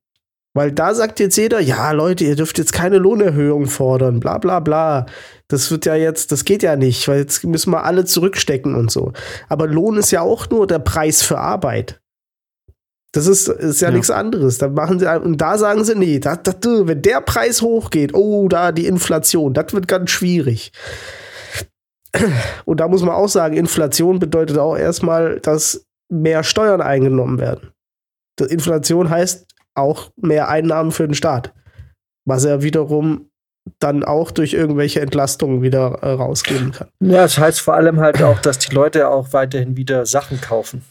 Weil 0.54 0.72
da 0.72 0.94
sagt 0.94 1.20
jetzt 1.20 1.36
jeder, 1.36 1.60
ja, 1.60 1.92
Leute, 1.92 2.24
ihr 2.24 2.36
dürft 2.36 2.58
jetzt 2.58 2.72
keine 2.72 2.98
Lohnerhöhung 2.98 3.66
fordern, 3.66 4.20
bla 4.20 4.38
bla 4.38 4.60
bla. 4.60 5.06
Das 5.48 5.70
wird 5.70 5.86
ja 5.86 5.96
jetzt, 5.96 6.32
das 6.32 6.46
geht 6.46 6.64
ja 6.64 6.76
nicht, 6.76 7.08
weil 7.08 7.20
jetzt 7.20 7.44
müssen 7.44 7.72
wir 7.72 7.84
alle 7.84 8.06
zurückstecken 8.06 8.76
und 8.76 8.90
so. 8.92 9.12
Aber 9.50 9.68
Lohn 9.68 9.98
ist 9.98 10.12
ja 10.12 10.22
auch 10.22 10.50
nur 10.50 10.68
der 10.68 10.80
Preis 10.80 11.22
für 11.24 11.40
Arbeit. 11.40 12.00
Das 13.12 13.28
ist, 13.28 13.48
ist 13.48 13.82
ja, 13.82 13.90
ja. 13.90 13.96
nichts 13.96 14.12
anderes. 14.12 14.58
Da 14.58 14.70
machen 14.70 15.00
sie, 15.00 15.08
und 15.22 15.40
da 15.40 15.58
sagen 15.58 15.84
sie, 15.84 15.96
nee, 15.96 16.20
das, 16.20 16.40
das, 16.44 16.56
wenn 16.64 17.02
der 17.02 17.22
Preis 17.22 17.62
hochgeht, 17.62 18.14
oh, 18.14 18.48
da 18.48 18.72
die 18.72 18.88
Inflation, 18.88 19.54
das 19.54 19.74
wird 19.74 19.88
ganz 19.88 20.10
schwierig. 20.12 20.72
Und 22.66 22.80
da 22.80 22.88
muss 22.88 23.02
man 23.02 23.16
auch 23.16 23.30
sagen, 23.30 23.56
Inflation 23.56 24.20
bedeutet 24.20 24.58
auch 24.58 24.76
erstmal, 24.76 25.40
dass 25.40 25.86
mehr 26.10 26.44
Steuern 26.44 26.82
eingenommen 26.82 27.40
werden. 27.40 27.72
Inflation 28.40 29.10
heißt 29.10 29.48
auch 29.76 30.12
mehr 30.18 30.50
Einnahmen 30.50 30.92
für 30.92 31.08
den 31.08 31.16
Staat. 31.16 31.54
Was 32.26 32.46
er 32.46 32.62
wiederum 32.62 33.30
dann 33.80 34.04
auch 34.04 34.32
durch 34.32 34.54
irgendwelche 34.54 35.02
Entlastungen 35.02 35.62
wieder 35.62 36.00
äh, 36.02 36.12
rausgeben 36.12 36.72
kann. 36.72 36.88
Ja, 37.00 37.24
das 37.24 37.38
heißt 37.38 37.62
vor 37.62 37.74
allem 37.74 38.00
halt 38.00 38.22
auch, 38.22 38.40
dass 38.40 38.60
die 38.60 38.74
Leute 38.74 39.10
auch 39.10 39.34
weiterhin 39.34 39.76
wieder 39.76 40.06
Sachen 40.06 40.40
kaufen. 40.40 40.84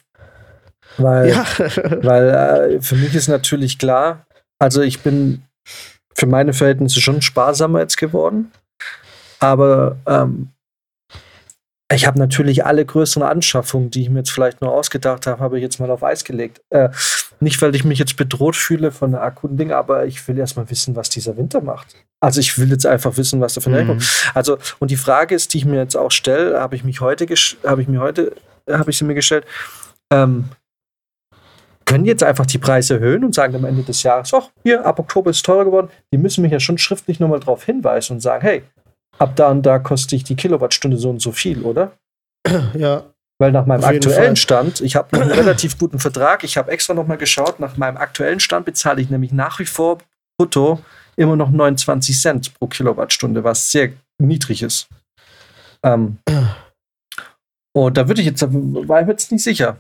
Weil, 0.96 1.30
ja. 1.30 1.44
weil 2.02 2.28
äh, 2.28 2.80
für 2.80 2.96
mich 2.96 3.14
ist 3.14 3.28
natürlich 3.28 3.78
klar, 3.78 4.26
also 4.58 4.82
ich 4.82 5.00
bin 5.00 5.42
für 6.14 6.26
meine 6.26 6.52
Verhältnisse 6.52 7.00
schon 7.00 7.22
sparsamer 7.22 7.80
jetzt 7.80 7.96
geworden. 7.96 8.52
Aber 9.40 9.96
ähm, 10.06 10.48
ich 11.92 12.06
habe 12.06 12.18
natürlich 12.18 12.64
alle 12.64 12.84
größeren 12.84 13.26
Anschaffungen, 13.26 13.90
die 13.90 14.02
ich 14.02 14.10
mir 14.10 14.20
jetzt 14.20 14.30
vielleicht 14.30 14.62
nur 14.62 14.72
ausgedacht 14.72 15.26
habe, 15.26 15.42
habe 15.42 15.58
ich 15.58 15.62
jetzt 15.62 15.78
mal 15.80 15.90
auf 15.90 16.02
Eis 16.02 16.24
gelegt. 16.24 16.62
Äh, 16.70 16.88
nicht, 17.40 17.60
weil 17.60 17.74
ich 17.74 17.84
mich 17.84 17.98
jetzt 17.98 18.16
bedroht 18.16 18.56
fühle 18.56 18.90
von 18.90 19.10
der 19.10 19.22
akuten 19.22 19.56
Ding, 19.56 19.70
aber 19.70 20.06
ich 20.06 20.26
will 20.26 20.38
erst 20.38 20.56
mal 20.56 20.68
wissen, 20.70 20.96
was 20.96 21.10
dieser 21.10 21.36
Winter 21.36 21.60
macht. 21.60 21.94
Also 22.20 22.40
ich 22.40 22.58
will 22.58 22.70
jetzt 22.70 22.86
einfach 22.86 23.16
wissen, 23.18 23.40
was 23.40 23.54
da 23.54 23.60
von 23.60 23.72
mhm. 23.72 23.86
kommt. 23.86 24.30
Also, 24.32 24.58
und 24.78 24.90
die 24.90 24.96
Frage 24.96 25.34
ist, 25.34 25.52
die 25.52 25.58
ich 25.58 25.64
mir 25.66 25.76
jetzt 25.76 25.96
auch 25.96 26.10
stelle, 26.10 26.58
habe 26.58 26.74
ich 26.74 26.84
mich 26.84 27.00
heute, 27.00 27.26
habe 27.64 27.82
ich 27.82 27.88
mir 27.88 28.00
heute, 28.00 28.32
habe 28.70 28.90
ich 28.90 28.96
sie 28.96 29.04
mir 29.04 29.14
gestellt, 29.14 29.44
ähm, 30.10 30.48
können 31.84 32.06
jetzt 32.06 32.22
einfach 32.22 32.46
die 32.46 32.58
Preise 32.58 32.94
erhöhen 32.94 33.24
und 33.24 33.34
sagen 33.34 33.54
am 33.56 33.66
Ende 33.66 33.82
des 33.82 34.02
Jahres, 34.02 34.32
ach, 34.32 34.48
hier, 34.62 34.86
ab 34.86 34.98
Oktober 34.98 35.30
ist 35.30 35.36
es 35.36 35.42
teurer 35.42 35.66
geworden. 35.66 35.90
Die 36.12 36.18
müssen 36.18 36.40
mich 36.40 36.52
ja 36.52 36.60
schon 36.60 36.78
schriftlich 36.78 37.20
nochmal 37.20 37.40
darauf 37.40 37.64
hinweisen 37.64 38.14
und 38.14 38.20
sagen, 38.20 38.42
hey, 38.42 38.62
ab 39.18 39.36
da 39.36 39.50
und 39.50 39.62
da 39.62 39.78
kostet 39.78 40.12
ich 40.12 40.24
die 40.24 40.36
Kilowattstunde 40.36 40.96
so 40.96 41.10
und 41.10 41.20
so 41.20 41.32
viel, 41.32 41.62
oder? 41.62 41.92
Ja. 42.74 43.04
Weil 43.40 43.50
nach 43.50 43.66
meinem 43.66 43.82
aktuellen 43.82 44.36
Stand, 44.36 44.80
ich 44.80 44.94
habe 44.94 45.16
einen 45.20 45.30
relativ 45.30 45.76
guten 45.78 45.98
Vertrag, 45.98 46.44
ich 46.44 46.56
habe 46.56 46.70
extra 46.70 46.94
nochmal 46.94 47.18
geschaut, 47.18 47.58
nach 47.58 47.76
meinem 47.76 47.96
aktuellen 47.96 48.38
Stand 48.38 48.64
bezahle 48.64 49.02
ich 49.02 49.10
nämlich 49.10 49.32
nach 49.32 49.58
wie 49.58 49.66
vor 49.66 49.98
brutto 50.38 50.80
immer 51.16 51.36
noch 51.36 51.50
29 51.50 52.20
Cent 52.20 52.54
pro 52.54 52.66
Kilowattstunde, 52.66 53.42
was 53.42 53.70
sehr 53.70 53.92
niedrig 54.18 54.62
ist. 54.62 54.88
Ähm, 55.82 56.18
und 57.76 57.96
da 57.96 58.08
würde 58.08 58.20
ich 58.20 58.26
jetzt, 58.26 58.42
war 58.42 59.00
ich 59.00 59.06
mir 59.06 59.12
jetzt 59.12 59.32
nicht 59.32 59.42
sicher. 59.42 59.78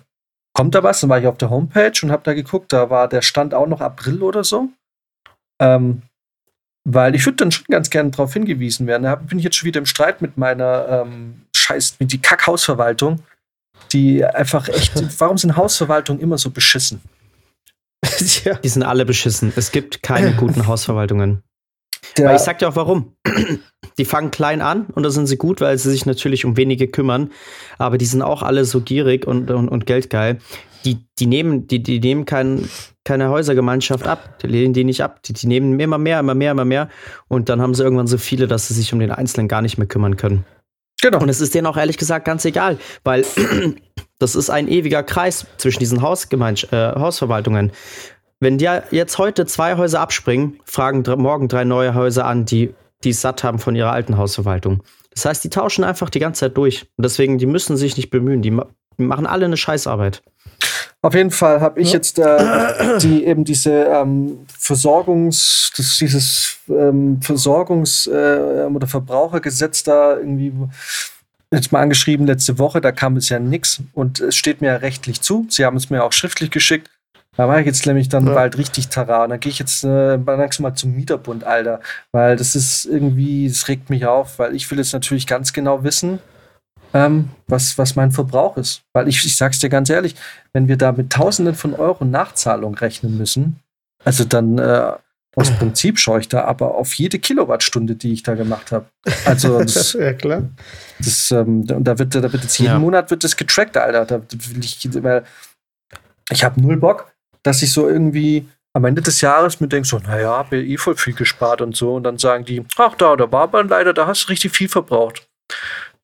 Kommt 0.52 0.74
da 0.74 0.82
was? 0.82 1.00
Dann 1.00 1.10
war 1.10 1.18
ich 1.18 1.26
auf 1.26 1.38
der 1.38 1.50
Homepage 1.50 1.92
und 2.02 2.12
habe 2.12 2.22
da 2.22 2.34
geguckt, 2.34 2.72
da 2.72 2.90
war 2.90 3.08
der 3.08 3.22
Stand 3.22 3.54
auch 3.54 3.66
noch 3.66 3.80
April 3.80 4.22
oder 4.22 4.44
so. 4.44 4.68
Ähm, 5.60 6.02
weil 6.84 7.14
ich 7.14 7.24
würde 7.24 7.36
dann 7.36 7.50
schon 7.50 7.64
ganz 7.68 7.90
gerne 7.90 8.10
darauf 8.10 8.32
hingewiesen 8.32 8.86
werden. 8.86 9.04
Da 9.04 9.16
bin 9.16 9.38
ich 9.38 9.44
jetzt 9.44 9.56
schon 9.56 9.66
wieder 9.66 9.78
im 9.78 9.86
Streit 9.86 10.22
mit 10.22 10.36
meiner 10.36 11.04
ähm, 11.06 11.42
Scheiß, 11.56 11.96
mit 11.98 12.12
die 12.12 12.20
Kackhausverwaltung, 12.20 13.20
die 13.92 14.24
einfach 14.24 14.68
echt. 14.68 14.92
warum 15.20 15.38
sind 15.38 15.56
Hausverwaltungen 15.56 16.22
immer 16.22 16.38
so 16.38 16.50
beschissen? 16.50 17.00
ja. 18.44 18.54
Die 18.56 18.68
sind 18.68 18.82
alle 18.82 19.06
beschissen. 19.06 19.52
Es 19.56 19.72
gibt 19.72 20.02
keine 20.02 20.32
guten 20.36 20.66
Hausverwaltungen. 20.66 21.42
Der 22.18 22.28
weil 22.28 22.36
ich 22.36 22.42
sag 22.42 22.58
dir 22.58 22.68
auch 22.68 22.76
warum. 22.76 23.16
Die 23.98 24.04
fangen 24.04 24.30
klein 24.30 24.60
an 24.60 24.86
und 24.86 25.04
da 25.04 25.10
sind 25.10 25.26
sie 25.26 25.36
gut, 25.36 25.60
weil 25.60 25.78
sie 25.78 25.90
sich 25.90 26.04
natürlich 26.04 26.44
um 26.44 26.56
wenige 26.56 26.88
kümmern. 26.88 27.30
Aber 27.78 27.96
die 27.96 28.06
sind 28.06 28.22
auch 28.22 28.42
alle 28.42 28.64
so 28.64 28.80
gierig 28.80 29.26
und, 29.26 29.50
und, 29.50 29.68
und 29.68 29.86
geldgeil. 29.86 30.38
Die, 30.84 30.98
die 31.18 31.26
nehmen, 31.26 31.66
die, 31.66 31.82
die 31.82 32.00
nehmen 32.00 32.24
kein, 32.24 32.68
keine 33.04 33.30
Häusergemeinschaft 33.30 34.06
ab. 34.06 34.38
Die 34.40 34.46
lehnen 34.46 34.74
die 34.74 34.84
nicht 34.84 35.02
ab. 35.02 35.22
Die, 35.22 35.32
die 35.32 35.46
nehmen 35.46 35.78
immer 35.80 35.98
mehr, 35.98 36.20
immer 36.20 36.34
mehr, 36.34 36.52
immer 36.52 36.64
mehr. 36.64 36.88
Und 37.28 37.48
dann 37.48 37.62
haben 37.62 37.74
sie 37.74 37.82
irgendwann 37.82 38.06
so 38.06 38.18
viele, 38.18 38.46
dass 38.46 38.68
sie 38.68 38.74
sich 38.74 38.92
um 38.92 38.98
den 38.98 39.10
Einzelnen 39.10 39.48
gar 39.48 39.62
nicht 39.62 39.78
mehr 39.78 39.86
kümmern 39.86 40.16
können. 40.16 40.44
Genau. 41.00 41.20
Und 41.20 41.28
es 41.28 41.40
ist 41.40 41.54
denen 41.54 41.66
auch 41.66 41.76
ehrlich 41.76 41.98
gesagt 41.98 42.24
ganz 42.24 42.44
egal, 42.44 42.78
weil 43.02 43.24
das 44.18 44.34
ist 44.34 44.50
ein 44.50 44.68
ewiger 44.68 45.02
Kreis 45.02 45.46
zwischen 45.58 45.80
diesen 45.80 46.02
Hausgemeinsch 46.02 46.64
äh, 46.72 46.94
Hausverwaltungen. 46.94 47.72
Wenn 48.40 48.58
die 48.58 48.68
jetzt 48.90 49.18
heute 49.18 49.46
zwei 49.46 49.76
Häuser 49.76 50.00
abspringen, 50.00 50.60
fragen 50.64 51.02
morgen 51.20 51.48
drei 51.48 51.64
neue 51.64 51.94
Häuser 51.94 52.26
an, 52.26 52.44
die 52.44 52.74
die 53.04 53.10
es 53.10 53.20
satt 53.20 53.44
haben 53.44 53.58
von 53.58 53.76
ihrer 53.76 53.92
alten 53.92 54.16
Hausverwaltung. 54.16 54.82
Das 55.10 55.24
heißt, 55.24 55.44
die 55.44 55.50
tauschen 55.50 55.84
einfach 55.84 56.10
die 56.10 56.18
ganze 56.18 56.40
Zeit 56.40 56.56
durch. 56.56 56.86
Und 56.96 57.04
deswegen, 57.04 57.38
die 57.38 57.46
müssen 57.46 57.76
sich 57.76 57.96
nicht 57.96 58.10
bemühen. 58.10 58.42
Die, 58.42 58.56
die 58.98 59.02
machen 59.02 59.26
alle 59.26 59.46
eine 59.46 59.56
Scheißarbeit. 59.56 60.22
Auf 61.02 61.14
jeden 61.14 61.30
Fall 61.30 61.60
habe 61.60 61.80
ich 61.80 61.88
ja. 61.88 61.94
jetzt 61.94 62.18
äh, 62.18 62.98
die 63.00 63.24
eben 63.24 63.44
diese 63.44 63.84
ähm, 63.84 64.46
Versorgungs, 64.58 65.70
das, 65.76 65.98
dieses 65.98 66.56
ähm, 66.68 67.20
Versorgungs- 67.20 68.10
äh, 68.10 68.64
oder 68.64 68.86
Verbrauchergesetz 68.86 69.82
da 69.82 70.16
irgendwie 70.16 70.52
jetzt 71.52 71.72
mal 71.72 71.80
angeschrieben 71.80 72.26
letzte 72.26 72.58
Woche, 72.58 72.80
da 72.80 72.90
kam 72.90 73.16
es 73.16 73.28
ja 73.28 73.38
nichts 73.38 73.82
und 73.92 74.20
es 74.20 74.34
steht 74.34 74.60
mir 74.60 74.68
ja 74.68 74.76
rechtlich 74.76 75.20
zu. 75.20 75.46
Sie 75.50 75.64
haben 75.64 75.76
es 75.76 75.90
mir 75.90 76.02
auch 76.02 76.12
schriftlich 76.12 76.50
geschickt. 76.50 76.90
Da 77.36 77.48
war 77.48 77.58
ich 77.58 77.66
jetzt 77.66 77.86
nämlich 77.86 78.08
dann 78.08 78.26
ja. 78.26 78.34
bald 78.34 78.56
richtig 78.58 78.88
Tara. 78.88 79.24
Und 79.24 79.30
dann 79.30 79.40
gehe 79.40 79.50
ich 79.50 79.58
jetzt 79.58 79.84
äh, 79.84 80.16
langsam 80.16 80.62
mal 80.62 80.74
zum 80.74 80.94
Mieterbund, 80.94 81.44
Alter. 81.44 81.80
Weil 82.12 82.36
das 82.36 82.54
ist 82.54 82.84
irgendwie, 82.86 83.48
das 83.48 83.68
regt 83.68 83.90
mich 83.90 84.06
auf, 84.06 84.38
weil 84.38 84.54
ich 84.54 84.70
will 84.70 84.78
jetzt 84.78 84.92
natürlich 84.92 85.26
ganz 85.26 85.52
genau 85.52 85.82
wissen, 85.82 86.20
ähm, 86.94 87.30
was, 87.48 87.76
was 87.76 87.96
mein 87.96 88.12
Verbrauch 88.12 88.56
ist. 88.56 88.82
Weil 88.92 89.08
ich, 89.08 89.24
ich 89.26 89.36
sag's 89.36 89.58
dir 89.58 89.68
ganz 89.68 89.90
ehrlich, 89.90 90.14
wenn 90.52 90.68
wir 90.68 90.78
da 90.78 90.92
mit 90.92 91.10
Tausenden 91.10 91.54
von 91.54 91.74
Euro 91.74 92.04
Nachzahlung 92.04 92.74
rechnen 92.74 93.18
müssen, 93.18 93.60
also 94.04 94.24
dann 94.24 94.58
äh, 94.58 94.92
aus 95.36 95.50
Prinzip 95.58 95.98
schaue 95.98 96.20
ich 96.20 96.28
da 96.28 96.44
aber 96.44 96.76
auf 96.76 96.94
jede 96.94 97.18
Kilowattstunde, 97.18 97.96
die 97.96 98.12
ich 98.12 98.22
da 98.22 98.34
gemacht 98.34 98.72
habe. 98.72 98.86
Also 99.24 99.58
das, 99.62 99.92
ja 99.94 100.12
klar. 100.12 100.44
Das, 100.98 101.30
ähm, 101.32 101.66
da 101.66 101.98
wird, 101.98 102.14
da 102.14 102.32
wird 102.32 102.44
jetzt 102.44 102.58
jeden 102.58 102.72
ja. 102.72 102.78
Monat 102.78 103.10
wird 103.10 103.24
das 103.24 103.36
getrackt, 103.36 103.76
Alter. 103.76 104.06
Da 104.06 104.22
will 104.30 104.64
ich, 104.64 104.88
weil 105.02 105.24
ich 106.30 106.44
habe 106.44 106.60
null 106.60 106.76
Bock, 106.76 107.12
dass 107.42 107.60
ich 107.62 107.72
so 107.72 107.88
irgendwie 107.88 108.48
am 108.72 108.84
Ende 108.84 109.02
des 109.02 109.20
Jahres 109.20 109.60
mir 109.60 109.68
denke, 109.68 109.88
so, 109.88 109.98
naja, 109.98 110.30
habe 110.30 110.62
eh 110.62 110.76
voll 110.76 110.96
viel 110.96 111.14
gespart 111.14 111.60
und 111.60 111.76
so. 111.76 111.94
Und 111.94 112.04
dann 112.04 112.18
sagen 112.18 112.44
die, 112.44 112.64
ach 112.76 112.94
da, 112.94 113.16
da 113.16 113.30
war 113.30 113.42
aber 113.42 113.64
leider, 113.64 113.92
da 113.92 114.06
hast 114.06 114.24
du 114.24 114.28
richtig 114.28 114.56
viel 114.56 114.68
verbraucht. 114.68 115.28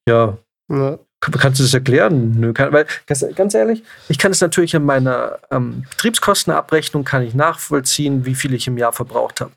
Ja. 0.08 0.36
Ja. 0.70 0.98
Kannst 1.20 1.60
du 1.60 1.64
das 1.64 1.74
erklären? 1.74 2.40
Nö, 2.40 2.54
kann, 2.54 2.72
weil, 2.72 2.86
ganz, 3.06 3.54
ehrlich, 3.54 3.82
ich 4.08 4.18
kann 4.18 4.32
es 4.32 4.40
natürlich 4.40 4.72
in 4.72 4.84
meiner 4.84 5.38
ähm, 5.50 5.84
Betriebskostenabrechnung 5.90 7.04
kann 7.04 7.22
ich 7.22 7.34
nachvollziehen, 7.34 8.24
wie 8.24 8.34
viel 8.34 8.54
ich 8.54 8.66
im 8.66 8.78
Jahr 8.78 8.92
verbraucht 8.94 9.42
habe. 9.42 9.52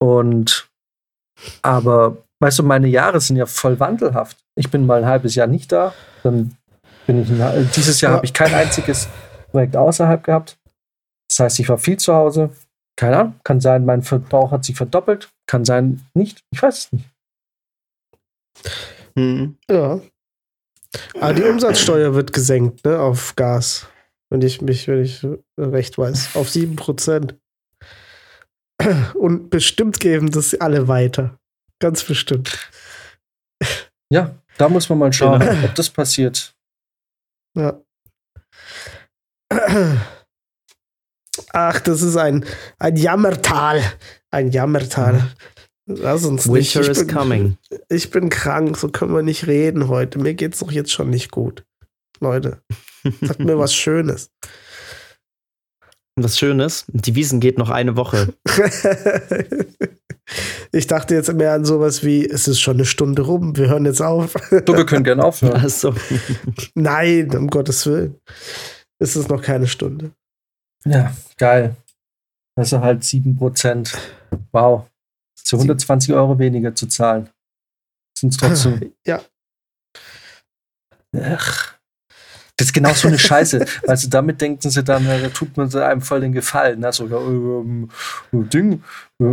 Und 0.00 0.68
aber, 1.62 2.16
weißt 2.40 2.58
du, 2.58 2.62
meine 2.64 2.88
Jahre 2.88 3.20
sind 3.20 3.36
ja 3.36 3.46
voll 3.46 3.78
wandelhaft. 3.78 4.36
Ich 4.56 4.68
bin 4.70 4.84
mal 4.84 5.02
ein 5.02 5.08
halbes 5.08 5.36
Jahr 5.36 5.46
nicht 5.46 5.70
da, 5.70 5.94
dann 6.24 6.56
bin 7.06 7.22
ich 7.22 7.30
ein, 7.30 7.70
dieses 7.76 8.00
Jahr 8.00 8.12
ja. 8.12 8.16
habe 8.16 8.26
ich 8.26 8.32
kein 8.32 8.52
einziges 8.52 9.08
Projekt 9.52 9.76
außerhalb 9.76 10.24
gehabt. 10.24 10.58
Das 11.28 11.40
heißt, 11.40 11.60
ich 11.60 11.68
war 11.68 11.78
viel 11.78 11.98
zu 11.98 12.14
Hause. 12.14 12.50
Keine 12.96 13.18
Ahnung. 13.18 13.34
Kann 13.44 13.60
sein, 13.60 13.84
mein 13.84 14.02
Verbrauch 14.02 14.50
hat 14.50 14.64
sich 14.64 14.76
verdoppelt. 14.76 15.28
Kann 15.46 15.64
sein, 15.64 16.04
nicht. 16.14 16.40
Ich 16.50 16.62
weiß 16.62 16.78
es 16.78 16.92
nicht. 16.92 17.04
Hm. 19.16 19.56
Ja. 19.70 20.00
Aber 21.20 21.34
die 21.34 21.42
Umsatzsteuer 21.42 22.14
wird 22.14 22.32
gesenkt, 22.32 22.84
ne, 22.84 22.98
auf 22.98 23.34
Gas. 23.36 23.88
Wenn 24.30 24.42
ich 24.42 24.60
mich, 24.60 24.88
wenn 24.88 25.02
ich 25.02 25.26
recht 25.58 25.98
weiß. 25.98 26.36
Auf 26.36 26.48
7%. 26.48 27.34
Und 29.14 29.50
bestimmt 29.50 30.00
geben 30.00 30.30
das 30.30 30.54
alle 30.60 30.88
weiter. 30.88 31.38
Ganz 31.78 32.04
bestimmt. 32.04 32.70
Ja, 34.10 34.36
da 34.58 34.68
muss 34.68 34.88
man 34.88 34.98
mal 34.98 35.12
schauen, 35.12 35.40
genau. 35.40 35.64
ob 35.64 35.74
das 35.74 35.90
passiert. 35.90 36.54
Ja. 37.56 37.80
Ach, 41.52 41.80
das 41.80 42.02
ist 42.02 42.16
ein, 42.16 42.44
ein 42.78 42.96
Jammertal. 42.96 43.82
Ein 44.30 44.50
Jammertal. 44.50 45.34
Lass 45.86 46.24
uns 46.24 46.46
Winter 46.46 46.80
nicht. 46.80 46.88
is 46.88 47.06
bin, 47.06 47.16
coming. 47.16 47.58
Ich 47.88 48.10
bin 48.10 48.28
krank, 48.28 48.76
so 48.76 48.88
können 48.88 49.14
wir 49.14 49.22
nicht 49.22 49.46
reden 49.46 49.88
heute. 49.88 50.18
Mir 50.18 50.34
geht's 50.34 50.58
doch 50.58 50.70
jetzt 50.72 50.92
schon 50.92 51.10
nicht 51.10 51.30
gut. 51.30 51.64
Leute, 52.20 52.60
sagt 53.20 53.40
mir 53.40 53.58
was 53.58 53.74
Schönes. 53.74 54.30
Was 56.18 56.38
Schönes? 56.38 56.86
Die 56.88 57.14
Wiesen 57.14 57.40
geht 57.40 57.58
noch 57.58 57.68
eine 57.70 57.96
Woche. 57.96 58.32
ich 60.72 60.86
dachte 60.86 61.14
jetzt 61.14 61.32
mehr 61.34 61.52
an 61.52 61.66
sowas 61.66 62.02
wie, 62.04 62.26
es 62.26 62.48
ist 62.48 62.60
schon 62.60 62.78
eine 62.78 62.86
Stunde 62.86 63.22
rum, 63.22 63.56
wir 63.56 63.68
hören 63.68 63.84
jetzt 63.84 64.00
auf. 64.00 64.34
du, 64.50 64.76
wir 64.76 64.86
können 64.86 65.04
gerne 65.04 65.22
aufhören. 65.22 65.62
Ach 65.62 65.68
so. 65.68 65.94
Nein, 66.74 67.30
um 67.36 67.48
Gottes 67.48 67.86
Willen 67.86 68.18
ist 68.98 69.14
es 69.16 69.28
noch 69.28 69.42
keine 69.42 69.66
Stunde. 69.66 70.12
Ja, 70.86 71.14
geil. 71.36 71.76
Also 72.58 72.80
halt 72.80 73.02
7%. 73.02 73.94
Wow. 74.52 74.88
Zu 75.46 75.56
120 75.56 76.12
Euro 76.12 76.38
weniger 76.40 76.74
zu 76.74 76.88
zahlen. 76.88 77.30
Sind 78.18 78.30
es 78.30 78.36
trotzdem. 78.36 78.92
Ja. 79.06 79.20
Ach. 81.16 81.76
Das 82.56 82.68
ist 82.68 82.72
genau 82.72 82.92
so 82.94 83.06
eine 83.06 83.18
Scheiße. 83.18 83.64
also 83.86 84.08
damit 84.08 84.40
denken 84.40 84.70
sie 84.70 84.82
dann, 84.82 85.06
da 85.06 85.28
tut 85.28 85.56
man 85.56 85.72
einem 85.72 86.00
voll 86.00 86.22
den 86.22 86.32
Gefallen. 86.32 86.80
Ne? 86.80 86.92
So, 86.92 87.04
ähm, 87.04 87.90
Ding. 88.32 88.82
Äh, 89.20 89.24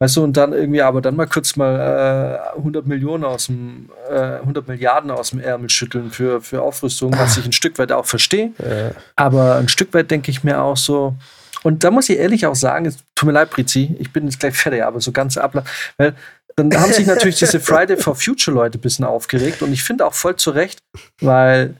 weißt 0.00 0.16
du, 0.16 0.24
und 0.24 0.36
dann 0.36 0.54
irgendwie, 0.54 0.82
aber 0.82 1.00
dann 1.00 1.14
mal 1.14 1.26
kurz 1.26 1.54
mal 1.54 2.42
äh, 2.56 2.56
100 2.56 2.86
Millionen 2.88 3.22
aus 3.22 3.46
dem, 3.46 3.90
äh, 4.10 4.38
100 4.40 4.66
Milliarden 4.66 5.12
aus 5.12 5.30
dem 5.30 5.38
Ärmel 5.38 5.70
schütteln 5.70 6.10
für, 6.10 6.40
für 6.40 6.62
Aufrüstung, 6.62 7.12
was 7.16 7.36
ich 7.36 7.44
ein 7.44 7.52
Stück 7.52 7.78
weit 7.78 7.92
auch 7.92 8.06
verstehe. 8.06 8.52
Äh. 8.58 8.92
Aber 9.14 9.56
ein 9.56 9.68
Stück 9.68 9.94
weit 9.94 10.10
denke 10.10 10.32
ich 10.32 10.42
mir 10.42 10.60
auch 10.62 10.78
so, 10.78 11.14
und 11.62 11.84
da 11.84 11.90
muss 11.90 12.08
ich 12.08 12.18
ehrlich 12.18 12.46
auch 12.46 12.54
sagen, 12.54 12.86
es 12.86 12.98
tut 13.14 13.26
mir 13.26 13.32
leid, 13.32 13.50
Prizi, 13.50 13.96
ich 13.98 14.12
bin 14.12 14.24
jetzt 14.24 14.40
gleich 14.40 14.56
fertig, 14.56 14.82
aber 14.84 15.00
so 15.00 15.12
ganz 15.12 15.36
abla, 15.36 15.64
weil 15.96 16.14
dann 16.56 16.74
haben 16.78 16.92
sich 16.92 17.06
natürlich 17.06 17.38
diese 17.38 17.60
Friday 17.60 17.96
for 17.96 18.14
Future 18.14 18.54
Leute 18.54 18.78
ein 18.78 18.80
bisschen 18.80 19.04
aufgeregt 19.04 19.62
und 19.62 19.72
ich 19.72 19.82
finde 19.82 20.06
auch 20.06 20.14
voll 20.14 20.36
zu 20.36 20.50
Recht, 20.50 20.78
weil 21.20 21.74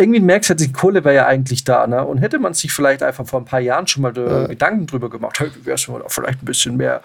irgendwie 0.00 0.20
merkst 0.20 0.50
du, 0.50 0.54
die 0.54 0.72
Kohle 0.72 1.04
wäre 1.04 1.14
ja 1.14 1.26
eigentlich 1.26 1.62
da, 1.62 1.86
ne? 1.86 2.04
Und 2.04 2.18
hätte 2.18 2.40
man 2.40 2.52
sich 2.52 2.72
vielleicht 2.72 3.02
einfach 3.02 3.26
vor 3.26 3.40
ein 3.40 3.44
paar 3.44 3.60
Jahren 3.60 3.86
schon 3.86 4.02
mal 4.02 4.16
äh, 4.16 4.48
Gedanken 4.48 4.86
drüber 4.86 5.08
gemacht, 5.08 5.38
hey, 5.38 5.50
wie 5.54 5.66
wäre 5.66 5.76
es 5.76 5.88
vielleicht 6.08 6.42
ein 6.42 6.46
bisschen 6.46 6.76
mehr 6.76 7.00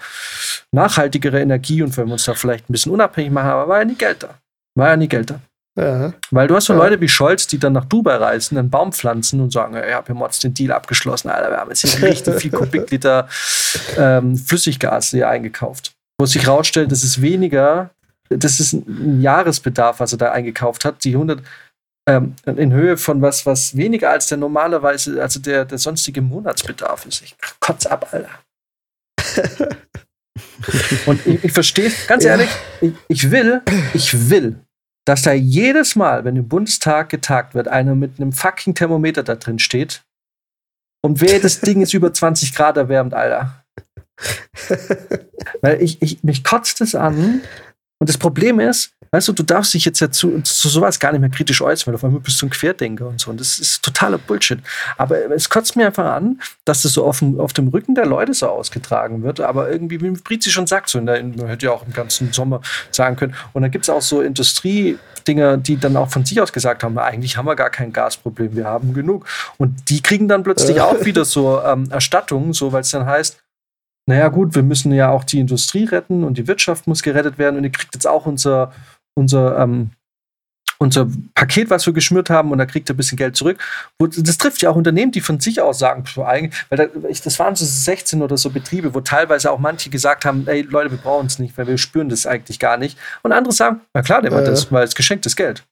nachhaltigere 0.71 1.39
Energie 1.39 1.83
und 1.83 1.95
wenn 1.97 2.07
wir 2.07 2.13
uns 2.13 2.25
da 2.25 2.33
vielleicht 2.33 2.67
ein 2.67 2.73
bisschen 2.73 2.91
unabhängig 2.91 3.31
machen, 3.31 3.49
aber 3.49 3.67
war 3.67 3.79
ja 3.79 3.85
nie 3.85 3.95
Geld 3.95 4.23
da. 4.23 4.39
War 4.75 4.89
ja 4.89 4.97
nie 4.97 5.07
Geld 5.07 5.29
da. 5.29 5.39
Ja. 5.79 6.13
Weil 6.31 6.47
du 6.47 6.55
hast 6.55 6.65
so 6.65 6.73
Ja. 6.73 6.79
Leute 6.79 6.99
wie 6.99 7.07
Scholz, 7.07 7.47
die 7.47 7.57
dann 7.57 7.73
nach 7.73 7.85
Dubai 7.85 8.15
reisen, 8.15 8.57
einen 8.57 8.69
Baum 8.69 8.91
pflanzen 8.91 9.39
und 9.39 9.51
sagen, 9.53 9.75
ja, 9.75 9.81
wir 9.81 9.95
haben 10.15 10.21
jetzt 10.21 10.43
den 10.43 10.53
Deal 10.53 10.71
abgeschlossen, 10.73 11.29
Alter, 11.29 11.51
wir 11.51 11.57
haben 11.57 11.69
jetzt 11.69 11.85
hier 11.87 12.01
richtig 12.09 12.35
viel 12.41 12.51
Kubikliter 12.59 13.29
ähm, 13.97 14.35
Flüssiggas 14.35 15.11
hier 15.11 15.29
eingekauft. 15.29 15.93
Wo 16.19 16.25
sich 16.25 16.47
rausstellt, 16.47 16.91
das 16.91 17.03
ist 17.03 17.21
weniger, 17.21 17.91
das 18.29 18.59
ist 18.59 18.73
ein 18.73 19.21
Jahresbedarf, 19.21 19.99
was 20.01 20.11
er 20.11 20.17
da 20.17 20.31
eingekauft 20.31 20.83
hat, 20.83 21.03
die 21.05 21.13
100 21.13 21.41
ähm, 22.07 22.35
in 22.45 22.73
Höhe 22.73 22.97
von 22.97 23.21
was, 23.21 23.45
was 23.45 23.77
weniger 23.77 24.09
als 24.09 24.27
der 24.27 24.37
normalerweise, 24.37 25.21
also 25.21 25.39
der, 25.39 25.63
der 25.65 25.77
sonstige 25.77 26.21
Monatsbedarf 26.21 27.05
ist. 27.05 27.21
Ich 27.21 27.35
kotz 27.59 27.85
ab, 27.85 28.07
Alter. 28.11 28.29
Und 31.05 31.25
ich, 31.25 31.43
ich 31.43 31.51
verstehe, 31.51 31.91
ganz 32.07 32.23
Ja. 32.23 32.31
ehrlich, 32.31 32.49
ich, 32.81 32.91
ich 33.07 33.31
will, 33.31 33.61
ich 33.93 34.29
will, 34.29 34.59
dass 35.05 35.23
da 35.23 35.33
jedes 35.33 35.95
Mal, 35.95 36.23
wenn 36.25 36.35
im 36.35 36.47
Bundestag 36.47 37.09
getagt 37.09 37.55
wird, 37.55 37.67
einer 37.67 37.95
mit 37.95 38.19
einem 38.19 38.31
fucking 38.31 38.75
Thermometer 38.75 39.23
da 39.23 39.35
drin 39.35 39.59
steht 39.59 40.03
und 41.01 41.21
wer 41.21 41.39
das 41.39 41.59
Ding 41.61 41.81
ist 41.81 41.93
über 41.93 42.13
20 42.13 42.53
Grad 42.53 42.77
erwärmt, 42.77 43.13
Alter. 43.13 43.63
Weil 45.61 45.81
ich, 45.81 46.01
ich, 46.01 46.23
mich 46.23 46.43
kotzt 46.43 46.81
es 46.81 46.95
an. 46.95 47.41
Und 47.99 48.07
das 48.07 48.17
Problem 48.17 48.59
ist, 48.61 48.93
weißt 49.11 49.27
du, 49.27 49.33
du 49.33 49.43
darfst 49.43 49.73
dich 49.73 49.85
jetzt 49.85 49.99
ja 49.99 50.09
zu, 50.09 50.41
zu 50.41 50.69
sowas 50.69 50.99
gar 50.99 51.11
nicht 51.11 51.21
mehr 51.21 51.29
kritisch 51.29 51.61
äußern, 51.61 51.87
weil 51.87 51.95
auf 51.95 52.03
einmal 52.03 52.21
bist 52.21 52.41
du 52.41 52.45
ein 52.45 52.49
Querdenker 52.49 53.07
und 53.07 53.19
so. 53.19 53.31
Und 53.31 53.39
das 53.39 53.59
ist 53.59 53.83
totaler 53.83 54.17
Bullshit. 54.17 54.59
Aber 54.97 55.31
es 55.31 55.49
kotzt 55.49 55.75
mir 55.75 55.87
einfach 55.87 56.05
an, 56.05 56.39
dass 56.63 56.83
das 56.83 56.93
so 56.93 57.05
auf 57.05 57.19
dem, 57.19 57.39
auf 57.39 57.53
dem 57.53 57.67
Rücken 57.69 57.95
der 57.95 58.05
Leute 58.05 58.33
so 58.33 58.47
ausgetragen 58.47 59.23
wird. 59.23 59.41
Aber 59.41 59.69
irgendwie, 59.69 59.99
wie 60.01 60.11
Brizi 60.11 60.49
schon 60.49 60.67
sagt, 60.67 60.89
so 60.89 60.99
in 60.99 61.07
der, 61.07 61.21
man 61.23 61.47
hätte 61.47 61.65
ja 61.65 61.71
auch 61.73 61.85
im 61.85 61.93
ganzen 61.93 62.31
Sommer 62.31 62.61
sagen 62.91 63.15
können. 63.15 63.35
Und 63.53 63.63
dann 63.63 63.71
gibt 63.71 63.85
es 63.85 63.89
auch 63.89 64.01
so 64.01 64.21
Industriedinger, 64.21 65.57
die 65.57 65.77
dann 65.77 65.97
auch 65.97 66.09
von 66.09 66.23
sich 66.23 66.39
aus 66.39 66.53
gesagt 66.53 66.83
haben, 66.83 66.97
eigentlich 66.97 67.35
haben 67.35 67.47
wir 67.47 67.55
gar 67.55 67.69
kein 67.69 67.91
Gasproblem, 67.91 68.55
wir 68.55 68.65
haben 68.65 68.93
genug. 68.93 69.25
Und 69.57 69.89
die 69.89 70.01
kriegen 70.01 70.27
dann 70.27 70.43
plötzlich 70.43 70.79
auch 70.79 71.03
wieder 71.03 71.25
so 71.25 71.61
ähm, 71.63 71.89
Erstattungen, 71.89 72.53
so 72.53 72.71
weil 72.71 72.81
es 72.81 72.91
dann 72.91 73.05
heißt, 73.05 73.39
naja 74.09 74.27
gut, 74.29 74.55
wir 74.55 74.63
müssen 74.63 74.91
ja 74.91 75.11
auch 75.11 75.23
die 75.23 75.39
Industrie 75.39 75.85
retten 75.85 76.23
und 76.23 76.39
die 76.39 76.47
Wirtschaft 76.47 76.87
muss 76.87 77.03
gerettet 77.03 77.37
werden 77.37 77.57
und 77.57 77.63
ihr 77.63 77.71
kriegt 77.71 77.93
jetzt 77.93 78.07
auch 78.07 78.25
unser, 78.25 78.73
unser, 79.13 79.59
ähm, 79.59 79.91
unser 80.79 81.07
Paket, 81.35 81.69
was 81.69 81.85
wir 81.85 81.93
geschnürt 81.93 82.31
haben 82.31 82.51
und 82.51 82.57
da 82.57 82.65
kriegt 82.65 82.89
ihr 82.89 82.95
ein 82.95 82.97
bisschen 82.97 83.19
Geld 83.19 83.35
zurück. 83.35 83.59
Das 83.99 84.37
trifft 84.39 84.63
ja 84.63 84.71
auch 84.71 84.75
Unternehmen, 84.75 85.11
die 85.11 85.21
von 85.21 85.39
sich 85.39 85.61
aus 85.61 85.77
sagen, 85.77 86.05
weil 86.15 86.89
das 87.05 87.37
waren 87.37 87.55
so 87.55 87.65
16 87.65 88.23
oder 88.23 88.35
so 88.35 88.49
Betriebe, 88.49 88.95
wo 88.95 89.01
teilweise 89.01 89.51
auch 89.51 89.59
manche 89.59 89.91
gesagt 89.91 90.25
haben, 90.25 90.47
ey 90.47 90.61
Leute, 90.63 90.89
wir 90.89 90.97
brauchen 90.97 91.27
es 91.27 91.37
nicht, 91.37 91.55
weil 91.55 91.67
wir 91.67 91.77
spüren 91.77 92.09
das 92.09 92.25
eigentlich 92.25 92.57
gar 92.57 92.77
nicht. 92.77 92.97
Und 93.21 93.31
andere 93.31 93.53
sagen, 93.53 93.81
na 93.93 94.01
klar, 94.01 94.23
nehmen 94.23 94.35
wir 94.35 94.41
Äh. 94.41 94.45
das, 94.45 94.71
weil 94.71 94.85
es 94.85 94.95
geschenktes 94.95 95.35
Geld. 95.35 95.67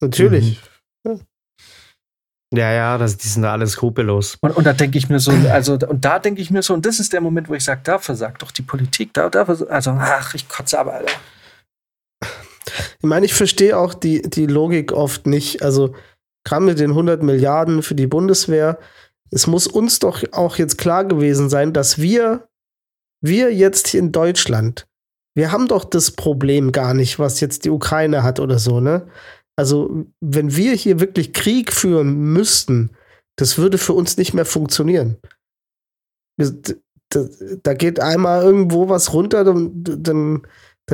Natürlich. 0.00 0.62
Ja, 2.54 2.72
ja, 2.72 2.96
das, 2.96 3.18
die 3.18 3.28
sind 3.28 3.42
da 3.42 3.52
alle 3.52 3.66
skrupellos. 3.66 4.38
Und, 4.40 4.56
und 4.56 4.64
da 4.64 4.72
denke 4.72 4.96
ich 4.96 5.08
mir 5.10 5.20
so, 5.20 5.32
also, 5.50 5.74
und 5.74 6.04
da 6.04 6.18
denke 6.18 6.40
ich 6.40 6.50
mir 6.50 6.62
so, 6.62 6.72
und 6.72 6.86
das 6.86 6.98
ist 6.98 7.12
der 7.12 7.20
Moment, 7.20 7.48
wo 7.48 7.54
ich 7.54 7.64
sage, 7.64 7.82
da 7.84 7.98
versagt 7.98 8.40
doch 8.42 8.50
die 8.50 8.62
Politik, 8.62 9.12
da, 9.12 9.28
da 9.28 9.42
also, 9.42 9.90
ach, 9.98 10.34
ich 10.34 10.48
kotze 10.48 10.78
aber, 10.78 10.94
Alter. 10.94 11.12
Ich 13.00 13.04
meine, 13.04 13.26
ich 13.26 13.34
verstehe 13.34 13.76
auch 13.76 13.92
die, 13.92 14.22
die 14.22 14.46
Logik 14.46 14.92
oft 14.92 15.26
nicht. 15.26 15.62
Also, 15.62 15.94
gerade 16.44 16.64
mit 16.64 16.78
den 16.78 16.90
100 16.90 17.22
Milliarden 17.22 17.82
für 17.82 17.94
die 17.94 18.06
Bundeswehr, 18.06 18.78
es 19.30 19.46
muss 19.46 19.66
uns 19.66 19.98
doch 19.98 20.22
auch 20.32 20.56
jetzt 20.56 20.78
klar 20.78 21.04
gewesen 21.04 21.50
sein, 21.50 21.74
dass 21.74 21.98
wir, 21.98 22.48
wir 23.20 23.52
jetzt 23.52 23.88
hier 23.88 24.00
in 24.00 24.12
Deutschland, 24.12 24.86
wir 25.34 25.52
haben 25.52 25.68
doch 25.68 25.84
das 25.84 26.12
Problem 26.12 26.72
gar 26.72 26.94
nicht, 26.94 27.18
was 27.18 27.40
jetzt 27.40 27.64
die 27.64 27.70
Ukraine 27.70 28.22
hat 28.22 28.40
oder 28.40 28.58
so, 28.58 28.80
ne? 28.80 29.06
Also, 29.58 30.06
wenn 30.20 30.54
wir 30.54 30.72
hier 30.74 31.00
wirklich 31.00 31.32
Krieg 31.32 31.72
führen 31.72 32.32
müssten, 32.32 32.90
das 33.34 33.58
würde 33.58 33.76
für 33.76 33.92
uns 33.92 34.16
nicht 34.16 34.32
mehr 34.32 34.44
funktionieren. 34.44 35.16
Da 36.38 37.74
geht 37.74 37.98
einmal 37.98 38.44
irgendwo 38.44 38.88
was 38.88 39.12
runter, 39.12 39.42
dann, 39.42 39.72
dann 39.82 40.42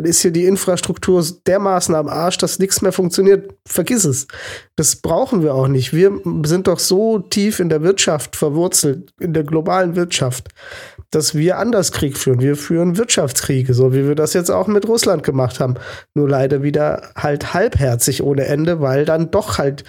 ist 0.04 0.22
hier 0.22 0.30
die 0.30 0.46
Infrastruktur 0.46 1.22
dermaßen 1.46 1.94
am 1.94 2.08
Arsch, 2.08 2.38
dass 2.38 2.58
nichts 2.58 2.80
mehr 2.80 2.92
funktioniert. 2.92 3.54
Vergiss 3.68 4.06
es. 4.06 4.28
Das 4.76 4.96
brauchen 4.96 5.42
wir 5.42 5.54
auch 5.54 5.68
nicht. 5.68 5.92
Wir 5.92 6.18
sind 6.46 6.66
doch 6.66 6.78
so 6.78 7.18
tief 7.18 7.60
in 7.60 7.68
der 7.68 7.82
Wirtschaft 7.82 8.34
verwurzelt, 8.34 9.12
in 9.20 9.34
der 9.34 9.44
globalen 9.44 9.94
Wirtschaft, 9.94 10.48
dass 11.14 11.34
wir 11.34 11.58
anders 11.58 11.92
Krieg 11.92 12.16
führen. 12.18 12.40
Wir 12.40 12.56
führen 12.56 12.96
Wirtschaftskriege, 12.96 13.74
so 13.74 13.92
wie 13.92 14.06
wir 14.06 14.14
das 14.14 14.32
jetzt 14.32 14.50
auch 14.50 14.66
mit 14.66 14.88
Russland 14.88 15.22
gemacht 15.22 15.60
haben. 15.60 15.74
Nur 16.14 16.28
leider 16.28 16.62
wieder 16.62 17.10
halt 17.16 17.54
halbherzig 17.54 18.22
ohne 18.22 18.46
Ende, 18.46 18.80
weil 18.80 19.04
dann 19.04 19.30
doch 19.30 19.58
halt 19.58 19.84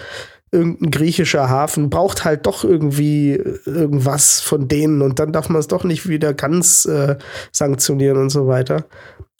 irgendein 0.52 0.90
griechischer 0.90 1.48
Hafen 1.48 1.90
braucht 1.90 2.24
halt 2.24 2.46
doch 2.46 2.64
irgendwie 2.64 3.32
irgendwas 3.32 4.40
von 4.40 4.68
denen 4.68 5.02
und 5.02 5.18
dann 5.18 5.32
darf 5.32 5.48
man 5.48 5.58
es 5.58 5.66
doch 5.66 5.84
nicht 5.84 6.08
wieder 6.08 6.34
ganz 6.34 6.84
äh, 6.84 7.16
sanktionieren 7.52 8.16
und 8.16 8.30
so 8.30 8.46
weiter. 8.46 8.86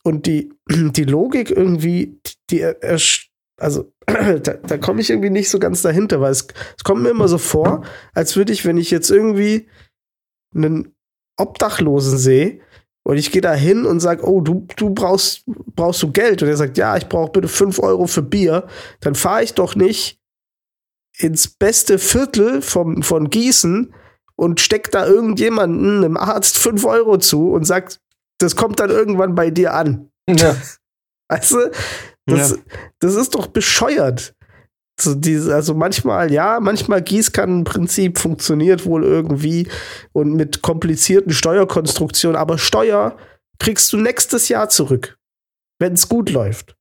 Und 0.02 0.26
die, 0.26 0.52
die 0.68 1.04
Logik 1.04 1.50
irgendwie, 1.50 2.20
die, 2.50 2.64
also 3.58 3.92
da, 4.06 4.36
da 4.36 4.78
komme 4.78 5.00
ich 5.00 5.10
irgendwie 5.10 5.30
nicht 5.30 5.48
so 5.48 5.58
ganz 5.58 5.82
dahinter, 5.82 6.20
weil 6.20 6.32
es, 6.32 6.48
es 6.76 6.84
kommt 6.84 7.02
mir 7.02 7.10
immer 7.10 7.28
so 7.28 7.38
vor, 7.38 7.84
als 8.12 8.36
würde 8.36 8.52
ich, 8.52 8.64
wenn 8.64 8.78
ich 8.78 8.90
jetzt 8.90 9.10
irgendwie 9.10 9.68
einen 10.54 10.95
Obdachlosen 11.36 12.18
sehe 12.18 12.60
und 13.02 13.18
ich 13.18 13.30
gehe 13.30 13.42
da 13.42 13.54
hin 13.54 13.86
und 13.86 14.00
sage, 14.00 14.26
oh, 14.26 14.40
du, 14.40 14.66
du 14.76 14.90
brauchst, 14.90 15.44
brauchst 15.46 16.02
du 16.02 16.10
Geld. 16.10 16.42
Und 16.42 16.48
er 16.48 16.56
sagt, 16.56 16.76
ja, 16.76 16.96
ich 16.96 17.08
brauche 17.08 17.32
bitte 17.32 17.48
5 17.48 17.78
Euro 17.78 18.06
für 18.06 18.22
Bier, 18.22 18.66
dann 19.00 19.14
fahre 19.14 19.44
ich 19.44 19.54
doch 19.54 19.76
nicht 19.76 20.20
ins 21.18 21.48
beste 21.48 21.98
Viertel 21.98 22.62
vom, 22.62 23.02
von 23.02 23.30
Gießen 23.30 23.94
und 24.34 24.60
steck 24.60 24.90
da 24.90 25.06
irgendjemanden, 25.06 26.04
einem 26.04 26.16
Arzt, 26.16 26.58
5 26.58 26.84
Euro 26.84 27.18
zu 27.18 27.52
und 27.52 27.64
sagt, 27.64 28.00
das 28.38 28.56
kommt 28.56 28.80
dann 28.80 28.90
irgendwann 28.90 29.34
bei 29.34 29.50
dir 29.50 29.74
an. 29.74 30.10
Ja. 30.28 30.56
Weißt 31.28 31.52
du? 31.52 31.70
Das, 32.26 32.58
das 32.98 33.14
ist 33.14 33.34
doch 33.34 33.46
bescheuert. 33.46 34.34
So 34.98 35.14
diese, 35.14 35.54
also 35.54 35.74
manchmal, 35.74 36.32
ja, 36.32 36.58
manchmal 36.58 37.02
Gießkannenprinzip 37.02 38.18
funktioniert 38.18 38.86
wohl 38.86 39.04
irgendwie 39.04 39.68
und 40.12 40.32
mit 40.34 40.62
komplizierten 40.62 41.32
Steuerkonstruktionen, 41.32 42.36
aber 42.36 42.56
Steuer 42.56 43.16
kriegst 43.58 43.92
du 43.92 43.98
nächstes 43.98 44.48
Jahr 44.48 44.70
zurück, 44.70 45.18
wenn 45.78 45.92
es 45.92 46.08
gut 46.08 46.30
läuft. 46.30 46.76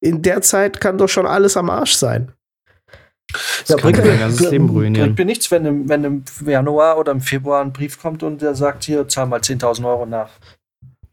In 0.00 0.22
der 0.22 0.40
Zeit 0.42 0.80
kann 0.80 0.98
doch 0.98 1.08
schon 1.08 1.26
alles 1.26 1.56
am 1.56 1.68
Arsch 1.68 1.94
sein. 1.94 2.32
Das 3.66 3.76
kann 3.76 3.92
dein 3.92 4.18
ganzes 4.18 4.50
Leben 4.50 4.68
ruinieren. 4.70 5.06
bringt 5.06 5.18
mir 5.18 5.24
nichts, 5.24 5.50
wenn 5.50 5.64
im, 5.64 5.88
wenn 5.88 6.04
im 6.04 6.24
Januar 6.44 6.98
oder 6.98 7.12
im 7.12 7.20
Februar 7.20 7.62
ein 7.62 7.72
Brief 7.72 8.00
kommt 8.00 8.22
und 8.22 8.42
der 8.42 8.54
sagt, 8.54 8.84
hier, 8.84 9.06
zahl 9.08 9.26
mal 9.26 9.40
10.000 9.40 9.86
Euro 9.86 10.06
nach. 10.06 10.30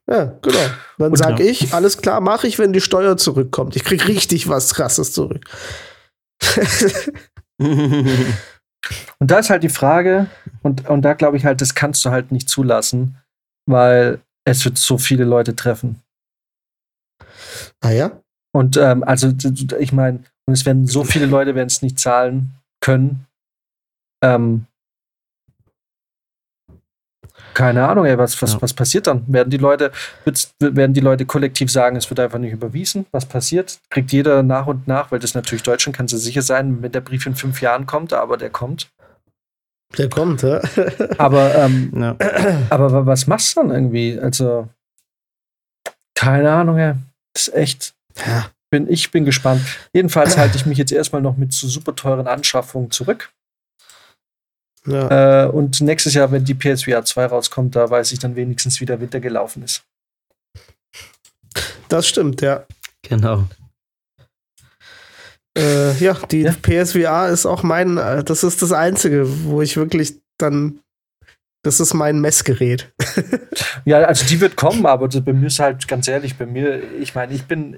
Ja, 0.10 0.38
genau. 0.42 0.58
Dann 0.98 1.12
Und 1.12 1.18
sag 1.18 1.40
ja. 1.40 1.46
ich, 1.46 1.74
alles 1.74 1.98
klar, 1.98 2.22
mache 2.22 2.48
ich, 2.48 2.58
wenn 2.60 2.72
die 2.72 2.82
Steuer 2.82 3.18
zurückkommt. 3.18 3.76
Ich 3.76 3.84
krieg 3.84 4.08
richtig 4.08 4.48
was 4.48 4.74
krasses 4.74 5.12
zurück. 5.12 5.44
Und 9.20 9.32
da 9.32 9.40
ist 9.40 9.50
halt 9.50 9.64
die 9.64 9.70
Frage, 9.70 10.28
und, 10.62 10.88
und 10.88 11.02
da 11.02 11.14
glaube 11.14 11.38
ich 11.38 11.46
halt, 11.46 11.62
das 11.62 11.76
kannst 11.76 12.06
du 12.06 12.12
halt 12.12 12.32
nicht 12.32 12.48
zulassen, 12.48 13.18
weil 13.66 14.22
es 14.46 14.64
wird 14.64 14.78
so 14.78 14.98
viele 14.98 15.26
Leute 15.26 15.56
treffen. 15.56 16.02
ah 17.82 17.92
ja? 17.92 18.22
Und 18.54 18.78
ähm, 18.78 19.04
also 19.04 19.34
ich 19.80 19.92
meine, 19.92 20.24
und 20.46 20.54
es 20.54 20.66
werden 20.66 20.88
so 20.88 21.04
viele 21.04 21.26
Leute 21.26 21.54
werden 21.54 21.68
es 21.68 21.82
nicht 21.82 22.00
zahlen 22.00 22.54
können. 22.80 23.26
Ähm, 24.24 24.66
Keine 27.58 27.88
Ahnung, 27.88 28.06
ey, 28.06 28.18
was, 28.20 28.40
was, 28.40 28.54
Ja. 28.54 28.62
was 28.62 28.74
passiert 28.74 29.08
dann? 29.08 29.24
Werden 29.28 29.50
die 29.50 29.58
Leute, 29.58 29.92
werden 30.60 30.94
die 30.94 31.00
Leute 31.00 31.26
kollektiv 31.26 31.72
sagen, 31.72 31.96
es 31.96 32.08
wird 32.10 32.20
einfach 32.20 32.38
nicht 32.38 32.52
überwiesen? 32.54 33.08
Was 33.12 33.26
passiert? 33.26 33.80
Kriegt 33.90 34.12
jeder 34.12 34.44
nach 34.44 34.68
und 34.68 34.88
nach, 34.88 35.12
weil 35.12 35.18
das 35.18 35.34
natürlich 35.34 35.64
Deutschland, 35.64 35.98
kannst 35.98 36.14
du 36.14 36.18
sicher 36.20 36.44
sein, 36.44 36.84
wenn 36.84 36.92
der 36.92 37.02
Brief 37.02 37.26
in 37.26 37.34
fünf 37.36 37.60
Jahren 37.62 37.88
kommt, 37.88 38.14
aber 38.14 38.38
der 38.38 38.52
kommt. 38.52 38.90
Der 39.98 40.08
kommt, 40.08 40.44
ja. 40.44 40.62
Aber, 41.18 41.56
ähm, 41.56 41.92
Ja. 41.96 42.16
aber 42.70 42.92
wa- 42.92 43.06
was 43.08 43.26
machst 43.26 43.56
du 43.58 43.62
dann 43.62 43.72
irgendwie? 43.72 44.20
Also, 44.20 44.68
keine 46.16 46.52
Ahnung, 46.52 46.78
ey. 46.78 46.94
Das 47.34 47.48
ist 47.48 47.54
echt. 47.56 47.94
ja. 48.26 48.50
Bin, 48.70 48.88
ich 48.92 49.10
bin 49.12 49.24
gespannt. 49.26 49.62
Jedenfalls 49.94 50.38
halte 50.38 50.58
ich 50.58 50.66
mich 50.66 50.78
jetzt 50.78 50.92
erstmal 50.92 51.22
noch 51.22 51.38
mit 51.38 51.54
so 51.54 51.68
super 51.70 51.96
teuren 51.96 52.28
Anschaffungen 52.28 52.92
zurück. 52.92 53.30
Ja. 54.88 55.46
Äh, 55.46 55.50
und 55.50 55.82
nächstes 55.82 56.14
Jahr, 56.14 56.32
wenn 56.32 56.44
die 56.44 56.56
PSVR 56.56 57.04
2 57.06 57.26
rauskommt, 57.28 57.76
da 57.76 57.90
weiß 57.90 58.12
ich 58.12 58.20
dann 58.20 58.36
wenigstens, 58.36 58.82
wie 58.82 58.86
der 58.86 59.00
Winter 59.00 59.20
gelaufen 59.20 59.64
ist. 59.64 59.84
Das 61.90 62.08
stimmt, 62.08 62.42
ja. 62.42 62.66
Genau. 63.04 63.46
Äh, 65.58 65.94
ja, 65.98 66.14
die 66.32 66.42
Ja. 66.42 66.54
PSVR 66.54 67.30
ist 67.30 67.46
auch 67.46 67.64
mein, 67.64 67.98
äh, 67.98 68.24
das 68.24 68.44
ist 68.44 68.62
das 68.62 68.72
Einzige, 68.72 69.26
wo 69.46 69.62
ich 69.62 69.76
wirklich 69.78 70.16
dann, 70.38 70.82
das 71.64 71.80
ist 71.80 71.94
mein 71.94 72.20
Messgerät. 72.20 72.92
Ja, 73.86 74.00
also 74.00 74.26
die 74.26 74.42
wird 74.42 74.58
kommen, 74.58 74.86
aber 74.86 75.08
das, 75.08 75.24
bei 75.24 75.32
mir 75.32 75.48
ist 75.48 75.60
halt 75.60 75.88
ganz 75.88 76.10
ehrlich, 76.10 76.36
bei 76.38 76.46
mir, 76.46 76.84
ich 77.00 77.16
meine, 77.16 77.34
ich 77.34 77.46
bin, 77.46 77.78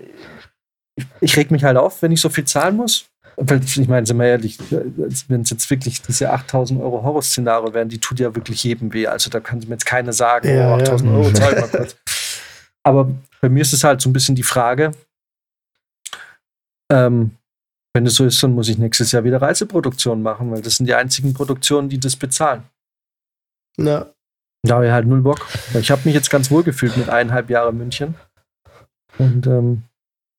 ich, 0.95 1.05
ich 1.22 1.38
reg 1.38 1.51
mich 1.51 1.64
halt 1.64 1.78
auf, 1.78 2.01
wenn 2.01 2.12
ich 2.12 2.20
so 2.20 2.30
viel 2.30 2.45
zahlen 2.45 2.78
muss. 2.78 3.09
Ich 3.42 3.88
meine, 3.88 4.06
sind 4.06 4.18
wir 4.18 4.26
ehrlich, 4.26 4.58
wenn 5.30 5.42
es 5.42 5.50
jetzt 5.50 5.70
wirklich 5.70 6.02
diese 6.02 6.30
8000 6.32 6.82
Euro 6.82 7.04
Horrorszenario 7.04 7.74
wären, 7.74 7.88
die 7.88 8.00
tut 8.00 8.20
ja 8.20 8.36
wirklich 8.36 8.64
jedem 8.64 8.92
weh. 8.94 9.08
Also 9.08 9.30
da 9.30 9.40
kann 9.40 9.60
mir 9.60 9.66
jetzt 9.70 9.86
keiner 9.86 10.12
sagen, 10.12 10.50
Ja, 10.50 10.72
oh, 10.76 10.80
8000 10.80 11.10
ja. 11.10 11.18
Euro, 11.18 11.32
zahl 11.32 11.60
mal 11.60 11.70
kurz. 11.70 11.96
Aber 12.84 13.10
bei 13.42 13.50
mir 13.50 13.62
ist 13.62 13.74
es 13.74 13.84
halt 13.84 14.02
so 14.02 14.10
ein 14.10 14.14
bisschen 14.14 14.36
die 14.36 14.44
Frage, 14.44 14.92
ähm, 16.92 17.32
wenn 17.94 18.06
es 18.06 18.16
so 18.16 18.26
ist, 18.26 18.42
dann 18.44 18.54
muss 18.54 18.70
ich 18.70 18.78
nächstes 18.78 19.12
Jahr 19.12 19.24
wieder 19.24 19.42
Reiseproduktion 19.42 20.22
machen, 20.22 20.52
weil 20.52 20.62
das 20.62 20.76
sind 20.76 20.86
die 20.86 20.94
einzigen 20.96 21.34
Produktionen, 21.34 21.90
die 21.90 22.00
das 22.00 22.16
bezahlen. 22.16 22.64
Ja, 23.78 24.08
Da 24.64 24.76
habe 24.76 24.88
ich 24.88 24.92
halt 24.92 25.08
null 25.08 25.22
Bock. 25.22 25.48
Ich 25.74 25.90
habe 25.92 26.02
mich 26.04 26.14
jetzt 26.14 26.30
ganz 26.30 26.52
wohl 26.52 26.64
gefühlt 26.64 26.98
mit 26.98 27.10
eineinhalb 27.10 27.50
Jahren 27.50 27.78
München. 27.78 28.16
Und, 29.18 29.48
ähm, 29.48 29.84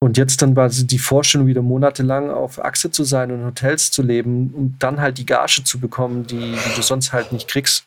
und 0.02 0.16
jetzt 0.16 0.40
dann 0.42 0.56
war 0.56 0.68
die 0.68 0.98
Vorstellung, 0.98 1.46
wieder 1.46 1.62
monatelang 1.62 2.30
auf 2.30 2.62
Achse 2.64 2.90
zu 2.90 3.04
sein 3.04 3.30
und 3.30 3.40
in 3.40 3.46
Hotels 3.46 3.90
zu 3.90 4.02
leben 4.02 4.50
und 4.54 4.76
dann 4.78 5.00
halt 5.00 5.18
die 5.18 5.26
Gage 5.26 5.62
zu 5.64 5.78
bekommen, 5.78 6.26
die, 6.26 6.52
die 6.52 6.74
du 6.76 6.82
sonst 6.82 7.12
halt 7.12 7.32
nicht 7.32 7.48
kriegst. 7.48 7.84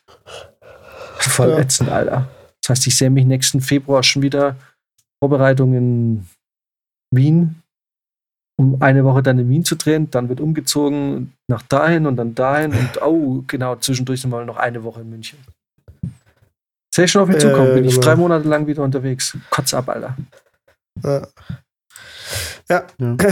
Voll 1.18 1.50
Ja. 1.50 1.58
ätzend, 1.58 1.90
Alter. 1.90 2.28
Das 2.62 2.70
heißt, 2.70 2.86
ich 2.86 2.96
sehe 2.96 3.10
mich 3.10 3.24
nächsten 3.24 3.60
Februar 3.60 4.02
schon 4.02 4.22
wieder 4.22 4.56
Vorbereitung 5.22 5.74
in 5.74 6.26
Wien, 7.14 7.62
um 8.58 8.80
eine 8.80 9.04
Woche 9.04 9.22
dann 9.22 9.38
in 9.38 9.48
Wien 9.48 9.64
zu 9.64 9.74
drehen. 9.76 10.10
Dann 10.10 10.28
wird 10.28 10.40
umgezogen 10.40 11.32
nach 11.48 11.62
dahin 11.62 12.06
und 12.06 12.16
dann 12.16 12.34
dahin 12.34 12.72
und 12.72 13.02
oh, 13.02 13.42
genau, 13.46 13.76
zwischendurch 13.76 14.20
sind 14.20 14.30
wir 14.30 14.44
noch 14.44 14.56
eine 14.56 14.82
Woche 14.84 15.00
in 15.00 15.10
München. 15.10 15.38
Sehe 16.94 17.06
ich 17.06 17.10
schon 17.10 17.22
auf 17.22 17.28
mich 17.28 17.38
Äh, 17.38 17.40
zukommen. 17.40 17.74
Bin 17.74 17.84
ich 17.84 17.94
genau. 17.94 18.04
drei 18.06 18.16
Monate 18.16 18.48
lang 18.48 18.66
wieder 18.66 18.82
unterwegs. 18.84 19.36
Kotz 19.50 19.74
ab, 19.74 19.88
Alter. 19.88 20.16
ja. 21.02 21.26
Ja, 22.68 22.86
Ja. 22.98 23.16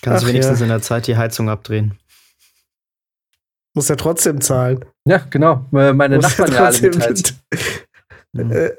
Kannst 0.00 0.24
Ach, 0.24 0.28
wenigstens 0.28 0.60
ja. 0.60 0.64
in 0.64 0.70
der 0.70 0.80
Zeit 0.82 1.06
die 1.08 1.16
Heizung 1.16 1.48
abdrehen. 1.48 1.98
muss 3.74 3.88
ja 3.88 3.96
trotzdem 3.96 4.40
zahlen. 4.40 4.84
Ja, 5.04 5.18
genau. 5.18 5.66
weil 5.70 5.92
Meine 5.94 6.16
Muss 6.16 6.24
Nachbarn 6.26 6.52
ja 6.52 6.58
alle 6.64 6.68
trotzdem 6.68 6.90
mitheizen. 6.90 7.40
Ja. 8.32 8.50
Äh, 8.50 8.76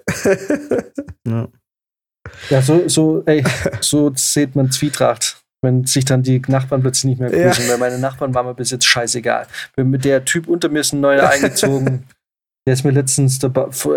Ja. 1.28 1.48
Ja, 2.50 2.62
so, 2.62 2.88
so, 2.88 3.24
ey, 3.26 3.44
so 3.82 4.12
sieht 4.16 4.56
man 4.56 4.72
Zwietracht, 4.72 5.42
wenn 5.62 5.86
sich 5.86 6.06
dann 6.06 6.24
die 6.24 6.42
Nachbarn 6.48 6.82
plötzlich 6.82 7.06
nicht 7.06 7.20
mehr 7.20 7.36
Ja. 7.36 7.48
grüßen, 7.48 7.68
weil 7.70 7.78
meine 7.78 7.98
Nachbarn 8.00 8.34
waren 8.34 8.46
mir 8.46 8.54
bis 8.56 8.72
jetzt 8.72 8.86
scheißegal. 8.86 9.48
Wenn 9.76 9.90
mit 9.90 10.06
der 10.06 10.24
Typ 10.26 10.48
unter 10.48 10.70
mir 10.70 10.80
ist 10.82 10.94
ein 10.94 11.02
neuer 11.02 11.28
eingezogen, 11.30 12.08
der 12.70 12.74
ist 12.76 12.84
mir 12.84 12.92
letztens 12.92 13.40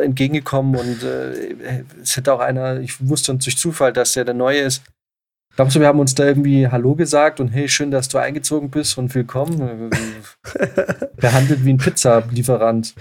entgegengekommen 0.02 0.76
und 0.76 1.02
äh, 1.02 1.84
es 2.02 2.16
hätte 2.16 2.32
auch 2.32 2.40
einer, 2.40 2.80
ich 2.80 3.06
wusste 3.06 3.34
durch 3.34 3.58
Zufall, 3.58 3.92
dass 3.92 4.14
der 4.14 4.24
der 4.24 4.32
Neue 4.32 4.60
ist. 4.60 4.82
Glaubst 5.56 5.76
du, 5.76 5.80
wir 5.80 5.88
haben 5.88 6.00
uns 6.00 6.14
da 6.14 6.24
irgendwie 6.24 6.66
Hallo 6.66 6.94
gesagt 6.94 7.38
und 7.38 7.48
hey, 7.48 7.68
schön, 7.68 7.90
dass 7.90 8.08
du 8.08 8.16
eingezogen 8.16 8.70
bist 8.70 8.96
und 8.96 9.14
willkommen? 9.14 9.90
Behandelt 11.16 11.66
wie 11.66 11.74
ein 11.74 11.76
Pizzalieferant. 11.76 12.94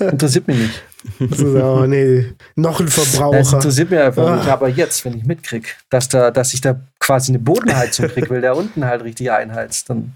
Interessiert 0.00 0.48
mich 0.48 0.58
nicht. 0.58 1.44
oh, 1.62 1.84
nee, 1.86 2.32
noch 2.56 2.80
ein 2.80 2.88
Verbraucher. 2.88 3.38
interessiert 3.38 3.90
mich 3.92 4.00
einfach 4.00 4.26
Ah. 4.26 4.36
nicht. 4.38 4.48
Aber 4.48 4.68
jetzt, 4.68 5.04
wenn 5.04 5.16
ich 5.16 5.24
mitkrieg, 5.24 5.76
dass, 5.88 6.08
da, 6.08 6.32
dass 6.32 6.52
ich 6.52 6.60
da 6.62 6.80
quasi 6.98 7.30
eine 7.30 7.38
Bodenheizung 7.38 8.08
krieg, 8.08 8.28
weil 8.28 8.40
der 8.40 8.56
unten 8.56 8.84
halt 8.84 9.04
richtig 9.04 9.30
einheizt, 9.30 9.88
dann 9.88 10.14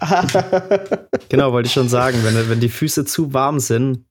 Genau, 1.28 1.52
wollte 1.52 1.68
ich 1.68 1.72
schon 1.72 1.88
sagen. 1.88 2.18
Wenn, 2.22 2.50
wenn 2.50 2.60
die 2.60 2.68
Füße 2.68 3.04
zu 3.04 3.32
warm 3.32 3.60
sind, 3.60 4.04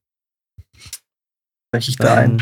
breche 1.71 1.91
ich 1.91 1.97
da 1.97 2.15
ein. 2.15 2.41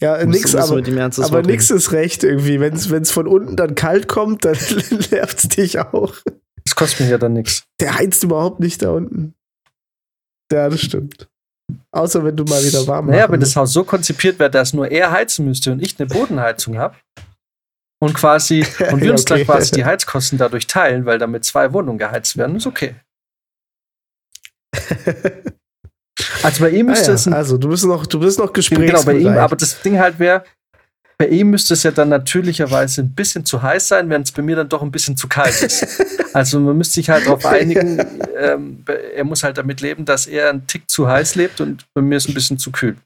ja, 0.00 0.14
musst, 0.16 0.26
nix, 0.26 0.52
musst 0.52 0.66
aber, 0.68 0.76
mit 0.76 0.88
ihm 0.88 0.98
ernstes 0.98 1.24
aber 1.24 1.42
nix 1.42 1.70
ist 1.70 1.92
recht 1.92 2.24
irgendwie. 2.24 2.60
Wenn 2.60 2.74
es 2.74 3.10
von 3.10 3.26
unten 3.26 3.56
dann 3.56 3.74
kalt 3.74 4.08
kommt, 4.08 4.44
dann 4.44 4.56
nervt 5.10 5.38
es 5.38 5.48
dich 5.48 5.78
auch. 5.78 6.14
Das 6.64 6.74
kostet 6.74 7.00
mir 7.00 7.10
ja 7.10 7.18
dann 7.18 7.34
nichts. 7.34 7.64
Der 7.80 7.96
heizt 7.96 8.24
überhaupt 8.24 8.60
nicht 8.60 8.82
da 8.82 8.90
unten. 8.90 9.34
Ja, 10.52 10.68
das 10.68 10.80
stimmt. 10.80 11.28
Außer 11.90 12.24
wenn 12.24 12.36
du 12.36 12.44
mal 12.44 12.62
wieder 12.64 12.86
warm 12.86 13.06
Naja, 13.06 13.22
machen 13.22 13.32
wenn 13.32 13.40
das. 13.40 13.56
Haus 13.56 13.72
so 13.72 13.84
konzipiert 13.84 14.38
wäre, 14.38 14.50
dass 14.50 14.72
nur 14.72 14.90
er 14.90 15.10
heizen 15.10 15.44
müsste 15.44 15.72
und 15.72 15.80
ich 15.80 15.98
eine 15.98 16.06
Bodenheizung 16.06 16.78
habe 16.78 16.96
und 17.98 18.14
quasi 18.14 18.64
und 18.90 19.00
wir 19.00 19.12
uns 19.12 19.24
dann 19.24 19.38
okay. 19.38 19.46
quasi 19.46 19.72
die 19.72 19.84
Heizkosten 19.84 20.38
dadurch 20.38 20.66
teilen, 20.66 21.06
weil 21.06 21.18
damit 21.18 21.44
zwei 21.44 21.72
Wohnungen 21.72 21.98
geheizt 21.98 22.36
werden, 22.36 22.56
ist 22.56 22.66
okay. 22.66 22.96
Also 26.42 26.62
bei 26.64 26.70
ihm 26.70 26.86
Ah, 26.86 26.90
müsste 26.90 27.08
ja. 27.08 27.14
es 27.14 27.26
ein 27.26 27.34
Also, 27.34 27.58
du 27.58 27.68
bist 27.68 27.84
noch, 27.84 28.06
du 28.06 28.18
bist 28.20 28.38
noch 28.38 28.46
Genau, 28.46 28.52
gesprächsbereit. 28.54 29.04
bei 29.04 29.18
ihm, 29.18 29.36
aber 29.36 29.56
das 29.56 29.80
Ding 29.82 29.98
halt 29.98 30.18
wäre, 30.18 30.44
bei 31.18 31.28
ihm 31.28 31.50
müsste 31.50 31.74
es 31.74 31.82
ja 31.82 31.90
dann 31.90 32.08
natürlicherweise 32.08 33.02
ein 33.02 33.14
bisschen 33.14 33.44
zu 33.44 33.62
heiß 33.62 33.88
sein, 33.88 34.08
während 34.10 34.26
es 34.26 34.32
bei 34.32 34.42
mir 34.42 34.56
dann 34.56 34.68
doch 34.68 34.82
ein 34.82 34.90
bisschen 34.90 35.16
zu 35.16 35.28
kalt 35.28 35.60
ist. 35.62 36.04
also 36.34 36.60
man 36.60 36.76
müsste 36.76 36.94
sich 36.94 37.08
halt 37.10 37.26
darauf 37.26 37.44
einigen, 37.46 37.98
ähm, 38.38 38.84
er 39.14 39.24
muss 39.24 39.42
halt 39.42 39.58
damit 39.58 39.80
leben, 39.80 40.04
dass 40.04 40.26
er 40.26 40.50
einen 40.50 40.66
Tick 40.66 40.90
zu 40.90 41.08
heiß 41.08 41.34
lebt 41.36 41.60
und 41.60 41.86
bei 41.94 42.02
mir 42.02 42.16
ist 42.16 42.28
ein 42.28 42.34
bisschen 42.34 42.58
zu 42.58 42.70
kühl. 42.70 42.96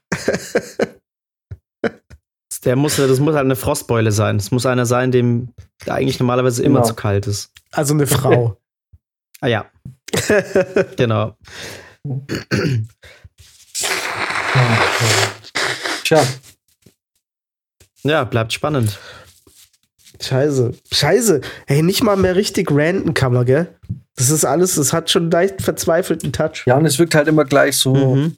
Der 2.63 2.75
muss, 2.75 2.95
das 2.97 3.19
muss 3.19 3.33
halt 3.35 3.45
eine 3.45 3.55
Frostbeule 3.55 4.11
sein. 4.11 4.35
Es 4.37 4.51
muss 4.51 4.65
einer 4.65 4.85
sein, 4.85 5.11
dem 5.11 5.49
eigentlich 5.87 6.19
normalerweise 6.19 6.61
immer 6.63 6.79
Genau. 6.81 6.87
zu 6.89 6.93
kalt 6.95 7.25
ist. 7.27 7.51
also 7.71 7.93
eine 7.93 8.07
Frau. 8.07 8.57
Ah 9.43 9.47
ja, 9.47 9.65
genau. 10.97 11.35
Tja, 16.03 16.23
Ja, 18.03 18.23
bleibt 18.23 18.53
spannend. 18.53 18.99
Scheiße. 20.19 20.73
Scheiße. 20.91 21.41
Hey, 21.65 21.81
nicht 21.81 22.03
mal 22.03 22.15
mehr 22.17 22.35
richtig 22.35 22.69
ranten 22.71 23.13
kann 23.13 23.33
man, 23.33 23.45
gell? 23.45 23.75
Das 24.15 24.29
ist 24.29 24.45
alles, 24.45 24.75
das 24.75 24.93
hat 24.93 25.09
schon 25.09 25.31
leicht 25.31 25.61
verzweifelten 25.61 26.31
Touch. 26.31 26.63
ja, 26.67 26.77
und 26.77 26.85
es 26.85 26.99
wirkt 26.99 27.15
halt 27.15 27.27
immer 27.27 27.45
gleich 27.45 27.77
so, 27.77 27.95
Mhm. 28.15 28.37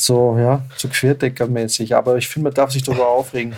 So, 0.00 0.36
ja, 0.38 0.64
so 0.76 0.88
querdeckermäßig. 0.88 1.94
Aber 1.94 2.16
ich 2.16 2.28
finde, 2.28 2.44
man 2.44 2.54
darf 2.54 2.72
sich 2.72 2.82
darüber 2.82 3.08
aufregen. 3.08 3.54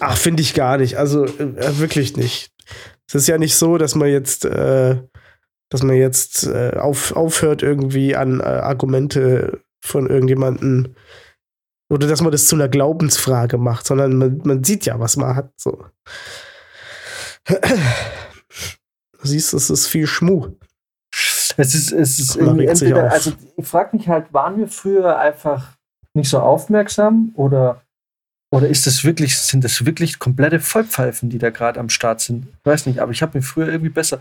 Ach, 0.00 0.16
finde 0.16 0.42
ich 0.42 0.54
gar 0.54 0.78
nicht. 0.78 0.98
Also 0.98 1.24
äh, 1.24 1.78
wirklich 1.78 2.16
nicht. 2.16 2.52
Es 3.06 3.14
ist 3.14 3.28
ja 3.28 3.38
nicht 3.38 3.56
so, 3.56 3.78
dass 3.78 3.94
man 3.94 4.08
jetzt, 4.08 4.44
äh, 4.44 5.00
dass 5.70 5.82
man 5.82 5.96
jetzt 5.96 6.46
äh, 6.46 6.76
auf, 6.76 7.12
aufhört, 7.12 7.62
irgendwie 7.62 8.16
an 8.16 8.40
äh, 8.40 8.44
Argumente 8.44 9.62
von 9.80 10.08
irgendjemanden 10.08 10.96
oder 11.90 12.06
dass 12.06 12.20
man 12.20 12.32
das 12.32 12.48
zu 12.48 12.56
einer 12.56 12.68
Glaubensfrage 12.68 13.56
macht, 13.56 13.86
sondern 13.86 14.16
man, 14.16 14.40
man 14.44 14.64
sieht 14.64 14.84
ja, 14.84 15.00
was 15.00 15.16
man 15.16 15.36
hat. 15.36 15.52
So. 15.56 15.84
Du 19.20 19.26
siehst, 19.26 19.52
es 19.52 19.68
ist 19.68 19.88
viel 19.88 20.06
Schmuh. 20.06 20.54
Es 21.60 21.74
ist, 21.74 21.90
es 21.92 22.18
ist 22.20 22.36
irgendwie 22.36 22.66
entweder, 22.66 23.10
also 23.10 23.32
ich 23.56 23.66
frage 23.66 23.96
mich 23.96 24.08
halt, 24.08 24.32
waren 24.32 24.58
wir 24.58 24.68
früher 24.68 25.18
einfach 25.18 25.76
nicht 26.14 26.30
so 26.30 26.38
aufmerksam 26.38 27.32
oder, 27.34 27.82
oder 28.54 28.68
ist 28.68 28.86
das 28.86 29.02
wirklich, 29.04 29.36
sind 29.36 29.64
das 29.64 29.84
wirklich 29.84 30.20
komplette 30.20 30.60
Vollpfeifen, 30.60 31.30
die 31.30 31.38
da 31.38 31.50
gerade 31.50 31.80
am 31.80 31.88
Start 31.88 32.20
sind? 32.20 32.46
Ich 32.46 32.66
weiß 32.66 32.86
nicht, 32.86 33.00
aber 33.00 33.10
ich 33.10 33.22
habe 33.22 33.36
mich 33.36 33.46
früher 33.46 33.68
irgendwie 33.68 33.90
besser. 33.90 34.20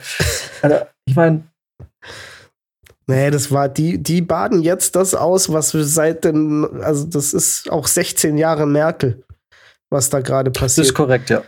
Also, 0.61 0.77
ich 1.05 1.15
meine, 1.15 1.43
Nee, 3.09 3.31
das 3.31 3.51
war, 3.51 3.69
die, 3.69 4.03
die 4.03 4.21
baden 4.21 4.61
jetzt 4.61 4.97
das 4.97 5.15
aus, 5.15 5.51
was 5.51 5.73
wir 5.73 5.85
seit 5.85 6.25
den, 6.25 6.81
also 6.81 7.05
das 7.05 7.33
ist 7.33 7.71
auch 7.71 7.87
16 7.87 8.37
Jahre 8.37 8.67
Merkel, 8.67 9.23
was 9.89 10.09
da 10.09 10.19
gerade 10.19 10.51
das 10.51 10.77
ist 10.77 10.77
passiert. 10.77 10.95
korrekt, 10.95 11.29
ja. 11.29 11.41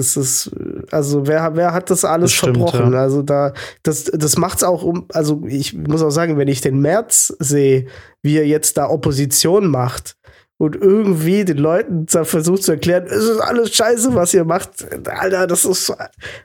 Das 0.00 0.16
ist, 0.16 0.50
also 0.90 1.26
wer, 1.26 1.54
wer 1.56 1.74
hat 1.74 1.90
das 1.90 2.06
alles 2.06 2.30
Das 2.30 2.38
stimmt, 2.38 2.56
verbrochen? 2.56 2.92
ja. 2.94 3.00
Also 3.00 3.20
da, 3.20 3.52
das, 3.82 4.04
das 4.04 4.38
macht's 4.38 4.64
auch 4.64 4.82
um, 4.82 5.04
also 5.12 5.42
ich 5.46 5.74
muss 5.74 6.02
auch 6.02 6.10
sagen, 6.10 6.38
wenn 6.38 6.48
ich 6.48 6.62
den 6.62 6.80
März 6.80 7.34
sehe, 7.38 7.84
wie 8.22 8.38
er 8.38 8.46
jetzt 8.46 8.78
da 8.78 8.88
Opposition 8.88 9.66
macht 9.66 10.16
und 10.60 10.76
irgendwie 10.76 11.42
den 11.46 11.56
Leuten 11.56 12.06
versucht 12.06 12.64
zu 12.64 12.72
erklären, 12.72 13.04
es 13.06 13.24
ist 13.24 13.40
alles 13.40 13.74
scheiße, 13.74 14.14
was 14.14 14.34
ihr 14.34 14.44
macht. 14.44 14.68
Alter, 15.08 15.46
das 15.46 15.64
ist 15.64 15.90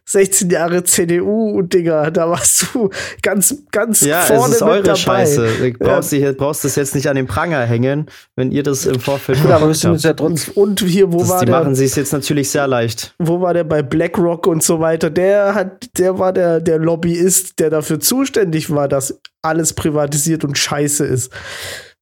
16 0.05 0.49
Jahre 0.49 0.85
CDU, 0.85 1.61
Digga, 1.63 2.09
da 2.11 2.29
warst 2.29 2.67
du 2.73 2.89
ganz, 3.21 3.53
ganz 3.71 3.99
Ja, 4.01 4.21
vorne 4.21 4.45
es 4.45 4.55
ist 4.55 4.61
mit 4.61 4.69
eure 4.69 4.83
dabei. 4.83 4.95
Scheiße. 4.95 5.47
Du 5.59 5.73
brauchst, 5.79 6.13
dich, 6.13 6.37
brauchst 6.37 6.63
das 6.63 6.77
jetzt 6.77 6.95
nicht 6.95 7.09
an 7.09 7.17
den 7.17 7.27
Pranger 7.27 7.63
hängen, 7.65 8.05
wenn 8.37 8.51
ihr 8.53 8.63
das 8.63 8.85
im 8.85 9.01
Vorfeld 9.01 9.41
Gut, 9.41 9.51
aber 9.51 9.67
habt. 9.67 10.01
ja 10.01 10.13
trotzdem. 10.13 10.53
Und 10.53 10.79
hier, 10.79 11.11
wo 11.11 11.19
Das, 11.19 11.29
war 11.29 11.39
die 11.41 11.47
der? 11.47 11.59
machen 11.59 11.75
sich 11.75 11.93
jetzt 11.97 12.13
natürlich 12.13 12.49
sehr 12.49 12.67
leicht. 12.67 13.13
wo 13.19 13.41
war 13.41 13.53
der 13.53 13.65
bei 13.65 13.83
BlackRock 13.83 14.47
und 14.47 14.63
so 14.63 14.79
weiter? 14.79 15.09
Der 15.09 15.55
hat, 15.55 15.89
der 15.97 16.17
war 16.19 16.31
der, 16.31 16.61
der 16.61 16.79
Lobbyist, 16.79 17.59
der 17.59 17.69
dafür 17.69 17.99
zuständig 17.99 18.69
war, 18.73 18.87
dass 18.87 19.19
alles 19.41 19.73
privatisiert 19.73 20.45
und 20.45 20.57
scheiße 20.57 21.05
ist. 21.05 21.33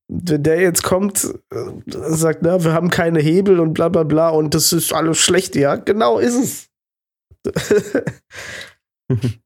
Wenn 0.10 0.44
der 0.44 0.60
jetzt 0.60 0.84
kommt, 0.84 1.24
äh, 1.52 1.66
sagt, 1.88 2.42
na, 2.42 2.64
wir 2.64 2.74
haben 2.74 2.90
keine 2.90 3.20
Hebel 3.20 3.60
und 3.60 3.74
bla 3.74 3.90
bla 3.90 4.04
bla 4.04 4.30
und 4.30 4.54
das 4.54 4.74
ist 4.74 4.94
alles 4.94 5.18
schlecht, 5.18 5.56
ja, 5.56 5.76
genau 5.76 6.20
ist 6.20 6.36
es. 6.36 6.70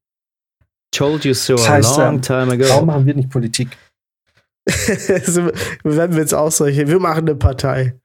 Told 0.91 1.26
you 1.26 1.34
so 1.34 1.55
Das 1.55 1.70
heißt, 1.70 1.99
a 1.99 2.05
long 2.05 2.16
ähm, 2.16 2.22
time 2.22 2.53
ago. 2.53 2.64
Warum 2.70 2.88
machen 2.88 3.05
wir 3.05 3.14
nicht 3.14 3.30
Politik? 3.30 3.70
Also, 5.10 5.49
werden 5.84 6.16
wir 6.16 6.22
jetzt 6.22 6.34
auch 6.34 6.51
solche, 6.51 6.88
wir 6.88 6.99
machen 6.99 7.20
eine 7.20 7.36
Partei. 7.36 7.97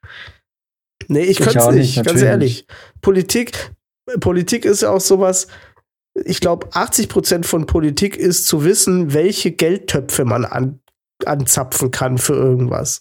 Nee, 1.08 1.22
ich 1.22 1.40
Ich 1.40 1.44
könnte 1.44 1.58
es 1.58 1.66
nicht, 1.70 1.96
nicht, 1.96 2.06
ganz 2.06 2.22
ehrlich. 2.22 2.66
Politik, 3.00 3.72
Politik 4.20 4.64
ist 4.64 4.82
ja 4.82 4.90
auch 4.90 5.00
sowas, 5.00 5.48
ich 6.14 6.40
glaube, 6.40 6.68
80 6.72 7.08
Prozent 7.08 7.46
von 7.46 7.66
Politik 7.66 8.16
ist 8.16 8.46
zu 8.46 8.64
wissen, 8.64 9.12
welche 9.12 9.50
Geldtöpfe 9.52 10.24
man 10.24 10.44
an, 10.44 10.80
anzapfen 11.26 11.90
kann 11.90 12.18
für 12.18 12.34
irgendwas. 12.34 13.00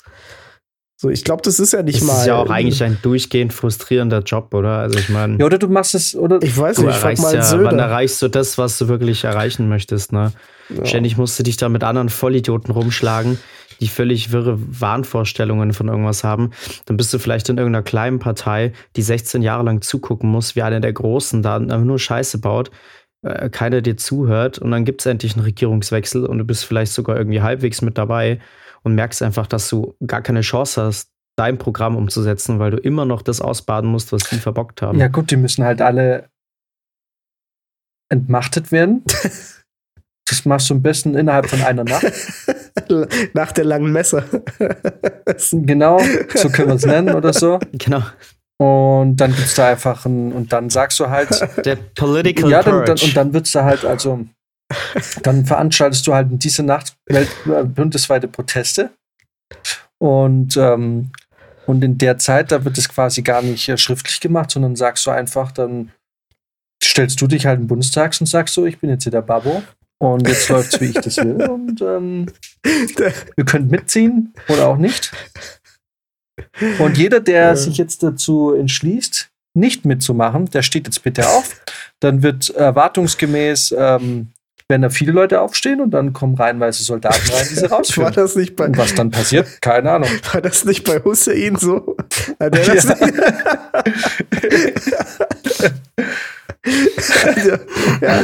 So, 1.01 1.09
ich 1.09 1.23
glaube, 1.23 1.41
das 1.41 1.59
ist 1.59 1.73
ja 1.73 1.81
nicht 1.81 2.01
das 2.01 2.07
mal. 2.07 2.19
ist 2.19 2.27
ja 2.27 2.35
auch 2.37 2.49
eigentlich 2.51 2.83
ein 2.83 2.99
durchgehend 3.01 3.53
frustrierender 3.53 4.19
Job, 4.19 4.53
oder? 4.53 4.77
Also 4.77 4.99
ich 4.99 5.09
meine, 5.09 5.37
Ja, 5.39 5.45
oder 5.47 5.57
du 5.57 5.67
machst 5.67 5.95
es, 5.95 6.15
oder 6.15 6.39
ich 6.43 6.55
weiß 6.55 6.75
du 6.75 6.83
nicht, 6.83 6.91
ich 6.91 6.95
frag 6.97 7.03
erreichst 7.17 7.23
mal 7.23 7.33
ja, 7.33 7.41
Söder. 7.41 7.63
wann 7.63 7.79
erreichst 7.79 8.21
du 8.21 8.27
das, 8.27 8.59
was 8.59 8.77
du 8.77 8.87
wirklich 8.87 9.23
erreichen 9.23 9.67
möchtest, 9.67 10.13
ne? 10.13 10.31
Ja. 10.69 10.85
Ständig 10.85 11.17
musst 11.17 11.39
du 11.39 11.43
dich 11.43 11.57
da 11.57 11.69
mit 11.69 11.83
anderen 11.83 12.09
Vollidioten 12.09 12.71
rumschlagen, 12.71 13.39
die 13.79 13.87
völlig 13.87 14.31
wirre 14.31 14.59
Wahnvorstellungen 14.59 15.73
von 15.73 15.87
irgendwas 15.87 16.23
haben. 16.23 16.51
Dann 16.85 16.97
bist 16.97 17.11
du 17.15 17.17
vielleicht 17.17 17.49
in 17.49 17.57
irgendeiner 17.57 17.83
kleinen 17.83 18.19
Partei, 18.19 18.71
die 18.95 19.01
16 19.01 19.41
Jahre 19.41 19.63
lang 19.63 19.81
zugucken 19.81 20.29
muss, 20.29 20.55
wie 20.55 20.61
einer 20.61 20.81
der 20.81 20.93
Großen 20.93 21.41
da 21.41 21.57
nur 21.57 21.97
Scheiße 21.97 22.37
baut, 22.37 22.69
äh, 23.23 23.49
keiner 23.49 23.81
dir 23.81 23.97
zuhört 23.97 24.59
und 24.59 24.71
dann 24.71 24.85
gibt 24.85 25.01
es 25.01 25.05
endlich 25.05 25.35
einen 25.35 25.43
Regierungswechsel 25.43 26.25
und 26.25 26.37
du 26.37 26.43
bist 26.43 26.65
vielleicht 26.65 26.91
sogar 26.91 27.17
irgendwie 27.17 27.41
halbwegs 27.41 27.81
mit 27.81 27.97
dabei 27.97 28.39
und 28.83 28.95
merkst 28.95 29.21
einfach, 29.21 29.47
dass 29.47 29.69
du 29.69 29.95
gar 30.05 30.21
keine 30.21 30.41
Chance 30.41 30.81
hast, 30.81 31.11
dein 31.35 31.57
Programm 31.57 31.95
umzusetzen, 31.95 32.59
weil 32.59 32.71
du 32.71 32.77
immer 32.77 33.05
noch 33.05 33.21
das 33.21 33.41
ausbaden 33.41 33.89
musst, 33.89 34.11
was 34.11 34.23
die 34.23 34.37
verbockt 34.37 34.81
haben. 34.81 34.99
Ja, 34.99 35.07
gut, 35.07 35.31
die 35.31 35.37
müssen 35.37 35.63
halt 35.63 35.81
alle 35.81 36.29
entmachtet 38.09 38.71
werden. 38.71 39.03
Das 40.29 40.45
machst 40.45 40.69
du 40.69 40.75
am 40.75 40.81
besten 40.81 41.13
innerhalb 41.15 41.49
von 41.49 41.61
einer 41.61 41.83
Nacht. 41.83 42.05
Nach 43.33 43.51
der 43.51 43.65
langen 43.65 43.91
Messe. 43.91 44.23
Genau, 45.51 45.99
so 46.33 46.47
können 46.47 46.69
wir 46.69 46.75
es 46.75 46.85
nennen 46.85 47.13
oder 47.13 47.33
so. 47.33 47.59
Genau. 47.73 48.01
Und 48.61 49.15
dann 49.15 49.35
gibt's 49.35 49.55
da 49.55 49.69
einfach 49.69 50.05
ein, 50.05 50.31
und 50.33 50.53
dann 50.53 50.69
sagst 50.69 50.99
du 50.99 51.09
halt, 51.09 51.29
Der 51.65 51.77
Political 51.77 52.51
ja, 52.51 52.61
dann, 52.61 52.85
dann, 52.85 52.99
und 52.99 53.17
dann 53.17 53.33
wird's 53.33 53.53
da 53.53 53.63
halt, 53.63 53.83
also, 53.83 54.23
dann 55.23 55.47
veranstaltest 55.47 56.05
du 56.05 56.13
halt 56.13 56.29
in 56.29 56.37
dieser 56.37 56.61
Nacht 56.61 56.95
äh, 57.07 57.25
bundesweite 57.63 58.27
Proteste. 58.27 58.91
Und, 59.97 60.57
ähm, 60.57 61.09
und 61.65 61.83
in 61.83 61.97
der 61.97 62.19
Zeit, 62.19 62.51
da 62.51 62.63
wird 62.63 62.77
es 62.77 62.87
quasi 62.87 63.23
gar 63.23 63.41
nicht 63.41 63.67
äh, 63.67 63.77
schriftlich 63.77 64.19
gemacht, 64.19 64.51
sondern 64.51 64.75
sagst 64.75 65.07
du 65.07 65.09
einfach, 65.09 65.51
dann 65.51 65.91
stellst 66.83 67.19
du 67.19 67.25
dich 67.25 67.47
halt 67.47 67.59
im 67.59 67.65
Bundestag 67.65 68.15
und 68.19 68.27
sagst 68.27 68.53
so, 68.53 68.67
ich 68.67 68.77
bin 68.77 68.91
jetzt 68.91 69.01
hier 69.01 69.11
der 69.11 69.23
Babbo 69.23 69.63
und 69.97 70.27
jetzt 70.27 70.49
läuft's, 70.49 70.79
wie 70.79 70.85
ich 70.85 71.01
das 71.01 71.17
will. 71.17 71.49
Und 71.49 71.81
ähm, 71.81 72.27
ihr 73.37 73.45
könnt 73.45 73.71
mitziehen 73.71 74.35
oder 74.49 74.67
auch 74.67 74.77
nicht. 74.77 75.11
Und 76.79 76.97
jeder, 76.97 77.19
der 77.19 77.41
Ja. 77.49 77.55
sich 77.55 77.77
jetzt 77.77 78.03
dazu 78.03 78.53
entschließt, 78.53 79.29
nicht 79.53 79.85
mitzumachen, 79.85 80.45
der 80.45 80.61
steht 80.61 80.87
jetzt 80.87 81.03
bitte 81.03 81.27
auf. 81.27 81.61
Dann 81.99 82.23
wird 82.23 82.49
erwartungsgemäß, 82.51 83.75
ähm, 83.77 84.29
werden 84.69 84.83
da 84.83 84.89
viele 84.89 85.11
Leute 85.11 85.41
aufstehen 85.41 85.81
und 85.81 85.91
dann 85.91 86.13
kommen 86.13 86.35
reihenweise 86.35 86.83
Soldaten 86.83 87.29
rein, 87.33 87.45
die 87.49 87.55
sie 87.55 87.61
War 87.69 87.79
rausführen. 87.79 88.13
das 88.13 88.35
nicht 88.37 88.55
bei, 88.55 88.65
Und 88.67 88.77
was 88.77 88.95
dann 88.95 89.11
passiert, 89.11 89.61
keine 89.61 89.91
Ahnung. 89.91 90.09
war 90.31 90.39
das 90.41 90.63
nicht 90.63 90.85
bei 90.85 90.99
Hussein 91.03 91.57
so? 91.57 91.97
Hat 92.39 92.55
er 92.55 92.75
das 92.75 92.83
Ja. 92.85 92.95
ja. 97.45 97.59
ja. 98.01 98.21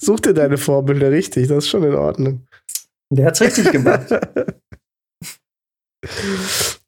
Such 0.00 0.20
dir 0.20 0.32
deine 0.34 0.56
Vorbilder 0.58 1.10
richtig, 1.10 1.48
das 1.48 1.58
ist 1.64 1.68
schon 1.70 1.82
in 1.84 1.94
Ordnung. 1.94 2.46
Der 3.10 3.26
hat's 3.26 3.40
richtig 3.42 3.70
gemacht. 3.70 4.06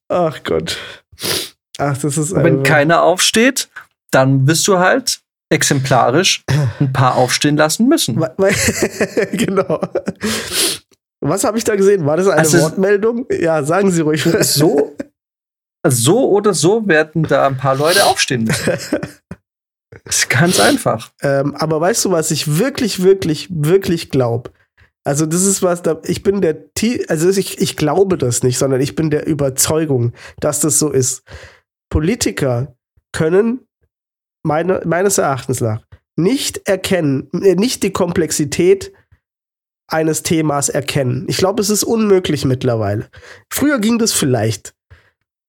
Ach 0.09 0.43
Gott. 0.45 0.79
Ach, 1.79 1.97
das 1.99 2.17
ist 2.17 2.33
Und 2.33 2.45
wenn 2.45 2.63
keiner 2.63 3.03
aufsteht, 3.03 3.69
dann 4.11 4.47
wirst 4.47 4.67
du 4.69 4.79
halt 4.79 5.21
exemplarisch 5.51 6.43
ein 6.81 6.93
paar 6.93 7.17
aufstehen 7.17 7.57
lassen 7.57 7.89
müssen. 7.89 8.17
Genau. 9.33 9.81
Was 11.21 11.45
habe 11.45 11.59
ich 11.59 11.65
da 11.65 11.77
gesehen? 11.77 12.07
War 12.07 12.17
das 12.17 12.29
eine 12.29 12.39
Also- 12.39 12.61
Wortmeldung? 12.61 13.27
Ja, 13.31 13.63
sagen 13.65 13.91
Sie 13.91 14.01
ruhig. 14.03 14.23
So, 14.43 14.97
so 15.87 16.31
oder 16.31 16.55
so 16.55 16.87
werden 16.87 17.23
da 17.25 17.47
ein 17.47 17.57
paar 17.57 17.75
Leute 17.77 18.05
aufstehen 18.07 18.45
müssen. 18.45 18.65
Das 18.67 18.91
ist 20.05 20.31
ganz 20.31 20.61
einfach. 20.61 21.11
Ähm, 21.23 21.55
aber 21.57 21.81
weißt 21.81 22.05
du, 22.05 22.11
was 22.11 22.31
ich 22.31 22.59
wirklich, 22.59 23.03
wirklich, 23.03 23.49
wirklich 23.51 24.11
glaube? 24.11 24.51
Also, 25.07 25.25
das 25.25 25.45
ist 25.45 25.63
was, 25.63 25.83
da, 25.83 26.01
ich 26.05 26.23
bin 26.23 26.41
der, 26.41 26.57
also 27.09 27.29
ich, 27.31 27.61
ich 27.61 27.77
glaube 27.77 28.19
das 28.19 28.43
nicht, 28.43 28.59
sondern 28.59 28.81
ich 28.81 28.97
bin 28.97 29.11
der 29.11 29.27
Überzeugung, 29.27 30.13
dass 30.41 30.61
das 30.61 30.79
so 30.79 30.91
ist. 30.91 31.23
Politiker 31.91 32.77
können 33.13 33.61
meine, 34.43 34.83
meines 34.85 35.19
Erachtens 35.19 35.61
nach 35.61 35.87
nicht 36.17 36.67
erkennen, 36.67 37.29
äh, 37.33 37.55
nicht 37.55 37.83
die 37.83 37.93
Komplexität 37.93 38.93
eines 39.89 40.23
Themas 40.23 40.69
erkennen. 40.69 41.27
Ich 41.29 41.37
glaube, 41.37 41.63
es 41.63 41.71
ist 41.71 41.85
unmöglich 41.85 42.45
mittlerweile. 42.45 43.09
Früher 43.53 43.79
ging 43.79 43.99
das 43.99 44.13
vielleicht. 44.13 44.75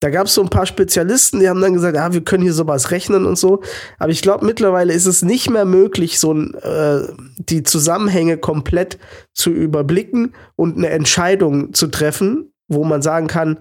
Da 0.00 0.10
gab 0.10 0.26
es 0.26 0.34
so 0.34 0.42
ein 0.42 0.50
paar 0.50 0.66
Spezialisten, 0.66 1.40
die 1.40 1.48
haben 1.48 1.60
dann 1.60 1.74
gesagt, 1.74 1.96
ja, 1.96 2.12
wir 2.12 2.22
können 2.22 2.44
hier 2.44 2.52
sowas 2.52 2.92
rechnen 2.92 3.26
und 3.26 3.36
so. 3.36 3.62
Aber 3.98 4.10
ich 4.10 4.22
glaube, 4.22 4.46
mittlerweile 4.46 4.92
ist 4.92 5.06
es 5.06 5.22
nicht 5.22 5.50
mehr 5.50 5.64
möglich, 5.64 6.20
so 6.20 6.34
äh, 6.34 7.08
die 7.36 7.64
Zusammenhänge 7.64 8.38
komplett 8.38 8.98
zu 9.34 9.50
überblicken 9.50 10.34
und 10.54 10.76
eine 10.76 10.90
Entscheidung 10.90 11.74
zu 11.74 11.88
treffen, 11.88 12.52
wo 12.68 12.84
man 12.84 13.02
sagen 13.02 13.26
kann, 13.26 13.58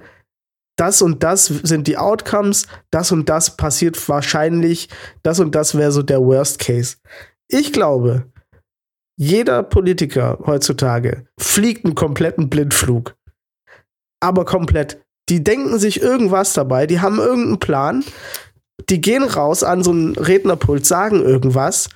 das 0.78 1.02
und 1.02 1.24
das 1.24 1.48
sind 1.48 1.88
die 1.88 1.98
Outcomes, 1.98 2.68
das 2.92 3.12
und 3.12 3.30
das 3.30 3.58
passiert 3.58 4.08
wahrscheinlich, 4.08 4.90
das 5.24 5.40
und 5.40 5.56
das 5.56 5.76
wäre 5.76 5.92
so 5.92 6.04
der 6.04 6.22
Worst 6.22 6.60
Case. 6.60 6.98
Ich 7.48 7.74
glaube, 7.74 8.32
jeder 9.18 9.64
Politiker 9.64 10.38
heutzutage 10.46 11.26
fliegt 11.40 11.84
einen 11.84 11.96
kompletten 11.96 12.50
Blindflug. 12.50 13.16
Aber 14.20 14.46
komplett. 14.46 15.04
Die 15.30 15.43
denken 15.43 15.78
sich 15.80 16.01
irgendwas 16.01 16.53
dabei, 16.53 16.88
die 16.88 17.01
haben 17.01 17.19
irgendeinen 17.19 17.59
Plan, 17.59 18.03
die 18.89 19.01
gehen 19.01 19.23
raus 19.23 19.63
an 19.63 19.84
so 19.84 19.91
einen 19.91 20.15
Rednerpult, 20.15 20.86
sagen 20.86 21.21
irgendwas 21.21 21.89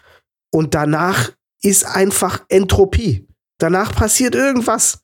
und 0.54 0.74
danach 0.76 1.32
ist 1.64 1.86
einfach 1.86 2.44
Entropie. 2.50 3.28
Danach 3.60 3.94
passiert 3.94 4.36
irgendwas. 4.36 5.00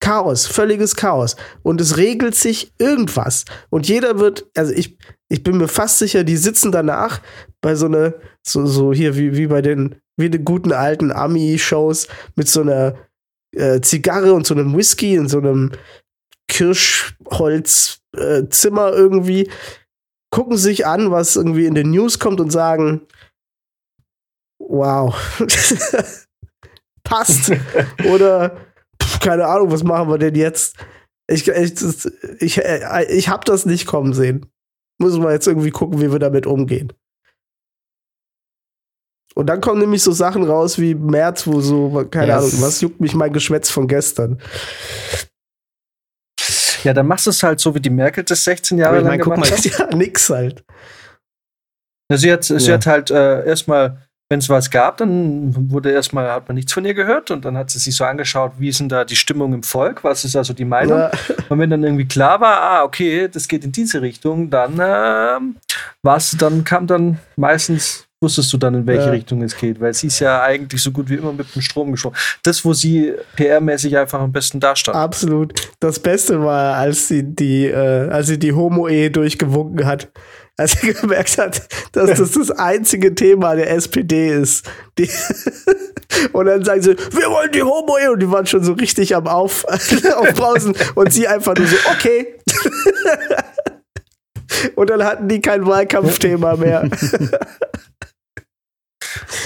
Chaos, 0.00 0.46
völliges 0.46 0.96
Chaos. 0.96 1.36
Und 1.62 1.80
es 1.80 1.96
regelt 1.96 2.34
sich 2.34 2.72
irgendwas. 2.78 3.44
Und 3.70 3.88
jeder 3.88 4.18
wird, 4.18 4.46
also 4.56 4.72
ich, 4.72 4.98
ich 5.28 5.42
bin 5.42 5.58
mir 5.58 5.68
fast 5.68 5.98
sicher, 5.98 6.24
die 6.24 6.36
sitzen 6.36 6.72
danach 6.72 7.20
bei 7.60 7.74
so 7.74 7.86
einer, 7.86 8.14
so, 8.42 8.66
so 8.66 8.92
hier 8.92 9.16
wie, 9.16 9.36
wie 9.36 9.46
bei 9.46 9.62
den, 9.62 9.96
wie 10.16 10.30
den 10.30 10.44
guten 10.44 10.72
alten 10.72 11.12
Ami-Shows 11.12 12.08
mit 12.36 12.48
so 12.48 12.62
einer 12.62 12.94
äh, 13.54 13.80
Zigarre 13.80 14.34
und 14.34 14.46
so 14.46 14.54
einem 14.54 14.76
Whisky 14.76 15.14
in 15.14 15.28
so 15.28 15.38
einem 15.38 15.72
Kirschholzzimmer 16.48 18.92
irgendwie, 18.92 19.50
gucken 20.30 20.56
sich 20.56 20.86
an, 20.86 21.10
was 21.10 21.36
irgendwie 21.36 21.66
in 21.66 21.74
den 21.74 21.90
News 21.90 22.18
kommt 22.18 22.40
und 22.40 22.50
sagen, 22.50 23.02
wow, 24.58 25.14
passt. 27.04 27.52
Oder 28.12 28.56
pf, 29.02 29.20
keine 29.20 29.46
Ahnung, 29.46 29.70
was 29.70 29.84
machen 29.84 30.08
wir 30.08 30.18
denn 30.18 30.34
jetzt? 30.34 30.76
Ich, 31.26 31.48
ich, 31.48 31.74
ich, 32.40 32.58
äh, 32.58 33.06
ich 33.10 33.28
habe 33.28 33.44
das 33.44 33.64
nicht 33.64 33.86
kommen 33.86 34.12
sehen. 34.12 34.46
Müssen 34.98 35.22
wir 35.22 35.32
jetzt 35.32 35.46
irgendwie 35.46 35.70
gucken, 35.70 36.00
wie 36.00 36.12
wir 36.12 36.18
damit 36.18 36.46
umgehen. 36.46 36.92
Und 39.34 39.46
dann 39.46 39.60
kommen 39.60 39.80
nämlich 39.80 40.02
so 40.02 40.12
Sachen 40.12 40.44
raus 40.44 40.78
wie 40.78 40.94
März, 40.94 41.46
wo 41.46 41.60
so, 41.60 42.06
keine 42.10 42.28
Ja, 42.28 42.38
Ahnung, 42.38 42.52
was 42.60 42.80
juckt 42.80 43.00
mich 43.00 43.14
mein 43.14 43.32
Geschwätz 43.32 43.70
von 43.70 43.88
gestern. 43.88 44.40
Ja, 46.84 46.92
dann 46.92 47.06
machst 47.06 47.26
du 47.26 47.30
es 47.30 47.42
halt 47.42 47.60
so, 47.60 47.74
wie 47.74 47.80
die 47.80 47.90
Merkel 47.90 48.24
das 48.24 48.44
16 48.44 48.78
Jahre 48.78 48.96
lang 48.96 49.04
meine, 49.06 49.22
guck 49.22 49.34
gemacht 49.34 49.50
mal, 49.50 49.56
hat. 49.58 49.64
Ja, 49.90 49.96
nix 49.96 50.28
halt. 50.30 50.64
Ja, 52.10 52.16
sie 52.18 52.32
hat, 52.32 52.44
sie 52.44 52.56
Ja. 52.56 52.74
hat 52.74 52.86
halt 52.86 53.10
äh, 53.10 53.46
erstmal, 53.46 54.02
wenn 54.28 54.38
es 54.40 54.48
was 54.48 54.70
gab, 54.70 54.98
dann 54.98 55.70
wurde 55.70 55.90
erstmal, 55.90 56.30
hat 56.30 56.48
man 56.48 56.56
nichts 56.56 56.72
von 56.72 56.84
ihr 56.84 56.94
gehört 56.94 57.30
und 57.30 57.44
dann 57.44 57.56
hat 57.56 57.70
sie 57.70 57.78
sich 57.78 57.96
so 57.96 58.04
angeschaut, 58.04 58.52
wie 58.58 58.68
ist 58.68 58.80
denn 58.80 58.88
da 58.88 59.04
die 59.04 59.16
Stimmung 59.16 59.54
im 59.54 59.62
Volk, 59.62 60.04
was 60.04 60.24
ist 60.24 60.36
also 60.36 60.52
die 60.52 60.64
Meinung. 60.66 60.98
Ja, 60.98 61.10
Und 61.48 61.58
wenn 61.58 61.70
dann 61.70 61.82
irgendwie 61.84 62.06
klar 62.06 62.40
war, 62.40 62.60
ah, 62.60 62.82
okay, 62.84 63.28
das 63.28 63.48
geht 63.48 63.64
in 63.64 63.72
diese 63.72 64.02
Richtung, 64.02 64.50
dann 64.50 64.78
ähm, 64.82 65.56
war's, 66.02 66.36
dann 66.38 66.64
kam 66.64 66.86
dann 66.86 67.18
meistens, 67.36 68.03
wusstest 68.24 68.52
du 68.52 68.56
dann, 68.58 68.74
in 68.74 68.86
welche 68.86 69.04
Ja. 69.04 69.10
Richtung 69.10 69.42
es 69.42 69.56
geht, 69.56 69.80
weil 69.80 69.94
sie 69.94 70.08
ist 70.08 70.18
ja 70.18 70.42
eigentlich 70.42 70.82
so 70.82 70.90
gut 70.90 71.08
wie 71.08 71.14
immer 71.14 71.32
mit 71.32 71.54
dem 71.54 71.62
Strom 71.62 71.92
geschoben. 71.92 72.16
Das, 72.42 72.64
wo 72.64 72.72
sie 72.72 73.12
PR-mäßig 73.36 73.96
einfach 73.98 74.20
am 74.20 74.32
besten 74.32 74.58
dastand. 74.58 74.96
absolut. 74.96 75.52
Das 75.80 75.98
Beste 76.00 76.42
war, 76.42 76.74
als 76.76 77.08
sie 77.08 77.22
die, 77.22 77.66
äh, 77.66 78.08
als 78.08 78.26
sie 78.26 78.38
die 78.38 78.52
Homo-Ehe 78.52 79.10
durchgewunken 79.10 79.86
hat. 79.86 80.08
Als 80.56 80.72
sie 80.80 80.92
gemerkt 81.00 81.36
hat, 81.38 81.62
dass 81.92 82.18
das 82.18 82.30
das 82.32 82.50
einzige 82.52 83.14
Thema 83.14 83.54
der 83.56 83.70
SPD 83.72 84.28
ist. 84.28 84.64
Die 84.98 85.10
und 86.32 86.46
dann 86.46 86.64
sagen 86.64 86.80
sie, 86.82 86.96
wir 86.96 87.28
wollen 87.30 87.50
die 87.52 87.62
Homo-Ehe. 87.62 88.12
Und 88.12 88.20
die 88.20 88.30
waren 88.30 88.46
schon 88.46 88.62
so 88.64 88.72
richtig 88.72 89.14
am 89.16 89.26
Auf 89.26 89.64
Aufbrausen. 90.16 90.74
Und 90.94 91.12
sie 91.12 91.26
einfach 91.28 91.56
nur 91.56 91.66
so, 91.66 91.76
okay. 91.92 92.34
und 94.76 94.90
dann 94.90 95.02
hatten 95.04 95.26
die 95.28 95.40
kein 95.40 95.66
Wahlkampfthema 95.66 96.54
mehr. 96.56 96.88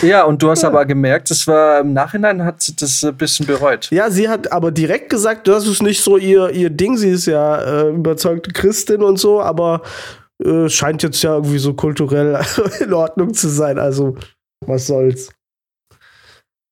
Ja, 0.03 0.25
und 0.25 0.43
du 0.43 0.51
hast 0.51 0.65
aber 0.65 0.85
gemerkt, 0.85 1.31
das 1.31 1.47
war 1.47 1.81
im 1.81 1.93
Nachhinein 1.93 2.45
hat 2.45 2.63
sie 2.63 2.75
das 2.77 3.03
ein 3.05 3.17
bisschen 3.17 3.47
bereut. 3.47 3.91
Ja, 3.91 4.11
sie 4.11 4.29
hat 4.29 4.53
aber 4.53 4.71
direkt 4.71 5.11
gesagt, 5.11 5.49
das 5.49 5.67
ist 5.67 5.83
nicht 5.83 6.03
so 6.03 6.17
ihr, 6.17 6.51
ihr 6.51 6.71
Ding. 6.71 6.97
Sie 6.97 7.11
ist 7.11 7.27
ja 7.27 7.61
äh, 7.61 7.91
überzeugte 7.91 8.53
Christin 8.53 9.03
und 9.03 9.19
so, 9.19 9.41
aber 9.41 9.83
äh, 10.45 10.69
scheint 10.69 11.03
jetzt 11.03 11.23
ja 11.23 11.35
irgendwie 11.35 11.59
so 11.59 11.75
kulturell 11.75 12.41
in 12.81 12.93
Ordnung 12.93 13.35
zu 13.35 13.49
sein. 13.49 13.79
Also, 13.79 14.17
was 14.67 14.87
soll's. 14.87 15.31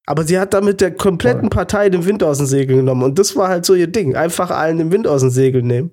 Aber 0.08 0.22
sie 0.22 0.38
hat 0.38 0.54
damit 0.54 0.80
der 0.80 0.94
kompletten 0.94 1.50
Partei 1.50 1.88
den 1.88 2.06
Wind 2.06 2.22
aus 2.22 2.38
den 2.38 2.46
Segeln 2.46 2.78
genommen. 2.78 3.02
Und 3.02 3.18
das 3.18 3.34
war 3.34 3.48
halt 3.48 3.66
so 3.66 3.74
ihr 3.74 3.88
Ding. 3.88 4.14
Einfach 4.14 4.50
allen 4.50 4.78
den 4.78 4.92
Wind 4.92 5.08
aus 5.08 5.22
den 5.22 5.30
Segeln 5.30 5.66
nehmen. 5.66 5.90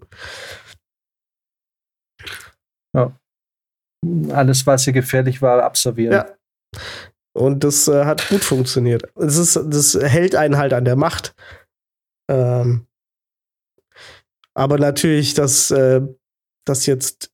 Alles, 4.31 4.67
was 4.67 4.85
ihr 4.87 4.93
gefährlich 4.93 5.41
war, 5.41 5.63
abservieren. 5.63 6.13
Ja. 6.13 6.25
Und 7.33 7.63
das 7.63 7.87
äh, 7.87 8.05
hat 8.05 8.29
gut 8.29 8.43
funktioniert. 8.43 9.11
Das, 9.15 9.37
ist, 9.37 9.55
das 9.55 9.95
hält 9.95 10.35
einen 10.35 10.57
halt 10.57 10.73
an 10.73 10.85
der 10.85 10.95
Macht. 10.95 11.35
Ähm, 12.29 12.87
aber 14.53 14.77
natürlich, 14.77 15.33
dass 15.33 15.71
äh, 15.71 16.01
das 16.65 16.85
jetzt. 16.85 17.31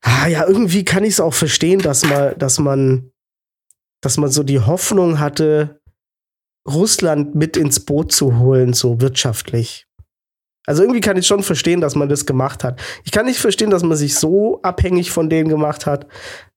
Ah, 0.00 0.26
ja, 0.28 0.46
irgendwie 0.46 0.84
kann 0.84 1.04
ich 1.04 1.14
es 1.14 1.20
auch 1.20 1.34
verstehen, 1.34 1.80
dass 1.80 2.04
man, 2.04 2.38
dass 2.38 2.58
man, 2.58 3.12
dass 4.00 4.16
man 4.16 4.30
so 4.30 4.42
die 4.42 4.60
Hoffnung 4.60 5.18
hatte, 5.18 5.80
Russland 6.66 7.34
mit 7.34 7.56
ins 7.56 7.80
Boot 7.80 8.12
zu 8.12 8.38
holen, 8.38 8.72
so 8.72 9.00
wirtschaftlich. 9.00 9.85
Also 10.66 10.82
irgendwie 10.82 11.00
kann 11.00 11.16
ich 11.16 11.26
schon 11.26 11.42
verstehen, 11.42 11.80
dass 11.80 11.94
man 11.94 12.08
das 12.08 12.26
gemacht 12.26 12.64
hat. 12.64 12.80
Ich 13.04 13.12
kann 13.12 13.26
nicht 13.26 13.38
verstehen, 13.38 13.70
dass 13.70 13.82
man 13.84 13.96
sich 13.96 14.16
so 14.16 14.60
abhängig 14.62 15.10
von 15.12 15.30
denen 15.30 15.48
gemacht 15.48 15.86
hat, 15.86 16.06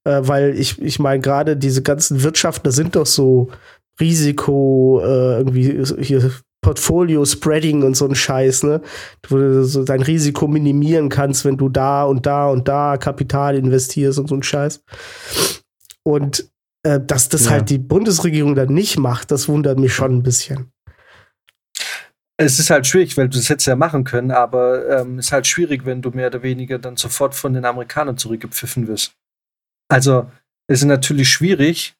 äh, 0.04 0.22
weil 0.24 0.58
ich, 0.60 0.82
ich 0.82 1.00
meine, 1.00 1.22
gerade 1.22 1.56
diese 1.56 1.84
ganzen 1.84 2.24
Wirtschaften, 2.24 2.72
sind 2.72 2.96
doch 2.96 3.06
so 3.06 3.50
Risiko, 4.00 5.02
äh, 5.04 5.38
irgendwie 5.38 5.84
hier 6.04 6.32
Portfolio 6.62 7.24
Spreading 7.24 7.84
und 7.84 7.96
so 7.96 8.06
ein 8.06 8.16
Scheiß, 8.16 8.64
ne? 8.64 8.82
Wo 9.30 9.38
du 9.38 9.64
so 9.64 9.84
dein 9.84 10.02
Risiko 10.02 10.48
minimieren 10.48 11.08
kannst, 11.10 11.46
wenn 11.46 11.56
du 11.58 11.70
da 11.70 12.04
und 12.04 12.26
da 12.26 12.50
und 12.50 12.68
da 12.68 12.98
Kapital 12.98 13.56
investierst 13.56 14.20
und 14.20 14.28
so 14.28 14.36
ein 14.36 14.44
Scheiß. 14.44 14.84
Und 16.04 16.50
äh, 16.84 17.00
dass 17.00 17.30
das 17.30 17.46
Ja. 17.46 17.52
halt 17.52 17.70
die 17.70 17.78
Bundesregierung 17.78 18.56
dann 18.56 18.74
nicht 18.74 18.98
macht, 18.98 19.32
das 19.32 19.48
wundert 19.48 19.80
mich 19.80 19.94
schon 19.94 20.16
ein 20.18 20.24
bisschen. 20.24 20.72
Es 22.42 22.58
ist 22.58 22.70
halt 22.70 22.88
schwierig, 22.88 23.18
weil 23.18 23.28
du 23.28 23.38
das 23.38 23.50
hättest 23.50 23.68
ja 23.68 23.76
machen 23.76 24.06
können, 24.06 24.32
aber 24.32 25.02
ähm, 25.02 25.20
es 25.20 25.26
ist 25.26 25.32
halt 25.34 25.46
schwierig, 25.46 25.86
wenn 25.86 26.02
du 26.02 26.12
mehr 26.12 26.28
oder 26.28 26.42
weniger 26.42 26.80
dann 26.80 26.96
sofort 26.96 27.36
von 27.36 27.54
den 27.54 27.66
Amerikanern 27.66 28.18
zurückgepfiffen 28.18 28.88
wirst. 28.88 29.12
Also, 29.90 30.32
es 30.68 30.80
ist 30.80 30.86
natürlich 30.86 31.30
schwierig, 31.30 31.96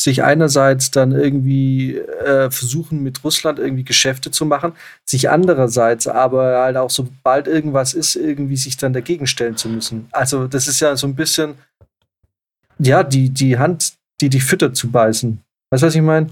sich 0.00 0.22
einerseits 0.22 0.90
dann 0.90 1.12
irgendwie 1.12 1.98
äh, 1.98 2.50
versuchen, 2.50 3.02
mit 3.02 3.22
Russland 3.24 3.58
irgendwie 3.58 3.84
Geschäfte 3.84 4.30
zu 4.30 4.46
machen, 4.46 4.72
sich 5.04 5.28
andererseits 5.28 6.06
aber 6.06 6.60
halt 6.60 6.78
auch, 6.78 6.90
sobald 6.90 7.46
irgendwas 7.46 7.92
ist, 7.92 8.16
irgendwie 8.16 8.56
sich 8.56 8.78
dann 8.78 8.94
dagegen 8.94 9.26
stellen 9.26 9.58
zu 9.58 9.68
müssen. 9.68 10.08
Also, 10.12 10.46
das 10.46 10.66
ist 10.66 10.80
ja 10.80 10.96
so 10.96 11.06
ein 11.06 11.14
bisschen, 11.14 11.56
ja, 12.78 13.02
die, 13.02 13.28
die 13.28 13.58
Hand, 13.58 13.92
die 14.22 14.30
dich 14.30 14.44
füttert 14.44 14.76
zu 14.76 14.90
beißen. 14.90 15.40
Weißt 15.70 15.82
du, 15.82 15.86
was 15.86 15.94
ich 15.94 16.00
meine? 16.00 16.28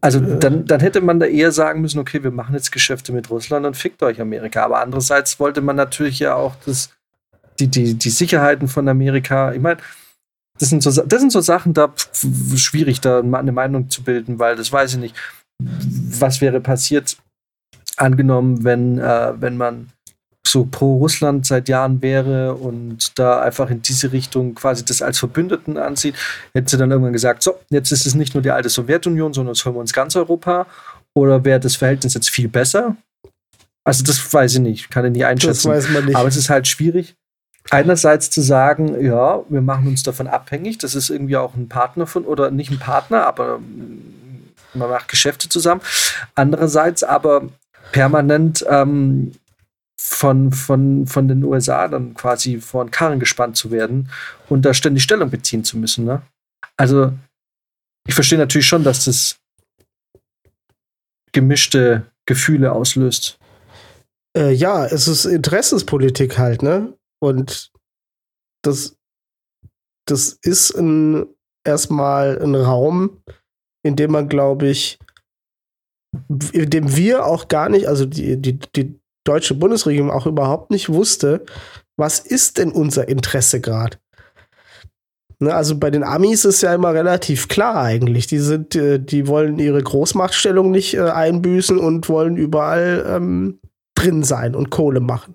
Also 0.00 0.20
Äh. 0.20 0.38
dann, 0.38 0.64
dann 0.66 0.80
hätte 0.80 1.00
man 1.00 1.20
da 1.20 1.26
eher 1.26 1.52
sagen 1.52 1.80
müssen, 1.80 1.98
okay, 1.98 2.22
wir 2.22 2.30
machen 2.30 2.54
jetzt 2.54 2.72
Geschäfte 2.72 3.12
mit 3.12 3.30
Russland 3.30 3.66
und 3.66 3.76
fickt 3.76 4.02
euch 4.02 4.20
Amerika. 4.20 4.64
Aber 4.64 4.80
andererseits 4.80 5.38
wollte 5.40 5.60
man 5.60 5.76
natürlich 5.76 6.18
ja 6.18 6.34
auch 6.34 6.54
das, 6.66 6.90
die, 7.58 7.68
die, 7.68 7.94
die 7.94 8.10
Sicherheiten 8.10 8.68
von 8.68 8.88
Amerika. 8.88 9.52
Ich 9.52 9.60
meine, 9.60 9.78
das 10.58 10.68
sind 10.68 10.82
so, 10.82 10.90
das 10.90 11.20
sind 11.20 11.32
so 11.32 11.40
Sachen, 11.40 11.74
da 11.74 11.92
schwierig, 12.56 13.00
da 13.00 13.20
eine 13.20 13.52
Meinung 13.52 13.88
zu 13.88 14.02
bilden, 14.02 14.38
weil 14.38 14.56
das 14.56 14.72
weiß 14.72 14.94
ich 14.94 15.00
nicht. 15.00 15.16
Was 15.58 16.40
wäre 16.40 16.60
passiert, 16.60 17.16
angenommen, 17.96 18.64
wenn, 18.64 18.98
äh, 18.98 19.40
wenn 19.40 19.56
man 19.56 19.91
so 20.46 20.64
pro 20.64 20.96
Russland 20.96 21.46
seit 21.46 21.68
Jahren 21.68 22.02
wäre 22.02 22.54
und 22.54 23.18
da 23.18 23.40
einfach 23.40 23.70
in 23.70 23.80
diese 23.82 24.12
Richtung 24.12 24.54
quasi 24.54 24.84
das 24.84 25.00
als 25.00 25.18
Verbündeten 25.18 25.78
ansieht, 25.78 26.14
hätte 26.52 26.70
sie 26.70 26.76
dann 26.78 26.90
irgendwann 26.90 27.12
gesagt, 27.12 27.42
so, 27.42 27.54
jetzt 27.70 27.92
ist 27.92 28.06
es 28.06 28.14
nicht 28.14 28.34
nur 28.34 28.42
die 28.42 28.50
alte 28.50 28.68
Sowjetunion, 28.68 29.32
sondern 29.32 29.54
jetzt 29.54 29.64
holen 29.64 29.76
wir 29.76 29.80
uns 29.80 29.92
ganz 29.92 30.16
Europa. 30.16 30.66
Oder 31.14 31.44
wäre 31.44 31.60
das 31.60 31.76
Verhältnis 31.76 32.14
jetzt 32.14 32.30
viel 32.30 32.48
besser? 32.48 32.96
Also 33.84 34.02
das 34.04 34.32
weiß 34.32 34.54
ich 34.54 34.60
nicht, 34.60 34.90
kann 34.90 35.04
ich 35.04 35.12
nicht 35.12 35.22
Das 35.22 35.30
einschätzen. 35.30 35.70
weiß 35.70 35.88
man 35.90 36.04
nicht. 36.06 36.16
Aber 36.16 36.28
es 36.28 36.36
ist 36.36 36.50
halt 36.50 36.66
schwierig, 36.68 37.14
einerseits 37.70 38.30
zu 38.30 38.40
sagen, 38.40 39.02
ja, 39.04 39.42
wir 39.48 39.60
machen 39.60 39.86
uns 39.88 40.02
davon 40.02 40.26
abhängig, 40.26 40.78
das 40.78 40.94
ist 40.94 41.10
irgendwie 41.10 41.36
auch 41.36 41.54
ein 41.54 41.68
Partner 41.68 42.06
von, 42.06 42.24
oder 42.24 42.50
nicht 42.50 42.70
ein 42.70 42.78
Partner, 42.78 43.26
aber 43.26 43.60
man 44.74 44.88
macht 44.88 45.08
Geschäfte 45.08 45.48
zusammen. 45.48 45.80
Andererseits 46.34 47.02
aber 47.04 47.48
permanent 47.92 48.64
ähm, 48.68 49.32
von, 50.12 50.52
von, 50.52 51.06
von 51.06 51.26
den 51.26 51.42
USA 51.42 51.88
dann 51.88 52.14
quasi 52.14 52.60
vor 52.60 52.84
den 52.84 52.90
Karren 52.90 53.18
gespannt 53.18 53.56
zu 53.56 53.70
werden 53.70 54.10
und 54.48 54.62
da 54.62 54.74
ständig 54.74 55.02
Stellung 55.02 55.30
beziehen 55.30 55.64
zu 55.64 55.78
müssen. 55.78 56.04
Ne? 56.04 56.22
Also 56.76 57.12
ich 58.06 58.14
verstehe 58.14 58.38
natürlich 58.38 58.66
schon, 58.66 58.84
dass 58.84 59.06
das 59.06 59.36
gemischte 61.32 62.06
Gefühle 62.26 62.72
auslöst. 62.72 63.38
Äh, 64.36 64.52
ja, 64.52 64.86
es 64.86 65.08
ist 65.08 65.24
Interessenspolitik 65.24 66.38
halt, 66.38 66.62
ne? 66.62 66.92
Und 67.20 67.72
das, 68.62 68.96
das 70.06 70.38
ist 70.42 70.74
ein, 70.74 71.26
erstmal 71.66 72.40
ein 72.42 72.54
Raum, 72.54 73.22
in 73.84 73.96
dem 73.96 74.12
man, 74.12 74.28
glaube 74.28 74.68
ich, 74.68 74.98
in 76.52 76.70
dem 76.70 76.96
wir 76.96 77.24
auch 77.24 77.48
gar 77.48 77.68
nicht, 77.68 77.86
also 77.88 78.04
die, 78.04 78.36
die, 78.36 78.58
die 78.58 79.01
deutsche 79.24 79.54
Bundesregierung 79.54 80.10
auch 80.10 80.26
überhaupt 80.26 80.70
nicht 80.70 80.88
wusste, 80.88 81.44
was 81.96 82.18
ist 82.20 82.58
denn 82.58 82.72
unser 82.72 83.08
Interesse 83.08 83.60
gerade? 83.60 83.98
Ne, 85.42 85.52
also 85.52 85.76
bei 85.76 85.90
den 85.90 86.04
Amis 86.04 86.44
ist 86.44 86.62
ja 86.62 86.72
immer 86.72 86.94
relativ 86.94 87.48
klar 87.48 87.82
eigentlich. 87.82 88.28
Die 88.28 88.38
sind, 88.38 88.76
äh, 88.76 89.00
die 89.00 89.26
wollen 89.26 89.58
ihre 89.58 89.82
Großmachtstellung 89.82 90.70
nicht 90.70 90.94
äh, 90.94 91.10
einbüßen 91.10 91.78
und 91.78 92.08
wollen 92.08 92.36
überall 92.36 93.04
ähm, 93.08 93.58
drin 93.96 94.22
sein 94.22 94.54
und 94.54 94.70
Kohle 94.70 95.00
machen. 95.00 95.34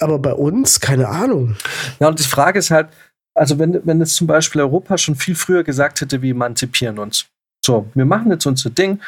Aber 0.00 0.18
bei 0.18 0.34
uns, 0.34 0.80
keine 0.80 1.08
Ahnung. 1.08 1.56
Ja, 1.98 2.08
und 2.08 2.18
die 2.18 2.24
Frage 2.24 2.58
ist 2.58 2.70
halt, 2.70 2.88
also 3.34 3.58
wenn, 3.58 3.80
wenn 3.86 4.00
jetzt 4.00 4.16
zum 4.16 4.26
Beispiel 4.26 4.60
Europa 4.60 4.98
schon 4.98 5.14
viel 5.14 5.34
früher 5.34 5.64
gesagt 5.64 6.02
hätte, 6.02 6.20
wir 6.20 6.32
emanzipieren 6.32 6.98
uns. 6.98 7.26
So, 7.64 7.88
wir 7.94 8.04
machen 8.04 8.30
jetzt 8.30 8.44
unser 8.44 8.68
Ding. 8.68 9.00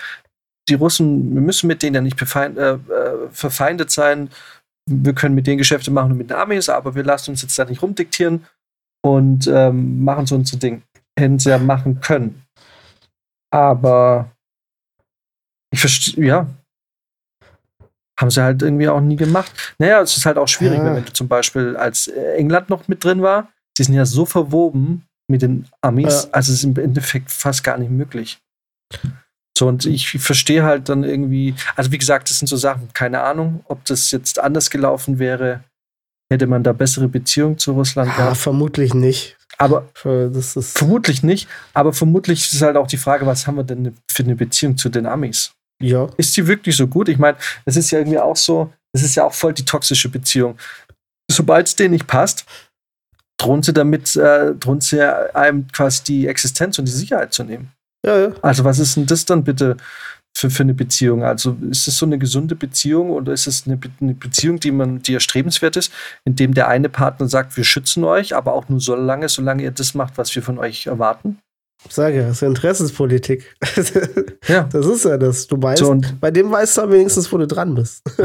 Die 0.68 0.74
Russen, 0.74 1.34
wir 1.34 1.42
müssen 1.42 1.66
mit 1.66 1.82
denen 1.82 1.94
ja 1.94 2.00
nicht 2.00 2.16
befeind, 2.16 2.56
äh, 2.58 2.74
äh, 2.74 3.28
verfeindet 3.30 3.90
sein. 3.90 4.30
Wir 4.90 5.14
können 5.14 5.34
mit 5.34 5.46
denen 5.46 5.58
Geschäfte 5.58 5.90
machen 5.90 6.12
und 6.12 6.18
mit 6.18 6.30
den 6.30 6.36
Armees, 6.36 6.68
aber 6.68 6.94
wir 6.94 7.04
lassen 7.04 7.30
uns 7.32 7.42
jetzt 7.42 7.58
da 7.58 7.64
nicht 7.64 7.82
rumdiktieren 7.82 8.46
und 9.04 9.46
ähm, 9.46 10.02
machen 10.04 10.26
so 10.26 10.34
unser 10.34 10.58
Ding. 10.58 10.82
Hätten 11.18 11.38
sie 11.38 11.50
ja 11.50 11.58
machen 11.58 12.00
können. 12.00 12.42
Aber 13.52 14.30
ich 15.72 15.80
verstehe, 15.80 16.24
ja. 16.24 16.46
Haben 18.18 18.30
sie 18.30 18.42
halt 18.42 18.62
irgendwie 18.62 18.88
auch 18.88 19.00
nie 19.00 19.16
gemacht. 19.16 19.74
Naja, 19.78 20.00
es 20.00 20.16
ist 20.16 20.24
halt 20.26 20.38
auch 20.38 20.48
schwierig, 20.48 20.78
Ja. 20.78 20.94
wenn 20.94 21.04
du 21.04 21.12
zum 21.12 21.28
Beispiel 21.28 21.76
als 21.76 22.06
äh, 22.08 22.36
England 22.36 22.70
noch 22.70 22.88
mit 22.88 23.04
drin 23.04 23.22
war, 23.22 23.48
die 23.76 23.82
sind 23.84 23.94
ja 23.94 24.06
so 24.06 24.24
verwoben 24.24 25.04
mit 25.28 25.42
den 25.42 25.66
Amis. 25.80 26.24
Ja. 26.24 26.30
Also 26.32 26.52
es 26.52 26.58
ist 26.58 26.64
im 26.64 26.76
Endeffekt 26.76 27.30
fast 27.30 27.64
gar 27.64 27.76
nicht 27.78 27.90
möglich. 27.90 28.38
So, 29.56 29.68
und 29.68 29.86
ich 29.86 30.10
verstehe 30.18 30.64
halt 30.64 30.88
dann 30.88 31.04
irgendwie, 31.04 31.54
also 31.76 31.92
wie 31.92 31.98
gesagt, 31.98 32.28
das 32.28 32.38
sind 32.40 32.48
so 32.48 32.56
Sachen, 32.56 32.88
keine 32.92 33.22
Ahnung, 33.22 33.64
ob 33.68 33.84
das 33.84 34.10
jetzt 34.10 34.40
anders 34.40 34.68
gelaufen 34.68 35.18
wäre, 35.20 35.62
hätte 36.32 36.46
man 36.46 36.64
da 36.64 36.72
bessere 36.72 37.06
Beziehungen 37.06 37.58
zu 37.58 37.72
Russland 37.72 38.10
ja, 38.10 38.16
gehabt. 38.16 38.36
vermutlich 38.36 38.94
nicht. 38.94 39.36
Aber 39.56 39.88
das 40.02 40.56
ist 40.56 40.76
vermutlich 40.76 41.22
nicht, 41.22 41.48
aber 41.74 41.92
vermutlich 41.92 42.52
ist 42.52 42.62
halt 42.62 42.76
auch 42.76 42.88
die 42.88 42.96
Frage, 42.96 43.24
was 43.24 43.46
haben 43.46 43.56
wir 43.56 43.62
denn 43.62 43.96
für 44.10 44.24
eine 44.24 44.34
Beziehung 44.34 44.76
zu 44.76 44.88
den 44.88 45.06
Amis? 45.06 45.52
Ja. 45.80 46.08
Ist 46.16 46.36
die 46.36 46.46
wirklich 46.46 46.76
so 46.76 46.88
gut? 46.88 47.08
Ich 47.08 47.18
meine, 47.18 47.36
es 47.64 47.76
ist 47.76 47.92
ja 47.92 48.00
irgendwie 48.00 48.18
auch 48.18 48.36
so, 48.36 48.72
es 48.92 49.02
ist 49.04 49.14
ja 49.14 49.24
auch 49.24 49.34
voll 49.34 49.52
die 49.52 49.64
toxische 49.64 50.08
Beziehung. 50.08 50.58
Sobald 51.30 51.68
es 51.68 51.76
denen 51.76 51.92
nicht 51.92 52.08
passt, 52.08 52.46
drohen 53.38 53.62
sie 53.62 53.72
damit, 53.72 54.16
äh, 54.16 54.54
drohen 54.54 54.80
sie 54.80 55.00
einem 55.34 55.68
quasi 55.68 56.02
die 56.04 56.26
Existenz 56.26 56.78
und 56.78 56.86
die 56.86 56.92
Sicherheit 56.92 57.32
zu 57.32 57.44
nehmen. 57.44 57.70
Ja, 58.04 58.18
ja. 58.18 58.32
Also, 58.42 58.64
was 58.64 58.78
ist 58.78 58.96
denn 58.96 59.06
das 59.06 59.24
dann 59.24 59.44
bitte 59.44 59.76
für, 60.36 60.50
für 60.50 60.62
eine 60.62 60.74
Beziehung? 60.74 61.24
Also, 61.24 61.56
ist 61.70 61.88
es 61.88 61.96
so 61.96 62.06
eine 62.06 62.18
gesunde 62.18 62.54
Beziehung 62.54 63.10
oder 63.10 63.32
ist 63.32 63.46
es 63.46 63.66
eine, 63.66 63.80
eine 64.00 64.14
Beziehung, 64.14 64.60
die 64.60 64.72
man, 64.72 65.00
die 65.00 65.14
erstrebenswert 65.14 65.76
ist, 65.76 65.92
in 66.24 66.36
dem 66.36 66.54
der 66.54 66.68
eine 66.68 66.88
Partner 66.88 67.28
sagt, 67.28 67.56
wir 67.56 67.64
schützen 67.64 68.04
euch, 68.04 68.36
aber 68.36 68.52
auch 68.52 68.68
nur 68.68 68.80
so 68.80 68.94
lange, 68.94 69.28
solange 69.28 69.62
ihr 69.62 69.70
das 69.70 69.94
macht, 69.94 70.18
was 70.18 70.34
wir 70.34 70.42
von 70.42 70.58
euch 70.58 70.86
erwarten? 70.86 71.38
Ich 71.86 71.94
sage 71.94 72.16
ja, 72.16 72.28
das 72.28 72.36
ist 72.36 72.42
Interessenspolitik. 72.42 73.56
ja. 74.48 74.64
Das 74.64 74.86
ist 74.86 75.04
ja 75.04 75.18
das. 75.18 75.46
Du 75.46 75.60
weißt, 75.60 75.80
so, 75.80 76.00
bei 76.20 76.30
dem 76.30 76.50
weißt 76.50 76.78
du 76.78 76.90
wenigstens, 76.90 77.30
wo 77.32 77.38
du 77.38 77.46
dran 77.46 77.74
bist. 77.74 78.02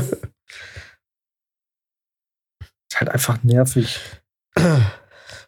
ist 2.89 2.99
halt 2.99 3.09
einfach 3.09 3.43
nervig. 3.43 3.99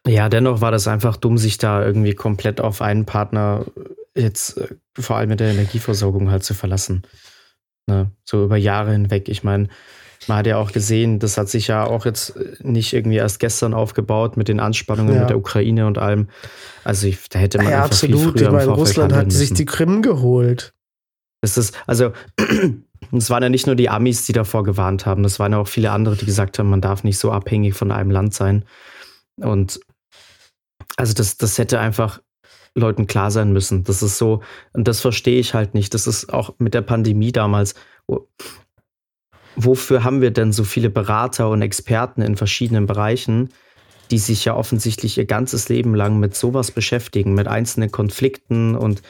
Ja, 0.08 0.30
dennoch 0.30 0.62
war 0.62 0.72
das 0.72 0.88
einfach 0.88 1.16
dumm, 1.16 1.38
sich 1.38 1.60
da 1.60 1.86
irgendwie 1.86 2.16
komplett 2.16 2.60
auf 2.60 2.82
einen 2.82 3.06
Partner 3.06 3.68
jetzt 4.16 4.58
äh, 4.58 4.76
vor 4.98 5.18
allem 5.18 5.30
mit 5.30 5.40
der 5.40 5.52
Energieversorgung 5.52 6.32
halt 6.32 6.44
zu 6.44 6.54
verlassen. 6.54 7.04
Ne? 7.88 8.12
So 8.24 8.44
über 8.46 8.58
Jahre 8.58 8.92
hinweg. 8.92 9.30
Ich 9.30 9.44
meine, 9.44 9.70
man 10.28 10.38
hat 10.38 10.48
ja 10.48 10.58
auch 10.58 10.72
gesehen, 10.72 11.20
das 11.20 11.38
hat 11.38 11.50
sich 11.50 11.68
ja 11.68 11.86
auch 11.86 12.06
jetzt 12.06 12.36
äh, 12.36 12.56
nicht 12.60 12.94
irgendwie 12.94 13.18
erst 13.18 13.40
gestern 13.40 13.74
aufgebaut 13.74 14.38
mit 14.38 14.48
den 14.48 14.60
Anspannungen 14.60 15.16
ja. 15.16 15.22
mit 15.22 15.30
der 15.30 15.38
Ukraine 15.38 15.88
und 15.88 15.98
allem. 15.98 16.30
Also 16.84 17.08
ich, 17.08 17.28
da 17.30 17.40
hätte 17.40 17.58
man 17.58 17.68
ja, 17.68 17.84
einfach 17.84 17.92
absolut. 17.92 18.20
viel 18.20 18.32
früher 18.32 18.48
ich 18.48 18.52
meine, 18.52 18.72
Russland 18.72 19.14
hat 19.14 19.32
sich 19.32 19.54
die 19.54 19.66
Krim 19.66 20.02
geholt. 20.02 20.74
Es 21.42 21.58
ist, 21.58 21.76
also 21.88 22.12
es 23.12 23.30
waren 23.30 23.44
ja 23.44 23.50
nicht 23.50 23.66
nur 23.66 23.76
die 23.76 23.90
Amis, 23.90 24.26
die 24.26 24.34
davor 24.34 24.64
gewarnt 24.64 25.06
haben, 25.06 25.26
es 25.26 25.40
waren 25.40 25.54
ja 25.54 25.58
auch 25.58 25.68
viele 25.68 25.92
andere, 25.92 26.16
die 26.16 26.26
gesagt 26.26 26.60
haben, 26.60 26.70
man 26.70 26.82
darf 26.82 27.04
nicht 27.04 27.18
so 27.18 27.32
abhängig 27.32 27.74
von 27.74 27.92
einem 27.92 28.12
Land 28.12 28.34
sein. 28.36 28.66
Und 29.38 29.80
also 30.98 31.14
das, 31.14 31.38
das 31.38 31.58
hätte 31.58 31.80
einfach 31.80 32.22
Leuten 32.76 33.08
klar 33.08 33.32
sein 33.32 33.52
müssen. 33.52 33.84
Das 33.84 34.02
ist 34.02 34.18
so, 34.18 34.42
und 34.74 34.88
das 34.88 35.02
verstehe 35.02 35.40
ich 35.40 35.54
halt 35.54 35.74
nicht. 35.74 35.94
Das 35.94 36.08
ist 36.08 36.34
auch 36.34 36.54
mit 36.58 36.74
der 36.74 36.82
Pandemie 36.82 37.32
damals. 37.32 37.76
Wofür 39.56 40.04
haben 40.04 40.22
wir 40.22 40.32
denn 40.32 40.54
so 40.54 40.64
viele 40.64 40.90
Berater 40.90 41.50
und 41.50 41.62
Experten 41.62 42.22
in 42.22 42.38
verschiedenen 42.38 42.86
Bereichen, 42.86 43.50
die 44.10 44.18
sich 44.18 44.46
ja 44.46 44.56
offensichtlich 44.56 45.18
ihr 45.18 45.26
ganzes 45.26 45.70
Leben 45.70 45.96
lang 45.96 46.20
mit 46.20 46.36
sowas 46.36 46.72
beschäftigen, 46.72 47.34
mit 47.34 47.48
einzelnen 47.48 47.92
Konflikten 47.92 48.76
und, 48.76 49.02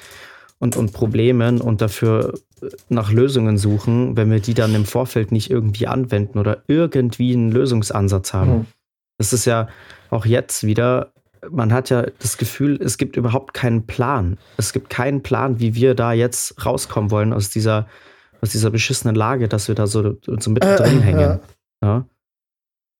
und, 0.59 0.75
und 0.75 0.93
Problemen 0.93 1.61
und 1.61 1.81
dafür 1.81 2.33
nach 2.89 3.11
Lösungen 3.11 3.57
suchen, 3.57 4.17
wenn 4.17 4.29
wir 4.29 4.39
die 4.39 4.53
dann 4.53 4.75
im 4.75 4.85
Vorfeld 4.85 5.31
nicht 5.31 5.49
irgendwie 5.49 5.87
anwenden 5.87 6.37
oder 6.37 6.63
irgendwie 6.67 7.33
einen 7.33 7.51
Lösungsansatz 7.51 8.33
haben. 8.33 8.51
Mhm. 8.51 8.65
Das 9.17 9.33
ist 9.33 9.45
ja 9.45 9.67
auch 10.09 10.25
jetzt 10.25 10.65
wieder 10.65 11.13
man 11.49 11.73
hat 11.73 11.89
ja 11.89 12.05
das 12.19 12.37
Gefühl, 12.37 12.79
es 12.81 12.97
gibt 12.97 13.17
überhaupt 13.17 13.53
keinen 13.53 13.87
Plan. 13.87 14.37
Es 14.57 14.73
gibt 14.73 14.89
keinen 14.89 15.23
Plan, 15.23 15.59
wie 15.59 15.75
wir 15.75 15.95
da 15.95 16.13
jetzt 16.13 16.65
rauskommen 16.65 17.11
wollen 17.11 17.33
aus 17.33 17.49
dieser, 17.49 17.87
aus 18.41 18.51
dieser 18.51 18.69
beschissenen 18.69 19.15
Lage, 19.15 19.47
dass 19.47 19.67
wir 19.67 19.75
da 19.75 19.87
so, 19.87 20.17
so 20.25 20.51
mittendrin 20.51 20.99
äh, 20.99 21.01
hängen. 21.01 21.19
Ja. 21.19 21.39
ja. 21.83 22.05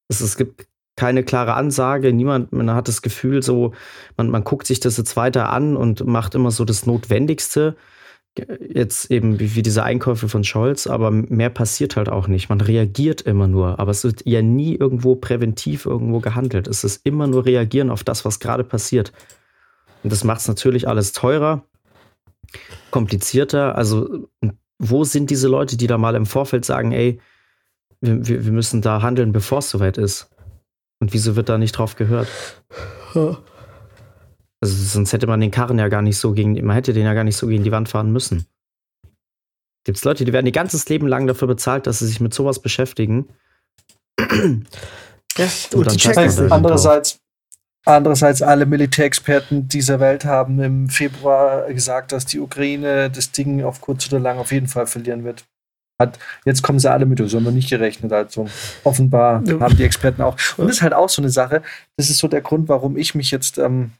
Es, 0.07 0.21
es 0.21 0.37
gibt 0.37 0.67
keine 0.95 1.23
klare 1.23 1.53
Ansage, 1.53 2.13
niemand, 2.13 2.51
man 2.51 2.69
hat 2.71 2.87
das 2.87 3.01
Gefühl, 3.01 3.41
so, 3.41 3.73
man, 4.17 4.29
man 4.29 4.43
guckt 4.43 4.67
sich 4.67 4.79
das 4.79 4.97
jetzt 4.97 5.15
weiter 5.15 5.49
an 5.49 5.77
und 5.77 6.05
macht 6.05 6.35
immer 6.35 6.51
so 6.51 6.65
das 6.65 6.85
Notwendigste 6.85 7.75
jetzt 8.37 9.11
eben 9.11 9.39
wie, 9.39 9.61
diese 9.61 9.83
Einkäufe 9.83 10.29
von 10.29 10.43
Scholz, 10.43 10.87
aber 10.87 11.11
mehr 11.11 11.49
passiert 11.49 11.97
halt 11.97 12.09
auch 12.09 12.27
nicht. 12.27 12.49
Man 12.49 12.61
reagiert 12.61 13.21
immer 13.21 13.47
nur, 13.47 13.79
aber 13.79 13.91
es 13.91 14.03
wird 14.03 14.25
ja 14.25 14.41
nie 14.41 14.75
irgendwo 14.75 15.15
präventiv 15.15 15.85
irgendwo 15.85 16.19
gehandelt. 16.19 16.67
Es 16.67 16.83
ist 16.83 17.05
immer 17.05 17.27
nur 17.27 17.45
reagieren 17.45 17.89
auf 17.89 18.03
das, 18.03 18.23
was 18.23 18.39
gerade 18.39 18.63
passiert. 18.63 19.11
Und 20.03 20.11
das 20.13 20.23
macht 20.23 20.41
es 20.41 20.47
natürlich 20.47 20.87
alles 20.87 21.11
teurer, 21.11 21.65
komplizierter. 22.89 23.75
Also 23.75 24.27
wo 24.79 25.03
sind 25.03 25.29
diese 25.29 25.47
Leute, 25.47 25.77
die 25.77 25.87
da 25.87 25.97
mal 25.97 26.15
im 26.15 26.25
Vorfeld 26.25 26.65
sagen, 26.65 26.91
ey, 26.91 27.19
wir, 27.99 28.27
wir, 28.27 28.45
wir 28.45 28.51
müssen 28.51 28.81
da 28.81 29.01
handeln, 29.01 29.31
bevor 29.31 29.59
es 29.59 29.69
soweit 29.69 29.97
ist? 29.97 30.29
Und 30.99 31.13
wieso 31.13 31.35
wird 31.35 31.49
da 31.49 31.57
nicht 31.57 31.73
drauf 31.73 31.95
gehört? 31.95 32.27
Also 34.61 34.75
sonst 34.75 35.11
hätte 35.11 35.27
man 35.27 35.41
den 35.41 35.51
Karren 35.51 35.79
ja 35.79 35.87
gar 35.87 36.03
nicht 36.03 36.17
so 36.17 36.33
gegen, 36.33 36.53
man 36.65 36.75
hätte 36.75 36.93
den 36.93 37.05
ja 37.05 37.15
gar 37.15 37.23
nicht 37.23 37.37
so 37.37 37.47
gegen 37.47 37.63
die 37.63 37.71
Wand 37.71 37.89
fahren 37.89 38.11
müssen. 38.11 38.45
Gibt 39.83 39.97
es 39.97 40.03
Leute, 40.03 40.23
die 40.23 40.33
werden 40.33 40.45
ihr 40.45 40.51
ganzes 40.51 40.87
Leben 40.87 41.07
lang 41.07 41.25
dafür 41.25 41.47
bezahlt, 41.47 41.87
dass 41.87 41.99
sie 41.99 42.05
sich 42.05 42.19
mit 42.19 42.33
sowas 42.33 42.59
beschäftigen. 42.59 43.27
Ja, 45.37 45.47
und 45.73 45.87
dann 45.87 45.97
checken 45.97 46.51
andererseits, 46.51 47.19
andererseits 47.85 48.41
alle 48.41 48.65
Militärexperten 48.65 49.67
dieser 49.67 49.99
Welt 49.99 50.25
haben 50.25 50.59
im 50.59 50.89
Februar 50.89 51.71
gesagt, 51.73 52.11
dass 52.11 52.25
die 52.25 52.39
Ukraine 52.39 53.09
das 53.09 53.31
Ding 53.31 53.63
auf 53.63 53.81
kurz 53.81 54.07
oder 54.07 54.19
lang 54.19 54.37
auf 54.37 54.51
jeden 54.51 54.67
Fall 54.67 54.85
verlieren 54.85 55.23
wird. 55.23 55.45
Hat, 55.99 56.19
jetzt 56.45 56.63
kommen 56.63 56.79
sie 56.79 56.91
alle 56.91 57.05
mit, 57.05 57.17
so 57.17 57.37
haben 57.37 57.45
wir 57.45 57.51
nicht 57.51 57.69
gerechnet. 57.69 58.11
Also 58.11 58.47
offenbar 58.83 59.43
ja. 59.45 59.59
haben 59.59 59.77
die 59.77 59.83
Experten 59.83 60.21
auch. 60.21 60.35
Und 60.57 60.67
das 60.67 60.77
ist 60.77 60.81
halt 60.81 60.93
auch 60.93 61.09
so 61.09 61.21
eine 61.21 61.29
Sache. 61.29 61.63
Das 61.95 62.09
ist 62.09 62.17
so 62.17 62.27
der 62.27 62.41
Grund, 62.41 62.69
warum 62.69 62.97
ich 62.97 63.15
mich 63.15 63.31
jetzt 63.31 63.57
ähm, 63.57 63.91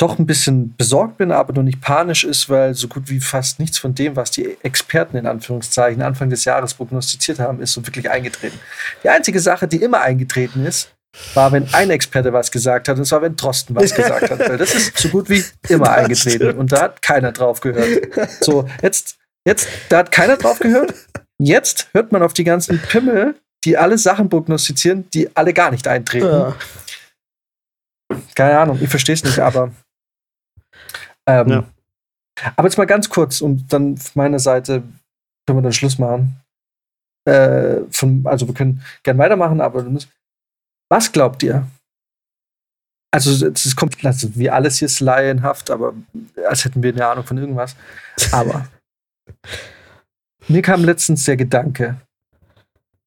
doch 0.00 0.18
ein 0.18 0.26
bisschen 0.26 0.74
besorgt 0.76 1.18
bin, 1.18 1.30
aber 1.30 1.52
noch 1.52 1.62
nicht 1.62 1.80
panisch 1.80 2.24
ist, 2.24 2.48
weil 2.48 2.74
so 2.74 2.88
gut 2.88 3.10
wie 3.10 3.20
fast 3.20 3.60
nichts 3.60 3.76
von 3.76 3.94
dem, 3.94 4.16
was 4.16 4.30
die 4.30 4.56
Experten 4.62 5.18
in 5.18 5.26
Anführungszeichen 5.26 6.00
Anfang 6.00 6.30
des 6.30 6.44
Jahres 6.46 6.72
prognostiziert 6.72 7.38
haben, 7.38 7.60
ist 7.60 7.74
so 7.74 7.86
wirklich 7.86 8.08
eingetreten. 8.08 8.58
Die 9.04 9.10
einzige 9.10 9.40
Sache, 9.40 9.68
die 9.68 9.82
immer 9.82 10.00
eingetreten 10.00 10.64
ist, 10.64 10.90
war, 11.34 11.52
wenn 11.52 11.68
ein 11.74 11.90
Experte 11.90 12.32
was 12.32 12.50
gesagt 12.50 12.88
hat, 12.88 12.96
und 12.96 13.04
zwar, 13.04 13.20
wenn 13.20 13.36
Drosten 13.36 13.76
was 13.76 13.94
gesagt 13.94 14.30
hat. 14.30 14.38
Weil 14.38 14.56
das 14.56 14.74
ist 14.74 14.96
so 14.96 15.08
gut 15.08 15.28
wie 15.28 15.44
immer 15.68 15.90
eingetreten. 15.90 16.56
Und 16.58 16.72
da 16.72 16.82
hat 16.82 17.02
keiner 17.02 17.32
drauf 17.32 17.60
gehört. 17.60 18.08
So, 18.40 18.68
jetzt, 18.80 19.18
jetzt, 19.46 19.68
da 19.88 19.98
hat 19.98 20.12
keiner 20.12 20.36
drauf 20.36 20.60
gehört. 20.60 20.94
Jetzt 21.38 21.88
hört 21.92 22.12
man 22.12 22.22
auf 22.22 22.32
die 22.32 22.44
ganzen 22.44 22.78
Pimmel, 22.78 23.34
die 23.64 23.76
alle 23.76 23.98
Sachen 23.98 24.30
prognostizieren, 24.30 25.10
die 25.10 25.34
alle 25.36 25.52
gar 25.52 25.70
nicht 25.70 25.86
eintreten. 25.88 26.26
Ja. 26.26 26.56
Keine 28.34 28.58
Ahnung, 28.58 28.78
ich 28.80 28.88
verstehe 28.88 29.14
es 29.14 29.24
nicht, 29.24 29.38
aber 29.38 29.72
ähm, 31.30 31.48
ja. 31.48 31.64
Aber 32.56 32.68
jetzt 32.68 32.78
mal 32.78 32.86
ganz 32.86 33.08
kurz 33.08 33.40
und 33.40 33.72
dann 33.72 33.96
von 33.96 34.12
meiner 34.14 34.38
Seite 34.38 34.82
können 35.46 35.58
wir 35.58 35.62
dann 35.62 35.72
Schluss 35.72 35.98
machen. 35.98 36.40
Äh, 37.26 37.80
von, 37.90 38.22
also 38.24 38.46
wir 38.46 38.54
können 38.54 38.82
gern 39.02 39.18
weitermachen, 39.18 39.60
aber 39.60 39.84
was 40.90 41.12
glaubt 41.12 41.42
ihr? 41.42 41.66
Also 43.12 43.46
es 43.46 43.76
kommt 43.76 44.04
also 44.04 44.34
wie 44.36 44.48
alles 44.48 44.78
hier 44.78 44.86
ist 44.86 45.00
laienhaft, 45.00 45.70
aber 45.70 45.94
als 46.48 46.64
hätten 46.64 46.82
wir 46.82 46.92
eine 46.92 47.06
Ahnung 47.06 47.24
von 47.24 47.38
irgendwas. 47.38 47.76
Aber 48.32 48.68
mir 50.48 50.62
kam 50.62 50.84
letztens 50.84 51.24
der 51.24 51.36
Gedanke. 51.36 52.00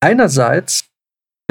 Einerseits 0.01 0.85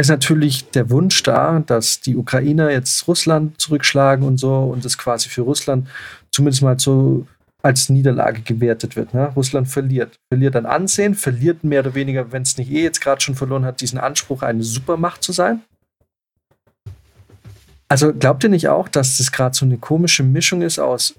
ist 0.01 0.09
natürlich 0.09 0.71
der 0.71 0.91
Wunsch 0.91 1.23
da, 1.23 1.61
dass 1.61 2.01
die 2.01 2.17
Ukrainer 2.17 2.71
jetzt 2.71 3.07
Russland 3.07 3.61
zurückschlagen 3.61 4.27
und 4.27 4.39
so 4.39 4.55
und 4.65 4.85
das 4.85 4.97
quasi 4.97 5.29
für 5.29 5.43
Russland 5.43 5.89
zumindest 6.31 6.63
mal 6.63 6.79
so 6.79 7.27
als 7.63 7.89
Niederlage 7.89 8.43
gewertet 8.43 8.97
wird. 8.97 9.15
Ne? 9.15 9.33
Russland 9.37 9.69
verliert. 9.69 10.17
Verliert 10.33 10.57
an 10.57 10.67
Ansehen, 10.67 11.15
verliert 11.15 11.63
mehr 11.63 11.81
oder 11.81 11.95
weniger, 11.95 12.33
wenn 12.33 12.43
es 12.43 12.59
nicht 12.59 12.71
eh 12.71 12.83
jetzt 12.83 13.01
gerade 13.01 13.21
schon 13.21 13.37
verloren 13.37 13.65
hat, 13.65 13.81
diesen 13.81 13.99
Anspruch, 13.99 14.43
eine 14.43 14.65
Supermacht 14.65 15.23
zu 15.23 15.33
sein. 15.33 15.63
Also 17.89 18.13
glaubt 18.13 18.43
ihr 18.43 18.51
nicht 18.51 18.69
auch, 18.69 18.89
dass 18.89 19.19
das 19.19 19.31
gerade 19.31 19.55
so 19.55 19.65
eine 19.65 19.79
komische 19.79 20.23
Mischung 20.23 20.63
ist 20.63 20.79
aus 20.79 21.15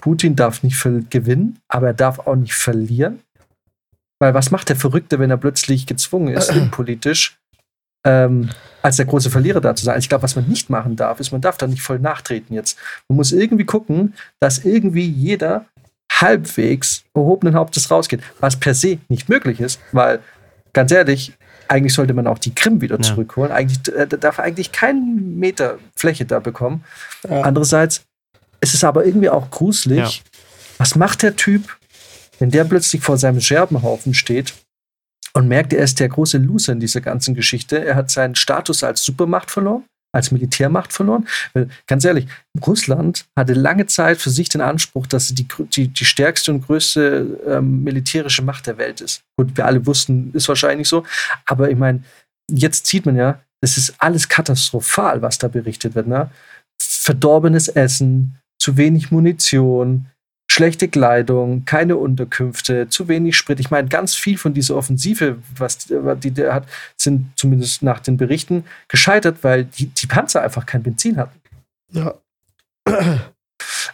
Putin 0.00 0.34
darf 0.34 0.62
nicht 0.62 0.82
gewinnen, 1.10 1.60
aber 1.68 1.88
er 1.88 1.94
darf 1.94 2.18
auch 2.18 2.34
nicht 2.34 2.54
verlieren? 2.54 3.20
Weil 4.20 4.34
was 4.34 4.50
macht 4.50 4.68
der 4.68 4.76
Verrückte, 4.76 5.18
wenn 5.18 5.30
er 5.30 5.36
plötzlich 5.36 5.86
gezwungen 5.86 6.34
ist, 6.34 6.52
politisch 6.70 7.38
ähm, 8.04 8.50
als 8.82 8.96
der 8.96 9.06
große 9.06 9.30
Verlierer 9.30 9.60
da 9.60 9.74
zu 9.74 9.84
sein. 9.84 9.98
Ich 9.98 10.08
glaube, 10.08 10.22
was 10.22 10.36
man 10.36 10.46
nicht 10.48 10.70
machen 10.70 10.96
darf, 10.96 11.20
ist, 11.20 11.30
man 11.30 11.40
darf 11.40 11.56
da 11.56 11.66
nicht 11.66 11.82
voll 11.82 11.98
nachtreten 11.98 12.54
jetzt. 12.54 12.78
Man 13.08 13.16
muss 13.16 13.32
irgendwie 13.32 13.64
gucken, 13.64 14.14
dass 14.40 14.64
irgendwie 14.64 15.06
jeder 15.06 15.66
halbwegs 16.20 17.04
erhobenen 17.14 17.54
Hauptes 17.54 17.90
rausgeht, 17.90 18.20
was 18.40 18.56
per 18.56 18.74
se 18.74 18.98
nicht 19.08 19.28
möglich 19.28 19.60
ist, 19.60 19.80
weil 19.92 20.20
ganz 20.72 20.92
ehrlich, 20.92 21.32
eigentlich 21.68 21.94
sollte 21.94 22.12
man 22.12 22.26
auch 22.26 22.38
die 22.38 22.54
Krim 22.54 22.80
wieder 22.80 22.96
ja. 22.96 23.02
zurückholen. 23.02 23.50
Eigentlich 23.50 23.94
äh, 23.94 24.06
darf 24.06 24.38
eigentlich 24.38 24.72
keinen 24.72 25.38
Meter 25.38 25.78
Fläche 25.96 26.26
da 26.26 26.38
bekommen. 26.38 26.84
Ja. 27.28 27.42
Andererseits 27.42 28.02
ist 28.60 28.74
es 28.74 28.84
aber 28.84 29.06
irgendwie 29.06 29.30
auch 29.30 29.50
gruselig. 29.50 29.98
Ja. 29.98 30.40
Was 30.78 30.96
macht 30.96 31.22
der 31.22 31.36
Typ, 31.36 31.76
wenn 32.38 32.50
der 32.50 32.64
plötzlich 32.64 33.02
vor 33.02 33.16
seinem 33.16 33.40
Scherbenhaufen 33.40 34.14
steht 34.14 34.52
und 35.34 35.48
merkt, 35.48 35.72
er 35.72 35.84
ist 35.84 36.00
der 36.00 36.08
große 36.08 36.38
Loser 36.38 36.72
in 36.72 36.80
dieser 36.80 37.00
ganzen 37.00 37.34
Geschichte? 37.34 37.84
Er 37.84 37.94
hat 37.94 38.10
seinen 38.10 38.34
Status 38.34 38.84
als 38.84 39.04
Supermacht 39.04 39.50
verloren 39.50 39.84
als 40.12 40.30
Militärmacht 40.30 40.92
verloren. 40.92 41.26
Weil, 41.54 41.68
ganz 41.86 42.04
ehrlich, 42.04 42.26
Russland 42.64 43.24
hatte 43.36 43.54
lange 43.54 43.86
Zeit 43.86 44.18
für 44.18 44.30
sich 44.30 44.48
den 44.48 44.60
Anspruch, 44.60 45.06
dass 45.06 45.28
sie 45.28 45.34
die, 45.34 45.46
die, 45.74 45.88
die 45.88 46.04
stärkste 46.04 46.52
und 46.52 46.66
größte 46.66 47.40
ähm, 47.46 47.82
militärische 47.82 48.42
Macht 48.42 48.66
der 48.66 48.78
Welt 48.78 49.00
ist. 49.00 49.22
Gut, 49.36 49.56
wir 49.56 49.66
alle 49.66 49.84
wussten, 49.86 50.30
ist 50.34 50.48
wahrscheinlich 50.48 50.88
so. 50.88 51.04
Aber 51.46 51.70
ich 51.70 51.78
meine, 51.78 52.02
jetzt 52.50 52.86
sieht 52.86 53.06
man 53.06 53.16
ja, 53.16 53.40
es 53.62 53.78
ist 53.78 53.94
alles 53.98 54.28
katastrophal, 54.28 55.22
was 55.22 55.38
da 55.38 55.48
berichtet 55.48 55.94
wird. 55.94 56.06
Ne? 56.06 56.30
Verdorbenes 56.80 57.68
Essen, 57.68 58.38
zu 58.60 58.76
wenig 58.76 59.10
Munition, 59.10 60.06
schlechte 60.52 60.88
Kleidung, 60.88 61.64
keine 61.64 61.96
Unterkünfte, 61.96 62.88
zu 62.88 63.08
wenig 63.08 63.36
Sprit. 63.36 63.58
Ich 63.58 63.70
meine, 63.70 63.88
ganz 63.88 64.14
viel 64.14 64.36
von 64.36 64.52
dieser 64.52 64.76
Offensive, 64.76 65.38
was 65.56 65.78
die 65.78 66.30
der 66.30 66.52
hat, 66.52 66.68
sind 66.96 67.32
zumindest 67.36 67.82
nach 67.82 68.00
den 68.00 68.18
Berichten 68.18 68.64
gescheitert, 68.88 69.38
weil 69.42 69.64
die, 69.64 69.86
die 69.86 70.06
Panzer 70.06 70.42
einfach 70.42 70.66
kein 70.66 70.82
Benzin 70.82 71.16
hatten. 71.16 71.40
Ja. 71.90 72.14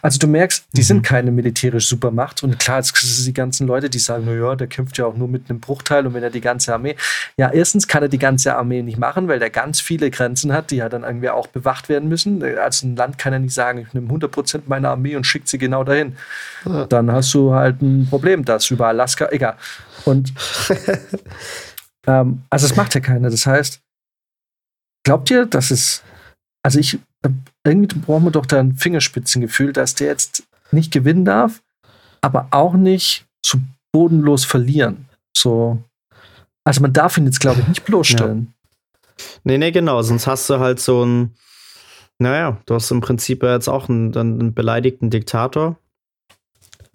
Also 0.01 0.19
du 0.19 0.27
merkst, 0.27 0.65
die 0.73 0.81
mhm. 0.81 0.85
sind 0.85 1.01
keine 1.03 1.31
militärische 1.31 1.87
Supermacht. 1.87 2.43
Und 2.43 2.59
klar, 2.59 2.79
es 2.79 2.89
sind 2.89 3.27
die 3.27 3.33
ganzen 3.33 3.67
Leute, 3.67 3.89
die 3.89 3.99
sagen, 3.99 4.25
naja, 4.25 4.55
der 4.55 4.67
kämpft 4.67 4.97
ja 4.97 5.05
auch 5.05 5.15
nur 5.15 5.27
mit 5.27 5.49
einem 5.49 5.59
Bruchteil 5.59 6.05
und 6.07 6.13
wenn 6.13 6.23
er 6.23 6.29
die 6.29 6.41
ganze 6.41 6.73
Armee. 6.73 6.95
Ja, 7.37 7.51
erstens 7.51 7.87
kann 7.87 8.03
er 8.03 8.09
die 8.09 8.19
ganze 8.19 8.55
Armee 8.55 8.81
nicht 8.81 8.97
machen, 8.97 9.27
weil 9.27 9.39
der 9.39 9.49
ganz 9.49 9.79
viele 9.79 10.09
Grenzen 10.11 10.53
hat, 10.53 10.71
die 10.71 10.77
ja 10.77 10.89
dann 10.89 11.03
irgendwie 11.03 11.29
auch 11.29 11.47
bewacht 11.47 11.89
werden 11.89 12.09
müssen. 12.09 12.43
Als 12.43 12.83
ein 12.83 12.95
Land 12.95 13.17
kann 13.17 13.33
er 13.33 13.39
nicht 13.39 13.53
sagen, 13.53 13.79
ich 13.79 13.93
nehme 13.93 14.11
100% 14.13 14.61
meiner 14.67 14.89
Armee 14.89 15.15
und 15.15 15.25
schicke 15.25 15.47
sie 15.47 15.57
genau 15.57 15.83
dahin. 15.83 16.15
Ja. 16.65 16.85
Dann 16.85 17.11
hast 17.11 17.33
du 17.33 17.53
halt 17.53 17.81
ein 17.81 18.07
Problem, 18.09 18.45
das 18.45 18.69
über 18.71 18.87
Alaska, 18.87 19.29
egal. 19.31 19.55
Und 20.05 20.33
ähm, 22.07 22.43
also 22.49 22.65
es 22.65 22.75
macht 22.75 22.95
ja 22.95 23.01
keiner. 23.01 23.29
Das 23.29 23.45
heißt, 23.45 23.81
glaubt 25.03 25.29
ihr, 25.29 25.45
dass 25.45 25.71
es 25.71 26.03
also 26.63 26.79
ich, 26.79 26.99
irgendwie 27.69 27.99
brauchen 27.99 28.25
wir 28.25 28.31
doch 28.31 28.45
da 28.45 28.59
ein 28.59 28.75
Fingerspitzengefühl, 28.75 29.73
dass 29.73 29.95
der 29.95 30.07
jetzt 30.07 30.43
nicht 30.71 30.91
gewinnen 30.91 31.25
darf, 31.25 31.61
aber 32.21 32.47
auch 32.51 32.73
nicht 32.73 33.25
so 33.45 33.57
bodenlos 33.91 34.45
verlieren. 34.45 35.07
So. 35.35 35.81
Also 36.63 36.81
man 36.81 36.93
darf 36.93 37.17
ihn 37.17 37.25
jetzt, 37.25 37.39
glaube 37.39 37.61
ich, 37.61 37.67
nicht 37.67 37.85
bloßstellen. 37.85 38.53
Ja. 38.53 39.25
Nee, 39.43 39.57
nee, 39.57 39.71
genau. 39.71 40.01
Sonst 40.01 40.27
hast 40.27 40.49
du 40.49 40.59
halt 40.59 40.79
so 40.79 41.03
ein, 41.03 41.35
naja, 42.19 42.57
du 42.65 42.75
hast 42.75 42.91
im 42.91 43.01
Prinzip 43.01 43.43
jetzt 43.43 43.67
auch 43.67 43.89
einen, 43.89 44.15
einen 44.15 44.53
beleidigten 44.53 45.09
Diktator, 45.09 45.77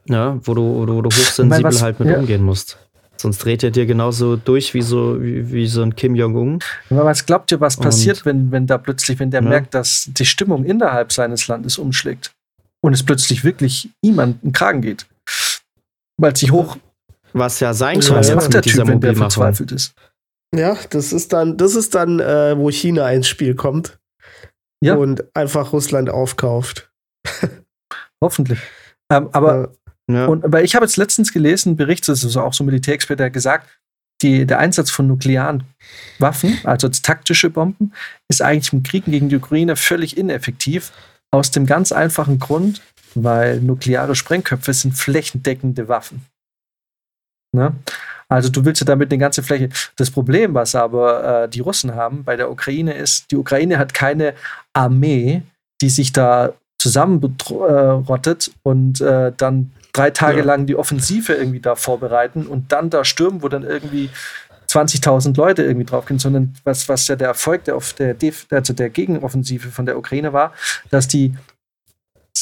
ja, 0.06 0.38
wo 0.42 0.54
du, 0.54 0.62
wo 0.62 0.86
du, 0.86 0.94
wo 0.96 1.02
du 1.02 1.10
hochsensibel 1.10 1.64
was, 1.64 1.82
halt 1.82 1.98
mit 1.98 2.08
ja. 2.08 2.18
umgehen 2.18 2.42
musst. 2.42 2.78
Sonst 3.24 3.38
dreht 3.38 3.62
er 3.62 3.70
dir 3.70 3.86
genauso 3.86 4.36
durch 4.36 4.74
wie 4.74 4.82
so, 4.82 5.18
wie, 5.22 5.50
wie 5.50 5.66
so 5.66 5.80
ein 5.80 5.96
Kim 5.96 6.14
Jong-un. 6.14 6.58
Was 6.90 7.24
glaubt 7.24 7.50
ihr, 7.52 7.58
was 7.58 7.78
passiert, 7.78 8.26
wenn, 8.26 8.52
wenn 8.52 8.66
da 8.66 8.76
plötzlich, 8.76 9.18
wenn 9.18 9.30
der 9.30 9.42
ja. 9.42 9.48
merkt, 9.48 9.72
dass 9.72 10.10
die 10.12 10.26
Stimmung 10.26 10.66
innerhalb 10.66 11.10
seines 11.10 11.48
Landes 11.48 11.78
umschlägt 11.78 12.34
und 12.82 12.92
es 12.92 13.02
plötzlich 13.02 13.42
wirklich 13.42 13.88
ihm 14.02 14.18
an 14.18 14.38
den 14.42 14.52
Kragen 14.52 14.82
geht? 14.82 15.06
Weil 16.18 16.36
sich 16.36 16.52
hoch. 16.52 16.76
Was 17.32 17.60
ja 17.60 17.72
sein 17.72 18.00
kann, 18.00 18.16
was 18.16 18.34
macht 18.34 18.52
der 18.52 18.60
Typ, 18.60 18.86
wenn 18.86 19.00
der 19.00 19.16
verzweifelt 19.16 19.72
ist? 19.72 19.94
Ja, 20.54 20.76
das 20.90 21.14
ist 21.14 21.32
dann, 21.32 21.56
das 21.56 21.76
ist 21.76 21.94
dann, 21.94 22.20
äh, 22.20 22.58
wo 22.58 22.70
China 22.70 23.10
ins 23.10 23.26
Spiel 23.26 23.54
kommt. 23.54 23.98
Ja. 24.84 24.96
Und 24.96 25.24
einfach 25.34 25.72
Russland 25.72 26.10
aufkauft. 26.10 26.92
Hoffentlich. 28.22 28.60
Ähm, 29.10 29.30
aber 29.32 29.56
ja. 29.62 29.68
Und, 30.26 30.44
weil 30.46 30.64
ich 30.64 30.74
habe 30.74 30.84
jetzt 30.84 30.96
letztens 30.96 31.32
gelesen, 31.32 31.70
einen 31.70 31.76
Bericht, 31.76 32.08
das 32.08 32.24
ist 32.24 32.36
auch 32.36 32.52
so 32.52 32.62
ein 32.62 32.66
Militärexperte, 32.66 33.22
der 33.22 33.30
gesagt, 33.30 33.68
die, 34.22 34.46
der 34.46 34.58
Einsatz 34.58 34.90
von 34.90 35.06
nuklearen 35.06 35.64
Waffen, 36.18 36.58
also 36.64 36.88
taktische 36.88 37.50
Bomben, 37.50 37.92
ist 38.28 38.42
eigentlich 38.42 38.72
im 38.72 38.82
Krieg 38.82 39.04
gegen 39.06 39.28
die 39.28 39.36
Ukraine 39.36 39.76
völlig 39.76 40.16
ineffektiv. 40.16 40.92
Aus 41.30 41.50
dem 41.50 41.66
ganz 41.66 41.90
einfachen 41.90 42.38
Grund, 42.38 42.80
weil 43.14 43.60
nukleare 43.60 44.14
Sprengköpfe 44.14 44.72
sind 44.72 44.92
flächendeckende 44.92 45.88
Waffen. 45.88 46.24
Ne? 47.52 47.74
Also 48.28 48.48
du 48.50 48.64
willst 48.64 48.80
ja 48.80 48.86
damit 48.86 49.10
eine 49.10 49.18
ganze 49.18 49.42
Fläche. 49.42 49.68
Das 49.96 50.10
Problem, 50.10 50.54
was 50.54 50.74
aber 50.74 51.44
äh, 51.44 51.48
die 51.48 51.60
Russen 51.60 51.94
haben 51.94 52.24
bei 52.24 52.36
der 52.36 52.50
Ukraine, 52.50 52.94
ist, 52.94 53.30
die 53.30 53.36
Ukraine 53.36 53.78
hat 53.78 53.94
keine 53.94 54.34
Armee, 54.72 55.42
die 55.80 55.90
sich 55.90 56.12
da 56.12 56.52
zusammenrottet 56.78 58.52
und 58.62 59.00
äh, 59.00 59.32
dann 59.36 59.72
drei 59.94 60.10
Tage 60.10 60.40
ja. 60.40 60.44
lang 60.44 60.66
die 60.66 60.76
Offensive 60.76 61.32
irgendwie 61.32 61.60
da 61.60 61.74
vorbereiten 61.76 62.46
und 62.46 62.72
dann 62.72 62.90
da 62.90 63.04
stürmen, 63.04 63.42
wo 63.42 63.48
dann 63.48 63.62
irgendwie 63.62 64.10
20.000 64.68 65.36
Leute 65.36 65.62
irgendwie 65.62 65.86
draufgehen, 65.86 66.18
sondern 66.18 66.54
was, 66.64 66.88
was 66.88 67.08
ja 67.08 67.16
der 67.16 67.28
Erfolg 67.28 67.64
der, 67.64 67.78
der, 67.78 68.32
also 68.50 68.72
der 68.72 68.90
Gegenoffensive 68.90 69.70
von 69.70 69.86
der 69.86 69.96
Ukraine 69.96 70.32
war, 70.32 70.52
dass 70.90 71.08
die 71.08 71.34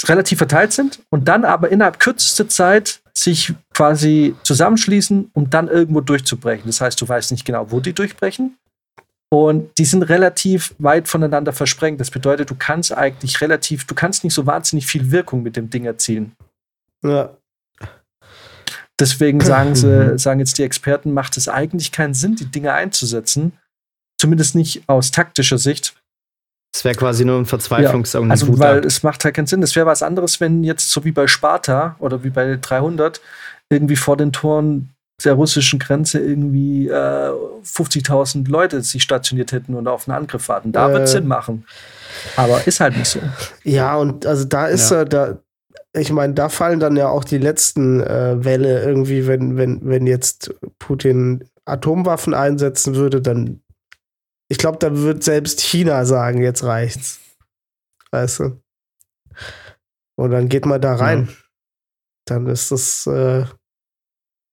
relativ 0.05 0.39
verteilt 0.39 0.73
sind 0.73 1.01
und 1.11 1.29
dann 1.29 1.45
aber 1.45 1.71
innerhalb 1.71 2.01
kürzester 2.01 2.49
Zeit 2.49 3.01
sich 3.15 3.53
quasi 3.75 4.35
zusammenschließen, 4.43 5.31
um 5.35 5.51
dann 5.51 5.69
irgendwo 5.69 6.01
durchzubrechen. 6.01 6.67
Das 6.67 6.81
heißt, 6.81 7.01
du 7.01 7.09
weißt 7.09 7.31
nicht 7.33 7.45
genau, 7.45 7.71
wo 7.71 7.81
die 7.81 7.93
durchbrechen. 7.93 8.57
Und 9.29 9.79
die 9.79 9.85
sind 9.85 10.03
relativ 10.03 10.75
weit 10.79 11.09
voneinander 11.09 11.53
versprengt. 11.53 12.01
Das 12.01 12.11
bedeutet, 12.11 12.51
du 12.51 12.55
kannst 12.55 12.95
eigentlich 12.97 13.41
relativ, 13.41 13.87
du 13.87 13.95
kannst 13.95 14.25
nicht 14.25 14.35
so 14.35 14.47
wahnsinnig 14.47 14.87
viel 14.87 15.11
Wirkung 15.11 15.43
mit 15.43 15.57
dem 15.57 15.71
Ding 15.71 15.85
erzielen. 15.85 16.33
Ja. 17.03 17.31
Deswegen 19.03 19.41
sagen 19.41 19.75
sie, 19.75 19.89
mhm. 19.89 20.19
sagen 20.19 20.39
jetzt 20.39 20.59
die 20.59 20.63
Experten, 20.63 21.13
macht 21.13 21.37
es 21.37 21.49
eigentlich 21.49 21.91
keinen 21.91 22.15
Sinn, 22.15 22.37
die 22.37 22.47
Dinge 22.47 22.73
einzusetzen. 22.73 23.53
Zumindest 24.21 24.55
nicht 24.55 24.85
aus 24.87 25.11
taktischer 25.11 25.59
Sicht. 25.59 25.97
Es 26.73 26.85
wäre 26.85 26.95
quasi 26.95 27.25
nur 27.25 27.37
ein 27.37 27.45
Verzweiflungs- 27.45 28.15
ja, 28.15 28.31
Also, 28.31 28.57
weil 28.61 28.79
es 28.87 29.03
macht 29.03 29.25
halt 29.25 29.35
keinen 29.35 29.49
Sinn. 29.49 29.61
Es 29.65 29.75
wäre 29.75 29.87
was 29.87 30.05
anderes, 30.05 30.41
wenn 30.41 30.63
jetzt 30.63 30.89
so 30.93 31.05
wie 31.05 31.11
bei 31.11 31.27
Sparta 31.27 31.97
oder 31.99 32.23
wie 32.23 32.31
bei 32.31 32.57
300 32.61 33.21
irgendwie 33.71 33.97
vor 33.97 34.17
den 34.17 34.33
Toren 34.33 34.91
der 35.25 35.35
russischen 35.35 35.81
Grenze 35.81 36.21
irgendwie 36.21 36.87
äh, 36.87 37.33
50.000 37.65 38.49
Leute 38.49 38.83
sich 38.83 39.03
stationiert 39.03 39.51
hätten 39.51 39.75
und 39.75 39.89
auf 39.89 40.09
einen 40.09 40.17
Angriff 40.17 40.49
warten. 40.49 40.71
Da 40.71 40.91
äh, 40.91 40.93
wird 40.93 41.09
Sinn 41.09 41.27
machen. 41.27 41.67
Aber 42.37 42.65
ist 42.67 42.79
halt 42.79 42.97
nicht 42.97 43.09
so. 43.09 43.21
Ja, 43.65 43.97
und 43.97 44.27
also 44.27 44.45
da 44.45 44.69
ist 44.69 44.93
ja. 44.93 45.03
äh, 45.03 45.05
da, 45.05 45.39
ich 45.95 46.11
meine, 46.11 46.35
da 46.35 46.49
fallen 46.49 46.81
dann 46.81 46.97
ja 46.97 47.09
auch 47.09 47.25
die 47.25 47.39
letzten 47.39 48.01
äh, 48.01 48.45
Welle 48.45 48.83
irgendwie, 48.83 49.27
wenn, 49.27 49.57
wenn, 49.57 49.87
wenn 49.87 50.07
jetzt 50.07 50.55
Putin 50.79 51.49
Atomwaffen 51.65 52.35
einsetzen 52.35 52.95
würde, 52.95 53.21
dann, 53.21 53.63
ich 54.49 54.59
glaube, 54.59 54.79
da 54.79 54.97
wird 54.97 55.23
selbst 55.23 55.61
China 55.61 56.05
sagen, 56.05 56.43
jetzt 56.43 56.65
reicht's. 56.65 57.21
Weißt 58.11 58.41
du? 58.41 58.63
Und 60.17 60.31
dann 60.31 60.49
geht 60.49 60.67
man 60.67 60.81
da 60.81 60.95
rein. 60.95 61.29
Ja. 61.29 61.35
Dann 62.27 62.47
ist 62.47 62.71
das, 62.71 63.07
äh, 63.07 63.45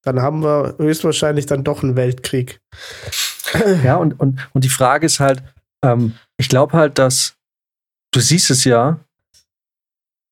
dann 0.04 0.22
haben 0.22 0.44
wir 0.44 0.76
höchstwahrscheinlich 0.78 1.46
dann 1.46 1.64
doch 1.64 1.84
einen 1.84 1.96
Weltkrieg. 1.96 2.60
Ja, 3.84 3.96
und, 3.96 4.20
und, 4.20 4.48
und 4.54 4.64
die 4.64 4.70
Frage 4.70 5.08
ist 5.08 5.20
halt, 5.20 5.42
ähm, 5.84 6.14
ich 6.38 6.50
glaube 6.50 6.74
halt, 6.74 7.00
dass 7.00 7.34
du 8.12 8.20
siehst 8.20 8.52
es 8.52 8.64
ja, 8.64 9.00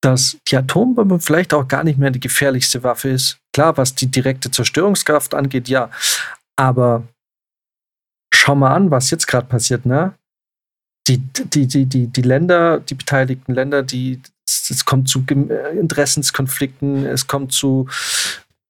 dass 0.02 0.38
die 0.48 0.58
Atombombe 0.58 1.20
vielleicht 1.20 1.54
auch 1.54 1.68
gar 1.68 1.84
nicht 1.84 1.98
mehr 1.98 2.12
die 2.12 2.20
gefährlichste 2.20 2.84
Waffe 2.84 3.10
ist. 3.10 3.40
Klar, 3.54 3.78
was 3.78 3.96
die 3.96 4.08
direkte 4.08 4.52
Zerstörungskraft 4.52 5.34
angeht, 5.34 5.68
ja. 5.68 5.90
Aber 6.56 7.04
schau 8.34 8.56
mal 8.56 8.74
an, 8.74 8.92
was 8.92 9.10
jetzt 9.10 9.28
gerade 9.28 9.48
passiert, 9.48 9.86
ne? 9.86 10.14
Die, 11.08 11.18
die, 11.18 11.68
die, 11.68 11.86
die, 11.86 12.08
die 12.08 12.22
Länder, 12.22 12.80
die 12.80 12.96
beteiligten 12.96 13.54
Länder, 13.54 13.82
die, 13.82 14.22
es 14.46 14.84
kommt 14.86 15.08
zu 15.08 15.24
äh, 15.30 15.78
Interessenskonflikten, 15.78 17.06
es 17.06 17.28
kommt 17.28 17.54
zu 17.54 17.88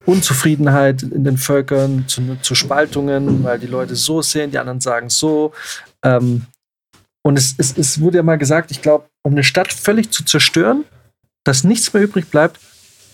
Unzufriedenheit 0.05 1.03
in 1.03 1.23
den 1.23 1.37
Völkern, 1.37 2.07
zu, 2.07 2.37
zu 2.41 2.55
Spaltungen, 2.55 3.43
weil 3.43 3.59
die 3.59 3.67
Leute 3.67 3.95
so 3.95 4.21
sehen, 4.21 4.51
die 4.51 4.59
anderen 4.59 4.79
sagen 4.79 5.09
so. 5.09 5.51
Ähm, 6.03 6.43
und 7.23 7.37
es, 7.37 7.55
es, 7.57 7.77
es 7.77 7.99
wurde 7.99 8.17
ja 8.17 8.23
mal 8.23 8.37
gesagt, 8.37 8.71
ich 8.71 8.81
glaube, 8.81 9.09
um 9.23 9.33
eine 9.33 9.43
Stadt 9.43 9.73
völlig 9.73 10.11
zu 10.11 10.23
zerstören, 10.23 10.85
dass 11.47 11.63
nichts 11.63 11.93
mehr 11.93 12.03
übrig 12.03 12.27
bleibt, 12.27 12.59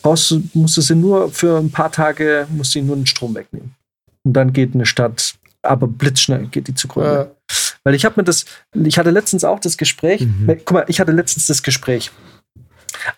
brauchst 0.02 0.36
musst 0.54 0.78
du 0.78 0.82
sie 0.82 0.96
nur 0.96 1.32
für 1.32 1.58
ein 1.58 1.72
paar 1.72 1.92
Tage, 1.92 2.48
musst 2.50 2.76
du 2.76 2.82
nur 2.82 2.96
den 2.96 3.06
Strom 3.06 3.36
wegnehmen. 3.36 3.76
Und 4.24 4.34
dann 4.34 4.54
geht 4.54 4.74
eine 4.74 4.86
Stadt, 4.86 5.36
aber 5.62 5.88
blitzschnell 5.88 6.48
geht 6.48 6.68
die 6.68 6.76
zugrunde. 6.76 7.32
Ja. 7.50 7.56
Weil 7.84 7.96
ich 7.96 8.06
habe 8.06 8.16
mir 8.18 8.24
das, 8.24 8.46
ich 8.74 8.98
hatte 8.98 9.12
letztens 9.12 9.44
auch 9.44 9.60
das 9.60 9.78
Gespräch, 9.78 10.22
mhm. 10.22 10.48
guck 10.66 10.72
mal, 10.72 10.86
ich 10.88 11.00
hatte 11.00 11.12
letztens 11.12 11.48
das 11.48 11.62
Gespräch. 11.62 12.12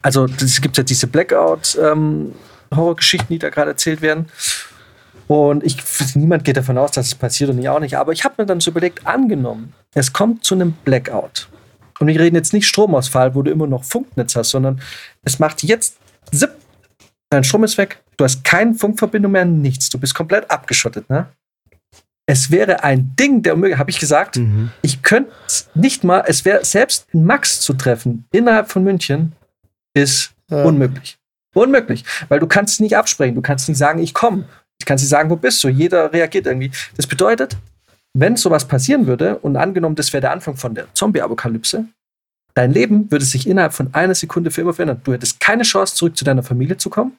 Also 0.02 0.26
es 0.26 0.62
gibt 0.62 0.78
ja 0.78 0.84
diese 0.84 1.08
Blackout- 1.08 1.78
ähm, 1.82 2.34
die 3.30 3.40
da 3.40 3.50
gerade 3.50 3.72
erzählt 3.72 4.02
werden. 4.02 4.28
Und 5.28 5.64
ich, 5.64 5.78
niemand 6.16 6.44
geht 6.44 6.58
davon 6.58 6.78
aus, 6.78 6.92
dass 6.92 7.08
es 7.08 7.16
passiert 7.16 7.50
und 7.50 7.60
ich 7.60 7.70
auch 7.70 7.80
nicht. 7.80 7.98
Aber 7.98 8.12
ich 8.12 8.26
habe 8.26 8.36
mir 8.38 8.46
dann 8.46 8.60
so 8.60 8.72
überlegt, 8.72 9.08
angenommen, 9.08 9.74
es 9.94 10.12
kommt 10.12 10.44
zu 10.44 10.56
einem 10.56 10.74
Blackout. 10.84 11.48
Und 12.00 12.08
wir 12.08 12.20
reden 12.20 12.36
jetzt 12.36 12.54
nicht 12.54 12.68
Stromausfall, 12.68 13.36
wo 13.36 13.42
du 13.42 13.52
immer 13.52 13.68
noch 13.68 13.84
Funknetz 13.84 14.36
hast, 14.36 14.50
sondern 14.50 14.82
es 15.24 15.40
macht 15.40 15.64
jetzt 15.64 15.98
zip, 16.34 16.52
dein 17.30 17.44
Strom 17.44 17.64
ist 17.64 17.78
weg, 17.78 18.02
du 18.18 18.24
hast 18.26 18.44
keine 18.44 18.74
Funkverbindung 18.74 19.32
mehr, 19.32 19.46
nichts. 19.46 19.90
Du 19.90 19.98
bist 20.00 20.14
komplett 20.14 20.50
abgeschottet, 20.52 21.10
ne? 21.10 21.28
Es 22.28 22.50
wäre 22.50 22.84
ein 22.84 23.16
Ding 23.20 23.44
der 23.44 23.54
Unmöglichkeit, 23.54 23.80
habe 23.80 23.92
ich 23.92 24.00
gesagt. 24.00 24.38
Mhm. 24.38 24.72
Ich 24.82 25.04
könnte 25.04 25.32
nicht 25.76 26.04
mal, 26.04 26.24
es 26.28 26.44
wäre 26.44 26.66
selbst 26.66 27.14
Max 27.14 27.62
zu 27.62 27.74
treffen 27.74 28.26
innerhalb 28.32 28.72
von 28.72 28.84
München 28.84 29.34
ist 29.94 30.32
Ja. 30.50 30.64
unmöglich. 30.64 31.18
Unmöglich, 31.54 32.04
weil 32.28 32.40
du 32.40 32.48
kannst 32.48 32.82
nicht 32.82 32.98
absprechen, 32.98 33.36
du 33.36 33.42
kannst 33.42 33.70
nicht 33.70 33.78
sagen, 33.78 34.00
ich 34.00 34.14
komme. 34.14 34.46
Ich 34.80 34.86
kann 34.86 34.96
nicht 34.98 35.08
sagen, 35.08 35.30
wo 35.30 35.38
bist 35.38 35.64
du? 35.64 35.70
Jeder 35.70 36.12
reagiert 36.12 36.48
irgendwie. 36.48 36.70
Das 36.98 37.08
bedeutet, 37.08 37.56
wenn 38.18 38.38
sowas 38.38 38.66
passieren 38.68 39.08
würde 39.08 39.38
und 39.40 39.58
angenommen, 39.58 39.96
das 39.96 40.14
wäre 40.14 40.22
der 40.22 40.32
Anfang 40.32 40.56
von 40.56 40.74
der 40.74 40.88
Zombie-Apokalypse, 40.94 41.86
dein 42.54 42.72
Leben 42.72 43.12
würde 43.12 43.26
sich 43.26 43.46
innerhalb 43.48 43.74
von 43.74 43.94
einer 43.94 44.16
Sekunde 44.16 44.52
für 44.52 44.62
immer 44.62 44.74
verändern. 44.74 45.02
Du 45.04 45.12
hättest 45.14 45.40
keine 45.42 45.64
Chance, 45.64 45.96
zurück 45.96 46.16
zu 46.16 46.24
deiner 46.24 46.42
Familie 46.42 46.78
zu 46.78 46.90
kommen. 46.90 47.18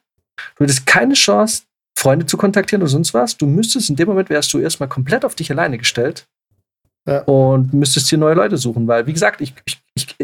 Du 0.57 0.65
hättest 0.65 0.87
keine 0.87 1.15
Chance, 1.15 1.65
Freunde 1.99 2.25
zu 2.25 2.37
kontaktieren 2.39 2.83
oder 2.83 2.91
sonst 2.91 3.13
was. 3.13 3.37
Du 3.37 3.47
müsstest, 3.47 3.91
in 3.91 3.97
dem 3.97 4.09
Moment 4.09 4.31
wärst 4.31 4.53
du 4.55 4.59
erstmal 4.59 4.89
komplett 4.89 5.25
auf 5.25 5.35
dich 5.35 5.51
alleine 5.51 5.77
gestellt 5.79 6.27
Ja. 7.07 7.21
und 7.25 7.75
müsstest 7.75 8.11
dir 8.11 8.19
neue 8.19 8.35
Leute 8.35 8.57
suchen, 8.57 8.87
weil, 8.87 9.07
wie 9.07 9.13
gesagt, 9.13 9.41
ich, 9.43 9.55
ich, 9.67 9.79
ich, 9.95 10.17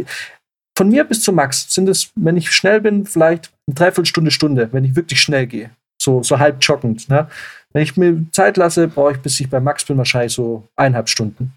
von 0.77 0.89
mir 0.89 1.05
bis 1.05 1.23
zu 1.23 1.33
Max 1.33 1.67
sind 1.73 1.89
es, 1.89 2.11
wenn 2.15 2.39
ich 2.39 2.51
schnell 2.51 2.81
bin, 2.81 3.05
vielleicht 3.05 3.53
eine 3.67 3.75
Dreiviertelstunde, 3.75 4.31
Stunde, 4.31 4.73
wenn 4.73 4.85
ich 4.85 4.97
wirklich 4.97 5.21
schnell 5.21 5.47
gehe. 5.47 5.71
So, 6.01 6.23
so 6.23 6.39
halb 6.39 6.59
joggend. 6.63 7.09
Ne? 7.09 7.29
Wenn 7.73 7.83
ich 7.83 7.97
mir 7.97 8.25
Zeit 8.33 8.57
lasse, 8.57 8.89
brauche 8.89 9.13
ich, 9.13 9.19
bis 9.19 9.39
ich 9.41 9.49
bei 9.49 9.61
Max 9.61 9.85
bin, 9.85 9.97
wahrscheinlich 9.99 10.33
so 10.33 10.67
eineinhalb 10.77 11.09
Stunden. 11.09 11.55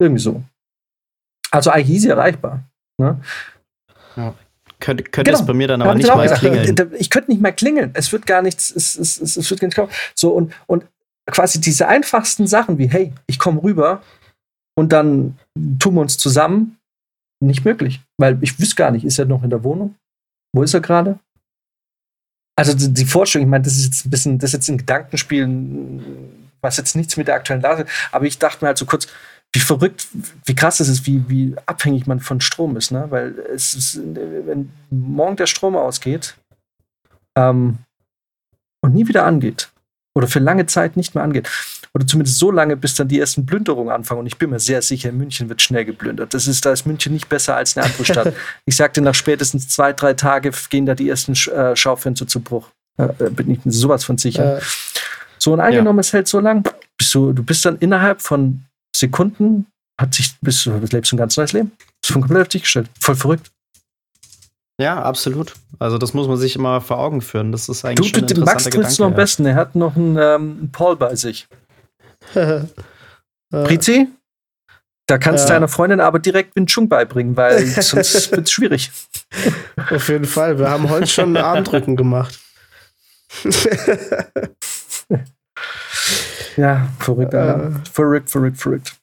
Irgendwie 0.00 0.20
so. 0.22 0.42
Also 1.50 1.70
eigentlich 1.70 1.90
easy 1.96 2.08
erreichbar. 2.08 2.62
Ne? 2.98 3.20
Könnte, 4.80 5.04
könnte 5.04 5.30
Genau. 5.30 5.40
es 5.40 5.46
bei 5.46 5.52
mir 5.52 5.68
dann 5.68 5.82
aber 5.82 5.92
ich 5.92 5.98
nicht 5.98 6.08
mal 6.08 6.22
gesagt. 6.22 6.40
klingeln. 6.40 6.94
Ich 6.98 7.10
könnte 7.10 7.30
nicht 7.30 7.40
mehr 7.42 7.52
klingeln. 7.52 7.90
Es 7.94 8.12
wird 8.12 8.26
gar 8.26 8.40
nichts, 8.42 8.70
es, 8.70 8.96
es, 8.96 9.20
es, 9.20 9.36
es 9.36 9.50
wird 9.50 9.60
gar 9.60 9.68
nicht 9.68 9.76
kommen. 9.76 9.90
So, 10.14 10.30
und, 10.32 10.54
und 10.66 10.86
quasi 11.26 11.60
diese 11.60 11.86
einfachsten 11.86 12.46
Sachen 12.46 12.78
wie, 12.78 12.88
hey, 12.88 13.12
ich 13.26 13.38
komme 13.38 13.62
rüber 13.62 14.02
und 14.76 14.92
dann 14.92 15.38
tun 15.78 15.94
wir 15.94 16.00
uns 16.00 16.16
zusammen, 16.18 16.78
nicht 17.42 17.64
möglich. 17.64 18.00
Weil 18.18 18.38
ich 18.42 18.58
wüsste 18.58 18.76
gar 18.76 18.90
nicht, 18.90 19.04
ist 19.04 19.18
er 19.18 19.26
noch 19.26 19.42
in 19.42 19.50
der 19.50 19.62
Wohnung? 19.64 19.94
Wo 20.54 20.62
ist 20.62 20.74
er 20.74 20.80
gerade? 20.80 21.18
Also 22.60 22.88
die, 22.88 23.04
Vorstellung, 23.06 23.46
ich 23.46 23.50
meine, 23.50 23.64
das 23.64 23.76
ist 23.76 23.84
jetzt 23.84 24.06
ein 24.06 24.10
bisschen, 24.10 24.38
das 24.38 24.50
ist 24.50 24.52
jetzt 24.54 24.68
ein 24.68 24.78
Gedankenspiel, 24.78 25.48
was 26.60 26.76
jetzt 26.76 26.94
nichts 26.94 27.16
mit 27.16 27.26
der 27.26 27.36
aktuellen 27.36 27.62
Lage, 27.62 27.86
aber 28.12 28.26
ich 28.26 28.38
dachte 28.38 28.62
mir 28.62 28.68
halt 28.68 28.78
so 28.78 28.84
kurz, 28.84 29.06
wie 29.52 29.60
verrückt, 29.60 30.08
wie 30.44 30.54
krass 30.54 30.78
es 30.80 30.88
ist, 30.88 31.06
wie, 31.06 31.24
wie 31.28 31.56
abhängig 31.66 32.06
man 32.06 32.20
von 32.20 32.40
Strom 32.40 32.76
ist, 32.76 32.92
ne? 32.92 33.06
Weil 33.10 33.38
es 33.52 33.74
ist, 33.74 33.98
wenn 34.04 34.70
morgen 34.90 35.36
der 35.36 35.46
Strom 35.46 35.74
ausgeht 35.74 36.36
ähm, 37.36 37.78
und 38.80 38.94
nie 38.94 39.08
wieder 39.08 39.24
angeht, 39.24 39.70
oder 40.14 40.26
für 40.26 40.38
lange 40.38 40.66
Zeit 40.66 40.96
nicht 40.96 41.14
mehr 41.14 41.24
angeht, 41.24 41.48
oder 41.94 42.06
zumindest 42.06 42.38
so 42.38 42.50
lange, 42.50 42.76
bis 42.76 42.94
dann 42.94 43.08
die 43.08 43.18
ersten 43.18 43.46
Plünderungen 43.46 43.92
anfangen. 43.92 44.20
Und 44.20 44.26
ich 44.26 44.38
bin 44.38 44.50
mir 44.50 44.60
sehr 44.60 44.80
sicher, 44.82 45.10
München 45.10 45.48
wird 45.48 45.60
schnell 45.60 45.84
geplündert. 45.84 46.34
Das 46.34 46.46
ist, 46.46 46.64
da 46.64 46.72
ist 46.72 46.86
München 46.86 47.12
nicht 47.12 47.28
besser 47.28 47.56
als 47.56 47.76
eine 47.76 47.86
andere 47.86 48.04
Stadt. 48.04 48.32
ich 48.64 48.76
sagte, 48.76 49.00
nach 49.00 49.14
spätestens 49.14 49.68
zwei, 49.68 49.92
drei 49.92 50.14
Tage 50.14 50.52
gehen 50.68 50.86
da 50.86 50.94
die 50.94 51.08
ersten 51.08 51.32
äh, 51.32 51.74
Schaufenster 51.74 52.26
zu 52.26 52.40
Bruch. 52.40 52.68
Äh, 52.96 53.30
bin 53.30 53.50
ich 53.50 53.64
mir 53.64 53.72
sowas 53.72 54.04
von 54.04 54.18
sicher. 54.18 54.58
Äh, 54.58 54.60
So, 55.38 55.54
und 55.54 55.60
angenommen, 55.60 56.00
es 56.00 56.12
hält 56.12 56.28
so 56.28 56.38
lang, 56.38 56.68
bist 56.98 57.14
du, 57.14 57.32
du 57.32 57.42
bist 57.42 57.64
dann 57.64 57.78
innerhalb 57.78 58.20
von 58.20 58.62
Sekunden, 58.94 59.66
hat 59.98 60.12
sich, 60.12 60.34
bist 60.42 60.66
du, 60.66 60.72
lebst 60.90 61.10
du 61.10 61.16
ein 61.16 61.18
ganz 61.18 61.36
neues 61.36 61.54
Leben. 61.54 61.72
Bist 62.02 62.12
von 62.12 62.20
komplett 62.20 62.42
auf 62.42 62.48
dich 62.48 62.62
gestellt. 62.62 62.90
Voll 63.00 63.16
verrückt. 63.16 63.50
Ja, 64.80 65.02
absolut. 65.02 65.52
Also 65.78 65.98
das 65.98 66.14
muss 66.14 66.26
man 66.26 66.38
sich 66.38 66.56
immer 66.56 66.80
vor 66.80 66.98
Augen 66.98 67.20
führen. 67.20 67.52
Das 67.52 67.68
ist 67.68 67.84
Du, 67.84 67.88
eigentlich 67.88 68.12
du, 68.12 68.20
schon 68.20 68.28
ein 68.38 68.44
Max 68.44 68.64
trifft 68.64 68.98
noch 68.98 69.06
am 69.08 69.14
besten. 69.14 69.44
Er 69.44 69.54
hat 69.54 69.74
noch 69.74 69.94
einen, 69.94 70.16
ähm, 70.18 70.70
Paul 70.72 70.96
bei 70.96 71.14
sich. 71.16 71.46
äh, 72.34 72.60
Prizi, 73.50 74.08
da 75.06 75.18
kannst 75.18 75.44
du 75.44 75.48
Ja. 75.52 75.56
deiner 75.56 75.68
Freundin 75.68 76.00
aber 76.00 76.18
direkt 76.18 76.56
Wing 76.56 76.66
Chun 76.66 76.88
beibringen, 76.88 77.36
weil 77.36 77.66
sonst 77.82 78.30
wird 78.32 78.46
es 78.46 78.50
schwierig. 78.52 78.90
Auf 79.90 80.08
jeden 80.08 80.24
Fall. 80.24 80.58
Wir 80.58 80.70
haben 80.70 80.88
heute 80.88 81.06
schon 81.06 81.36
einen 81.36 81.44
Armdrücken 81.44 81.96
gemacht. 81.96 82.40
Ja, 86.56 86.88
verrückt. 86.98 87.34
Äh. 87.34 87.70
Verrückt, 87.92 88.30
verrückt, 88.30 88.56
verrückt. 88.58 88.96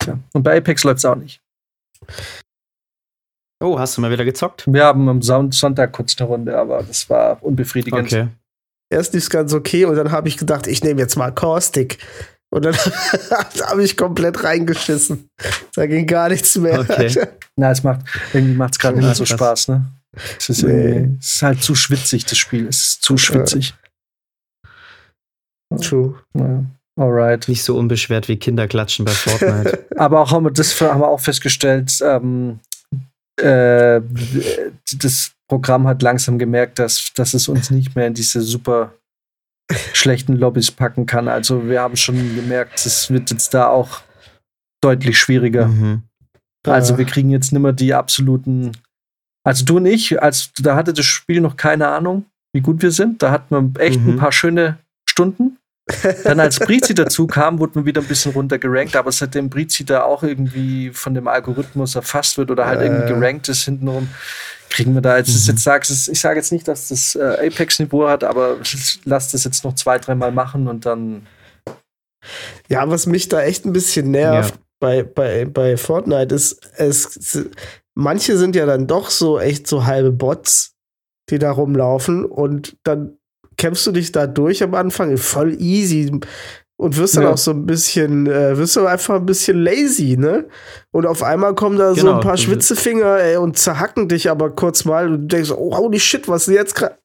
Tja. 0.00 0.18
Und 0.34 0.42
bei 0.42 0.58
Apex 0.58 0.84
läuft 0.84 0.98
es 0.98 1.04
auch 1.06 1.16
nicht. 1.16 1.40
Oh, 3.62 3.78
hast 3.78 3.96
du 3.96 4.00
mal 4.00 4.10
wieder 4.10 4.24
gezockt? 4.24 4.64
Wir 4.66 4.84
haben 4.84 5.08
am 5.08 5.22
Son- 5.22 5.52
Sonntag 5.52 5.92
kurz 5.92 6.14
eine 6.18 6.26
Runde, 6.28 6.56
aber 6.58 6.82
das 6.82 7.08
war 7.08 7.42
unbefriedigend. 7.42 8.04
Okay. 8.12 8.28
Erst 8.90 9.14
lief 9.14 9.22
es 9.22 9.30
ganz 9.30 9.54
okay 9.54 9.84
und 9.86 9.94
dann 9.96 10.10
habe 10.12 10.28
ich 10.28 10.36
gedacht, 10.36 10.66
ich 10.66 10.82
nehme 10.84 11.00
jetzt 11.00 11.16
mal 11.16 11.30
Caustic. 11.32 11.98
Und 12.50 12.66
dann 12.66 12.74
habe 13.66 13.82
ich 13.82 13.96
komplett 13.96 14.44
reingeschissen. 14.44 15.28
Da 15.74 15.86
ging 15.86 16.06
gar 16.06 16.28
nichts 16.28 16.54
mehr. 16.56 16.80
Okay. 16.80 17.10
Na, 17.56 17.70
es 17.70 17.82
macht, 17.82 18.00
irgendwie 18.34 18.54
macht 18.54 18.72
es 18.74 18.78
gerade 18.78 18.98
nicht 18.98 19.16
so. 19.16 19.24
Spaß, 19.24 19.68
ne? 19.68 19.86
Es 20.38 20.50
ist, 20.50 20.62
Nee. 20.62 21.08
es 21.18 21.34
ist 21.36 21.42
halt 21.42 21.62
zu 21.62 21.74
schwitzig, 21.74 22.26
das 22.26 22.36
Spiel. 22.36 22.66
Es 22.68 22.82
ist 22.82 23.02
zu 23.02 23.16
schwitzig. 23.16 23.74
True. 25.80 26.14
Ja. 26.34 26.64
Alright. 27.00 27.48
Nicht 27.48 27.62
so 27.64 27.76
unbeschwert 27.78 28.28
wie 28.28 28.36
Kinder 28.36 28.68
klatschen 28.68 29.06
bei 29.06 29.12
Fortnite. 29.12 29.86
Aber 29.96 30.20
auch 30.20 30.30
haben 30.32 30.44
wir 30.44 30.50
das 30.50 30.78
haben 30.82 31.00
wir 31.00 31.08
auch 31.08 31.20
festgestellt, 31.20 31.98
ähm, 32.04 32.60
äh, 33.42 34.00
das 34.98 35.32
Programm 35.48 35.86
hat 35.86 36.02
langsam 36.02 36.38
gemerkt, 36.38 36.78
dass, 36.78 37.12
dass 37.14 37.34
es 37.34 37.48
uns 37.48 37.70
nicht 37.70 37.94
mehr 37.96 38.06
in 38.06 38.14
diese 38.14 38.40
super 38.40 38.94
schlechten 39.92 40.36
Lobbys 40.36 40.70
packen 40.70 41.06
kann. 41.06 41.28
Also 41.28 41.68
wir 41.68 41.80
haben 41.80 41.96
schon 41.96 42.16
gemerkt, 42.34 42.84
es 42.84 43.10
wird 43.10 43.30
jetzt 43.30 43.52
da 43.54 43.66
auch 43.68 44.00
deutlich 44.82 45.18
schwieriger. 45.18 45.66
mhm. 45.68 46.02
Also 46.64 46.96
wir 46.96 47.06
kriegen 47.06 47.30
jetzt 47.30 47.52
nimmer 47.52 47.72
die 47.72 47.92
absoluten. 47.92 48.72
Also 49.44 49.64
du 49.64 49.78
und 49.78 49.86
ich, 49.86 50.22
als 50.22 50.52
da 50.58 50.76
hatte 50.76 50.92
das 50.92 51.04
Spiel 51.06 51.40
noch 51.40 51.56
keine 51.56 51.88
Ahnung, 51.88 52.26
wie 52.54 52.60
gut 52.60 52.82
wir 52.82 52.92
sind. 52.92 53.20
Da 53.22 53.32
hatten 53.32 53.74
wir 53.74 53.80
echt 53.80 54.00
Mhm. 54.00 54.10
ein 54.10 54.16
paar 54.16 54.30
schöne 54.32 54.78
Stunden. 55.08 55.58
Dann 56.24 56.40
als 56.40 56.58
Brizi 56.58 56.94
dazu 56.94 57.26
kam, 57.26 57.58
wurde 57.58 57.72
man 57.76 57.84
wieder 57.86 58.00
ein 58.00 58.06
bisschen 58.06 58.32
runter 58.32 58.58
gerankt, 58.58 58.96
aber 58.96 59.12
seitdem 59.12 59.48
Brizi 59.50 59.84
da 59.84 60.02
auch 60.02 60.22
irgendwie 60.22 60.90
von 60.90 61.14
dem 61.14 61.28
Algorithmus 61.28 61.94
erfasst 61.94 62.38
wird 62.38 62.50
oder 62.50 62.66
halt 62.66 62.80
Äh. 62.80 62.86
irgendwie 62.86 63.12
gerankt 63.12 63.48
ist 63.48 63.64
hintenrum, 63.64 64.08
kriegen 64.70 64.94
wir 64.94 65.02
da 65.02 65.18
jetzt, 65.18 65.28
Mhm. 65.28 65.52
jetzt 65.52 65.62
sagst, 65.64 66.08
ich 66.08 66.20
sage 66.20 66.36
jetzt 66.38 66.52
nicht, 66.52 66.66
dass 66.66 66.88
das 66.88 67.14
äh, 67.14 67.46
Apex-Niveau 67.46 68.08
hat, 68.08 68.24
aber 68.24 68.56
lass 69.04 69.30
das 69.32 69.44
jetzt 69.44 69.64
noch 69.64 69.74
zwei, 69.74 69.98
dreimal 69.98 70.32
machen 70.32 70.66
und 70.68 70.86
dann 70.86 71.26
Ja, 72.68 72.88
was 72.88 73.06
mich 73.06 73.28
da 73.28 73.42
echt 73.42 73.64
ein 73.66 73.72
bisschen 73.72 74.10
nervt 74.10 74.54
bei, 74.80 75.02
bei, 75.02 75.44
bei 75.44 75.76
Fortnite 75.76 76.34
ist, 76.34 76.60
es, 76.76 77.46
manche 77.94 78.36
sind 78.36 78.56
ja 78.56 78.66
dann 78.66 78.86
doch 78.86 79.10
so 79.10 79.38
echt 79.38 79.66
so 79.66 79.84
halbe 79.86 80.10
Bots, 80.12 80.74
die 81.30 81.38
da 81.38 81.50
rumlaufen 81.52 82.24
und 82.24 82.76
dann 82.82 83.18
kämpfst 83.62 83.86
du 83.86 83.92
dich 83.92 84.10
da 84.12 84.26
durch 84.26 84.62
am 84.62 84.74
Anfang 84.74 85.16
voll 85.16 85.54
easy 85.60 86.10
und 86.76 86.96
wirst 86.96 87.16
dann 87.16 87.22
Ja. 87.24 87.30
auch 87.30 87.38
so 87.38 87.52
ein 87.52 87.64
bisschen, 87.64 88.26
äh, 88.26 88.56
wirst 88.58 88.74
du 88.74 88.84
einfach 88.86 89.14
ein 89.14 89.26
bisschen 89.26 89.62
lazy, 89.62 90.16
ne? 90.18 90.46
Und 90.90 91.06
auf 91.06 91.22
einmal 91.22 91.54
kommen 91.54 91.78
da 91.78 91.94
so 91.94 92.00
Genau. 92.06 92.14
ein 92.16 92.20
paar 92.20 92.36
Schwitzefinger 92.36 93.18
ey, 93.20 93.36
und 93.36 93.56
zerhacken 93.56 94.08
dich 94.08 94.28
aber 94.28 94.50
kurz 94.50 94.84
mal 94.84 95.06
und 95.06 95.12
du 95.12 95.26
denkst, 95.28 95.52
oh, 95.52 95.76
holy 95.76 96.00
shit, 96.00 96.26
was 96.28 96.48
ist 96.48 96.54
jetzt 96.54 96.74
gerade? 96.74 96.96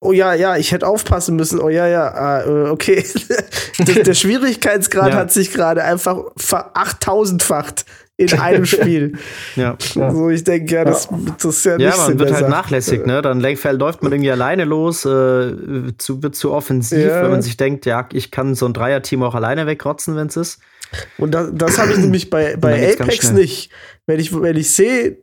Oh 0.00 0.12
ja, 0.12 0.32
ja, 0.32 0.56
ich 0.56 0.72
hätte 0.72 0.86
aufpassen 0.86 1.36
müssen. 1.36 1.60
Oh 1.60 1.68
ja, 1.68 1.86
ja, 1.88 2.06
ah, 2.14 2.70
okay. 2.70 3.04
der, 3.80 4.02
der 4.04 4.14
Schwierigkeitsgrad 4.22 5.10
Ja. 5.10 5.16
hat 5.16 5.30
sich 5.32 5.52
gerade 5.52 5.82
einfach 5.84 6.18
ver 6.36 6.72
8000-facht 6.74 7.84
in 8.18 8.32
einem 8.38 8.66
Spiel. 8.66 9.12
Ja. 9.56 9.76
Ja. 9.94 10.10
So, 10.10 10.28
ich 10.28 10.44
denke, 10.44 10.74
ja, 10.74 10.84
das, 10.84 11.08
das 11.38 11.44
ist 11.56 11.64
ja 11.64 11.76
nicht 11.78 11.84
Ja, 11.88 11.96
man 11.96 12.06
Sinn 12.08 12.18
wird 12.18 12.30
halt 12.32 12.40
Sache. 12.40 12.50
nachlässig, 12.50 13.06
ne? 13.06 13.22
Dann 13.22 13.40
läuft- 13.40 14.02
man 14.02 14.12
irgendwie 14.12 14.30
alleine 14.30 14.64
los, 14.64 15.04
äh, 15.06 15.52
zu, 15.96 16.22
wird 16.22 16.34
zu 16.34 16.52
offensiv, 16.52 16.98
Ja. 17.06 17.22
wenn 17.22 17.30
man 17.30 17.42
sich 17.42 17.56
denkt, 17.56 17.86
ja, 17.86 18.06
ich 18.12 18.30
kann 18.30 18.54
so 18.54 18.66
ein 18.66 18.74
Dreierteam 18.74 19.22
auch 19.22 19.34
alleine 19.34 19.66
wegrotzen, 19.66 20.16
wenn 20.16 20.26
es 20.26 20.36
ist. 20.36 20.60
Und 21.16 21.32
das, 21.32 21.50
das 21.52 21.78
habe 21.78 21.92
ich 21.92 21.98
nämlich 21.98 22.28
bei, 22.28 22.56
bei 22.56 22.92
Apex 22.92 23.30
nicht. 23.32 23.70
Wenn 24.06 24.18
ich, 24.18 24.34
wenn 24.38 24.56
ich 24.56 24.70
sehe, 24.74 25.18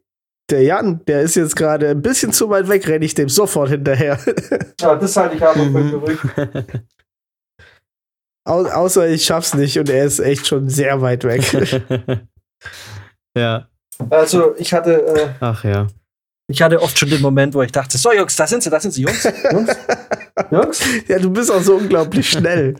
der 0.51 0.61
Jan, 0.61 1.01
der 1.07 1.22
ist 1.22 1.35
jetzt 1.35 1.55
gerade 1.55 1.89
ein 1.89 2.01
bisschen 2.03 2.31
zu 2.31 2.49
weit 2.51 2.69
weg, 2.69 2.88
renne 2.88 3.03
ich 3.03 3.15
dem 3.15 3.30
sofort 3.30 3.69
hinterher. 3.69 4.19
Ja, 4.80 4.95
das 4.95 5.17
halte 5.17 5.35
ich 5.38 5.41
aber 5.43 5.63
Mhm. 5.63 5.89
für 5.89 5.99
verrückt. 5.99 6.80
Au 8.47 8.63
außer 8.65 9.07
ich 9.09 9.26
schaff's 9.26 9.53
nicht 9.55 9.80
und 9.80 9.89
er 9.89 10.05
ist 10.05 10.19
echt 10.19 10.45
schon 10.47 10.69
sehr 10.69 11.01
weit 11.01 11.23
weg. 11.23 11.81
ja, 13.37 13.67
Also 14.09 14.55
ich 14.57 14.73
hatte, 14.73 15.05
äh, 15.05 15.29
ach 15.39 15.63
ja. 15.63 15.87
ich 16.47 16.61
hatte 16.61 16.81
oft 16.81 16.97
schon 16.97 17.09
den 17.09 17.21
Moment, 17.21 17.53
wo 17.53 17.61
ich 17.61 17.71
dachte, 17.71 17.97
so 17.97 18.11
Jungs, 18.13 18.35
da 18.35 18.47
sind 18.47 18.63
sie, 18.63 18.69
da 18.69 18.79
sind 18.79 18.91
sie, 18.91 19.03
Jungs, 19.03 19.23
Jungs. 19.51 19.75
Jungs? 20.51 20.83
Ja, 21.07 21.19
du 21.19 21.29
bist 21.29 21.51
auch 21.51 21.61
so 21.61 21.75
unglaublich 21.75 22.29
schnell. 22.29 22.75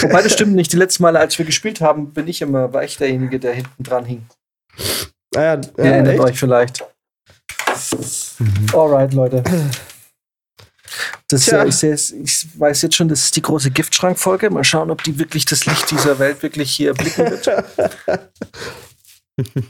Wobei 0.00 0.22
das 0.22 0.32
stimmt 0.32 0.54
nicht. 0.54 0.72
Die 0.72 0.76
letzten 0.76 1.04
Male, 1.04 1.20
als 1.20 1.38
wir 1.38 1.44
gespielt 1.44 1.80
haben, 1.80 2.12
bin 2.12 2.26
ich 2.26 2.42
immer, 2.42 2.72
war 2.72 2.84
ich 2.84 2.96
derjenige, 2.96 3.38
der 3.38 3.54
hinten 3.54 3.82
dran 3.82 4.04
hing. 4.04 4.26
Ah, 5.34 5.40
ja, 5.40 5.60
Ihr 5.78 5.84
erinnert 5.84 6.14
echt? 6.14 6.22
euch 6.22 6.38
vielleicht. 6.38 6.84
Alright, 8.72 9.14
Leute. 9.14 9.42
Das, 11.28 11.48
äh, 11.48 11.66
ich, 11.66 11.82
ich 11.82 12.60
weiß 12.60 12.82
jetzt 12.82 12.94
schon, 12.94 13.08
das 13.08 13.24
ist 13.24 13.36
die 13.36 13.42
große 13.42 13.70
Giftschrankfolge. 13.70 14.50
Mal 14.50 14.64
schauen, 14.64 14.90
ob 14.90 15.02
die 15.02 15.18
wirklich 15.18 15.44
das 15.44 15.66
Licht 15.66 15.90
dieser 15.90 16.18
Welt 16.18 16.42
wirklich 16.42 16.70
hier 16.70 16.94
blicken 16.94 17.30
wird. 17.30 17.48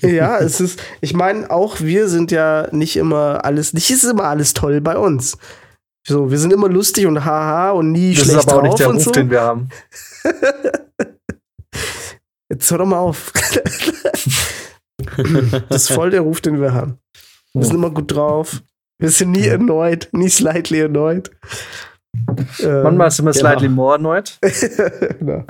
Ja, 0.01 0.38
es 0.38 0.60
ist, 0.60 0.80
ich 1.01 1.12
meine, 1.12 1.51
auch 1.51 1.80
wir 1.80 2.09
sind 2.09 2.30
ja 2.30 2.68
nicht 2.70 2.97
immer 2.97 3.44
alles, 3.44 3.72
nicht 3.72 3.90
ist 3.90 4.05
immer 4.05 4.24
alles 4.24 4.55
toll 4.55 4.80
bei 4.80 4.97
uns. 4.97 5.38
So, 6.06 6.30
wir 6.30 6.38
sind 6.38 6.52
immer 6.52 6.68
lustig 6.68 7.06
und 7.06 7.24
haha 7.24 7.72
und 7.72 7.90
nie 7.90 8.14
Das 8.14 8.26
ist 8.26 8.32
schlecht 8.32 8.48
aber 8.48 8.59
auch 8.59 8.62
nicht 8.62 8.78
der 8.78 8.88
Ruf, 8.88 9.02
so. 9.02 9.10
den 9.10 9.28
wir 9.28 9.40
haben. 9.40 9.68
Jetzt 12.48 12.70
hör 12.70 12.78
doch 12.78 12.86
mal 12.86 12.98
auf. 12.98 13.32
das 15.68 15.82
ist 15.82 15.93
voll 15.93 16.10
der 16.10 16.20
Ruf, 16.20 16.40
den 16.40 16.60
wir 16.60 16.72
haben. 16.72 16.98
Wir 17.55 17.64
sind 17.64 17.74
immer 17.74 17.90
gut 17.90 18.12
drauf. 18.12 18.62
Wir 18.98 19.10
sind 19.10 19.32
nie 19.32 19.47
erneut, 19.47 20.09
nie 20.12 20.28
slightly 20.28 20.80
erneut. 20.80 21.30
Ähm, 22.60 22.82
Manchmal 22.82 23.10
sind 23.10 23.24
wir 23.24 23.32
genau. 23.32 23.40
slightly 23.40 23.68
more 23.68 23.97
erneut. 23.97 24.38
genau. 25.18 25.44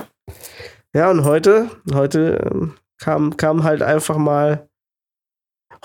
Ja, 0.95 1.11
und 1.11 1.23
heute, 1.23 1.69
heute 1.93 2.49
ähm, 2.51 2.73
kam, 2.99 3.37
kam 3.37 3.63
halt 3.63 3.81
einfach 3.81 4.17
mal. 4.17 4.67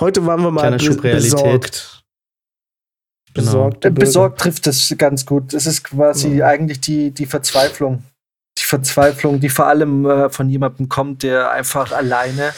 Heute 0.00 0.24
waren 0.26 0.42
wir 0.42 0.50
mal 0.50 0.76
be 0.76 0.94
besorgt. 0.96 2.02
Genau. 3.34 3.46
Besorgt. 3.46 3.84
Äh, 3.84 3.90
Besorgt 3.90 4.40
trifft 4.40 4.66
das 4.66 4.94
ganz 4.98 5.24
gut. 5.26 5.54
Es 5.54 5.66
ist 5.66 5.84
quasi 5.84 6.36
Ja. 6.36 6.46
eigentlich 6.48 6.80
die, 6.80 7.10
die 7.10 7.26
Verzweiflung. 7.26 8.04
Die 8.58 8.64
Verzweiflung, 8.64 9.40
die 9.40 9.48
vor 9.48 9.66
allem 9.66 10.04
äh, 10.04 10.28
von 10.28 10.48
jemandem 10.50 10.88
kommt, 10.88 11.22
der 11.22 11.50
einfach 11.50 11.92
alleine 11.92 12.52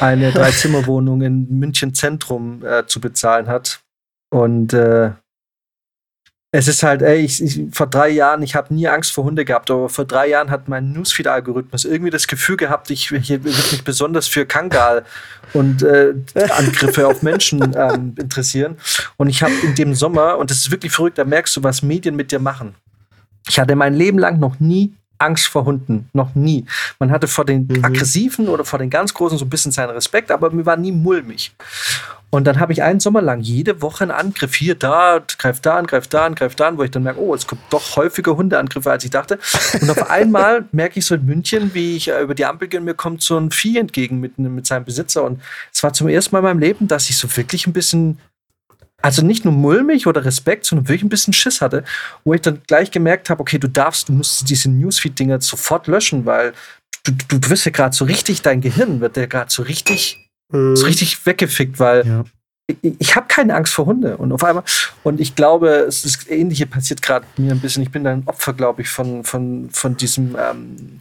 eine 0.00 0.32
Dreizimmerwohnung 0.32 1.20
in 1.22 1.58
München 1.58 1.94
Zentrum 1.94 2.64
äh, 2.64 2.86
zu 2.86 3.00
bezahlen 3.00 3.48
hat. 3.48 3.80
Und 4.30 4.72
äh, 4.72 5.10
es 6.52 6.66
ist 6.66 6.82
halt, 6.82 7.02
ey, 7.02 7.20
ich, 7.20 7.42
ich, 7.42 7.60
vor 7.72 7.86
drei 7.86 8.08
Jahren, 8.08 8.42
ich 8.42 8.56
habe 8.56 8.74
nie 8.74 8.88
Angst 8.88 9.12
vor 9.12 9.22
Hunde 9.24 9.44
gehabt, 9.44 9.70
aber 9.70 9.88
vor 9.88 10.04
drei 10.04 10.28
Jahren 10.28 10.50
hat 10.50 10.68
mein 10.68 10.92
Newsfeed-Algorithmus 10.92 11.84
irgendwie 11.84 12.10
das 12.10 12.26
Gefühl 12.26 12.56
gehabt, 12.56 12.90
ich, 12.90 13.12
ich 13.12 13.28
würde 13.30 13.48
mich 13.48 13.84
besonders 13.84 14.26
für 14.26 14.46
Kangal 14.46 15.04
und 15.52 15.82
äh, 15.82 16.14
Angriffe 16.56 17.06
auf 17.06 17.22
Menschen 17.22 17.74
ähm, 17.76 18.14
interessieren. 18.18 18.78
Und 19.16 19.28
ich 19.28 19.42
habe 19.44 19.52
in 19.62 19.76
dem 19.76 19.94
Sommer, 19.94 20.38
und 20.38 20.50
das 20.50 20.58
ist 20.58 20.70
wirklich 20.72 20.92
verrückt, 20.92 21.18
da 21.18 21.24
merkst 21.24 21.56
du, 21.56 21.62
was 21.62 21.82
Medien 21.82 22.16
mit 22.16 22.32
dir 22.32 22.40
machen. 22.40 22.74
Ich 23.48 23.58
hatte 23.60 23.76
mein 23.76 23.94
Leben 23.94 24.18
lang 24.18 24.40
noch 24.40 24.58
nie 24.58 24.92
Angst 25.18 25.46
vor 25.46 25.66
Hunden. 25.66 26.08
Noch 26.14 26.34
nie. 26.34 26.64
Man 26.98 27.10
hatte 27.10 27.28
vor 27.28 27.44
den 27.44 27.66
Mhm. 27.68 27.84
aggressiven 27.84 28.48
oder 28.48 28.64
vor 28.64 28.78
den 28.78 28.90
ganz 28.90 29.14
großen 29.14 29.38
so 29.38 29.44
ein 29.44 29.50
bisschen 29.50 29.70
seinen 29.70 29.90
Respekt, 29.90 30.30
aber 30.30 30.50
mir 30.50 30.66
war 30.66 30.76
nie 30.76 30.92
mulmig. 30.92 31.52
Und 32.30 32.44
dann 32.44 32.60
habe 32.60 32.72
ich 32.72 32.82
einen 32.82 33.00
Sommer 33.00 33.20
lang 33.20 33.40
jede 33.40 33.82
Woche 33.82 34.04
einen 34.04 34.12
Angriff 34.12 34.54
hier, 34.54 34.76
da, 34.76 35.20
greift 35.38 35.66
da 35.66 35.76
an, 35.76 35.86
greift 35.86 36.14
da 36.14 36.26
an, 36.26 36.36
greift 36.36 36.60
da 36.60 36.68
an, 36.68 36.78
wo 36.78 36.84
ich 36.84 36.90
dann 36.92 37.02
merke, 37.02 37.20
oh, 37.20 37.34
es 37.34 37.46
kommt 37.46 37.60
doch 37.70 37.96
häufiger 37.96 38.36
Hundeangriffe, 38.36 38.90
als 38.90 39.04
ich 39.04 39.10
dachte. 39.10 39.40
Und 39.80 39.90
auf 39.90 40.10
einmal 40.10 40.64
merke 40.70 41.00
ich 41.00 41.06
so 41.06 41.16
in 41.16 41.26
München, 41.26 41.74
wie 41.74 41.96
ich 41.96 42.08
äh, 42.08 42.22
über 42.22 42.36
die 42.36 42.44
Ampel 42.44 42.68
gehe 42.68 42.78
und 42.78 42.86
mir 42.86 42.94
kommt 42.94 43.22
so 43.22 43.36
ein 43.36 43.50
Vieh 43.50 43.78
entgegen 43.78 44.20
mit, 44.20 44.38
mit 44.38 44.64
seinem 44.64 44.84
Besitzer. 44.84 45.24
Und 45.24 45.40
es 45.72 45.82
war 45.82 45.92
zum 45.92 46.08
ersten 46.08 46.34
Mal 46.34 46.38
in 46.38 46.44
meinem 46.44 46.60
Leben, 46.60 46.86
dass 46.86 47.10
ich 47.10 47.16
so 47.16 47.36
wirklich 47.36 47.66
ein 47.66 47.72
bisschen 47.72 48.18
also 49.02 49.24
nicht 49.24 49.46
nur 49.46 49.54
mulmig 49.54 50.06
oder 50.06 50.24
Respekt, 50.24 50.66
sondern 50.66 50.86
wirklich 50.88 51.02
ein 51.02 51.08
bisschen 51.08 51.32
Schiss 51.32 51.62
hatte, 51.62 51.84
wo 52.22 52.34
ich 52.34 52.42
dann 52.42 52.60
gleich 52.66 52.90
gemerkt 52.90 53.30
habe, 53.30 53.40
okay, 53.40 53.58
du 53.58 53.66
darfst, 53.66 54.08
du 54.08 54.12
musst 54.12 54.48
diese 54.50 54.70
Newsfeed-Dinger 54.70 55.40
sofort 55.40 55.86
löschen, 55.86 56.26
weil 56.26 56.52
du, 57.04 57.12
du, 57.12 57.38
du 57.38 57.50
wirst 57.50 57.64
ja 57.64 57.72
gerade 57.72 57.96
so 57.96 58.04
richtig, 58.04 58.42
dein 58.42 58.60
Gehirn 58.60 59.00
wird 59.00 59.16
ja 59.16 59.24
gerade 59.24 59.50
so 59.50 59.62
richtig, 59.62 60.29
Mhm. 60.50 60.76
so 60.76 60.86
richtig 60.86 61.24
weggefickt, 61.26 61.78
weil 61.78 62.06
Ja. 62.06 62.24
ich, 62.66 62.76
ich 62.98 63.16
habe 63.16 63.26
keine 63.28 63.54
Angst 63.54 63.72
vor 63.74 63.86
Hunde. 63.86 64.16
Und 64.16 64.32
auf 64.32 64.44
einmal, 64.44 64.64
und 65.02 65.20
ich 65.20 65.34
glaube, 65.34 65.68
es 65.68 66.04
ist 66.04 66.22
das 66.22 66.28
Ähnliche 66.28 66.66
passiert 66.66 67.02
gerade 67.02 67.26
mir 67.36 67.52
ein 67.52 67.60
bisschen. 67.60 67.82
Ich 67.82 67.90
bin 67.90 68.06
ein 68.06 68.22
Opfer, 68.26 68.52
glaube 68.52 68.82
ich, 68.82 68.88
von, 68.88 69.24
von, 69.24 69.70
von 69.70 69.96
diesem 69.96 70.36
ähm, 70.38 71.00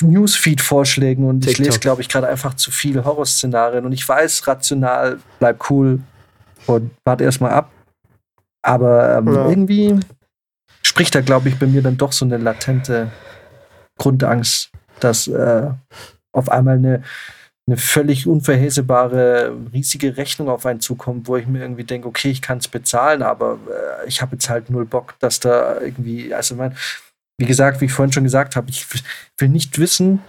Newsfeed-Vorschlägen 0.00 1.24
und 1.28 1.40
ich 1.46 1.54
TikTok. 1.54 1.66
lese, 1.66 1.78
glaube 1.80 2.02
ich, 2.02 2.08
gerade 2.08 2.28
einfach 2.28 2.54
zu 2.54 2.70
viele 2.70 3.04
Horrorszenarien. 3.04 3.84
Und 3.84 3.92
ich 3.92 4.08
weiß, 4.08 4.46
rational, 4.46 5.18
bleib 5.38 5.70
cool 5.70 6.00
und 6.66 6.90
warte 7.04 7.24
erstmal 7.24 7.52
ab. 7.52 7.70
Aber 8.62 9.18
ähm, 9.18 9.32
Ja. 9.34 9.48
irgendwie 9.48 10.00
spricht 10.82 11.14
da, 11.14 11.20
glaube 11.20 11.48
ich, 11.48 11.58
bei 11.58 11.66
mir 11.66 11.82
dann 11.82 11.96
doch 11.96 12.12
so 12.12 12.24
eine 12.24 12.38
latente 12.38 13.10
Grundangst, 13.98 14.70
dass 15.00 15.28
äh, 15.28 15.70
auf 16.32 16.48
einmal 16.50 16.76
eine, 16.76 17.02
eine 17.66 17.76
völlig 17.78 18.26
unvorhersehbare, 18.26 19.56
riesige 19.72 20.16
Rechnung 20.16 20.50
auf 20.50 20.66
einen 20.66 20.80
zukommt, 20.80 21.28
wo 21.28 21.36
ich 21.36 21.46
mir 21.46 21.62
irgendwie 21.62 21.84
denke, 21.84 22.08
okay, 22.08 22.30
ich 22.30 22.42
kann 22.42 22.58
es 22.58 22.68
bezahlen, 22.68 23.22
aber 23.22 23.58
äh, 23.68 24.08
ich 24.08 24.20
habe 24.20 24.36
jetzt 24.36 24.50
halt 24.50 24.68
null 24.68 24.84
Bock, 24.84 25.14
dass 25.20 25.40
da 25.40 25.80
irgendwie, 25.80 26.34
also 26.34 26.56
mein, 26.56 26.76
wie 27.38 27.46
gesagt, 27.46 27.80
wie 27.80 27.86
ich 27.86 27.92
vorhin 27.92 28.12
schon 28.12 28.24
gesagt 28.24 28.54
habe, 28.54 28.68
ich 28.68 28.86
will 29.38 29.48
nicht 29.48 29.78
wissen, 29.78 30.20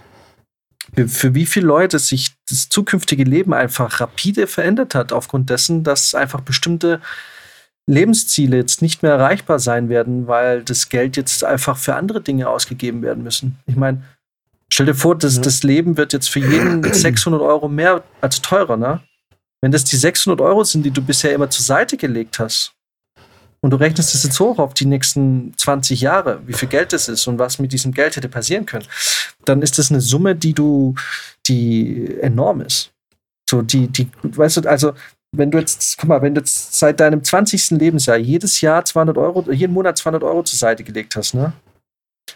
für 1.08 1.34
wie 1.34 1.46
viele 1.46 1.66
Leute 1.66 1.98
sich 1.98 2.34
das 2.48 2.68
zukünftige 2.68 3.24
Leben 3.24 3.52
einfach 3.52 4.00
rapide 4.00 4.46
verändert 4.46 4.94
hat, 4.94 5.12
aufgrund 5.12 5.50
dessen, 5.50 5.84
dass 5.84 6.14
einfach 6.14 6.40
bestimmte 6.40 7.00
Lebensziele 7.88 8.56
jetzt 8.56 8.82
nicht 8.82 9.02
mehr 9.02 9.12
erreichbar 9.12 9.58
sein 9.58 9.88
werden, 9.88 10.26
weil 10.26 10.62
das 10.62 10.88
Geld 10.88 11.16
jetzt 11.16 11.44
einfach 11.44 11.76
für 11.76 11.94
andere 11.94 12.20
Dinge 12.20 12.48
ausgegeben 12.48 13.02
werden 13.02 13.22
müssen. 13.22 13.58
Ich 13.66 13.76
meine, 13.76 14.02
stell 14.72 14.86
dir 14.86 14.94
vor, 14.94 15.16
das, 15.16 15.36
Ja. 15.36 15.42
das 15.42 15.62
Leben 15.62 15.96
wird 15.96 16.12
jetzt 16.12 16.28
für 16.28 16.40
jeden 16.40 16.82
600 16.92 17.40
Euro 17.40 17.68
mehr 17.68 18.02
als 18.20 18.40
teurer, 18.42 18.76
ne? 18.76 19.00
Wenn 19.62 19.72
das 19.72 19.84
die 19.84 19.96
600 19.96 20.40
Euro 20.40 20.64
sind, 20.64 20.82
die 20.84 20.90
du 20.90 21.02
bisher 21.02 21.32
immer 21.32 21.48
zur 21.50 21.64
Seite 21.64 21.96
gelegt 21.96 22.38
hast, 22.38 22.72
und 23.62 23.70
du 23.70 23.78
rechnest 23.78 24.14
das 24.14 24.22
jetzt 24.22 24.38
hoch 24.38 24.58
auf 24.58 24.74
die 24.74 24.84
nächsten 24.84 25.54
20 25.56 26.00
Jahre, 26.00 26.40
wie 26.46 26.52
viel 26.52 26.68
Geld 26.68 26.92
das 26.92 27.08
ist 27.08 27.26
und 27.26 27.38
was 27.38 27.58
mit 27.58 27.72
diesem 27.72 27.90
Geld 27.92 28.14
hätte 28.14 28.28
passieren 28.28 28.66
können, 28.66 28.86
dann 29.44 29.62
ist 29.62 29.78
das 29.78 29.90
eine 29.90 30.00
Summe, 30.00 30.36
die 30.36 30.52
du, 30.52 30.94
die 31.48 32.16
enorm 32.20 32.60
ist. 32.60 32.92
So, 33.48 33.62
die, 33.62 33.88
die, 33.88 34.08
weißt 34.22 34.58
du, 34.58 34.68
also, 34.68 34.92
wenn 35.32 35.50
du 35.50 35.58
jetzt, 35.58 35.96
guck 35.98 36.08
mal, 36.08 36.22
wenn 36.22 36.34
du 36.34 36.40
jetzt 36.40 36.78
seit 36.78 37.00
deinem 37.00 37.24
20. 37.24 37.70
Lebensjahr 37.70 38.18
jedes 38.18 38.60
Jahr 38.60 38.84
200 38.84 39.16
Euro, 39.18 39.50
jeden 39.50 39.72
Monat 39.72 39.98
200 39.98 40.22
Euro 40.22 40.42
zur 40.44 40.58
Seite 40.58 40.84
gelegt 40.84 41.16
hast, 41.16 41.34
ne? 41.34 41.52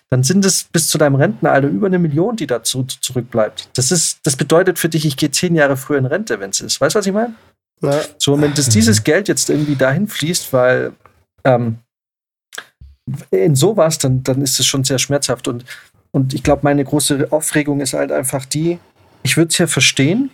Dann 0.09 0.23
sind 0.23 0.45
es 0.45 0.65
bis 0.65 0.89
zu 0.89 0.99
deinem 0.99 1.17
Rentenalter 1.17 1.69
über 1.69 1.87
eine 1.87 1.99
Million, 1.99 2.37
die 2.37 2.47
da 2.47 2.63
zu, 2.63 2.85
zurückbleibt. 2.85 3.71
Das 3.75 3.91
ist, 3.91 4.21
das 4.25 4.37
bedeutet 4.37 4.79
für 4.79 4.89
dich, 4.89 5.05
ich 5.05 5.17
gehe 5.17 5.31
zehn 5.31 5.55
Jahre 5.55 5.77
früher 5.77 5.99
in 5.99 6.07
Rente, 6.07 6.41
wenn 6.41 6.51
es 6.51 6.61
ist. 6.61 6.81
Weißt 6.81 6.95
du, 6.95 6.99
was 6.99 7.07
ich 7.07 7.13
meine? 7.13 7.35
Ja. 7.83 8.01
So, 8.19 8.35
und 8.35 8.43
wenn 8.43 8.55
das, 8.55 8.69
dieses 8.69 9.05
Geld 9.05 9.29
jetzt 9.29 9.49
irgendwie 9.51 9.77
dahin 9.77 10.07
fließt, 10.07 10.53
weil 10.53 10.93
ähm, 11.45 11.79
in 13.31 13.55
sowas, 13.55 13.99
dann, 13.99 14.23
dann 14.23 14.43
ist 14.43 14.61
es 14.61 14.67
schon 14.67 14.85
sehr 14.85 14.99
schmerzhaft. 14.99 15.49
Und, 15.49 15.65
und 16.11 16.35
ich 16.35 16.43
glaube, 16.43 16.61
meine 16.65 16.85
große 16.85 17.29
Aufregung 17.31 17.81
ist 17.81 17.95
halt 17.95 18.13
einfach 18.13 18.45
die, 18.45 18.79
ich 19.23 19.37
würde 19.37 19.49
es 19.49 19.59
ja 19.59 19.67
verstehen, 19.67 20.31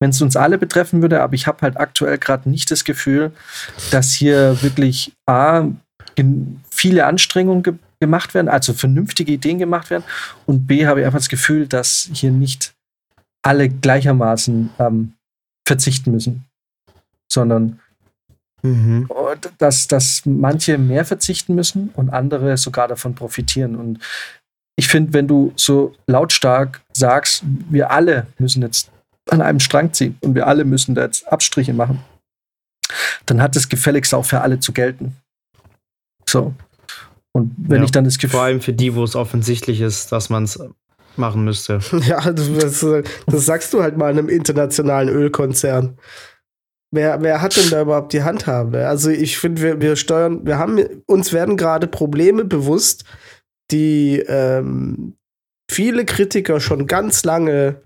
wenn 0.00 0.10
es 0.10 0.20
uns 0.20 0.36
alle 0.36 0.58
betreffen 0.58 1.00
würde, 1.00 1.22
aber 1.22 1.34
ich 1.34 1.46
habe 1.46 1.62
halt 1.62 1.78
aktuell 1.78 2.18
gerade 2.18 2.50
nicht 2.50 2.70
das 2.70 2.84
Gefühl, 2.84 3.32
dass 3.90 4.12
hier 4.12 4.60
wirklich 4.62 5.12
A, 5.26 5.68
viele 6.70 7.06
Anstrengungen 7.06 7.62
ge 7.62 7.74
gemacht 8.00 8.34
werden, 8.34 8.48
also 8.48 8.72
vernünftige 8.74 9.32
Ideen 9.32 9.58
gemacht 9.58 9.90
werden 9.90 10.04
und 10.46 10.66
B, 10.66 10.86
habe 10.86 11.00
ich 11.00 11.06
einfach 11.06 11.18
das 11.18 11.28
Gefühl, 11.28 11.66
dass 11.66 12.08
hier 12.12 12.30
nicht 12.30 12.74
alle 13.42 13.68
gleichermaßen 13.68 14.70
ähm, 14.78 15.14
verzichten 15.66 16.12
müssen, 16.12 16.44
sondern 17.30 17.80
Mhm. 18.66 19.06
und 19.08 19.52
dass, 19.58 19.86
dass 19.86 20.22
manche 20.24 20.78
mehr 20.78 21.04
verzichten 21.04 21.54
müssen 21.54 21.90
und 21.90 22.10
andere 22.10 22.56
sogar 22.56 22.88
davon 22.88 23.14
profitieren. 23.14 23.76
Und 23.76 24.00
ich 24.76 24.88
finde, 24.88 25.12
wenn 25.12 25.28
du 25.28 25.52
so 25.56 25.94
lautstark 26.06 26.82
sagst, 26.92 27.42
wir 27.44 27.90
alle 27.90 28.26
müssen 28.38 28.62
jetzt 28.62 28.90
an 29.30 29.40
einem 29.40 29.60
Strang 29.60 29.92
ziehen 29.92 30.18
und 30.20 30.34
wir 30.34 30.46
alle 30.46 30.64
müssen 30.64 30.94
da 30.94 31.04
jetzt 31.04 31.26
Abstriche 31.28 31.74
machen, 31.74 32.00
dann 33.26 33.42
hat 33.42 33.56
es 33.56 33.68
gefälligst 33.68 34.14
auch 34.14 34.24
für 34.24 34.40
alle 34.40 34.60
zu 34.60 34.72
gelten. 34.72 35.16
So. 36.28 36.54
Und 37.36 37.54
wenn 37.58 37.78
Ja. 37.78 37.84
ich 37.84 37.90
dann 37.92 38.04
das 38.04 38.18
Gefühl. 38.18 38.30
Vor 38.30 38.42
allem 38.42 38.60
für 38.60 38.72
die, 38.72 38.94
wo 38.94 39.04
es 39.04 39.14
offensichtlich 39.14 39.80
ist, 39.80 40.10
dass 40.12 40.30
man 40.30 40.44
es 40.44 40.58
machen 41.16 41.44
müsste. 41.44 41.78
Ja, 42.06 42.30
das, 42.32 42.50
das 43.26 43.46
sagst 43.46 43.72
du 43.72 43.82
halt 43.82 43.96
mal 43.96 44.10
einem 44.10 44.28
internationalen 44.28 45.08
Ölkonzern. 45.08 45.98
Wer, 46.92 47.20
wer 47.22 47.42
hat 47.42 47.56
denn 47.56 47.70
da 47.70 47.82
überhaupt 47.82 48.12
die 48.12 48.22
Handhabe? 48.22 48.86
Also 48.86 49.10
ich 49.10 49.38
finde, 49.38 49.60
wir, 49.62 49.80
wir 49.80 49.96
steuern, 49.96 50.46
wir 50.46 50.58
haben, 50.58 50.78
uns 51.06 51.32
werden 51.32 51.56
gerade 51.56 51.86
Probleme 51.88 52.44
bewusst, 52.44 53.04
die 53.70 54.20
ähm, 54.28 55.16
viele 55.70 56.04
Kritiker 56.04 56.60
schon 56.60 56.86
ganz 56.86 57.24
lange 57.24 57.82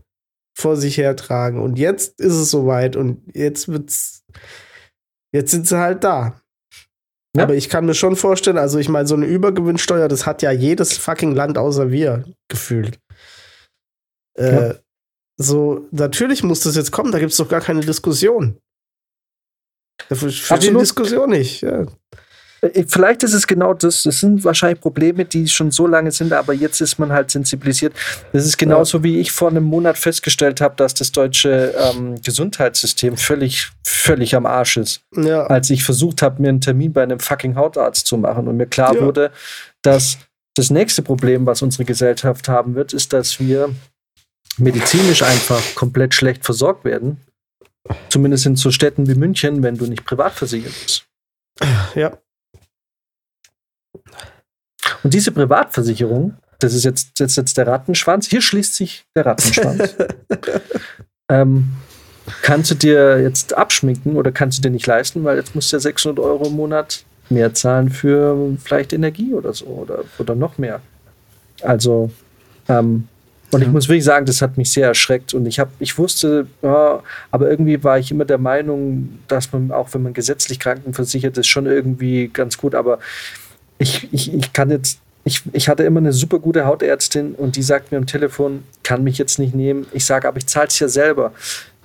vor 0.57 0.77
sich 0.77 0.99
hertragen. 0.99 1.61
Und 1.61 1.79
jetzt 1.79 2.21
ist 2.21 2.35
es 2.35 2.51
soweit 2.51 2.95
und 2.97 3.23
jetzt 3.35 3.69
wird's, 3.69 4.23
jetzt 5.33 5.51
sind 5.53 5.67
sie 5.67 5.79
halt 5.79 6.05
da. 6.05 6.41
Ja? 7.37 7.45
Aber 7.45 7.55
ich 7.55 7.69
kann 7.69 7.87
mir 7.87 7.95
schon 7.95 8.17
vorstellen, 8.17 8.59
also 8.59 8.79
ich 8.79 8.89
meine, 8.89 9.07
so 9.07 9.15
eine 9.15 9.27
Übergewinnsteuer, 9.27 10.09
das 10.09 10.27
hat 10.27 10.43
ja 10.43 10.51
jedes 10.51 10.99
fucking 10.99 11.35
Land 11.35 11.59
außer 11.59 11.91
wir 11.91 12.25
gefühlt. 12.49 12.99
Äh, 14.37 14.69
ja. 14.69 14.75
So, 15.37 15.87
natürlich 15.91 16.43
muss 16.43 16.61
das 16.61 16.77
jetzt 16.77 16.91
kommen, 16.91 17.13
da 17.13 17.19
gibt 17.19 17.33
es 17.33 17.39
doch 17.39 17.49
gar 17.49 17.61
keine 17.61 17.81
Diskussion. 17.81 18.59
Da 20.09 20.17
verstehe 20.17 20.59
die 20.59 20.79
Diskussion 20.79 21.31
nicht. 21.31 21.63
Ja. 21.63 21.87
Äh, 22.61 22.85
vielleicht 22.87 23.23
ist 23.23 23.35
es 23.35 23.47
genau 23.47 23.75
das. 23.75 24.03
Das 24.03 24.21
sind 24.21 24.45
wahrscheinlich 24.45 24.81
Probleme, 24.81 25.25
die 25.25 25.49
schon 25.49 25.71
so 25.71 25.87
lange 25.87 26.11
sind, 26.13 26.33
aber 26.33 26.53
jetzt 26.53 26.81
ist 26.81 26.99
man 26.99 27.13
halt 27.13 27.31
sensibilisiert. 27.31 27.95
Das 28.33 28.45
ist 28.45 28.57
genauso, 28.57 28.99
ja. 28.99 29.05
wie 29.05 29.19
ich 29.21 29.33
vor 29.33 29.51
einem 29.51 29.65
Monat 29.65 29.99
festgestellt 29.99 30.61
habe, 30.61 30.75
dass 30.77 30.95
das 30.95 31.13
deutsche 31.13 31.75
ähm, 31.77 32.21
Gesundheitssystem 32.23 33.17
völlig, 33.17 33.71
völlig 33.85 34.35
am 34.35 34.47
Arsch 34.47 34.77
ist. 34.77 35.03
Ja. 35.17 35.47
Als 35.47 35.71
ich 35.71 35.85
versucht 35.85 36.23
habe, 36.23 36.43
mir 36.43 36.49
einen 36.49 36.61
Termin 36.61 36.93
bei 36.93 37.03
einem 37.03 37.21
fucking 37.21 37.57
Hautarzt 37.57 38.07
zu 38.07 38.17
machen 38.17 38.49
und 38.49 38.57
mir 38.57 38.67
klar 38.67 38.95
ja. 38.95 39.01
wurde, 39.01 39.31
dass 39.83 40.19
das 40.55 40.71
nächste 40.71 41.03
Problem, 41.03 41.47
was 41.47 41.63
unsere 41.63 41.85
Gesellschaft 41.85 42.49
haben 42.49 42.75
wird, 42.75 42.93
ist, 42.93 43.13
dass 43.13 43.41
wir 43.41 43.75
medizinisch 44.59 45.23
einfach 45.23 45.75
komplett 45.75 46.13
schlecht 46.13 46.45
versorgt 46.45 46.85
werden. 46.85 47.19
Zumindest 48.11 48.47
in 48.47 48.57
so 48.57 48.71
Städten 48.71 49.09
wie 49.09 49.15
München, 49.15 49.63
wenn 49.63 49.77
du 49.77 49.87
nicht 49.87 50.05
privat 50.05 50.33
versichert 50.33 50.75
bist. 50.85 51.07
Ja, 51.95 52.19
und 55.03 55.15
diese 55.15 55.33
Privatversicherung, 55.33 56.35
das 56.59 56.75
ist 56.75 56.85
jetzt, 56.85 57.19
jetzt, 57.19 57.37
jetzt 57.37 57.57
der 57.57 57.67
Rattenschwanz, 57.67 58.29
hier 58.29 58.43
schließt 58.43 58.75
sich 58.75 59.05
der 59.17 59.27
Rattenschwanz. 59.27 59.97
ähm, 61.31 61.71
kannst 62.43 62.71
du 62.71 62.75
dir 62.75 63.21
jetzt 63.21 63.57
abschminken 63.57 64.17
oder 64.17 64.31
kannst 64.31 64.59
du 64.59 64.63
dir 64.63 64.71
nicht 64.71 64.87
leisten, 64.87 65.25
weil 65.25 65.37
jetzt 65.37 65.55
musst 65.55 65.73
du 65.73 65.77
ja 65.77 65.81
600 65.81 66.25
Euro 66.25 66.47
im 66.47 66.55
Monat 66.55 67.05
mehr 67.31 67.55
zahlen 67.55 67.91
für 67.91 68.57
vielleicht 68.63 68.93
Energie 68.93 69.33
oder 69.35 69.53
so 69.53 69.67
oder, 69.67 70.05
oder 70.19 70.35
noch 70.35 70.59
mehr. 70.59 70.81
Also, 71.63 72.11
ähm, 72.69 73.09
und 73.53 73.63
ich 73.63 73.69
muss 73.69 73.89
wirklich 73.89 74.05
sagen, 74.05 74.27
das 74.27 74.43
hat 74.43 74.57
mich 74.57 74.71
sehr 74.71 74.87
erschreckt. 74.87 75.35
Und 75.35 75.47
ich 75.47 75.59
habe, 75.59 75.71
ich 75.81 75.99
wusste, 75.99 76.47
ja, 76.63 77.03
aber 77.33 77.51
irgendwie 77.51 77.83
war 77.83 77.99
ich 77.99 78.13
immer 78.13 78.25
der 78.25 78.39
Meinung, 78.39 79.19
dass 79.27 79.53
man, 79.53 79.73
auch 79.73 79.93
wenn 79.93 80.03
man 80.03 80.13
gesetzlich 80.13 80.61
krankenversichert 80.61 81.37
ist, 81.37 81.49
schon 81.49 81.67
irgendwie 81.67 82.29
ganz 82.29 82.57
gut. 82.57 82.77
Aber 82.77 83.01
ich, 83.81 84.09
ich, 84.13 84.33
ich 84.33 84.53
kann 84.53 84.71
jetzt, 84.71 85.01
ich, 85.25 85.43
ich 85.53 85.69
hatte 85.69 85.83
immer 85.83 86.01
eine 86.01 86.13
super 86.13 86.39
gute 86.39 86.67
Hautärztin 86.67 87.35
und 87.35 87.57
die 87.57 87.63
sagt 87.63 87.91
mir 87.91 87.99
am 87.99 88.07
Telefon, 88.07 88.63
kann 88.83 89.03
mich 89.03 89.19
jetzt 89.19 89.39
nicht 89.39 89.55
nehmen. 89.55 89.87
Ich 89.93 90.05
sage, 90.05 90.29
aber 90.29 90.37
ich 90.37 90.47
zahle 90.47 90.69
es 90.69 90.79
ja 90.79 90.89
selber. 90.89 91.33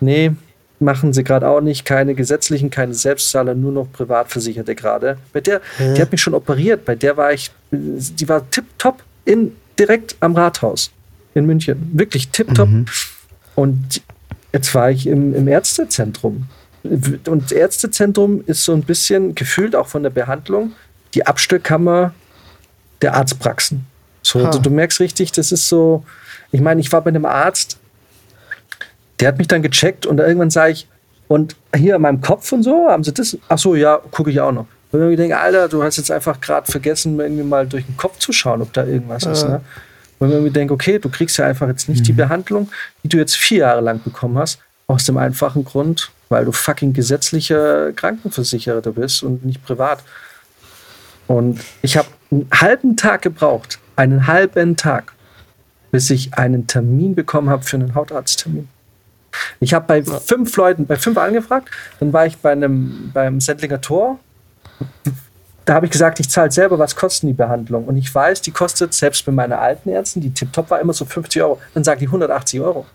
Nee, 0.02 0.34
machen 0.80 1.14
sie 1.14 1.24
gerade 1.24 1.48
auch 1.48 1.62
nicht. 1.62 1.86
Keine 1.86 2.14
gesetzlichen, 2.14 2.70
keine 2.70 2.94
Selbstzahler, 2.94 3.56
nur 3.56 3.72
noch 3.72 3.92
Privatversicherte 3.94 4.76
gerade. 4.76 5.18
Bei 5.32 5.40
der, 5.40 5.62
ja. 5.80 5.94
die 5.94 6.02
hat 6.02 6.12
mich 6.12 6.22
schon 6.22 6.34
operiert. 6.34 6.84
Bei 6.84 6.96
der 6.96 7.16
war 7.16 7.32
ich, 7.32 7.50
die 7.72 8.28
war 8.28 8.50
tipptopp 8.50 9.02
in, 9.24 9.56
direkt 9.80 10.18
am 10.20 10.36
Rathaus 10.36 10.92
in 11.34 11.46
München. 11.46 11.92
Wirklich 11.94 12.30
tipptopp. 12.30 12.68
Mhm. 12.68 12.86
Und 13.56 14.02
jetzt 14.52 14.76
war 14.76 14.92
ich 14.92 15.08
im, 15.08 15.34
im 15.34 15.48
Ärztezentrum. 15.48 16.48
Und 16.84 17.52
Ärztezentrum 17.54 18.44
ist 18.46 18.66
so 18.66 18.74
ein 18.74 18.84
bisschen 18.84 19.34
gefühlt 19.34 19.78
auch 19.78 19.88
von 19.88 20.04
der 20.04 20.10
Behandlung 20.10 20.74
die 21.16 21.26
Abstellkammer 21.26 22.14
der 23.02 23.16
Arztpraxen. 23.16 23.86
So, 24.22 24.44
also 24.44 24.60
du 24.60 24.70
merkst 24.70 25.00
richtig, 25.00 25.32
das 25.32 25.52
ist 25.52 25.70
so, 25.70 26.04
ich 26.52 26.62
meine, 26.62 26.82
ich 26.82 26.92
war 26.92 27.02
bei 27.02 27.10
einem 27.10 27.26
Arzt, 27.26 27.78
der 29.20 29.30
hat 29.30 29.38
mich 29.38 29.48
dann 29.48 29.62
gecheckt 29.62 30.06
und 30.06 30.20
irgendwann 30.20 30.50
sage 30.50 30.74
ich, 30.74 30.88
und 31.28 31.56
hier 31.76 31.96
an 31.96 32.02
meinem 32.02 32.22
Kopf 32.22 32.52
und 32.52 32.64
so, 32.64 32.88
haben 32.88 33.04
sie 33.04 33.14
das? 33.14 33.38
Ach 33.48 33.58
so, 33.58 33.76
ja, 33.76 34.00
gucke 34.12 34.30
ich 34.30 34.40
auch 34.40 34.52
noch. 34.52 34.68
Und 34.92 35.12
ich 35.12 35.18
denke, 35.18 35.38
Alter, 35.38 35.68
du 35.68 35.84
hast 35.84 35.98
jetzt 35.98 36.12
einfach 36.12 36.40
gerade 36.40 36.72
vergessen, 36.72 37.20
irgendwie 37.20 37.44
mal 37.44 37.68
durch 37.68 37.86
den 37.86 37.98
Kopf 37.98 38.20
zu 38.20 38.32
schauen, 38.32 38.62
ob 38.62 38.72
da 38.74 38.86
irgendwas 38.86 39.24
ja. 39.24 39.32
ist. 39.32 39.44
Ne? 39.44 39.62
Und 40.20 40.32
wenn 40.32 40.46
ich 40.46 40.54
denke, 40.54 40.74
okay, 40.74 41.00
du 41.00 41.10
kriegst 41.10 41.38
ja 41.38 41.46
einfach 41.46 41.68
jetzt 41.68 41.90
nicht 41.90 42.02
mhm. 42.02 42.06
die 42.06 42.14
Behandlung, 42.14 42.70
die 43.04 43.10
du 43.10 43.18
jetzt 43.18 43.36
vier 43.36 43.60
Jahre 43.60 43.82
lang 43.82 44.02
bekommen 44.04 44.38
hast, 44.38 44.60
aus 44.88 45.06
dem 45.06 45.18
einfachen 45.18 45.66
Grund, 45.66 46.12
weil 46.30 46.46
du 46.46 46.52
fucking 46.52 46.94
gesetzlicher 46.94 47.92
Krankenversicherer 47.94 48.82
bist 48.82 49.24
und 49.24 49.44
nicht 49.46 49.66
privat. 49.66 50.04
Und 51.28 51.60
ich 51.82 51.98
habe 51.98 52.08
einen 52.32 52.50
halben 52.54 52.98
Tag 52.98 53.22
gebraucht, 53.22 53.80
einen 53.96 54.28
halben 54.28 54.76
Tag, 54.76 55.14
bis 55.92 56.10
ich 56.10 56.34
einen 56.36 56.68
Termin 56.68 57.16
bekommen 57.16 57.50
habe 57.50 57.64
für 57.64 57.78
einen 57.78 57.96
Hautarzttermin. 57.96 58.68
Ich 59.60 59.74
habe 59.74 59.86
bei 59.86 60.04
fünf 60.04 60.56
Leuten, 60.56 60.86
bei 60.86 60.96
fünf 60.96 61.18
angefragt, 61.18 61.70
dann 62.00 62.14
war 62.14 62.26
ich 62.26 62.38
bei 62.38 62.52
einem, 62.52 63.12
beim 63.14 63.42
Sendlinger 63.42 63.82
Tor. 63.82 64.20
Da 65.66 65.74
habe 65.74 65.88
ich 65.88 65.92
gesagt, 65.92 66.20
ich 66.20 66.30
zahle 66.30 66.52
selber, 66.52 66.78
was 66.78 66.96
kostet 66.96 67.30
die 67.30 67.34
Behandlung? 67.34 67.86
Und 67.86 67.98
ich 67.98 68.14
weiß, 68.14 68.42
die 68.42 68.52
kostet 68.52 68.94
selbst 68.94 69.26
bei 69.26 69.32
meinen 69.32 69.54
alten 69.54 69.90
Ärzten, 69.90 70.22
die 70.22 70.32
Tiptop 70.32 70.70
war 70.70 70.80
immer 70.80 70.94
so 70.94 71.06
50 71.06 71.42
Euro, 71.42 71.60
dann 71.74 71.84
sagt 71.84 72.02
die 72.02 72.08
180 72.08 72.62
Euro 72.62 72.86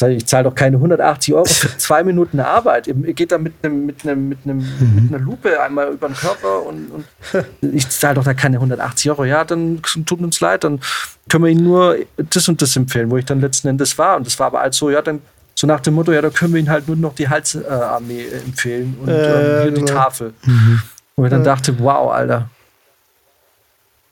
ich 0.00 0.26
zahle 0.26 0.44
doch 0.44 0.54
keine 0.54 0.76
180 0.76 1.34
Euro 1.34 1.44
für 1.44 1.76
zwei 1.78 2.02
Minuten 2.02 2.40
Arbeit. 2.40 2.86
Ihr 2.86 2.94
geht 2.94 3.32
da 3.32 3.38
mit, 3.38 3.52
einem, 3.62 3.86
mit, 3.86 4.04
einem, 4.04 4.28
mit, 4.28 4.38
einem, 4.44 4.58
mhm. 4.58 4.94
mit 4.94 5.14
einer 5.14 5.24
Lupe 5.24 5.60
einmal 5.60 5.92
über 5.92 6.08
den 6.08 6.16
Körper 6.16 6.62
und, 6.62 6.90
und 6.90 7.04
ich 7.74 7.88
zahle 7.88 8.16
doch 8.16 8.24
da 8.24 8.34
keine 8.34 8.56
180 8.56 9.10
Euro. 9.10 9.24
Ja, 9.24 9.44
dann 9.44 9.82
tut 10.06 10.20
uns 10.20 10.40
leid, 10.40 10.64
dann 10.64 10.80
können 11.28 11.44
wir 11.44 11.50
Ihnen 11.50 11.64
nur 11.64 11.96
das 12.16 12.48
und 12.48 12.62
das 12.62 12.74
empfehlen, 12.76 13.10
wo 13.10 13.18
ich 13.18 13.24
dann 13.24 13.40
letzten 13.40 13.68
Endes 13.68 13.98
war. 13.98 14.16
Und 14.16 14.26
das 14.26 14.38
war 14.38 14.48
aber 14.48 14.60
halt 14.60 14.74
so, 14.74 14.90
ja, 14.90 15.02
dann 15.02 15.20
so 15.54 15.66
nach 15.66 15.80
dem 15.80 15.94
Motto, 15.94 16.12
ja, 16.12 16.22
da 16.22 16.30
können 16.30 16.54
wir 16.54 16.60
Ihnen 16.60 16.70
halt 16.70 16.88
nur 16.88 16.96
noch 16.96 17.14
die 17.14 17.28
Halsarmee 17.28 18.22
äh, 18.22 18.38
empfehlen 18.38 18.96
und 19.00 19.08
äh, 19.08 19.58
ähm, 19.58 19.62
hier 19.62 19.72
die 19.72 19.84
Tafel. 19.84 20.32
Mhm. 20.44 20.82
Und 21.14 21.24
ich 21.26 21.30
dann 21.30 21.44
dachte, 21.44 21.78
wow, 21.78 22.10
Alter, 22.10 22.48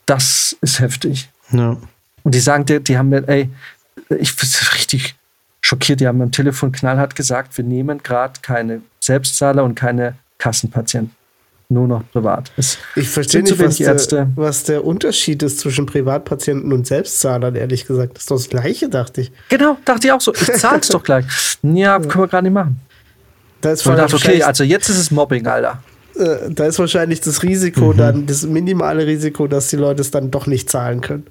das 0.05 0.57
ist 0.61 0.81
heftig. 0.81 1.31
Ja. 1.51 1.79
Und 2.23 2.35
die 2.35 2.41
sagen, 2.41 2.67
die, 2.67 2.81
die 2.81 2.99
haben 2.99 3.09
mir, 3.09 3.27
ey, 3.27 3.49
ich 4.11 4.35
richtig 4.77 5.15
schockiert. 5.71 6.01
Die 6.01 6.07
haben 6.07 6.21
am 6.21 6.33
Telefon 6.33 6.73
knallhart 6.73 7.15
gesagt, 7.17 7.57
wir 7.57 7.65
nehmen 7.65 8.03
gerade 8.03 8.41
keine 8.43 8.83
Selbstzahler 9.01 9.65
und 9.65 9.75
keine 9.75 10.15
Kassenpatienten. 10.39 11.15
Nur 11.73 11.87
noch 11.87 12.03
privat. 12.11 12.51
Es 12.57 12.79
ich 12.97 13.09
verstehe 13.09 13.45
nicht, 13.45 13.57
was 13.61 14.09
der, 14.09 14.29
was 14.35 14.65
der, 14.65 14.85
Unterschied 14.85 15.41
ist 15.45 15.61
zwischen 15.61 15.87
Privatpatienten 15.87 16.73
und 16.73 16.85
Selbstzahlern, 16.85 17.55
ehrlich 17.55 17.87
gesagt. 17.87 18.17
Das 18.17 18.25
ist 18.25 18.31
doch 18.33 18.39
das 18.39 18.49
Gleiche, 18.49 18.89
dachte 18.89 19.21
ich. 19.21 19.33
Genau, 19.49 19.77
dachte 19.85 20.09
ich 20.09 20.13
auch 20.13 20.21
so. 20.21 20.35
Ich 20.35 20.53
zahl's 20.55 20.89
doch 20.89 21.05
gleich. 21.05 21.27
Ja, 21.63 22.01
können 22.01 22.25
wir 22.25 22.27
gerade 22.27 22.43
nicht 22.43 22.55
machen. 22.55 22.81
Da 23.61 23.71
ist 23.71 23.87
und 23.87 23.97
dachte, 23.97 24.17
okay, 24.17 24.43
also 24.43 24.65
jetzt 24.65 24.89
ist 24.89 24.99
es 24.99 25.13
Mobbing, 25.13 25.47
Alter. 25.47 25.81
Äh, 26.17 26.51
da 26.51 26.67
ist 26.67 26.81
wahrscheinlich 26.81 27.21
das 27.21 27.45
Risiko 27.45 27.93
mhm. 27.93 27.97
dann, 27.97 28.27
das 28.27 28.43
minimale 28.45 29.07
Risiko, 29.07 29.47
dass 29.47 29.69
die 29.69 29.77
Leute 29.77 30.01
es 30.01 30.11
dann 30.11 30.33
doch 30.33 30.49
nicht 30.49 30.69
zahlen 30.69 31.01
können. 31.01 31.29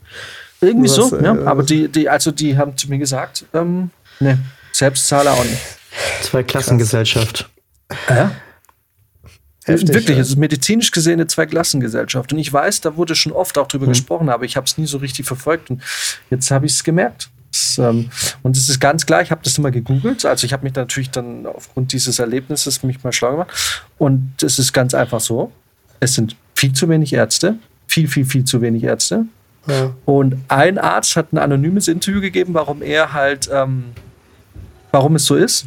Irgendwie 0.62 0.90
was, 0.90 0.96
so, 0.96 1.18
äh, 1.18 1.24
ja. 1.24 1.38
Aber 1.46 1.64
die, 1.64 1.90
die, 1.90 2.08
also 2.08 2.32
die 2.32 2.58
haben 2.58 2.78
zu 2.78 2.88
mir 2.88 2.98
gesagt, 2.98 3.46
ähm, 3.54 3.90
Nee, 4.20 4.38
Selbstzahler 4.72 5.34
auch 5.34 5.44
nicht. 5.44 5.62
Zweiklassengesellschaft. 6.22 7.50
Ja? 8.10 8.32
Heftig, 9.66 9.94
Wirklich, 9.94 10.18
ja. 10.18 10.22
es 10.22 10.30
ist 10.30 10.38
medizinisch 10.38 10.92
gesehen 10.92 11.14
eine 11.14 11.28
Zweiklassengesellschaft. 11.28 12.34
Und 12.34 12.40
ich 12.40 12.52
weiß, 12.52 12.82
da 12.82 12.96
wurde 12.96 13.16
schon 13.16 13.32
oft 13.32 13.58
auch 13.58 13.68
drüber 13.68 13.86
mhm. 13.86 13.92
gesprochen, 13.92 14.30
aber 14.30 14.46
ich 14.46 14.58
habe 14.58 14.66
es 14.66 14.78
nie 14.78 14.88
so 14.88 14.98
richtig 14.98 15.26
verfolgt. 15.26 15.70
Und 15.70 15.82
jetzt 16.30 16.50
habe 16.52 16.66
ich 16.66 16.74
es 16.74 16.84
gemerkt. 16.84 17.30
Das, 17.52 17.78
ähm, 17.78 18.10
und 18.44 18.58
es 18.58 18.70
ist 18.70 18.80
ganz 18.80 19.06
klar, 19.06 19.22
ich 19.22 19.32
habe 19.32 19.42
das 19.44 19.58
immer 19.58 19.72
gegoogelt. 19.72 20.26
Also 20.26 20.46
ich 20.46 20.54
habe 20.54 20.64
mich 20.64 20.74
natürlich 20.74 21.12
dann 21.12 21.46
aufgrund 21.46 21.94
dieses 21.94 22.20
Erlebnisses 22.20 22.84
mich 22.84 23.04
mal 23.04 23.12
schlau 23.12 23.32
gemacht. 23.32 23.52
Und 23.98 24.34
es 24.42 24.60
ist 24.60 24.74
ganz 24.74 24.94
einfach 24.94 25.20
so. 25.20 25.52
Es 26.00 26.14
sind 26.14 26.36
viel 26.56 26.74
zu 26.74 26.90
wenig 26.90 27.14
Ärzte. 27.14 27.56
Viel, 27.88 28.08
viel, 28.08 28.26
viel 28.26 28.44
zu 28.46 28.62
wenig 28.62 28.84
Ärzte. 28.84 29.26
Ja. 29.68 29.94
Und 30.06 30.38
ein 30.48 30.78
Arzt 30.78 31.16
hat 31.16 31.34
ein 31.34 31.38
anonymes 31.38 31.88
Interview 31.88 32.22
gegeben, 32.22 32.54
warum 32.54 32.82
er 32.82 33.14
halt 33.14 33.50
ähm, 33.52 33.86
warum 34.92 35.16
es 35.16 35.26
so 35.26 35.36
ist. 35.36 35.66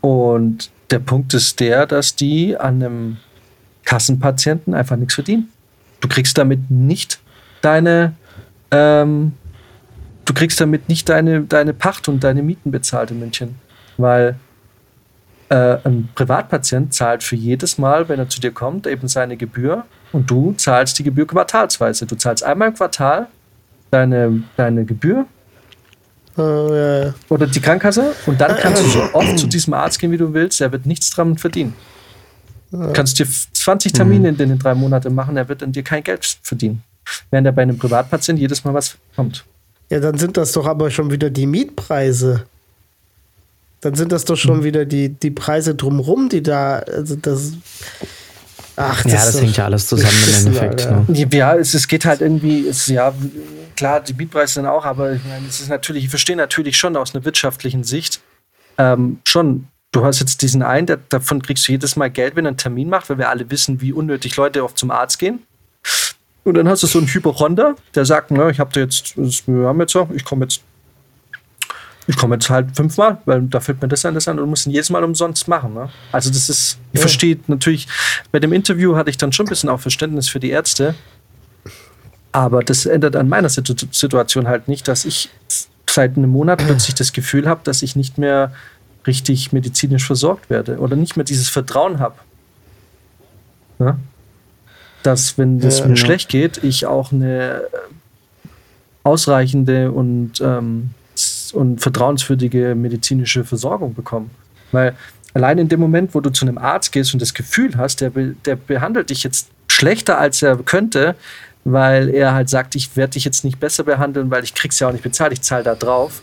Und 0.00 0.70
der 0.90 0.98
Punkt 0.98 1.34
ist 1.34 1.60
der, 1.60 1.86
dass 1.86 2.16
die 2.16 2.56
an 2.56 2.82
einem 2.82 3.16
Kassenpatienten 3.84 4.74
einfach 4.74 4.96
nichts 4.96 5.14
verdienen. 5.14 5.52
Du 6.00 6.08
kriegst 6.08 6.38
damit 6.38 6.70
nicht 6.70 7.20
deine, 7.60 8.14
ähm, 8.70 9.32
du 10.24 10.34
kriegst 10.34 10.60
damit 10.60 10.88
nicht 10.88 11.08
deine, 11.08 11.42
deine 11.42 11.74
Pacht 11.74 12.08
und 12.08 12.24
deine 12.24 12.42
Mieten 12.42 12.70
bezahlt 12.70 13.10
in 13.10 13.20
München. 13.20 13.56
Weil 13.96 14.36
äh, 15.50 15.78
ein 15.84 16.08
Privatpatient 16.14 16.94
zahlt 16.94 17.22
für 17.22 17.36
jedes 17.36 17.76
Mal, 17.76 18.08
wenn 18.08 18.18
er 18.18 18.28
zu 18.28 18.40
dir 18.40 18.52
kommt, 18.52 18.86
eben 18.86 19.08
seine 19.08 19.36
Gebühr 19.36 19.84
und 20.12 20.30
du 20.30 20.52
zahlst 20.52 20.98
die 20.98 21.02
Gebühr 21.02 21.26
quartalsweise. 21.26 22.06
Du 22.06 22.16
zahlst 22.16 22.42
einmal 22.42 22.68
im 22.68 22.74
Quartal 22.74 23.26
deine, 23.90 24.42
deine 24.56 24.84
Gebühr 24.84 25.26
Uh, 26.40 26.74
ja, 26.74 27.04
ja. 27.04 27.14
Oder 27.28 27.46
die 27.46 27.60
Krankenkasse. 27.60 28.12
Und 28.26 28.40
dann 28.40 28.56
kannst 28.56 28.82
du 28.82 28.88
so 28.88 29.02
oft 29.12 29.38
zu 29.38 29.46
diesem 29.46 29.74
Arzt 29.74 29.98
gehen, 29.98 30.10
wie 30.10 30.16
du 30.16 30.32
willst. 30.32 30.60
Er 30.60 30.72
wird 30.72 30.86
nichts 30.86 31.10
dran 31.10 31.36
verdienen. 31.38 31.74
Du 32.70 32.92
kannst 32.92 33.18
dir 33.18 33.26
20 33.26 33.92
Termine 33.92 34.28
in 34.28 34.36
den 34.36 34.58
drei 34.58 34.74
Monaten 34.74 35.14
machen, 35.14 35.36
er 35.36 35.48
wird 35.48 35.62
an 35.62 35.72
dir 35.72 35.82
kein 35.82 36.04
Geld 36.04 36.38
verdienen. 36.42 36.82
Während 37.30 37.46
er 37.46 37.52
bei 37.52 37.62
einem 37.62 37.76
Privatpatient 37.76 38.38
jedes 38.38 38.64
Mal 38.64 38.74
was 38.74 38.96
kommt. 39.16 39.44
Ja, 39.88 39.98
dann 39.98 40.18
sind 40.18 40.36
das 40.36 40.52
doch 40.52 40.66
aber 40.66 40.90
schon 40.90 41.10
wieder 41.10 41.30
die 41.30 41.46
Mietpreise. 41.46 42.44
Dann 43.80 43.94
sind 43.94 44.12
das 44.12 44.24
doch 44.24 44.36
schon 44.36 44.58
mhm. 44.58 44.64
wieder 44.64 44.84
die, 44.84 45.08
die 45.08 45.30
Preise 45.32 45.74
drumrum, 45.74 46.28
die 46.28 46.42
da. 46.42 46.78
Also 46.78 47.16
das, 47.16 47.54
Ach, 48.76 49.02
das 49.02 49.12
ja, 49.12 49.24
das 49.24 49.40
hängt 49.40 49.56
ja 49.56 49.64
alles 49.64 49.86
zusammen 49.88 50.14
im 50.28 50.46
Endeffekt. 50.46 50.90
Ne? 51.08 51.26
Ja, 51.32 51.56
es, 51.56 51.74
es 51.74 51.88
geht 51.88 52.04
halt 52.04 52.20
irgendwie, 52.20 52.68
es, 52.68 52.86
ja, 52.86 53.12
klar, 53.80 54.00
die 54.00 54.12
Mietpreise 54.12 54.54
sind 54.54 54.66
auch, 54.66 54.84
aber 54.84 55.12
ich 55.12 55.24
meine, 55.24 55.48
es 55.48 55.58
ist 55.58 55.70
natürlich, 55.70 56.04
ich 56.04 56.10
verstehe 56.10 56.36
natürlich 56.36 56.76
schon 56.76 56.98
aus 56.98 57.14
einer 57.14 57.24
wirtschaftlichen 57.24 57.82
Sicht, 57.82 58.20
ähm, 58.76 59.20
schon, 59.24 59.68
du 59.90 60.04
hast 60.04 60.20
jetzt 60.20 60.42
diesen 60.42 60.62
einen, 60.62 60.86
der, 60.86 60.98
davon 61.08 61.40
kriegst 61.40 61.66
du 61.66 61.72
jedes 61.72 61.96
Mal 61.96 62.10
Geld, 62.10 62.36
wenn 62.36 62.44
er 62.44 62.50
einen 62.50 62.58
Termin 62.58 62.90
macht, 62.90 63.08
weil 63.08 63.16
wir 63.16 63.30
alle 63.30 63.50
wissen, 63.50 63.80
wie 63.80 63.94
unnötig 63.94 64.36
Leute 64.36 64.64
oft 64.64 64.76
zum 64.76 64.90
Arzt 64.90 65.18
gehen. 65.18 65.46
Und 66.44 66.58
dann 66.58 66.68
hast 66.68 66.82
du 66.82 66.86
so 66.88 66.98
einen 66.98 67.08
Hypochonder, 67.08 67.74
der 67.94 68.04
sagt, 68.04 68.30
na, 68.30 68.50
ich 68.50 68.60
habe 68.60 68.78
jetzt, 68.78 69.16
wir 69.16 69.66
haben 69.68 69.80
jetzt 69.80 69.96
ich 70.14 70.24
komme 70.26 70.44
jetzt 70.44 70.60
ich 72.06 72.16
komme 72.16 72.34
jetzt 72.34 72.50
halt 72.50 72.76
fünfmal, 72.76 73.22
weil 73.24 73.42
da 73.42 73.60
fällt 73.60 73.80
mir 73.80 73.88
das 73.88 74.04
an, 74.04 74.14
das 74.14 74.28
an 74.28 74.38
und 74.38 74.50
muss 74.50 74.66
ihn 74.66 74.72
jedes 74.72 74.90
Mal 74.90 75.04
umsonst 75.04 75.48
machen. 75.48 75.72
Ne? 75.72 75.88
Also 76.12 76.28
das 76.28 76.50
ist, 76.50 76.78
ich 76.92 76.98
ja. 76.98 77.00
verstehe 77.02 77.38
natürlich, 77.46 77.86
bei 78.30 78.40
dem 78.40 78.52
Interview 78.52 78.96
hatte 78.96 79.08
ich 79.08 79.16
dann 79.16 79.32
schon 79.32 79.46
ein 79.46 79.48
bisschen 79.48 79.70
auch 79.70 79.80
Verständnis 79.80 80.28
für 80.28 80.40
die 80.40 80.50
Ärzte, 80.50 80.96
aber 82.32 82.62
das 82.62 82.86
ändert 82.86 83.16
an 83.16 83.28
meiner 83.28 83.48
Situation 83.48 84.48
halt 84.48 84.68
nicht, 84.68 84.86
dass 84.88 85.04
ich 85.04 85.30
seit 85.88 86.16
einem 86.16 86.30
Monat 86.30 86.64
plötzlich 86.64 86.94
das 86.94 87.12
Gefühl 87.12 87.48
habe, 87.48 87.60
dass 87.64 87.82
ich 87.82 87.96
nicht 87.96 88.18
mehr 88.18 88.52
richtig 89.06 89.52
medizinisch 89.52 90.06
versorgt 90.06 90.50
werde 90.50 90.78
oder 90.78 90.94
nicht 90.94 91.16
mehr 91.16 91.24
dieses 91.24 91.48
Vertrauen 91.48 91.98
habe. 91.98 92.16
Ja? 93.78 93.98
Dass, 95.02 95.38
wenn 95.38 95.58
es 95.60 95.80
ja, 95.80 95.86
mir 95.86 95.94
ja. 95.94 95.96
schlecht 95.96 96.28
geht, 96.28 96.62
ich 96.62 96.86
auch 96.86 97.10
eine 97.10 97.62
ausreichende 99.02 99.90
und 99.90 100.40
ähm, 100.40 100.90
und 101.52 101.80
vertrauenswürdige 101.80 102.74
medizinische 102.74 103.44
Versorgung 103.44 103.94
bekommen. 103.94 104.30
Weil 104.72 104.94
allein 105.34 105.58
in 105.58 105.68
dem 105.68 105.80
Moment, 105.80 106.14
wo 106.14 106.20
du 106.20 106.30
zu 106.30 106.46
einem 106.46 106.58
Arzt 106.58 106.92
gehst 106.92 107.12
und 107.12 107.20
das 107.20 107.34
Gefühl 107.34 107.76
hast, 107.76 108.00
der, 108.00 108.10
der 108.10 108.56
behandelt 108.56 109.10
dich 109.10 109.22
jetzt 109.22 109.48
schlechter, 109.68 110.18
als 110.18 110.42
er 110.42 110.56
könnte, 110.58 111.14
weil 111.64 112.08
er 112.10 112.34
halt 112.34 112.48
sagt, 112.48 112.74
ich 112.74 112.96
werde 112.96 113.12
dich 113.12 113.24
jetzt 113.24 113.44
nicht 113.44 113.60
besser 113.60 113.84
behandeln, 113.84 114.30
weil 114.30 114.44
ich 114.44 114.54
krieg's 114.54 114.78
ja 114.78 114.88
auch 114.88 114.92
nicht 114.92 115.02
bezahlt, 115.02 115.32
ich 115.32 115.42
zahle 115.42 115.64
da 115.64 115.74
drauf. 115.74 116.22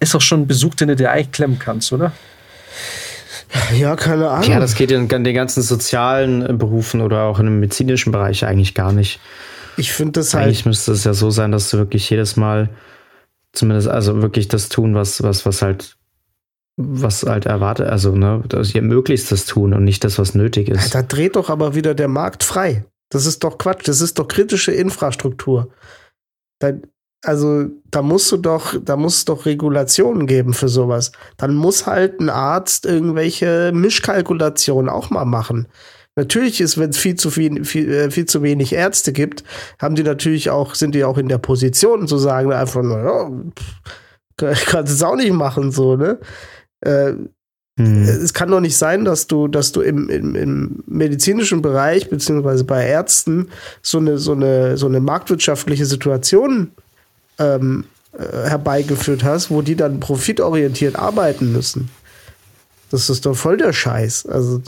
Ist 0.00 0.14
doch 0.14 0.20
schon 0.20 0.42
ein 0.42 0.46
Besuch, 0.46 0.74
den 0.74 0.88
du 0.88 0.96
dir 0.96 1.10
eigentlich 1.10 1.32
klemmen 1.32 1.58
kannst, 1.58 1.92
oder? 1.92 2.12
Ja, 3.76 3.96
keine 3.96 4.30
Ahnung. 4.30 4.50
Ja, 4.50 4.60
das 4.60 4.74
geht 4.74 4.90
in 4.90 5.08
den 5.08 5.34
ganzen 5.34 5.62
sozialen 5.62 6.58
Berufen 6.58 7.00
oder 7.00 7.24
auch 7.24 7.38
im 7.38 7.60
medizinischen 7.60 8.10
Bereich 8.10 8.44
eigentlich 8.44 8.74
gar 8.74 8.92
nicht. 8.92 9.20
Ich 9.76 9.92
finde 9.92 10.12
das 10.12 10.34
halt. 10.34 10.44
Eigentlich 10.44 10.66
müsste 10.66 10.92
es 10.92 11.04
ja 11.04 11.14
so 11.14 11.30
sein, 11.30 11.52
dass 11.52 11.70
du 11.70 11.78
wirklich 11.78 12.08
jedes 12.08 12.36
Mal 12.36 12.70
zumindest 13.52 13.88
also 13.88 14.22
wirklich 14.22 14.48
das 14.48 14.68
tun, 14.68 14.94
was, 14.94 15.22
was, 15.22 15.44
was 15.44 15.62
halt, 15.62 15.96
was 16.76 17.22
halt 17.24 17.46
erwartet, 17.46 17.88
also, 17.88 18.14
ne, 18.16 18.42
dass 18.48 18.74
ihr 18.74 18.82
möglichst 18.82 19.30
das 19.30 19.44
tun 19.44 19.74
und 19.74 19.84
nicht 19.84 20.04
das, 20.04 20.18
was 20.18 20.34
nötig 20.34 20.68
ist. 20.68 20.94
Ja, 20.94 21.02
da 21.02 21.06
dreht 21.06 21.36
doch 21.36 21.50
aber 21.50 21.74
wieder 21.74 21.94
der 21.94 22.08
Markt 22.08 22.44
frei. 22.44 22.84
Das 23.12 23.26
ist 23.26 23.44
doch 23.44 23.58
Quatsch. 23.58 23.86
Das 23.86 24.00
ist 24.00 24.18
doch 24.18 24.26
kritische 24.26 24.72
Infrastruktur. 24.72 25.68
Da, 26.60 26.72
also, 27.22 27.66
da 27.90 28.00
musst 28.00 28.32
du 28.32 28.38
doch, 28.38 28.74
da 28.82 28.96
muss 28.96 29.18
es 29.18 29.24
doch 29.26 29.44
Regulationen 29.44 30.26
geben 30.26 30.54
für 30.54 30.68
sowas. 30.68 31.12
Dann 31.36 31.54
muss 31.54 31.86
halt 31.86 32.20
ein 32.20 32.30
Arzt 32.30 32.86
irgendwelche 32.86 33.70
Mischkalkulationen 33.74 34.88
auch 34.88 35.10
mal 35.10 35.26
machen. 35.26 35.68
Natürlich 36.16 36.60
ist, 36.62 36.78
wenn 36.78 36.90
es 36.90 36.96
viel 36.96 37.14
zu 37.16 37.30
viel, 37.30 37.64
viel, 37.66 37.90
äh, 37.90 38.10
viel 38.10 38.24
zu 38.24 38.42
wenig 38.42 38.72
Ärzte 38.72 39.12
gibt, 39.12 39.44
haben 39.78 39.94
die 39.94 40.02
natürlich 40.02 40.48
auch, 40.48 40.74
sind 40.74 40.94
die 40.94 41.04
auch 41.04 41.18
in 41.18 41.28
der 41.28 41.38
Position 41.38 42.08
zu 42.08 42.16
sagen, 42.16 42.52
einfach 42.52 42.82
nur, 42.82 42.98
ja, 42.98 44.54
kannst 44.66 44.92
es 44.92 45.02
auch 45.02 45.16
nicht 45.16 45.32
machen, 45.32 45.70
so, 45.70 45.96
ne? 45.96 46.18
Äh, 46.80 47.14
hm. 47.78 48.02
Es 48.02 48.34
kann 48.34 48.50
doch 48.50 48.60
nicht 48.60 48.76
sein, 48.76 49.04
dass 49.04 49.26
du, 49.26 49.48
dass 49.48 49.72
du 49.72 49.80
im, 49.80 50.10
im, 50.10 50.34
im, 50.34 50.84
medizinischen 50.86 51.62
Bereich, 51.62 52.10
beziehungsweise 52.10 52.64
bei 52.64 52.86
Ärzten, 52.86 53.48
so 53.80 53.98
eine, 53.98 54.18
so 54.18 54.32
eine, 54.32 54.76
so 54.76 54.86
eine 54.86 55.00
marktwirtschaftliche 55.00 55.86
Situation 55.86 56.72
ähm, 57.38 57.84
äh, 58.12 58.48
herbeigeführt 58.48 59.24
hast, 59.24 59.50
wo 59.50 59.62
die 59.62 59.74
dann 59.74 60.00
profitorientiert 60.00 60.96
arbeiten 60.96 61.52
müssen. 61.52 61.88
Das 62.90 63.08
ist 63.08 63.24
doch 63.24 63.34
voll 63.34 63.56
der 63.56 63.72
Scheiß. 63.72 64.26
Also, 64.26 64.60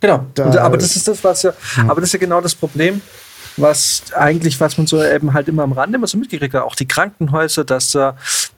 Genau. 0.00 0.26
Da, 0.34 0.62
aber 0.62 0.78
das 0.78 0.96
ist 0.96 1.06
das, 1.06 1.22
was 1.22 1.42
ja, 1.42 1.52
ja, 1.76 1.82
aber 1.84 2.00
das 2.00 2.08
ist 2.08 2.14
ja 2.14 2.18
genau 2.18 2.40
das 2.40 2.54
Problem, 2.54 3.02
was 3.60 4.12
eigentlich, 4.14 4.60
was 4.60 4.78
man 4.78 4.86
so 4.86 5.02
eben 5.02 5.32
halt 5.32 5.48
immer 5.48 5.62
am 5.62 5.72
Rande 5.72 5.96
immer 5.96 6.06
so 6.06 6.18
mitgekriegt 6.18 6.54
hat. 6.54 6.62
Auch 6.62 6.74
die 6.74 6.88
Krankenhäuser, 6.88 7.64
dass, 7.64 7.96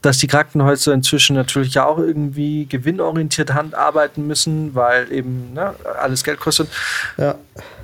dass 0.02 0.18
die 0.18 0.26
Krankenhäuser 0.26 0.92
inzwischen 0.92 1.36
natürlich 1.36 1.74
ja 1.74 1.84
auch 1.84 1.98
irgendwie 1.98 2.66
gewinnorientiert 2.66 3.50
arbeiten 3.50 4.26
müssen, 4.26 4.74
weil 4.74 5.10
eben 5.12 5.52
ne, 5.52 5.74
alles 6.00 6.24
Geld 6.24 6.40
kostet. 6.40 6.68
Ja. 7.16 7.36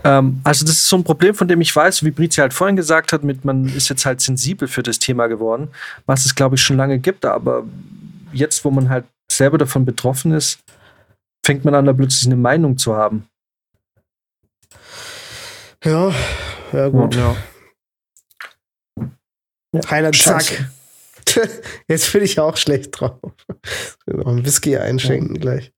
Ähm, 0.05 0.41
also 0.45 0.65
das 0.65 0.75
ist 0.75 0.89
so 0.89 0.97
ein 0.97 1.05
Problem, 1.05 1.35
von 1.35 1.49
dem 1.49 1.61
ich 1.61 1.75
weiß, 1.75 2.05
wie 2.05 2.11
Brizi 2.11 2.41
halt 2.41 2.55
vorhin 2.55 2.77
gesagt 2.77 3.13
hat, 3.13 3.25
mit 3.25 3.45
man 3.45 3.67
ist 3.67 3.89
jetzt 3.89 4.07
halt 4.07 4.21
sensibel 4.21 4.69
für 4.69 4.83
das 4.83 4.99
Thema 4.99 5.27
geworden, 5.27 5.69
was 6.07 6.27
es 6.27 6.35
glaube 6.35 6.57
ich 6.57 6.63
schon 6.63 6.77
lange 6.77 6.99
gibt, 6.99 7.25
aber 7.25 7.65
jetzt, 8.33 8.65
wo 8.65 8.71
man 8.71 8.89
halt 8.89 9.05
selber 9.31 9.59
davon 9.59 9.85
betroffen 9.85 10.33
ist, 10.33 10.59
fängt 11.45 11.65
man 11.65 11.75
an, 11.75 11.87
da 11.87 11.93
plötzlich 11.93 12.27
eine 12.27 12.37
Meinung 12.37 12.79
zu 12.79 12.95
haben. 12.95 13.27
Ja, 15.85 16.13
ja 16.73 16.89
gut. 16.89 17.15
Ja. 17.15 17.37
Heiler 19.91 20.13
Zack. 20.13 20.71
Jetzt 21.89 22.13
bin 22.13 22.23
ich 22.23 22.41
auch 22.41 22.57
schlecht 22.57 22.99
drauf. 22.99 23.19
Noch 24.07 24.27
ein 24.27 24.45
Whisky 24.45 24.77
einschenken 24.77 25.37
ja. 25.37 25.41
gleich. 25.41 25.73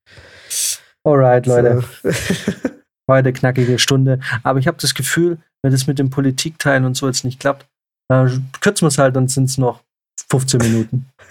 Alright, 1.05 1.47
Leute. 1.47 1.85
So. 2.03 2.11
Heute 3.11 3.33
knackige 3.33 3.79
Stunde. 3.79 4.21
Aber 4.43 4.59
ich 4.61 4.67
habe 4.67 4.79
das 4.81 4.95
Gefühl, 4.95 5.39
wenn 5.63 5.73
das 5.73 5.87
mit 5.87 5.99
dem 5.99 6.11
Politikteilen 6.11 6.85
und 6.85 6.97
so 6.97 7.07
jetzt 7.07 7.25
nicht 7.25 7.41
klappt, 7.41 7.67
äh, 8.09 8.29
kürzen 8.61 8.83
wir 8.83 8.89
es 8.89 8.99
halt, 8.99 9.17
dann 9.17 9.29
sind 9.29 9.45
es 9.45 9.59
noch 9.59 9.83
15 10.31 10.61
Minuten. 10.61 11.07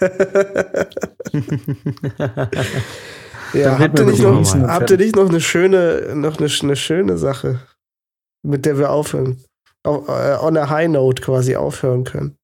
ja, 3.54 3.78
habt 3.78 3.98
ihr, 3.98 4.04
nicht 4.04 4.20
noch, 4.20 4.54
habt 4.68 4.90
ihr 4.90 4.98
nicht 4.98 5.16
noch 5.16 5.28
eine 5.30 5.40
schöne, 5.40 6.14
noch 6.14 6.38
eine, 6.38 6.50
eine 6.62 6.76
schöne 6.76 7.16
Sache? 7.16 7.60
mit 8.42 8.66
der 8.66 8.78
wir 8.78 8.90
aufhören. 8.90 9.42
Äh, 9.86 10.36
on 10.40 10.56
a 10.56 10.68
high 10.68 10.88
note 10.88 11.22
quasi 11.22 11.56
aufhören 11.56 12.04
können. 12.04 12.36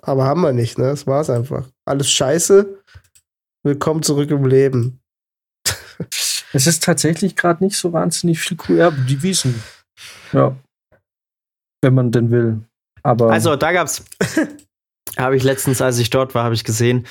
Aber 0.00 0.24
haben 0.24 0.40
wir 0.40 0.52
nicht, 0.52 0.78
ne? 0.78 0.86
Das 0.86 1.06
war's 1.06 1.30
einfach. 1.30 1.68
Alles 1.84 2.10
scheiße. 2.10 2.82
Willkommen 3.64 4.02
zurück 4.02 4.30
im 4.30 4.44
Leben. 4.46 5.00
Es 6.54 6.66
ist 6.66 6.82
tatsächlich 6.82 7.34
gerade 7.34 7.64
nicht 7.64 7.78
so 7.78 7.94
wahnsinnig 7.94 8.38
viel 8.38 8.58
QR, 8.58 8.90
die 8.90 9.22
Wiesen. 9.22 9.62
Ja. 10.34 10.54
Wenn 11.80 11.94
man 11.94 12.12
denn 12.12 12.30
will. 12.30 12.60
Aber. 13.02 13.30
Also, 13.30 13.56
da 13.56 13.72
gab's. 13.72 14.04
habe 15.16 15.36
ich 15.36 15.42
letztens, 15.44 15.80
als 15.80 15.98
ich 15.98 16.10
dort 16.10 16.34
war, 16.34 16.44
habe 16.44 16.54
ich 16.54 16.64
gesehen, 16.64 17.06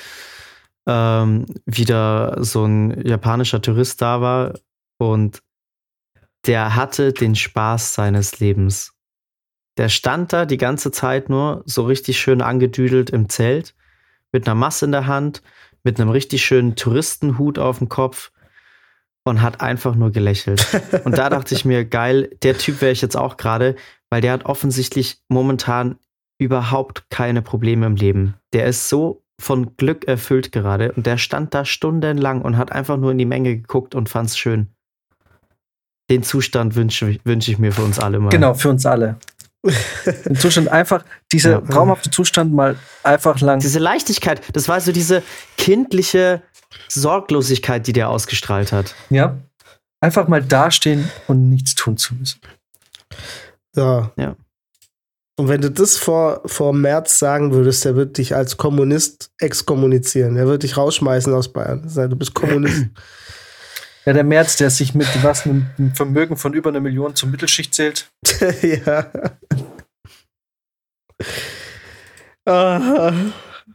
ähm, 0.87 1.47
wieder 1.65 2.43
so 2.43 2.65
ein 2.65 3.05
japanischer 3.05 3.63
Tourist 3.63 3.99
da 4.03 4.21
war 4.21 4.59
und 4.99 5.41
der 6.45 6.75
hatte 6.75 7.11
den 7.11 7.35
Spaß 7.35 7.95
seines 7.95 8.39
Lebens. 8.39 8.93
Der 9.77 9.89
stand 9.89 10.34
da 10.34 10.45
die 10.45 10.57
ganze 10.57 10.91
Zeit 10.91 11.30
nur 11.30 11.64
so 11.65 11.84
richtig 11.84 12.19
schön 12.19 12.41
angedüdelt 12.41 13.10
im 13.10 13.30
Zelt, 13.30 13.73
mit 14.31 14.48
einer 14.48 14.56
Masse 14.56 14.85
in 14.85 14.91
der 14.91 15.07
Hand, 15.07 15.41
mit 15.84 15.99
einem 15.99 16.10
richtig 16.10 16.43
schönen 16.43 16.76
Touristenhut 16.76 17.57
auf 17.57 17.80
dem 17.80 17.89
Kopf 17.89 18.31
und 19.23 19.41
hat 19.41 19.61
einfach 19.61 19.95
nur 19.95 20.11
gelächelt. 20.11 20.65
Und 21.06 21.18
da 21.18 21.30
dachte 21.30 21.53
ich 21.53 21.64
mir, 21.64 21.85
geil, 21.85 22.30
der 22.41 22.57
Typ 22.57 22.81
wäre 22.81 22.91
ich 22.91 23.02
jetzt 23.02 23.15
auch 23.15 23.38
gerade, 23.38 23.76
weil 24.10 24.19
der 24.19 24.34
hat 24.34 24.45
offensichtlich 24.45 25.22
momentan 25.30 25.98
überhaupt 26.39 27.10
keine 27.10 27.43
Probleme 27.43 27.85
im 27.85 27.95
Leben. 27.95 28.34
Der 28.53 28.65
ist 28.65 28.89
so 28.89 29.23
von 29.39 29.77
Glück 29.77 30.06
erfüllt 30.06 30.52
gerade 30.52 30.91
und 30.93 31.06
der 31.06 31.18
stand 31.18 31.53
da 31.53 31.65
stundenlang 31.65 32.41
und 32.41 32.57
hat 32.57 32.72
einfach 32.72 32.98
nur 32.98 33.11
in 33.11 33.19
die 33.19 33.26
Menge 33.26 33.56
geguckt 33.56 33.93
und 33.93 34.10
fand's 34.10 34.38
schön 34.38 34.73
den 36.11 36.23
Zustand 36.23 36.76
wünsche 36.76 37.18
wünsch 37.23 37.48
ich 37.48 37.57
mir 37.57 37.72
für 37.72 37.84
uns 37.84 37.98
alle 37.98 38.19
mal. 38.19 38.30
Genau, 38.30 38.53
für 38.53 38.69
uns 38.69 38.85
alle. 38.85 39.15
Den 39.63 40.35
Zustand 40.35 40.69
einfach, 40.69 41.05
dieser 41.31 41.51
ja. 41.51 41.61
traumhafte 41.61 42.09
Zustand 42.09 42.53
mal 42.53 42.77
einfach 43.03 43.39
lang. 43.41 43.59
Diese 43.59 43.79
Leichtigkeit, 43.79 44.41
das 44.53 44.67
war 44.67 44.81
so 44.81 44.91
diese 44.91 45.21
kindliche 45.57 46.41
Sorglosigkeit, 46.88 47.85
die 47.85 47.93
der 47.93 48.09
ausgestrahlt 48.09 48.71
hat. 48.71 48.95
Ja. 49.09 49.38
Einfach 49.99 50.27
mal 50.27 50.41
dastehen 50.41 51.09
und 51.27 51.49
nichts 51.49 51.75
tun 51.75 51.97
zu 51.97 52.15
müssen. 52.15 52.41
Ja. 53.75 54.11
Ja. 54.17 54.35
Und 55.38 55.47
wenn 55.47 55.61
du 55.61 55.71
das 55.71 55.97
vor, 55.97 56.41
vor 56.45 56.73
März 56.73 57.19
sagen 57.19 57.53
würdest, 57.53 57.85
der 57.85 57.95
wird 57.95 58.17
dich 58.17 58.35
als 58.35 58.57
Kommunist 58.57 59.31
exkommunizieren. 59.39 60.38
Er 60.38 60.47
wird 60.47 60.63
dich 60.63 60.77
rausschmeißen 60.77 61.33
aus 61.33 61.53
Bayern. 61.53 61.81
Du 61.83 62.15
bist 62.15 62.33
Kommunist. 62.33 62.85
Ja, 64.05 64.13
der 64.13 64.23
März, 64.23 64.57
der 64.57 64.69
sich 64.69 64.95
mit 64.95 65.07
was 65.23 65.45
einem 65.45 65.93
Vermögen 65.93 66.35
von 66.37 66.53
über 66.53 66.69
einer 66.69 66.79
Million 66.79 67.15
zur 67.15 67.29
Mittelschicht 67.29 67.73
zählt. 67.73 68.09
ja. 68.61 69.11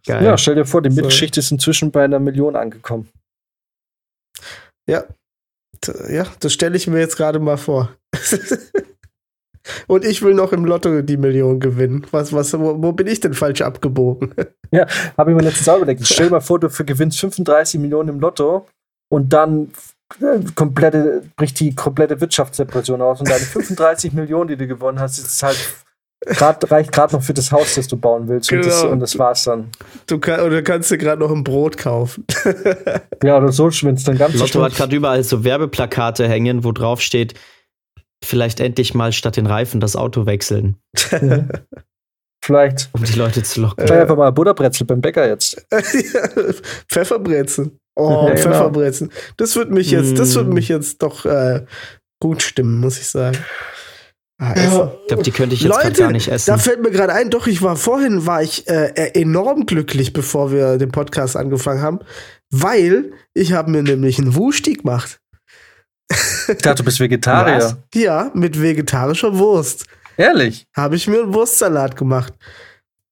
Geil. 0.07 0.25
Ja, 0.25 0.37
stell 0.37 0.57
dir 0.57 0.67
vor, 0.67 0.83
die 0.83 0.91
Mittelschicht 0.91 1.37
so. 1.37 1.39
ist 1.41 1.53
inzwischen 1.53 1.93
bei 1.93 2.05
einer 2.05 2.19
Million 2.19 2.57
angekommen. 2.57 3.09
Ja. 4.89 5.05
Ja, 6.09 6.27
das 6.41 6.53
stelle 6.53 6.77
ich 6.77 6.87
mir 6.87 6.99
jetzt 6.99 7.17
gerade 7.17 7.39
mal 7.39 7.59
vor. 7.59 7.95
Und 9.89 10.05
ich 10.05 10.23
will 10.23 10.35
noch 10.35 10.53
im 10.53 10.65
Lotto 10.65 11.03
die 11.03 11.17
Million 11.17 11.61
gewinnen. 11.61 12.07
Was, 12.11 12.33
was, 12.33 12.53
wo, 12.59 12.81
wo 12.83 12.93
bin 12.93 13.07
ich 13.07 13.21
denn 13.21 13.35
falsch 13.35 13.61
abgebogen? 13.63 14.35
Ja, 14.73 14.85
habe 15.17 15.31
ich 15.31 15.37
mir 15.37 15.45
letztens 15.45 15.69
auch 15.69 15.77
überlegt. 15.77 16.05
Stell 16.05 16.27
dir 16.27 16.33
mal 16.33 16.41
vor, 16.41 16.59
du 16.59 16.69
gewinnst 16.69 17.21
35 17.21 17.81
Millionen 17.81 18.09
im 18.09 18.21
Lotto 18.21 18.67
und 19.09 19.33
dann 19.33 19.71
komplette, 20.55 21.23
bricht 21.37 21.59
die 21.61 21.75
komplette 21.75 22.21
Wirtschaftsdepression 22.21 23.03
aus 23.03 23.21
und 23.21 23.29
deine 23.29 23.41
35 23.41 24.13
Millionen, 24.15 24.49
die 24.49 24.57
du 24.57 24.67
gewonnen 24.67 25.01
hast, 25.01 25.19
ist 25.19 25.43
halt 25.43 25.59
grad, 26.25 26.71
reicht 26.71 26.93
gerade 26.93 27.15
noch 27.15 27.23
für 27.23 27.35
das 27.35 27.53
Haus, 27.53 27.75
das 27.75 27.89
du 27.89 27.97
bauen 27.97 28.29
willst. 28.29 28.49
Genau. 28.49 28.63
Und, 28.63 28.69
das, 28.69 28.85
und 28.85 29.01
das 29.01 29.19
war's 29.19 29.45
dann. 29.45 29.71
Du 30.07 30.19
kann, 30.19 30.41
oder 30.41 30.63
kannst 30.63 30.91
dir 30.91 30.99
gerade 30.99 31.21
noch 31.21 31.31
ein 31.31 31.45
Brot 31.45 31.77
kaufen. 31.77 32.25
Ja, 33.25 33.39
oder 33.39 33.51
so, 33.51 33.69
es 33.69 33.81
dann 33.81 34.19
ganz 34.19 34.35
Lotto 34.35 34.63
hat 34.63 34.75
gerade 34.75 34.95
überall 34.95 35.25
so 35.25 35.43
Werbeplakate 35.43 36.29
hängen, 36.29 36.65
wo 36.65 36.73
drauf 36.73 37.01
steht, 37.01 37.35
vielleicht 38.23 38.61
endlich 38.61 38.95
mal 38.95 39.13
statt 39.13 39.37
den 39.37 39.47
Reifen 39.47 39.81
das 39.81 39.97
Auto 39.97 40.27
wechseln, 40.27 40.77
Vielleicht. 42.45 42.91
um 42.93 43.03
die 43.03 43.15
Leute 43.15 43.43
zu 43.43 43.63
locken. 43.63 43.87
Vielleicht 43.87 44.03
einfach 44.03 44.17
mal 44.17 44.31
Butterbrezel 44.31 44.87
beim 44.87 45.01
Bäcker 45.01 45.27
jetzt. 45.27 45.67
Pfefferbrezel. 46.89 47.73
Oh, 47.97 48.29
Ja, 48.29 48.35
genau. 48.35 48.71
Das 49.37 49.57
wird 49.57 49.71
mich 49.71 49.91
jetzt, 49.91 50.19
das 50.19 50.35
wird 50.35 50.49
Mm. 50.49 50.53
mich 50.53 50.69
jetzt 50.69 51.03
doch 51.03 51.25
äh, 51.25 51.65
gut 52.21 52.43
stimmen, 52.43 52.79
muss 52.79 52.99
ich 52.99 53.07
sagen. 53.09 53.39
Ah, 54.39 54.53
Ja. 54.55 54.63
Essen. 54.65 54.91
Ich 55.03 55.07
glaube, 55.09 55.23
die 55.23 55.31
könnte 55.31 55.55
ich 55.55 55.63
jetzt 55.63 55.73
gerade 55.73 55.89
Leute, 55.89 56.03
gar 56.03 56.13
nicht 56.13 56.29
essen. 56.29 56.51
Da 56.51 56.59
fällt 56.59 56.83
mir 56.83 56.91
gerade 56.91 57.15
ein, 57.15 57.31
doch, 57.31 57.47
ich 57.47 57.63
war 57.63 57.75
vorhin, 57.77 58.27
war 58.27 58.43
ich 58.43 58.69
äh, 58.69 59.11
enorm 59.19 59.65
glücklich, 59.65 60.13
bevor 60.13 60.53
wir 60.53 60.77
den 60.77 60.91
Podcast 60.91 61.37
angefangen 61.37 61.81
haben, 61.81 62.01
weil 62.51 63.13
ich 63.33 63.53
habe 63.55 63.71
mir 63.71 63.83
nämlich 63.83 64.19
einen 64.19 64.35
Wusti 64.35 64.75
gemacht. 64.75 65.21
Ich 66.49 66.59
dachte, 66.59 66.77
du 66.83 66.85
bist 66.85 67.01
Vegetarier. 67.01 67.57
Was? 67.57 67.77
Ja, 67.95 68.31
mit 68.35 68.61
vegetarischer 68.61 69.37
Wurst. 69.39 69.87
Ehrlich? 70.19 70.67
Habe 70.77 70.97
ich 70.97 71.09
mir 71.09 71.23
einen 71.23 71.35
Wurstsalat 71.35 71.97
gemacht. 71.97 72.33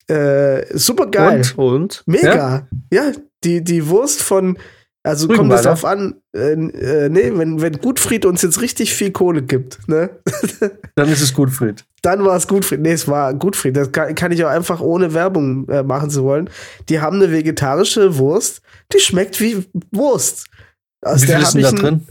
Äh, 0.08 0.66
super 0.78 1.06
geil. 1.06 1.42
Und? 1.56 1.58
Und? 1.58 2.02
Mega. 2.06 2.68
Ja, 2.92 3.10
die, 3.44 3.62
die 3.62 3.88
Wurst 3.88 4.22
von, 4.22 4.58
also 5.02 5.28
kommt 5.28 5.52
es 5.52 5.62
darauf 5.62 5.84
an, 5.84 6.14
äh, 6.34 6.52
äh, 6.52 7.08
nee, 7.10 7.30
wenn, 7.34 7.60
wenn 7.60 7.78
Gutfried 7.78 8.24
uns 8.24 8.40
jetzt 8.42 8.62
richtig 8.62 8.94
viel 8.94 9.10
Kohle 9.10 9.42
gibt, 9.42 9.86
ne? 9.86 10.10
Dann 10.96 11.08
ist 11.08 11.20
es 11.20 11.34
gut, 11.34 11.50
Fried. 11.50 11.84
Dann 12.02 12.24
war 12.24 12.36
es 12.36 12.48
Gutfried. 12.48 12.80
Nee, 12.80 12.92
es 12.92 13.06
war 13.06 13.34
Gutfried. 13.34 13.76
Das 13.76 13.92
kann, 13.92 14.14
kann 14.14 14.32
ich 14.32 14.44
auch 14.44 14.48
einfach 14.48 14.80
ohne 14.80 15.12
Werbung 15.12 15.68
äh, 15.68 15.82
machen 15.82 16.08
zu 16.08 16.24
wollen. 16.24 16.48
Die 16.88 17.00
haben 17.00 17.16
eine 17.16 17.30
vegetarische 17.32 18.16
Wurst, 18.16 18.62
die 18.92 18.98
schmeckt 18.98 19.40
wie 19.40 19.66
Wurst. 19.92 20.46
Aus 21.02 21.22
Wie 21.22 21.26
viel 21.26 21.36
ist 21.36 21.46
hab 21.46 21.52
denn 21.52 21.62
da 21.62 21.70
drin? 21.70 22.06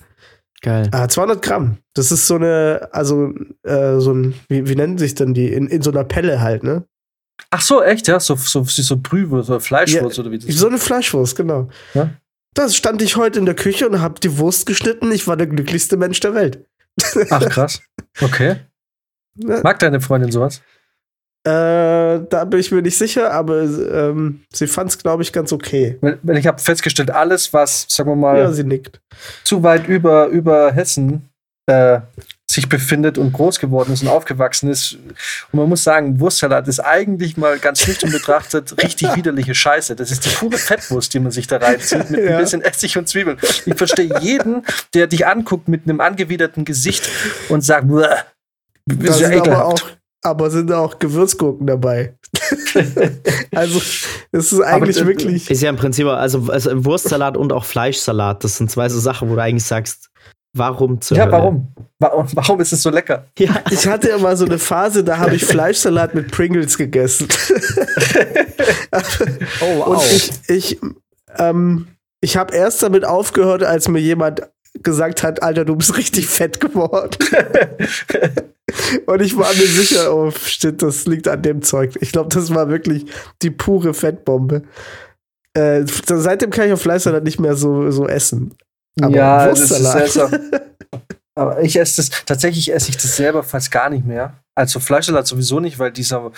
Geil. 0.61 0.89
Ah, 0.91 1.10
200 1.10 1.41
Gramm. 1.41 1.77
Das 1.93 2.11
ist 2.11 2.26
so 2.26 2.35
eine, 2.35 2.89
also 2.91 3.34
äh, 3.64 3.99
so 3.99 4.14
ein, 4.14 4.34
wie, 4.47 4.68
wie 4.69 4.76
nennen 4.76 4.97
sich 4.97 5.14
denn 5.14 5.34
die? 5.34 5.51
In, 5.51 5.68
in 5.68 5.81
so 5.81 5.91
einer 5.91 6.05
Pelle 6.05 6.41
halt, 6.41 6.64
ne? 6.64 6.85
Ach 7.55 7.61
so, 7.61 7.84
echt, 7.84 8.07
ja? 8.07 8.19
So, 8.19 8.35
so, 8.35 8.63
so 8.63 8.97
Brühwurst 8.97 9.47
oder 9.47 9.59
Fleischwurst 9.59 10.17
Ja, 10.17 10.23
oder 10.23 10.31
wie 10.31 10.39
das 10.39 10.55
So 10.55 10.67
eine 10.67 10.80
Fleischwurst, 10.80 11.35
genau. 11.35 11.69
Ja. 11.93 12.09
Da 12.55 12.67
stand 12.67 12.99
ich 13.03 13.15
heute 13.15 13.38
in 13.38 13.45
der 13.45 13.53
Küche 13.53 13.88
und 13.88 14.01
habe 14.01 14.19
die 14.19 14.39
Wurst 14.39 14.65
geschnitten. 14.65 15.11
Ich 15.11 15.27
war 15.27 15.38
der 15.38 15.45
glücklichste 15.45 15.95
Mensch 15.95 16.19
der 16.19 16.34
Welt. 16.34 16.65
Ach, 17.30 17.47
krass. 17.49 17.80
Okay. 18.21 18.55
Mag 19.35 19.77
deine 19.77 20.01
Freundin 20.01 20.31
sowas? 20.31 20.61
Äh, 21.45 22.25
da 22.27 22.45
bin 22.45 22.59
ich 22.59 22.71
mir 22.71 22.81
nicht 22.81 22.97
sicher, 22.97 23.31
aber 23.31 23.61
ähm, 23.61 24.43
sie 24.51 24.65
fand 24.65 24.89
es, 24.89 24.97
glaube 24.97 25.21
ich, 25.21 25.31
ganz 25.31 25.53
okay. 25.53 25.99
Weil, 26.01 26.38
ich 26.38 26.47
habe 26.47 26.59
festgestellt, 26.59 27.11
alles, 27.11 27.53
was, 27.53 27.85
sagen 27.88 28.09
wir 28.09 28.15
mal, 28.15 28.38
Ja, 28.39 28.51
sie 28.51 28.63
nickt. 28.63 28.99
zu 29.43 29.61
weit 29.61 29.88
über, 29.88 30.27
über 30.27 30.71
Hessen 30.71 31.30
äh, 31.67 31.99
sich 32.52 32.70
befindet 32.70 33.18
und 33.18 33.32
groß 33.34 33.60
geworden 33.60 33.94
ist 33.94 34.03
und 34.03 34.10
aufgewachsen 34.10 34.70
ist. 34.70 34.94
Und 35.52 35.60
man 35.60 35.70
muss 35.70 35.84
sagen, 35.84 36.20
Wurstsalat 36.20 36.68
ist 36.68 36.80
eigentlich 36.80 37.38
mal 37.38 37.57
ganz 37.57 37.88
nüchtern 37.88 38.11
betrachtet 38.11 38.76
richtig 38.84 39.15
widerliche 39.15 39.56
Scheiße. 39.56 39.95
Das 39.95 40.11
ist 40.11 40.26
die 40.26 40.30
pure 40.30 40.57
Fettwurst, 40.57 41.14
die 41.14 41.20
man 41.20 41.32
sich 41.32 41.48
da 41.48 41.57
reinzieht 41.57 42.10
mit 42.11 42.20
Ja. 42.24 42.38
ein 42.38 42.44
bisschen 42.44 42.61
Essig 42.61 42.98
und 42.98 43.07
Zwiebeln. 43.07 43.38
Ich 43.65 43.76
verstehe 43.76 44.10
jeden, 44.22 44.64
der 44.94 45.07
dich 45.07 45.26
anguckt 45.26 45.68
mit 45.68 45.84
einem 45.86 45.99
angewiderten 46.02 46.64
Gesicht 46.65 47.10
und 47.49 47.61
sagt, 47.64 47.88
"Bäh, 47.88 48.07
Da 48.86 48.95
ist 49.10 49.20
ja 49.22 49.28
sind 49.30 49.38
aber 49.38 49.38
ekelhaft. 49.48 49.84
auch, 49.84 49.90
aber 50.24 50.52
sind 50.52 50.72
auch 50.72 50.99
Gewürzgurken 50.99 51.65
dabei. 51.65 52.14
also, 53.56 53.80
es 54.32 54.52
ist 54.52 54.61
eigentlich 54.61 54.98
Aber, 54.98 55.07
wirklich. 55.07 55.49
Ist 55.49 55.61
ja 55.61 55.70
im 55.70 55.76
Prinzip, 55.78 56.06
also, 56.07 56.48
also 56.52 56.86
Wurstsalat 56.86 57.38
und 57.38 57.53
auch 57.53 57.65
Fleischsalat, 57.65 58.44
das 58.44 58.57
sind 58.57 58.70
zwei 58.70 58.90
so 58.90 58.99
Sachen, 58.99 59.30
wo 59.30 59.36
du 59.36 59.41
eigentlich 59.41 59.64
sagst, 59.65 60.10
warum 60.53 61.01
zur 61.01 61.17
Ja, 61.17 61.23
Hölle? 61.23 61.31
warum? 61.34 61.67
Warum, 61.99 62.27
warum 62.34 62.59
ist 62.59 62.73
es 62.73 62.81
so 62.81 62.89
lecker? 62.89 63.25
Ja. 63.38 63.61
Ich 63.71 63.88
hatte 63.88 64.09
ja 64.09 64.17
mal 64.17 64.35
so 64.38 64.45
eine 64.45 64.59
Phase, 64.59 65.03
da 65.03 65.17
habe 65.17 65.35
ich 65.35 65.45
Fleischsalat 65.45 66.15
mit 66.15 66.31
Pringles 66.31 66.77
gegessen. 66.77 67.27
Oh, 69.61 69.84
Und 69.84 69.95
wow. 69.97 70.11
ich, 70.13 70.31
ich, 70.47 70.80
ähm, 71.38 71.88
ich 72.21 72.38
habe 72.38 72.55
erst 72.55 72.84
damit 72.84 73.05
aufgehört, 73.05 73.63
als 73.63 73.88
mir 73.88 73.99
jemand 73.99 74.43
gesagt 74.84 75.23
hat, 75.23 75.41
Alter, 75.41 75.65
du 75.65 75.75
bist 75.75 75.97
richtig 75.97 76.27
fett 76.27 76.59
geworden. 76.59 77.17
Und 79.05 79.21
ich 79.21 79.35
war 79.38 79.49
mir 79.49 79.67
sicher, 79.67 80.13
oh 80.15 80.31
shit, 80.31 80.81
das 80.81 81.05
liegt 81.05 81.27
an 81.27 81.41
dem 81.41 81.61
Zeug. 81.61 81.97
Ich 82.01 82.11
glaube, 82.11 82.30
das 82.34 82.53
war 82.53 82.69
wirklich 82.69 83.05
die 83.41 83.51
pure 83.51 83.93
Fettbombe. 83.93 84.63
Äh, 85.53 85.84
seitdem 85.85 86.49
kann 86.49 86.67
ich 86.67 86.73
auf 86.73 86.81
Fleischsalat 86.81 87.23
nicht 87.23 87.39
mehr 87.39 87.55
so, 87.55 87.91
so 87.91 88.07
essen. 88.07 88.53
Aber 89.02 89.15
ja, 89.15 89.48
das 89.48 89.60
ist 89.61 89.70
Wurstsalat. 89.72 90.11
seltsam. 90.11 90.40
Aber 91.36 91.61
ich 91.64 91.80
esse 91.80 91.95
das, 91.98 92.11
tatsächlich 92.26 92.72
esse 92.72 92.90
ich 92.91 92.98
das 92.98 93.15
selber 93.15 93.41
fast 93.41 93.72
gar 93.72 93.90
nicht 93.90 94.06
mehr. 94.06 94.34
Also 94.56 94.80
Fleischsalat 94.80 95.26
sowieso 95.26 95.60
nicht, 95.60 95.80
weil 95.80 95.91
dieser, 95.91 96.32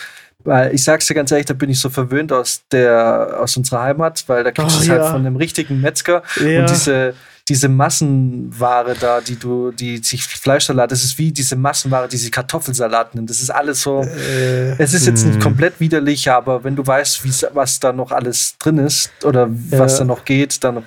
weil 0.45 0.73
ich 0.73 0.84
sag's 0.86 1.06
dir 1.07 1.15
ganz 1.15 1.32
ehrlich, 1.32 1.48
da 1.48 1.53
bin 1.53 1.69
ich 1.69 1.82
so 1.82 1.90
verwöhnt 1.90 2.32
aus 2.32 2.61
der, 2.72 3.38
aus 3.41 3.57
unserer 3.57 3.82
Heimat, 3.82 4.23
weil 4.27 4.45
da 4.45 4.52
kriegst 4.52 4.76
Oh, 4.76 4.80
du 4.80 4.84
es 4.86 4.90
halt 4.90 5.02
ja. 5.02 5.11
von 5.11 5.19
einem 5.19 5.36
richtigen 5.36 5.82
Metzger 5.82 6.23
Ja. 6.40 6.61
und 6.61 6.69
diese, 6.69 7.14
diese 7.49 7.68
Massenware 7.68 8.95
da, 8.98 9.19
die 9.19 9.36
du, 9.38 9.72
die 9.72 9.98
sich 9.98 10.23
Fleischsalat, 10.23 10.90
das 10.91 11.03
ist 11.03 11.18
wie 11.18 11.34
diese 11.34 11.57
Massenware, 11.57 12.07
die 12.07 12.15
sie 12.18 12.32
Kartoffelsalat 12.32 13.15
nennt. 13.15 13.30
Das 13.30 13.41
ist 13.41 13.49
alles 13.49 13.82
so, 13.82 14.02
Äh, 14.02 14.82
es 14.82 14.94
ist 14.94 15.06
jetzt 15.07 15.26
nicht 15.26 15.36
Hm. 15.36 15.41
komplett 15.41 15.80
widerlich, 15.82 16.32
aber 16.32 16.64
wenn 16.64 16.77
du 16.77 16.88
weißt, 16.88 17.22
was 17.53 17.82
da 17.82 17.91
noch 17.91 18.11
alles 18.14 18.57
drin 18.60 18.77
ist 18.77 19.11
oder 19.26 19.48
was 19.49 19.94
Ja. 19.94 19.98
da 19.99 20.03
noch 20.06 20.23
geht, 20.23 20.64
dann. 20.64 20.84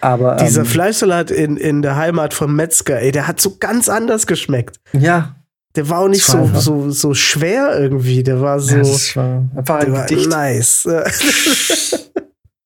Aber 0.00 0.36
dieser 0.36 0.60
ähm, 0.62 0.66
Fleischsalat 0.66 1.30
in, 1.30 1.56
in 1.56 1.82
der 1.82 1.96
Heimat 1.96 2.34
vom 2.34 2.54
Metzger, 2.54 3.00
ey, 3.00 3.10
der 3.12 3.26
hat 3.26 3.40
so 3.40 3.56
ganz 3.58 3.88
anders 3.88 4.26
geschmeckt. 4.26 4.78
ja, 4.92 5.34
Der 5.76 5.88
war 5.90 6.00
auch 6.00 6.08
nicht 6.08 6.24
so, 6.24 6.38
einfach- 6.38 6.60
so, 6.60 6.90
so 6.90 7.14
schwer 7.14 7.78
irgendwie. 7.78 8.22
Der 8.22 8.40
war 8.40 8.60
so. 8.60 8.76
Ja, 8.76 8.82
das 8.82 9.16
war 9.16 9.42
einfach 9.56 9.78
der 9.80 9.88
ein 9.88 9.92
war 9.94 10.06
Gedicht. 10.06 10.28
nice. 10.30 10.88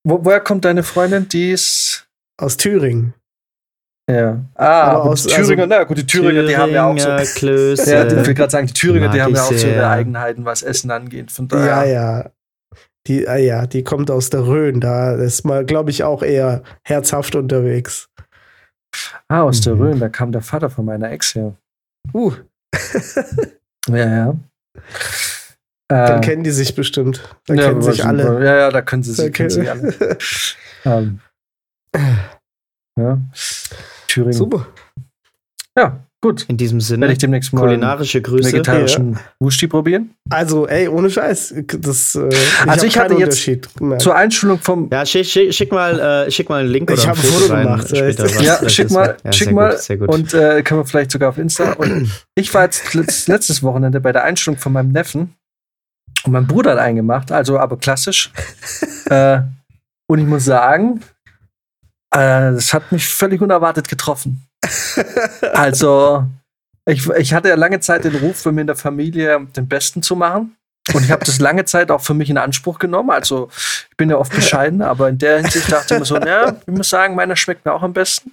Wo, 0.05 0.25
woher 0.25 0.41
kommt 0.41 0.65
deine 0.65 0.83
Freundin? 0.83 1.29
Die 1.29 1.53
ist. 1.53 2.07
Aus 2.41 2.57
Thüringen. 2.57 3.15
Ja. 4.11 4.45
Ah, 4.57 4.65
Aber 4.93 5.05
aus- 5.11 5.23
die 5.25 5.29
Thüringer, 5.33 5.63
also- 5.63 5.75
na 5.77 5.85
gut, 5.85 5.97
die 5.99 6.07
Thüringer, 6.07 6.43
die 6.43 6.57
haben 6.57 6.73
ja 6.73 6.87
auch 6.87 6.99
so. 6.99 7.05
Thüringer 7.07 7.25
Klöße. 7.25 7.93
Ja, 7.93 8.07
ich 8.07 8.27
will 8.27 8.35
gerade 8.35 8.51
sagen, 8.51 8.67
die 8.67 8.73
Thüringer, 8.73 9.09
die 9.11 9.23
haben 9.23 9.35
ja 9.35 9.43
auch 9.45 9.53
so 9.53 9.67
ihre 9.67 9.87
Eigenheiten, 9.89 10.45
was 10.45 10.63
Essen 10.63 10.91
angeht. 10.91 11.31
Von 11.31 11.49
Ja, 11.53 11.59
daher. 11.59 11.87
ja. 11.93 12.31
Die, 13.09 13.27
ah, 13.29 13.37
ja, 13.37 13.67
die 13.67 13.83
kommt 13.83 14.11
aus 14.11 14.31
der 14.31 14.47
Rhön. 14.47 14.81
Da 14.81 15.15
ist 15.15 15.45
mal, 15.45 15.65
glaube 15.65 15.91
ich, 15.91 16.05
auch 16.05 16.23
eher 16.23 16.63
herzhaft 16.85 17.35
unterwegs. 17.35 18.09
Ah, 19.29 19.43
aus 19.43 19.61
der 19.61 19.75
Mhm. 19.75 19.81
Rhön, 19.83 20.01
da 20.01 20.09
kam 20.09 20.33
der 20.33 20.43
Vater 20.43 20.71
von 20.71 20.85
meiner 20.85 21.11
Ex 21.11 21.35
her. 21.35 21.55
Uh, 22.15 22.33
Ja, 23.89 23.97
ja. 23.97 24.37
dann 25.89 26.19
Äh, 26.23 26.25
kennen 26.25 26.45
die 26.45 26.51
sich 26.53 26.75
bestimmt. 26.75 27.37
Da 27.47 27.55
ja, 27.55 27.69
kennen 27.69 27.83
sich 27.83 27.99
was- 27.99 28.07
alle. 28.07 28.45
Ja, 28.45 28.57
ja, 28.57 28.71
da 28.71 28.83
können 28.83 29.03
sie 29.03 29.15
Da 29.17 29.25
sich, 29.25 29.33
kennen 29.33 29.51
sie 29.51 29.69
alle. 29.69 29.93
kennen- 29.93 30.17
Ähm, 30.85 31.21
ja. 32.99 33.19
Thüringen. 34.09 34.33
Super. 34.33 34.67
Ja, 35.77 36.07
gut. 36.23 36.47
In 36.49 36.57
diesem 36.57 36.79
Werde 36.79 36.87
Sinne, 36.87 37.13
ich 37.13 37.19
demnächst 37.19 37.53
mal 37.53 37.61
kulinarische 37.61 38.19
einen 38.19 38.23
Grüße. 38.25 38.53
vegetarischen 38.53 39.19
Wusti 39.41 39.67
probieren. 39.67 40.15
Also, 40.31 40.67
ey, 40.67 40.89
ohne 40.89 41.11
Scheiß. 41.11 41.55
Das, 41.81 42.15
äh, 42.15 42.29
ich 42.29 42.69
Also 42.71 42.87
ich 42.87 42.99
hatte 42.99 43.15
jetzt 43.15 43.45
gemerkt. 43.77 44.01
Zur 44.03 44.15
Einschulung 44.15 44.59
vom. 44.61 44.89
Ja, 44.91 45.05
schick, 45.05 45.27
schick, 45.27 45.53
schick, 45.53 45.71
mal, 45.73 46.01
äh, 46.01 46.31
schick 46.31 46.49
mal 46.49 46.61
einen 46.61 46.71
Link 46.71 46.91
Ich 46.91 47.01
oder 47.01 47.09
hab 47.11 47.17
ein 47.17 47.21
ein 47.21 47.25
Foto, 47.25 47.55
gemacht, 47.55 47.89
später. 47.89 48.25
was 48.25 48.43
Ja, 48.43 48.69
schick 48.69 48.91
mal, 48.91 49.17
Ja, 49.25 49.33
schick 49.33 49.49
sehr 49.49 49.55
mal 49.55 49.71
Gut, 49.73 49.81
sehr 49.81 49.97
gut. 49.99 50.09
und 50.09 50.33
äh, 50.35 50.63
können 50.63 50.81
wir 50.81 50.87
vielleicht 50.87 51.11
sogar 51.11 51.29
auf 51.29 51.39
Insta. 51.39 51.73
Und 51.73 52.11
ich 52.35 52.55
war 52.55 52.63
jetzt 52.65 52.95
letzt, 52.95 53.29
letztes 53.29 53.63
Wochenende 53.63 54.01
bei 54.01 54.13
der 54.13 54.25
Einschulung 54.25 54.59
von 54.59 54.73
meinem 54.73 54.93
Neffen 54.93 55.35
und 56.25 56.33
mein 56.33 56.47
Bruder 56.47 56.73
hat 56.73 56.79
eingemacht, 56.79 57.33
also 57.33 57.59
aber 57.59 57.77
klassisch. 57.77 58.31
äh, 59.07 59.41
und 60.07 60.19
ich 60.21 60.27
muss 60.27 60.45
sagen, 60.45 61.01
äh, 62.11 62.53
das 62.53 62.73
hat 62.73 62.93
mich 62.93 63.07
völlig 63.09 63.41
unerwartet 63.41 63.89
getroffen. 63.89 64.47
Also, 65.53 66.25
ich, 66.87 67.09
ich 67.09 67.35
hatte 67.35 67.49
ja 67.49 67.55
lange 67.55 67.81
Zeit 67.81 68.05
den 68.05 68.17
Ruf, 68.17 68.43
bei 68.45 68.53
mir 68.53 68.63
in 68.63 68.67
der 68.67 68.77
Familie 68.77 69.47
den 69.57 69.69
Besten 69.69 70.03
zu 70.03 70.17
machen. 70.17 70.57
Und 70.95 71.05
ich 71.05 71.13
habe 71.13 71.25
das 71.25 71.39
lange 71.39 71.65
Zeit 71.65 71.93
auch 71.93 72.01
für 72.01 72.15
mich 72.15 72.29
in 72.29 72.39
Anspruch 72.39 72.79
genommen. 72.79 73.11
Also, 73.11 73.49
ich 73.91 73.97
bin 73.97 74.11
ja 74.11 74.17
oft 74.17 74.35
bescheiden, 74.35 74.83
aber 74.83 75.09
in 75.09 75.19
der 75.19 75.39
Hinsicht 75.39 75.71
dachte 75.71 75.95
ich 75.95 76.01
mir 76.01 76.07
so, 76.07 76.19
ja, 76.19 76.57
ich 76.67 76.73
muss 76.75 76.89
sagen, 76.89 77.15
meiner 77.15 77.37
schmeckt 77.37 77.65
mir 77.65 77.73
auch 77.73 77.83
am 77.83 77.93
besten. 77.93 78.33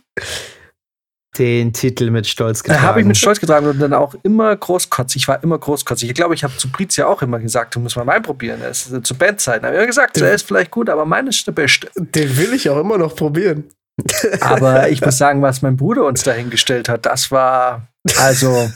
den 1.38 1.74
Titel 1.74 2.10
mit 2.10 2.26
Stolz 2.26 2.64
getragen. 2.64 2.82
Habe 2.82 3.02
ich 3.02 3.06
mit 3.06 3.18
Stolz 3.18 3.40
getragen 3.40 3.68
und 3.68 3.80
dann 3.80 3.94
auch 3.94 4.16
immer 4.24 4.56
großkotzig. 4.56 5.22
Ich 5.22 5.28
war 5.28 5.42
immer 5.44 5.60
großkotzig. 5.60 6.10
Ich 6.10 6.16
glaube, 6.16 6.34
ich 6.34 6.44
habe 6.44 6.58
zu 6.58 6.72
Britz 6.72 6.96
ja 6.98 7.06
auch 7.06 7.22
immer 7.22 7.40
gesagt, 7.40 7.76
du 7.76 7.80
musst 7.80 7.96
mal 7.96 8.04
meinen 8.04 8.24
probieren. 8.24 8.62
Er 8.62 8.72
ist, 8.72 8.90
zu 9.06 9.16
Bandzeiten 9.16 9.64
habe 9.66 9.76
ich 9.76 9.80
immer 9.80 9.88
gesagt, 9.88 10.20
der 10.20 10.34
ist 10.34 10.48
vielleicht 10.48 10.72
gut, 10.72 10.90
aber 10.90 11.06
meine 11.06 11.30
ist 11.30 11.46
der 11.46 11.52
beste. 11.52 11.90
Den 11.96 12.36
will 12.36 12.54
ich 12.54 12.68
auch 12.70 12.80
immer 12.80 12.98
noch 12.98 13.16
probieren. 13.16 13.66
Aber 14.42 14.90
ich 14.90 15.02
muss 15.02 15.18
sagen, 15.18 15.42
was 15.42 15.62
mein 15.62 15.78
Bruder 15.78 16.06
uns 16.06 16.24
dahingestellt 16.24 16.90
hat, 16.90 17.06
das 17.06 17.32
war 17.32 17.88
also 18.18 18.70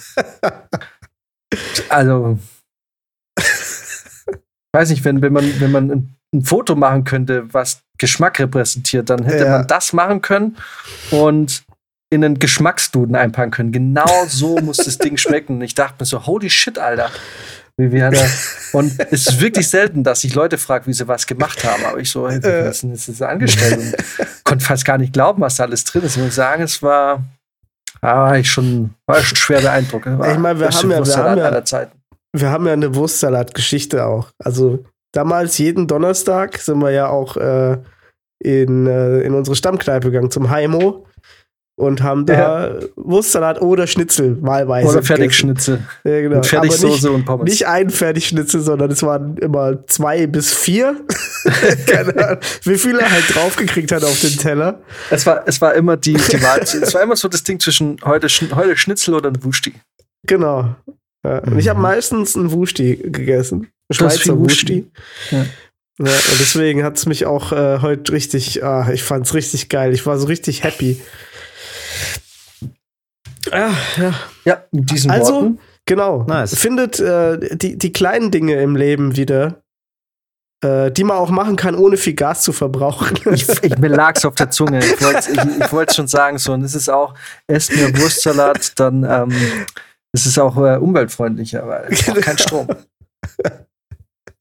also 1.89 2.39
weiß 4.73 4.89
nicht, 4.89 5.05
wenn, 5.05 5.21
wenn 5.21 5.33
man 5.33 5.59
wenn 5.59 5.71
man 5.71 5.91
ein, 5.91 6.15
ein 6.33 6.43
Foto 6.43 6.75
machen 6.75 7.03
könnte, 7.03 7.53
was 7.53 7.81
Geschmack 7.97 8.39
repräsentiert, 8.39 9.09
dann 9.09 9.23
hätte 9.23 9.45
ja. 9.45 9.57
man 9.57 9.67
das 9.67 9.93
machen 9.93 10.21
können 10.21 10.57
und 11.11 11.63
in 12.13 12.23
einen 12.23 12.39
Geschmacksduden 12.39 13.15
einpacken 13.15 13.51
können. 13.51 13.71
Genau 13.71 14.25
so 14.27 14.57
muss 14.59 14.77
das 14.77 14.97
Ding 14.99 15.17
schmecken. 15.17 15.55
Und 15.55 15.61
ich 15.61 15.73
dachte 15.73 15.95
mir 15.99 16.05
so, 16.05 16.25
holy 16.25 16.49
shit, 16.49 16.77
Alter. 16.77 17.09
Wie, 17.75 17.91
wie 17.91 18.03
hat 18.03 18.13
er, 18.13 18.29
und 18.73 18.93
es 19.11 19.27
ist 19.27 19.41
wirklich 19.41 19.67
selten, 19.67 20.03
dass 20.03 20.23
ich 20.23 20.35
Leute 20.35 20.59
frage, 20.59 20.85
wie 20.85 20.93
sie 20.93 21.07
was 21.07 21.25
gemacht 21.25 21.63
haben. 21.63 21.83
Aber 21.85 21.97
ich 21.97 22.11
so, 22.11 22.29
hey, 22.29 22.41
wie 22.43 22.69
ist 22.69 22.83
denn 22.83 22.91
das 22.91 23.21
angestellt? 23.21 23.79
Und 23.79 23.95
konnte 24.53 24.65
fast 24.65 24.85
gar 24.85 24.99
nicht 24.99 25.13
glauben, 25.13 25.41
was 25.41 25.55
da 25.55 25.63
alles 25.63 25.83
drin 25.83 26.03
ist. 26.03 26.15
Ich 26.15 26.23
muss 26.23 26.35
sagen, 26.35 26.61
es 26.61 26.83
war, 26.83 27.23
war 28.01 28.37
ich 28.37 28.51
schon, 28.51 28.91
war 29.07 29.19
schon 29.21 29.35
schwer 29.35 29.61
beeindruckt. 29.61 30.05
ich 30.05 30.37
meine, 30.37 30.59
wir 30.59 30.69
haben 30.69 30.91
ja, 30.91 31.05
wir 31.05 31.17
haben 31.17 31.37
ja, 31.37 31.87
wir 32.35 32.49
haben 32.49 32.67
ja 32.67 32.73
eine 32.73 32.93
Wurstsalat-Geschichte 32.93 34.05
auch. 34.05 34.29
Also 34.43 34.85
damals 35.11 35.57
jeden 35.57 35.87
Donnerstag 35.87 36.57
sind 36.57 36.79
wir 36.79 36.91
ja 36.91 37.07
auch 37.07 37.35
äh, 37.37 37.79
in, 38.39 38.85
äh, 38.85 39.21
in 39.21 39.33
unsere 39.33 39.55
Stammkneipe 39.55 40.11
gegangen 40.11 40.29
zum 40.29 40.51
Heimo 40.51 41.07
und 41.75 42.03
haben 42.03 42.25
da 42.25 42.69
ja. 42.69 42.79
Wurstsalat 42.95 43.61
oder 43.61 43.87
Schnitzel 43.87 44.37
wahlweise. 44.41 44.89
Oder 44.89 45.03
Fertigschnitzel. 45.03 45.83
Ja, 46.03 46.21
genau. 46.21 46.35
Mit 46.35 46.45
Fertigsoße 46.45 47.11
und 47.11 47.25
Pommes. 47.25 47.49
Nicht 47.49 47.67
ein 47.67 47.89
Fertigschnitzel, 47.89 48.61
sondern 48.61 48.91
es 48.91 49.01
waren 49.01 49.37
immer 49.37 49.85
zwei 49.87 50.27
bis 50.27 50.53
vier. 50.53 50.95
Keine 51.87 52.15
Ahnung, 52.27 52.39
wie 52.63 52.77
viel 52.77 52.99
er 52.99 53.11
halt 53.11 53.23
draufgekriegt 53.33 53.91
hat 53.91 54.03
auf 54.03 54.19
den 54.21 54.37
Teller. 54.37 54.81
Es 55.09 55.25
war, 55.25 55.43
es 55.47 55.59
war 55.61 55.73
immer 55.73 55.97
die, 55.97 56.13
die 56.13 56.41
Wahl. 56.43 56.59
es 56.61 56.93
war 56.93 57.01
immer 57.01 57.15
so 57.15 57.27
das 57.27 57.43
Ding 57.43 57.59
zwischen 57.59 57.97
heute, 58.05 58.27
heute 58.27 58.77
Schnitzel 58.77 59.15
oder 59.15 59.29
ein 59.29 59.43
Wusti. 59.43 59.73
Genau. 60.27 60.75
Ja. 61.25 61.39
Und 61.39 61.57
ich 61.57 61.69
habe 61.69 61.77
mhm. 61.77 61.83
meistens 61.83 62.35
ein 62.35 62.51
Wusti 62.51 62.97
gegessen. 62.97 63.67
Schweizer 63.91 64.37
Wusti. 64.37 64.91
Ja. 65.31 65.45
Ja, 65.99 66.05
und 66.05 66.39
deswegen 66.39 66.83
hat 66.83 66.97
es 66.97 67.05
mich 67.05 67.27
auch 67.27 67.51
äh, 67.51 67.79
heute 67.81 68.13
richtig, 68.13 68.63
ah, 68.63 68.89
ich 68.91 69.03
fand 69.03 69.27
es 69.27 69.35
richtig 69.35 69.69
geil. 69.69 69.93
Ich 69.93 70.07
war 70.07 70.17
so 70.17 70.25
richtig 70.25 70.63
happy. 70.63 70.99
Ja, 73.51 73.71
ja. 73.97 74.13
Ja, 74.45 74.63
mit 74.71 74.89
diesen 74.89 75.11
also, 75.11 75.33
Worten. 75.33 75.59
Genau. 75.85 76.23
Nice. 76.23 76.57
Findet 76.57 76.99
äh, 76.99 77.57
die, 77.57 77.77
die 77.77 77.91
kleinen 77.91 78.31
Dinge 78.31 78.61
im 78.61 78.75
Leben 78.75 79.17
wieder, 79.17 79.61
äh, 80.63 80.91
die 80.91 81.03
man 81.03 81.17
auch 81.17 81.29
machen 81.29 81.55
kann, 81.55 81.75
ohne 81.75 81.97
viel 81.97 82.13
Gas 82.13 82.43
zu 82.43 82.53
verbrauchen. 82.53 83.19
Ich, 83.33 83.47
ich, 83.61 83.77
mir 83.77 83.89
lag's 83.89 84.23
auf 84.23 84.35
der 84.35 84.49
Zunge. 84.49 84.79
Ich 84.79 85.01
wollte 85.01 85.31
ich, 85.31 85.89
ich 85.89 85.95
schon 85.95 86.07
sagen, 86.07 86.37
so, 86.37 86.53
und 86.53 86.63
es 86.63 86.73
ist 86.73 86.89
auch, 86.89 87.13
esst 87.47 87.75
mir 87.75 87.95
Wurstsalat, 87.97 88.79
dann 88.79 89.03
ähm, 89.03 89.33
es 90.13 90.25
ist 90.25 90.39
auch 90.39 90.55
äh, 90.57 90.77
umweltfreundlicher, 90.77 91.67
weil 91.67 91.87
es 91.89 92.03
braucht 92.03 92.21
kein 92.21 92.37
Strom. 92.37 92.67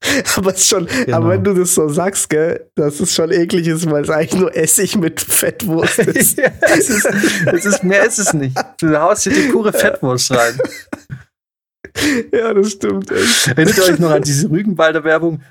aber 0.35 0.55
schon, 0.55 0.87
genau. 0.87 1.17
aber 1.17 1.29
wenn 1.29 1.43
du 1.43 1.53
das 1.53 1.75
so 1.75 1.87
sagst, 1.87 2.29
gell, 2.29 2.69
dass 2.75 2.99
es 2.99 3.13
schon 3.13 3.31
eklig 3.31 3.67
ist, 3.67 3.89
weil 3.89 4.03
es 4.03 4.09
eigentlich 4.09 4.39
nur 4.39 4.55
Essig 4.55 4.95
mit 4.97 5.21
Fettwurst 5.21 5.99
ist. 5.99 6.37
ja, 6.37 6.51
es 6.61 6.89
ist, 6.89 7.07
es 7.45 7.65
ist. 7.65 7.83
Mehr 7.83 8.05
ist 8.05 8.19
es 8.19 8.33
nicht. 8.33 8.57
Du 8.79 8.99
haust 8.99 9.23
hier 9.23 9.33
die 9.33 9.49
pure 9.49 9.73
Fettwurst 9.73 10.31
rein. 10.31 10.59
Ja, 12.31 12.51
das 12.55 12.71
stimmt. 12.71 13.11
Erinnert 13.11 13.77
ihr 13.77 13.83
euch 13.83 13.99
noch 13.99 14.09
an 14.09 14.23
diese 14.23 14.49
Rügenwalder 14.49 15.03
Werbung, 15.03 15.41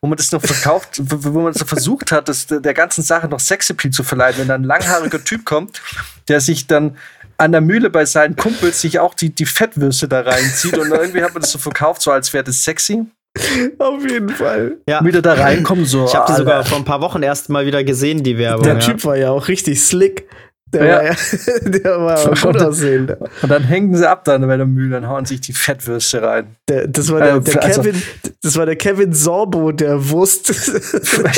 wo 0.00 0.06
man 0.06 0.16
das 0.16 0.30
noch 0.30 0.40
verkauft, 0.40 1.00
wo 1.02 1.40
man 1.40 1.52
so 1.52 1.64
versucht 1.64 2.12
hat, 2.12 2.28
das, 2.28 2.46
der 2.46 2.74
ganzen 2.74 3.02
Sache 3.02 3.26
noch 3.26 3.40
Sexappeal 3.40 3.92
zu 3.92 4.04
verleihen, 4.04 4.38
wenn 4.38 4.46
da 4.46 4.54
ein 4.54 4.62
langhaariger 4.62 5.24
Typ 5.24 5.44
kommt, 5.44 5.82
der 6.28 6.40
sich 6.40 6.68
dann 6.68 6.96
an 7.38 7.52
der 7.52 7.60
Mühle 7.60 7.90
bei 7.90 8.04
seinen 8.04 8.36
Kumpels 8.36 8.80
sich 8.80 9.00
auch 9.00 9.14
die, 9.14 9.34
die 9.34 9.46
Fettwürste 9.46 10.06
da 10.06 10.20
reinzieht 10.20 10.78
und 10.78 10.90
irgendwie 10.90 11.24
hat 11.24 11.34
man 11.34 11.40
das 11.40 11.50
so 11.50 11.58
verkauft, 11.58 12.02
so 12.02 12.12
als 12.12 12.32
wäre 12.32 12.44
das 12.44 12.62
sexy. 12.62 13.04
Auf 13.78 14.02
jeden 14.08 14.28
Fall. 14.28 14.78
Ja. 14.88 15.04
Wieder 15.04 15.22
da 15.22 15.34
reinkommen, 15.34 15.84
so. 15.84 16.04
Ich 16.04 16.14
habe 16.14 16.32
die 16.32 16.38
sogar 16.38 16.64
vor 16.64 16.78
ein 16.78 16.84
paar 16.84 17.00
Wochen 17.00 17.22
erst 17.22 17.48
mal 17.48 17.66
wieder 17.66 17.82
gesehen, 17.82 18.22
die 18.22 18.38
Werbung. 18.38 18.64
Der 18.64 18.74
ja. 18.74 18.80
Typ 18.80 19.04
war 19.04 19.16
ja 19.16 19.30
auch 19.30 19.48
richtig 19.48 19.82
slick. 19.82 20.28
Der 20.72 20.84
ja. 20.84 20.96
war 20.96 21.04
ja, 21.04 21.14
der 21.70 22.00
war 22.00 22.52
gut 22.52 22.62
aussehend. 22.62 23.16
Und 23.42 23.48
dann 23.48 23.62
hängen 23.62 23.94
sie 23.96 24.08
ab 24.08 24.24
dann 24.24 24.46
bei 24.46 24.56
der 24.56 24.66
Mühle 24.66 24.96
und 24.96 25.08
hauen 25.08 25.24
sich 25.24 25.40
die 25.40 25.52
Fettwürste 25.52 26.22
rein. 26.22 26.56
Der, 26.68 26.88
das, 26.88 27.10
war 27.12 27.20
der, 27.20 27.40
der 27.40 27.62
also, 27.62 27.82
Kevin, 27.82 28.02
das 28.42 28.56
war 28.56 28.66
der 28.66 28.76
Kevin 28.76 29.12
Sorbo 29.12 29.72
der 29.72 30.08
Wurst. 30.10 30.52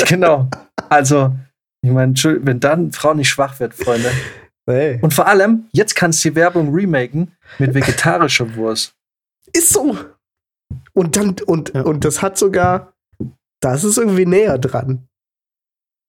genau. 0.07 0.49
Also, 0.89 1.35
ich 1.83 1.91
meine, 1.91 2.13
wenn 2.41 2.59
dann 2.59 2.91
Frau 2.91 3.13
nicht 3.13 3.29
schwach 3.29 3.59
wird, 3.59 3.73
Freunde. 3.73 4.09
Hey. 4.69 4.99
Und 5.01 5.13
vor 5.13 5.27
allem, 5.27 5.65
jetzt 5.71 5.95
kannst 5.95 6.23
du 6.23 6.29
die 6.29 6.35
Werbung 6.35 6.73
remaken 6.73 7.31
mit 7.57 7.73
vegetarischer 7.73 8.55
Wurst. 8.55 8.93
Ist 9.53 9.71
so. 9.71 9.97
Und 10.93 11.15
dann, 11.15 11.35
und, 11.45 11.73
ja. 11.73 11.81
und 11.81 12.05
das 12.05 12.21
hat 12.21 12.37
sogar, 12.37 12.93
das 13.61 13.83
ist 13.83 13.97
irgendwie 13.97 14.25
näher 14.25 14.57
dran. 14.57 15.07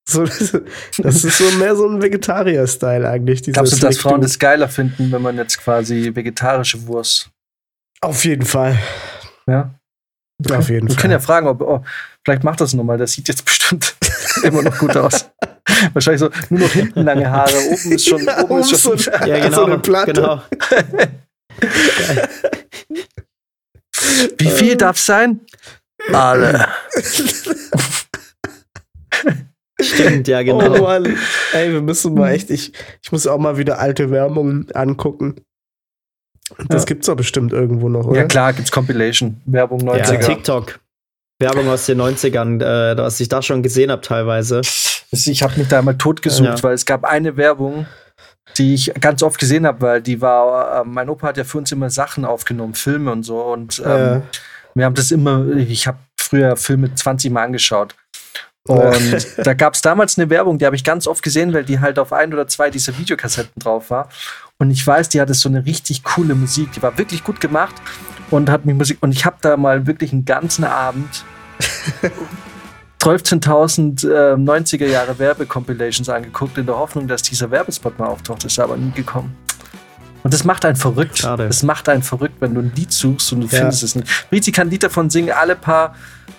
So, 0.08 0.24
das 0.98 1.24
ist 1.24 1.38
so 1.38 1.50
mehr 1.58 1.76
so 1.76 1.86
ein 1.86 2.00
Vegetarier-Style 2.00 3.08
eigentlich. 3.08 3.42
Glaubst 3.42 3.74
du, 3.74 3.86
dass 3.86 3.98
Frauen 3.98 4.22
das 4.22 4.38
geiler 4.38 4.68
finden, 4.68 5.12
wenn 5.12 5.20
man 5.20 5.36
jetzt 5.36 5.58
quasi 5.58 6.14
vegetarische 6.14 6.86
Wurst? 6.86 7.30
Auf 8.00 8.24
jeden 8.24 8.46
Fall. 8.46 8.78
Ja. 9.46 9.74
Okay. 10.42 10.56
Auf 10.56 10.70
jeden 10.70 10.88
Wir 10.88 10.94
Fall. 10.94 10.96
Wir 10.96 11.00
können 11.02 11.12
ja 11.12 11.18
fragen, 11.18 11.48
ob, 11.48 11.60
oh, 11.60 11.84
vielleicht 12.24 12.44
macht 12.44 12.60
das 12.60 12.72
nochmal. 12.72 12.96
Das 12.96 13.12
sieht 13.12 13.28
jetzt 13.28 13.44
bestimmt 13.44 13.96
immer 14.42 14.62
noch 14.62 14.78
gut 14.78 14.96
aus. 14.96 15.28
Wahrscheinlich 15.92 16.20
so 16.20 16.30
nur 16.48 16.60
noch 16.60 16.72
hinten 16.72 17.02
lange 17.02 17.30
Haare. 17.30 17.56
Oben 17.70 17.92
ist 17.92 18.08
schon, 18.08 18.24
ja, 18.24 18.42
oben 18.42 18.60
ist 18.60 18.80
schon 18.80 18.96
so, 18.96 19.10
ja, 19.10 19.40
genau, 19.40 19.56
so 19.56 19.64
eine 19.66 19.78
Platte. 19.78 20.12
Genau. 20.12 20.42
Wie 24.38 24.50
viel 24.50 24.76
darf 24.76 24.96
es 24.96 25.06
sein? 25.06 25.40
Alle. 26.12 26.66
Stimmt, 29.80 30.26
ja, 30.28 30.42
genau. 30.42 30.74
Oh 30.74 30.82
Mann. 30.82 31.16
Ey, 31.52 31.72
wir 31.72 31.82
müssen 31.82 32.14
mal 32.14 32.32
echt, 32.32 32.50
ich, 32.50 32.72
ich 33.02 33.12
muss 33.12 33.26
auch 33.26 33.38
mal 33.38 33.58
wieder 33.58 33.78
alte 33.78 34.10
Werbungen 34.10 34.66
angucken. 34.74 35.36
Das 36.68 36.82
ja. 36.82 36.86
gibt's 36.86 37.06
doch 37.06 37.16
bestimmt 37.16 37.52
irgendwo 37.52 37.88
noch, 37.88 38.06
oder? 38.06 38.20
Ja, 38.20 38.26
klar, 38.26 38.52
gibt's 38.52 38.72
Compilation. 38.72 39.40
Werbung 39.44 39.80
90er. 39.80 40.12
Ja, 40.12 40.16
TikTok. 40.16 40.80
Werbung 41.40 41.68
aus 41.68 41.86
den 41.86 42.00
90ern, 42.00 42.60
äh, 42.62 42.96
was 42.96 43.20
ich 43.20 43.28
da 43.28 43.42
schon 43.42 43.62
gesehen 43.62 43.92
habe 43.92 44.02
teilweise. 44.02 44.60
Ich 45.10 45.42
habe 45.42 45.56
mich 45.56 45.68
da 45.68 45.80
mal 45.82 45.96
totgesucht, 45.96 46.58
ja. 46.58 46.62
weil 46.62 46.74
es 46.74 46.84
gab 46.84 47.04
eine 47.04 47.36
Werbung, 47.36 47.86
die 48.56 48.74
ich 48.74 48.92
ganz 49.00 49.22
oft 49.22 49.38
gesehen 49.38 49.66
habe, 49.66 49.80
weil 49.80 50.02
die 50.02 50.20
war, 50.20 50.80
äh, 50.80 50.84
mein 50.84 51.08
Opa 51.08 51.28
hat 51.28 51.36
ja 51.36 51.44
für 51.44 51.58
uns 51.58 51.70
immer 51.72 51.90
Sachen 51.90 52.24
aufgenommen, 52.24 52.74
Filme 52.74 53.12
und 53.12 53.22
so. 53.22 53.40
Und 53.40 53.80
ähm, 53.80 53.86
ja. 53.86 54.22
wir 54.74 54.84
haben 54.84 54.94
das 54.94 55.10
immer, 55.10 55.46
ich 55.56 55.86
habe 55.86 55.98
früher 56.16 56.56
Filme 56.56 56.94
20 56.94 57.30
Mal 57.30 57.44
angeschaut. 57.44 57.94
Und 58.66 59.26
da 59.38 59.54
gab 59.54 59.74
es 59.74 59.80
damals 59.80 60.18
eine 60.18 60.28
Werbung, 60.30 60.58
die 60.58 60.66
habe 60.66 60.76
ich 60.76 60.84
ganz 60.84 61.06
oft 61.06 61.22
gesehen, 61.22 61.52
weil 61.52 61.64
die 61.64 61.80
halt 61.80 61.98
auf 61.98 62.12
ein 62.12 62.32
oder 62.32 62.46
zwei 62.46 62.70
dieser 62.70 62.96
Videokassetten 62.98 63.60
drauf 63.60 63.90
war. 63.90 64.08
Und 64.58 64.70
ich 64.70 64.86
weiß, 64.86 65.08
die 65.08 65.20
hatte 65.20 65.34
so 65.34 65.48
eine 65.48 65.64
richtig 65.64 66.04
coole 66.04 66.34
Musik, 66.34 66.72
die 66.72 66.82
war 66.82 66.98
wirklich 66.98 67.24
gut 67.24 67.40
gemacht 67.40 67.74
und 68.30 68.50
hat 68.50 68.66
mich 68.66 68.74
Musik. 68.74 68.98
Und 69.00 69.12
ich 69.12 69.24
habe 69.24 69.36
da 69.40 69.56
mal 69.56 69.86
wirklich 69.86 70.12
einen 70.12 70.24
ganzen 70.24 70.64
Abend 70.64 71.24
12.000 73.00 74.08
äh, 74.08 74.34
90er 74.34 74.86
Jahre 74.86 75.18
Werbecompilations 75.18 76.08
angeguckt, 76.08 76.58
in 76.58 76.66
der 76.66 76.76
Hoffnung, 76.76 77.06
dass 77.06 77.22
dieser 77.22 77.50
Werbespot 77.50 77.98
mal 77.98 78.06
auftaucht. 78.06 78.44
Ist 78.44 78.58
aber 78.58 78.76
nie 78.76 78.90
gekommen. 78.90 79.36
Und 80.24 80.34
das 80.34 80.44
macht 80.44 80.64
einen 80.64 80.76
verrückt. 80.76 81.18
Schade. 81.18 81.46
Das 81.46 81.62
macht 81.62 81.88
einen 81.88 82.02
verrückt, 82.02 82.34
wenn 82.40 82.54
du 82.54 82.60
ein 82.60 82.72
Lied 82.74 82.92
suchst 82.92 83.32
und 83.32 83.40
du 83.40 83.46
ja. 83.46 83.60
findest 83.60 83.82
es 83.82 83.94
nicht. 83.94 84.08
Brizi 84.30 84.52
kann 84.52 84.66
ein 84.66 84.70
Lied 84.70 84.82
davon 84.82 85.10
singen, 85.10 85.30
alle 85.30 85.54
paar 85.54 85.94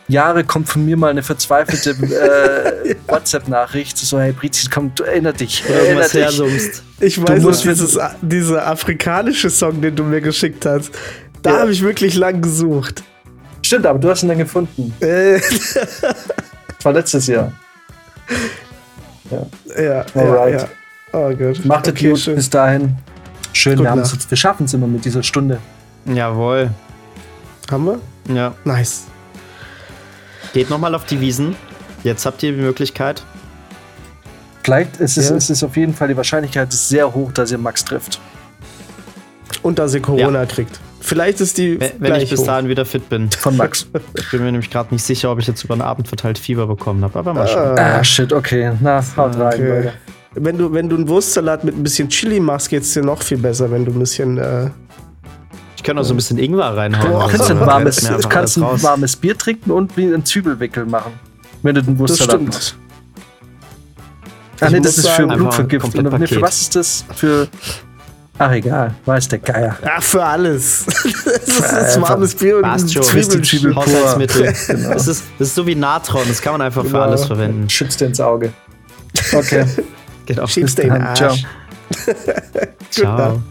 Jahre 0.07 0.43
kommt 0.43 0.67
von 0.67 0.85
mir 0.85 0.97
mal 0.97 1.11
eine 1.11 1.23
verzweifelte 1.23 1.91
äh, 2.85 2.95
WhatsApp-Nachricht, 3.07 3.97
so, 3.97 4.19
hey 4.19 4.33
Brizi, 4.33 4.67
komm, 4.69 4.91
du 4.95 5.03
erinner 5.03 5.33
dich. 5.33 5.63
Erinner 5.67 6.01
dich. 6.01 6.13
Hersummst. 6.13 6.83
Ich 6.99 7.21
weiß 7.21 7.41
noch, 7.41 7.61
dieses, 7.61 7.97
dieser 8.21 8.67
afrikanische 8.67 9.49
Song, 9.49 9.81
den 9.81 9.95
du 9.95 10.03
mir 10.03 10.19
geschickt 10.19 10.65
hast, 10.65 10.91
da 11.41 11.53
ja. 11.53 11.59
habe 11.61 11.71
ich 11.71 11.81
wirklich 11.81 12.15
lang 12.15 12.41
gesucht. 12.41 13.03
Stimmt, 13.61 13.85
aber 13.85 13.99
du 13.99 14.09
hast 14.09 14.23
ihn 14.23 14.29
dann 14.29 14.37
gefunden. 14.37 14.93
Äh. 14.99 15.39
war 16.85 16.93
letztes 16.93 17.27
Jahr. 17.27 17.51
Ja, 19.31 19.45
ja, 19.79 20.05
Alright. 20.15 20.53
ja, 20.53 20.59
ja. 20.61 20.67
Oh 21.13 21.35
Gott. 21.35 21.63
Macht 21.63 21.87
okay, 21.87 22.09
gut 22.09 22.19
schön. 22.19 22.35
bis 22.35 22.49
dahin. 22.49 22.95
Schön, 23.53 23.77
wir, 23.77 23.95
wir 23.95 24.37
schaffen 24.37 24.65
es 24.65 24.73
immer 24.73 24.87
mit 24.87 25.05
dieser 25.05 25.21
Stunde. 25.21 25.59
Jawohl. 26.05 26.71
Haben 27.69 27.85
wir? 27.85 28.35
Ja. 28.35 28.55
Nice. 28.63 29.03
Geht 30.51 30.71
nochmal 30.71 30.95
auf 30.95 31.05
die 31.05 31.21
Wiesen. 31.21 31.55
Jetzt 32.03 32.25
habt 32.25 32.41
ihr 32.41 32.53
die 32.53 32.61
Möglichkeit. 32.61 33.21
Vielleicht 34.63 34.97
ist 34.97 35.17
es, 35.17 35.29
Ja. 35.29 35.35
es 35.35 35.51
ist 35.51 35.63
auf 35.63 35.77
jeden 35.77 35.93
Fall 35.93 36.07
die 36.07 36.17
Wahrscheinlichkeit 36.17 36.69
ist 36.73 36.89
sehr 36.89 37.13
hoch, 37.13 37.31
dass 37.31 37.51
ihr 37.51 37.59
Max 37.59 37.85
trifft. 37.85 38.19
Und 39.61 39.77
dass 39.77 39.93
ihr 39.93 40.01
Corona 40.01 40.45
kriegt. 40.47 40.79
Vielleicht 41.01 41.39
ist 41.41 41.57
die. 41.57 41.79
Wenn, 41.79 41.91
wenn 41.99 42.15
ich 42.15 42.29
bis 42.29 42.43
dahin 42.43 42.67
wieder 42.69 42.85
fit 42.85 43.09
bin. 43.09 43.29
Von 43.31 43.57
Max. 43.57 43.87
Ich 44.17 44.31
bin 44.31 44.43
mir 44.43 44.51
nämlich 44.51 44.69
gerade 44.69 44.93
nicht 44.93 45.03
sicher, 45.03 45.31
ob 45.31 45.39
ich 45.39 45.47
jetzt 45.47 45.63
über 45.63 45.75
den 45.75 45.81
Abend 45.81 46.07
verteilt 46.07 46.37
Fieber 46.37 46.67
bekommen 46.67 47.03
habe. 47.03 47.17
Aber 47.17 47.33
mal 47.33 47.47
schauen. 47.47 47.77
ah, 47.79 48.03
shit, 48.03 48.31
okay. 48.33 48.71
Na, 48.81 49.03
haut 49.17 49.35
rein, 49.37 49.53
Okay. 49.53 49.67
Leute. 49.69 49.93
Wenn 50.35 50.57
du, 50.57 50.71
wenn 50.73 50.87
du 50.89 50.95
einen 50.95 51.07
Wurstsalat 51.07 51.63
mit 51.63 51.75
ein 51.75 51.81
bisschen 51.83 52.07
Chili 52.09 52.39
machst, 52.39 52.69
geht's 52.69 52.93
dir 52.93 53.01
noch 53.03 53.21
viel 53.23 53.37
besser, 53.39 53.71
wenn 53.71 53.85
du 53.85 53.91
ein 53.91 53.99
bisschen. 53.99 54.37
Äh, 54.37 54.69
Ich 55.75 55.81
kann 55.83 55.97
auch 55.97 56.03
so 56.03 56.13
ein 56.13 56.17
bisschen 56.17 56.37
Ingwer 56.37 56.75
reinhauen. 56.77 57.11
Oder 57.13 57.25
Du 57.25 57.31
kannst 57.31 57.47
so, 57.47 57.53
ein 57.53 57.59
warmes, 57.61 58.05
einfach 58.05 58.29
kannst 58.29 58.57
ein 58.57 58.83
warmes 58.83 59.15
Bier 59.15 59.37
trinken 59.37 59.71
und 59.71 59.97
wie 59.97 60.05
einen 60.05 60.23
Zwiebelwickel 60.25 60.85
machen. 60.85 61.13
Wenn 61.63 61.75
du 61.75 61.83
den 61.83 61.97
Wurstsalat 61.97 62.41
machst. 62.41 62.75
Ah, 64.61 64.69
nee, 64.69 64.79
das 64.81 64.97
ist 64.97 65.07
für 65.09 65.25
Blutvergiftung. 65.25 66.03
Nee, 66.19 66.27
für 66.27 66.41
was 66.41 66.61
ist 66.61 66.75
das? 66.75 67.05
Für. 67.15 67.47
Ach, 68.39 68.51
egal. 68.51 68.95
Weiß 69.05 69.27
der 69.27 69.39
Geier. 69.39 69.77
Ach, 69.85 70.01
für 70.01 70.23
alles. 70.23 70.85
das 71.03 71.03
ist 71.47 71.95
ein 71.97 72.01
warmes 72.01 72.33
Bier 72.35 72.57
und 72.57 72.63
ein 72.65 72.71
Passt 72.71 72.93
schon. 72.93 73.03
Zwiebel. 73.03 73.41
Zwiebel- 73.43 73.75
Haushaltsmittel. 73.75 74.53
Genau. 74.67 74.93
Das, 74.93 75.07
ist, 75.07 75.23
das 75.37 75.49
ist 75.49 75.55
so 75.55 75.67
wie 75.67 75.75
Natron, 75.75 76.21
das 76.27 76.41
kann 76.41 76.53
man 76.53 76.61
einfach 76.61 76.83
für 76.83 76.87
Genau. 76.89 77.01
alles 77.01 77.25
verwenden. 77.25 77.69
Schützt 77.69 77.99
dir 78.01 78.05
ins 78.05 78.19
Auge. 78.19 78.51
Okay. 79.33 79.65
Genau. 80.25 80.45
Schiebst 80.45 80.77
den 80.77 80.89
dann. 80.89 81.15
Ciao. 81.15 81.29
Arsch. 81.31 81.43
Ciao. 82.91 83.41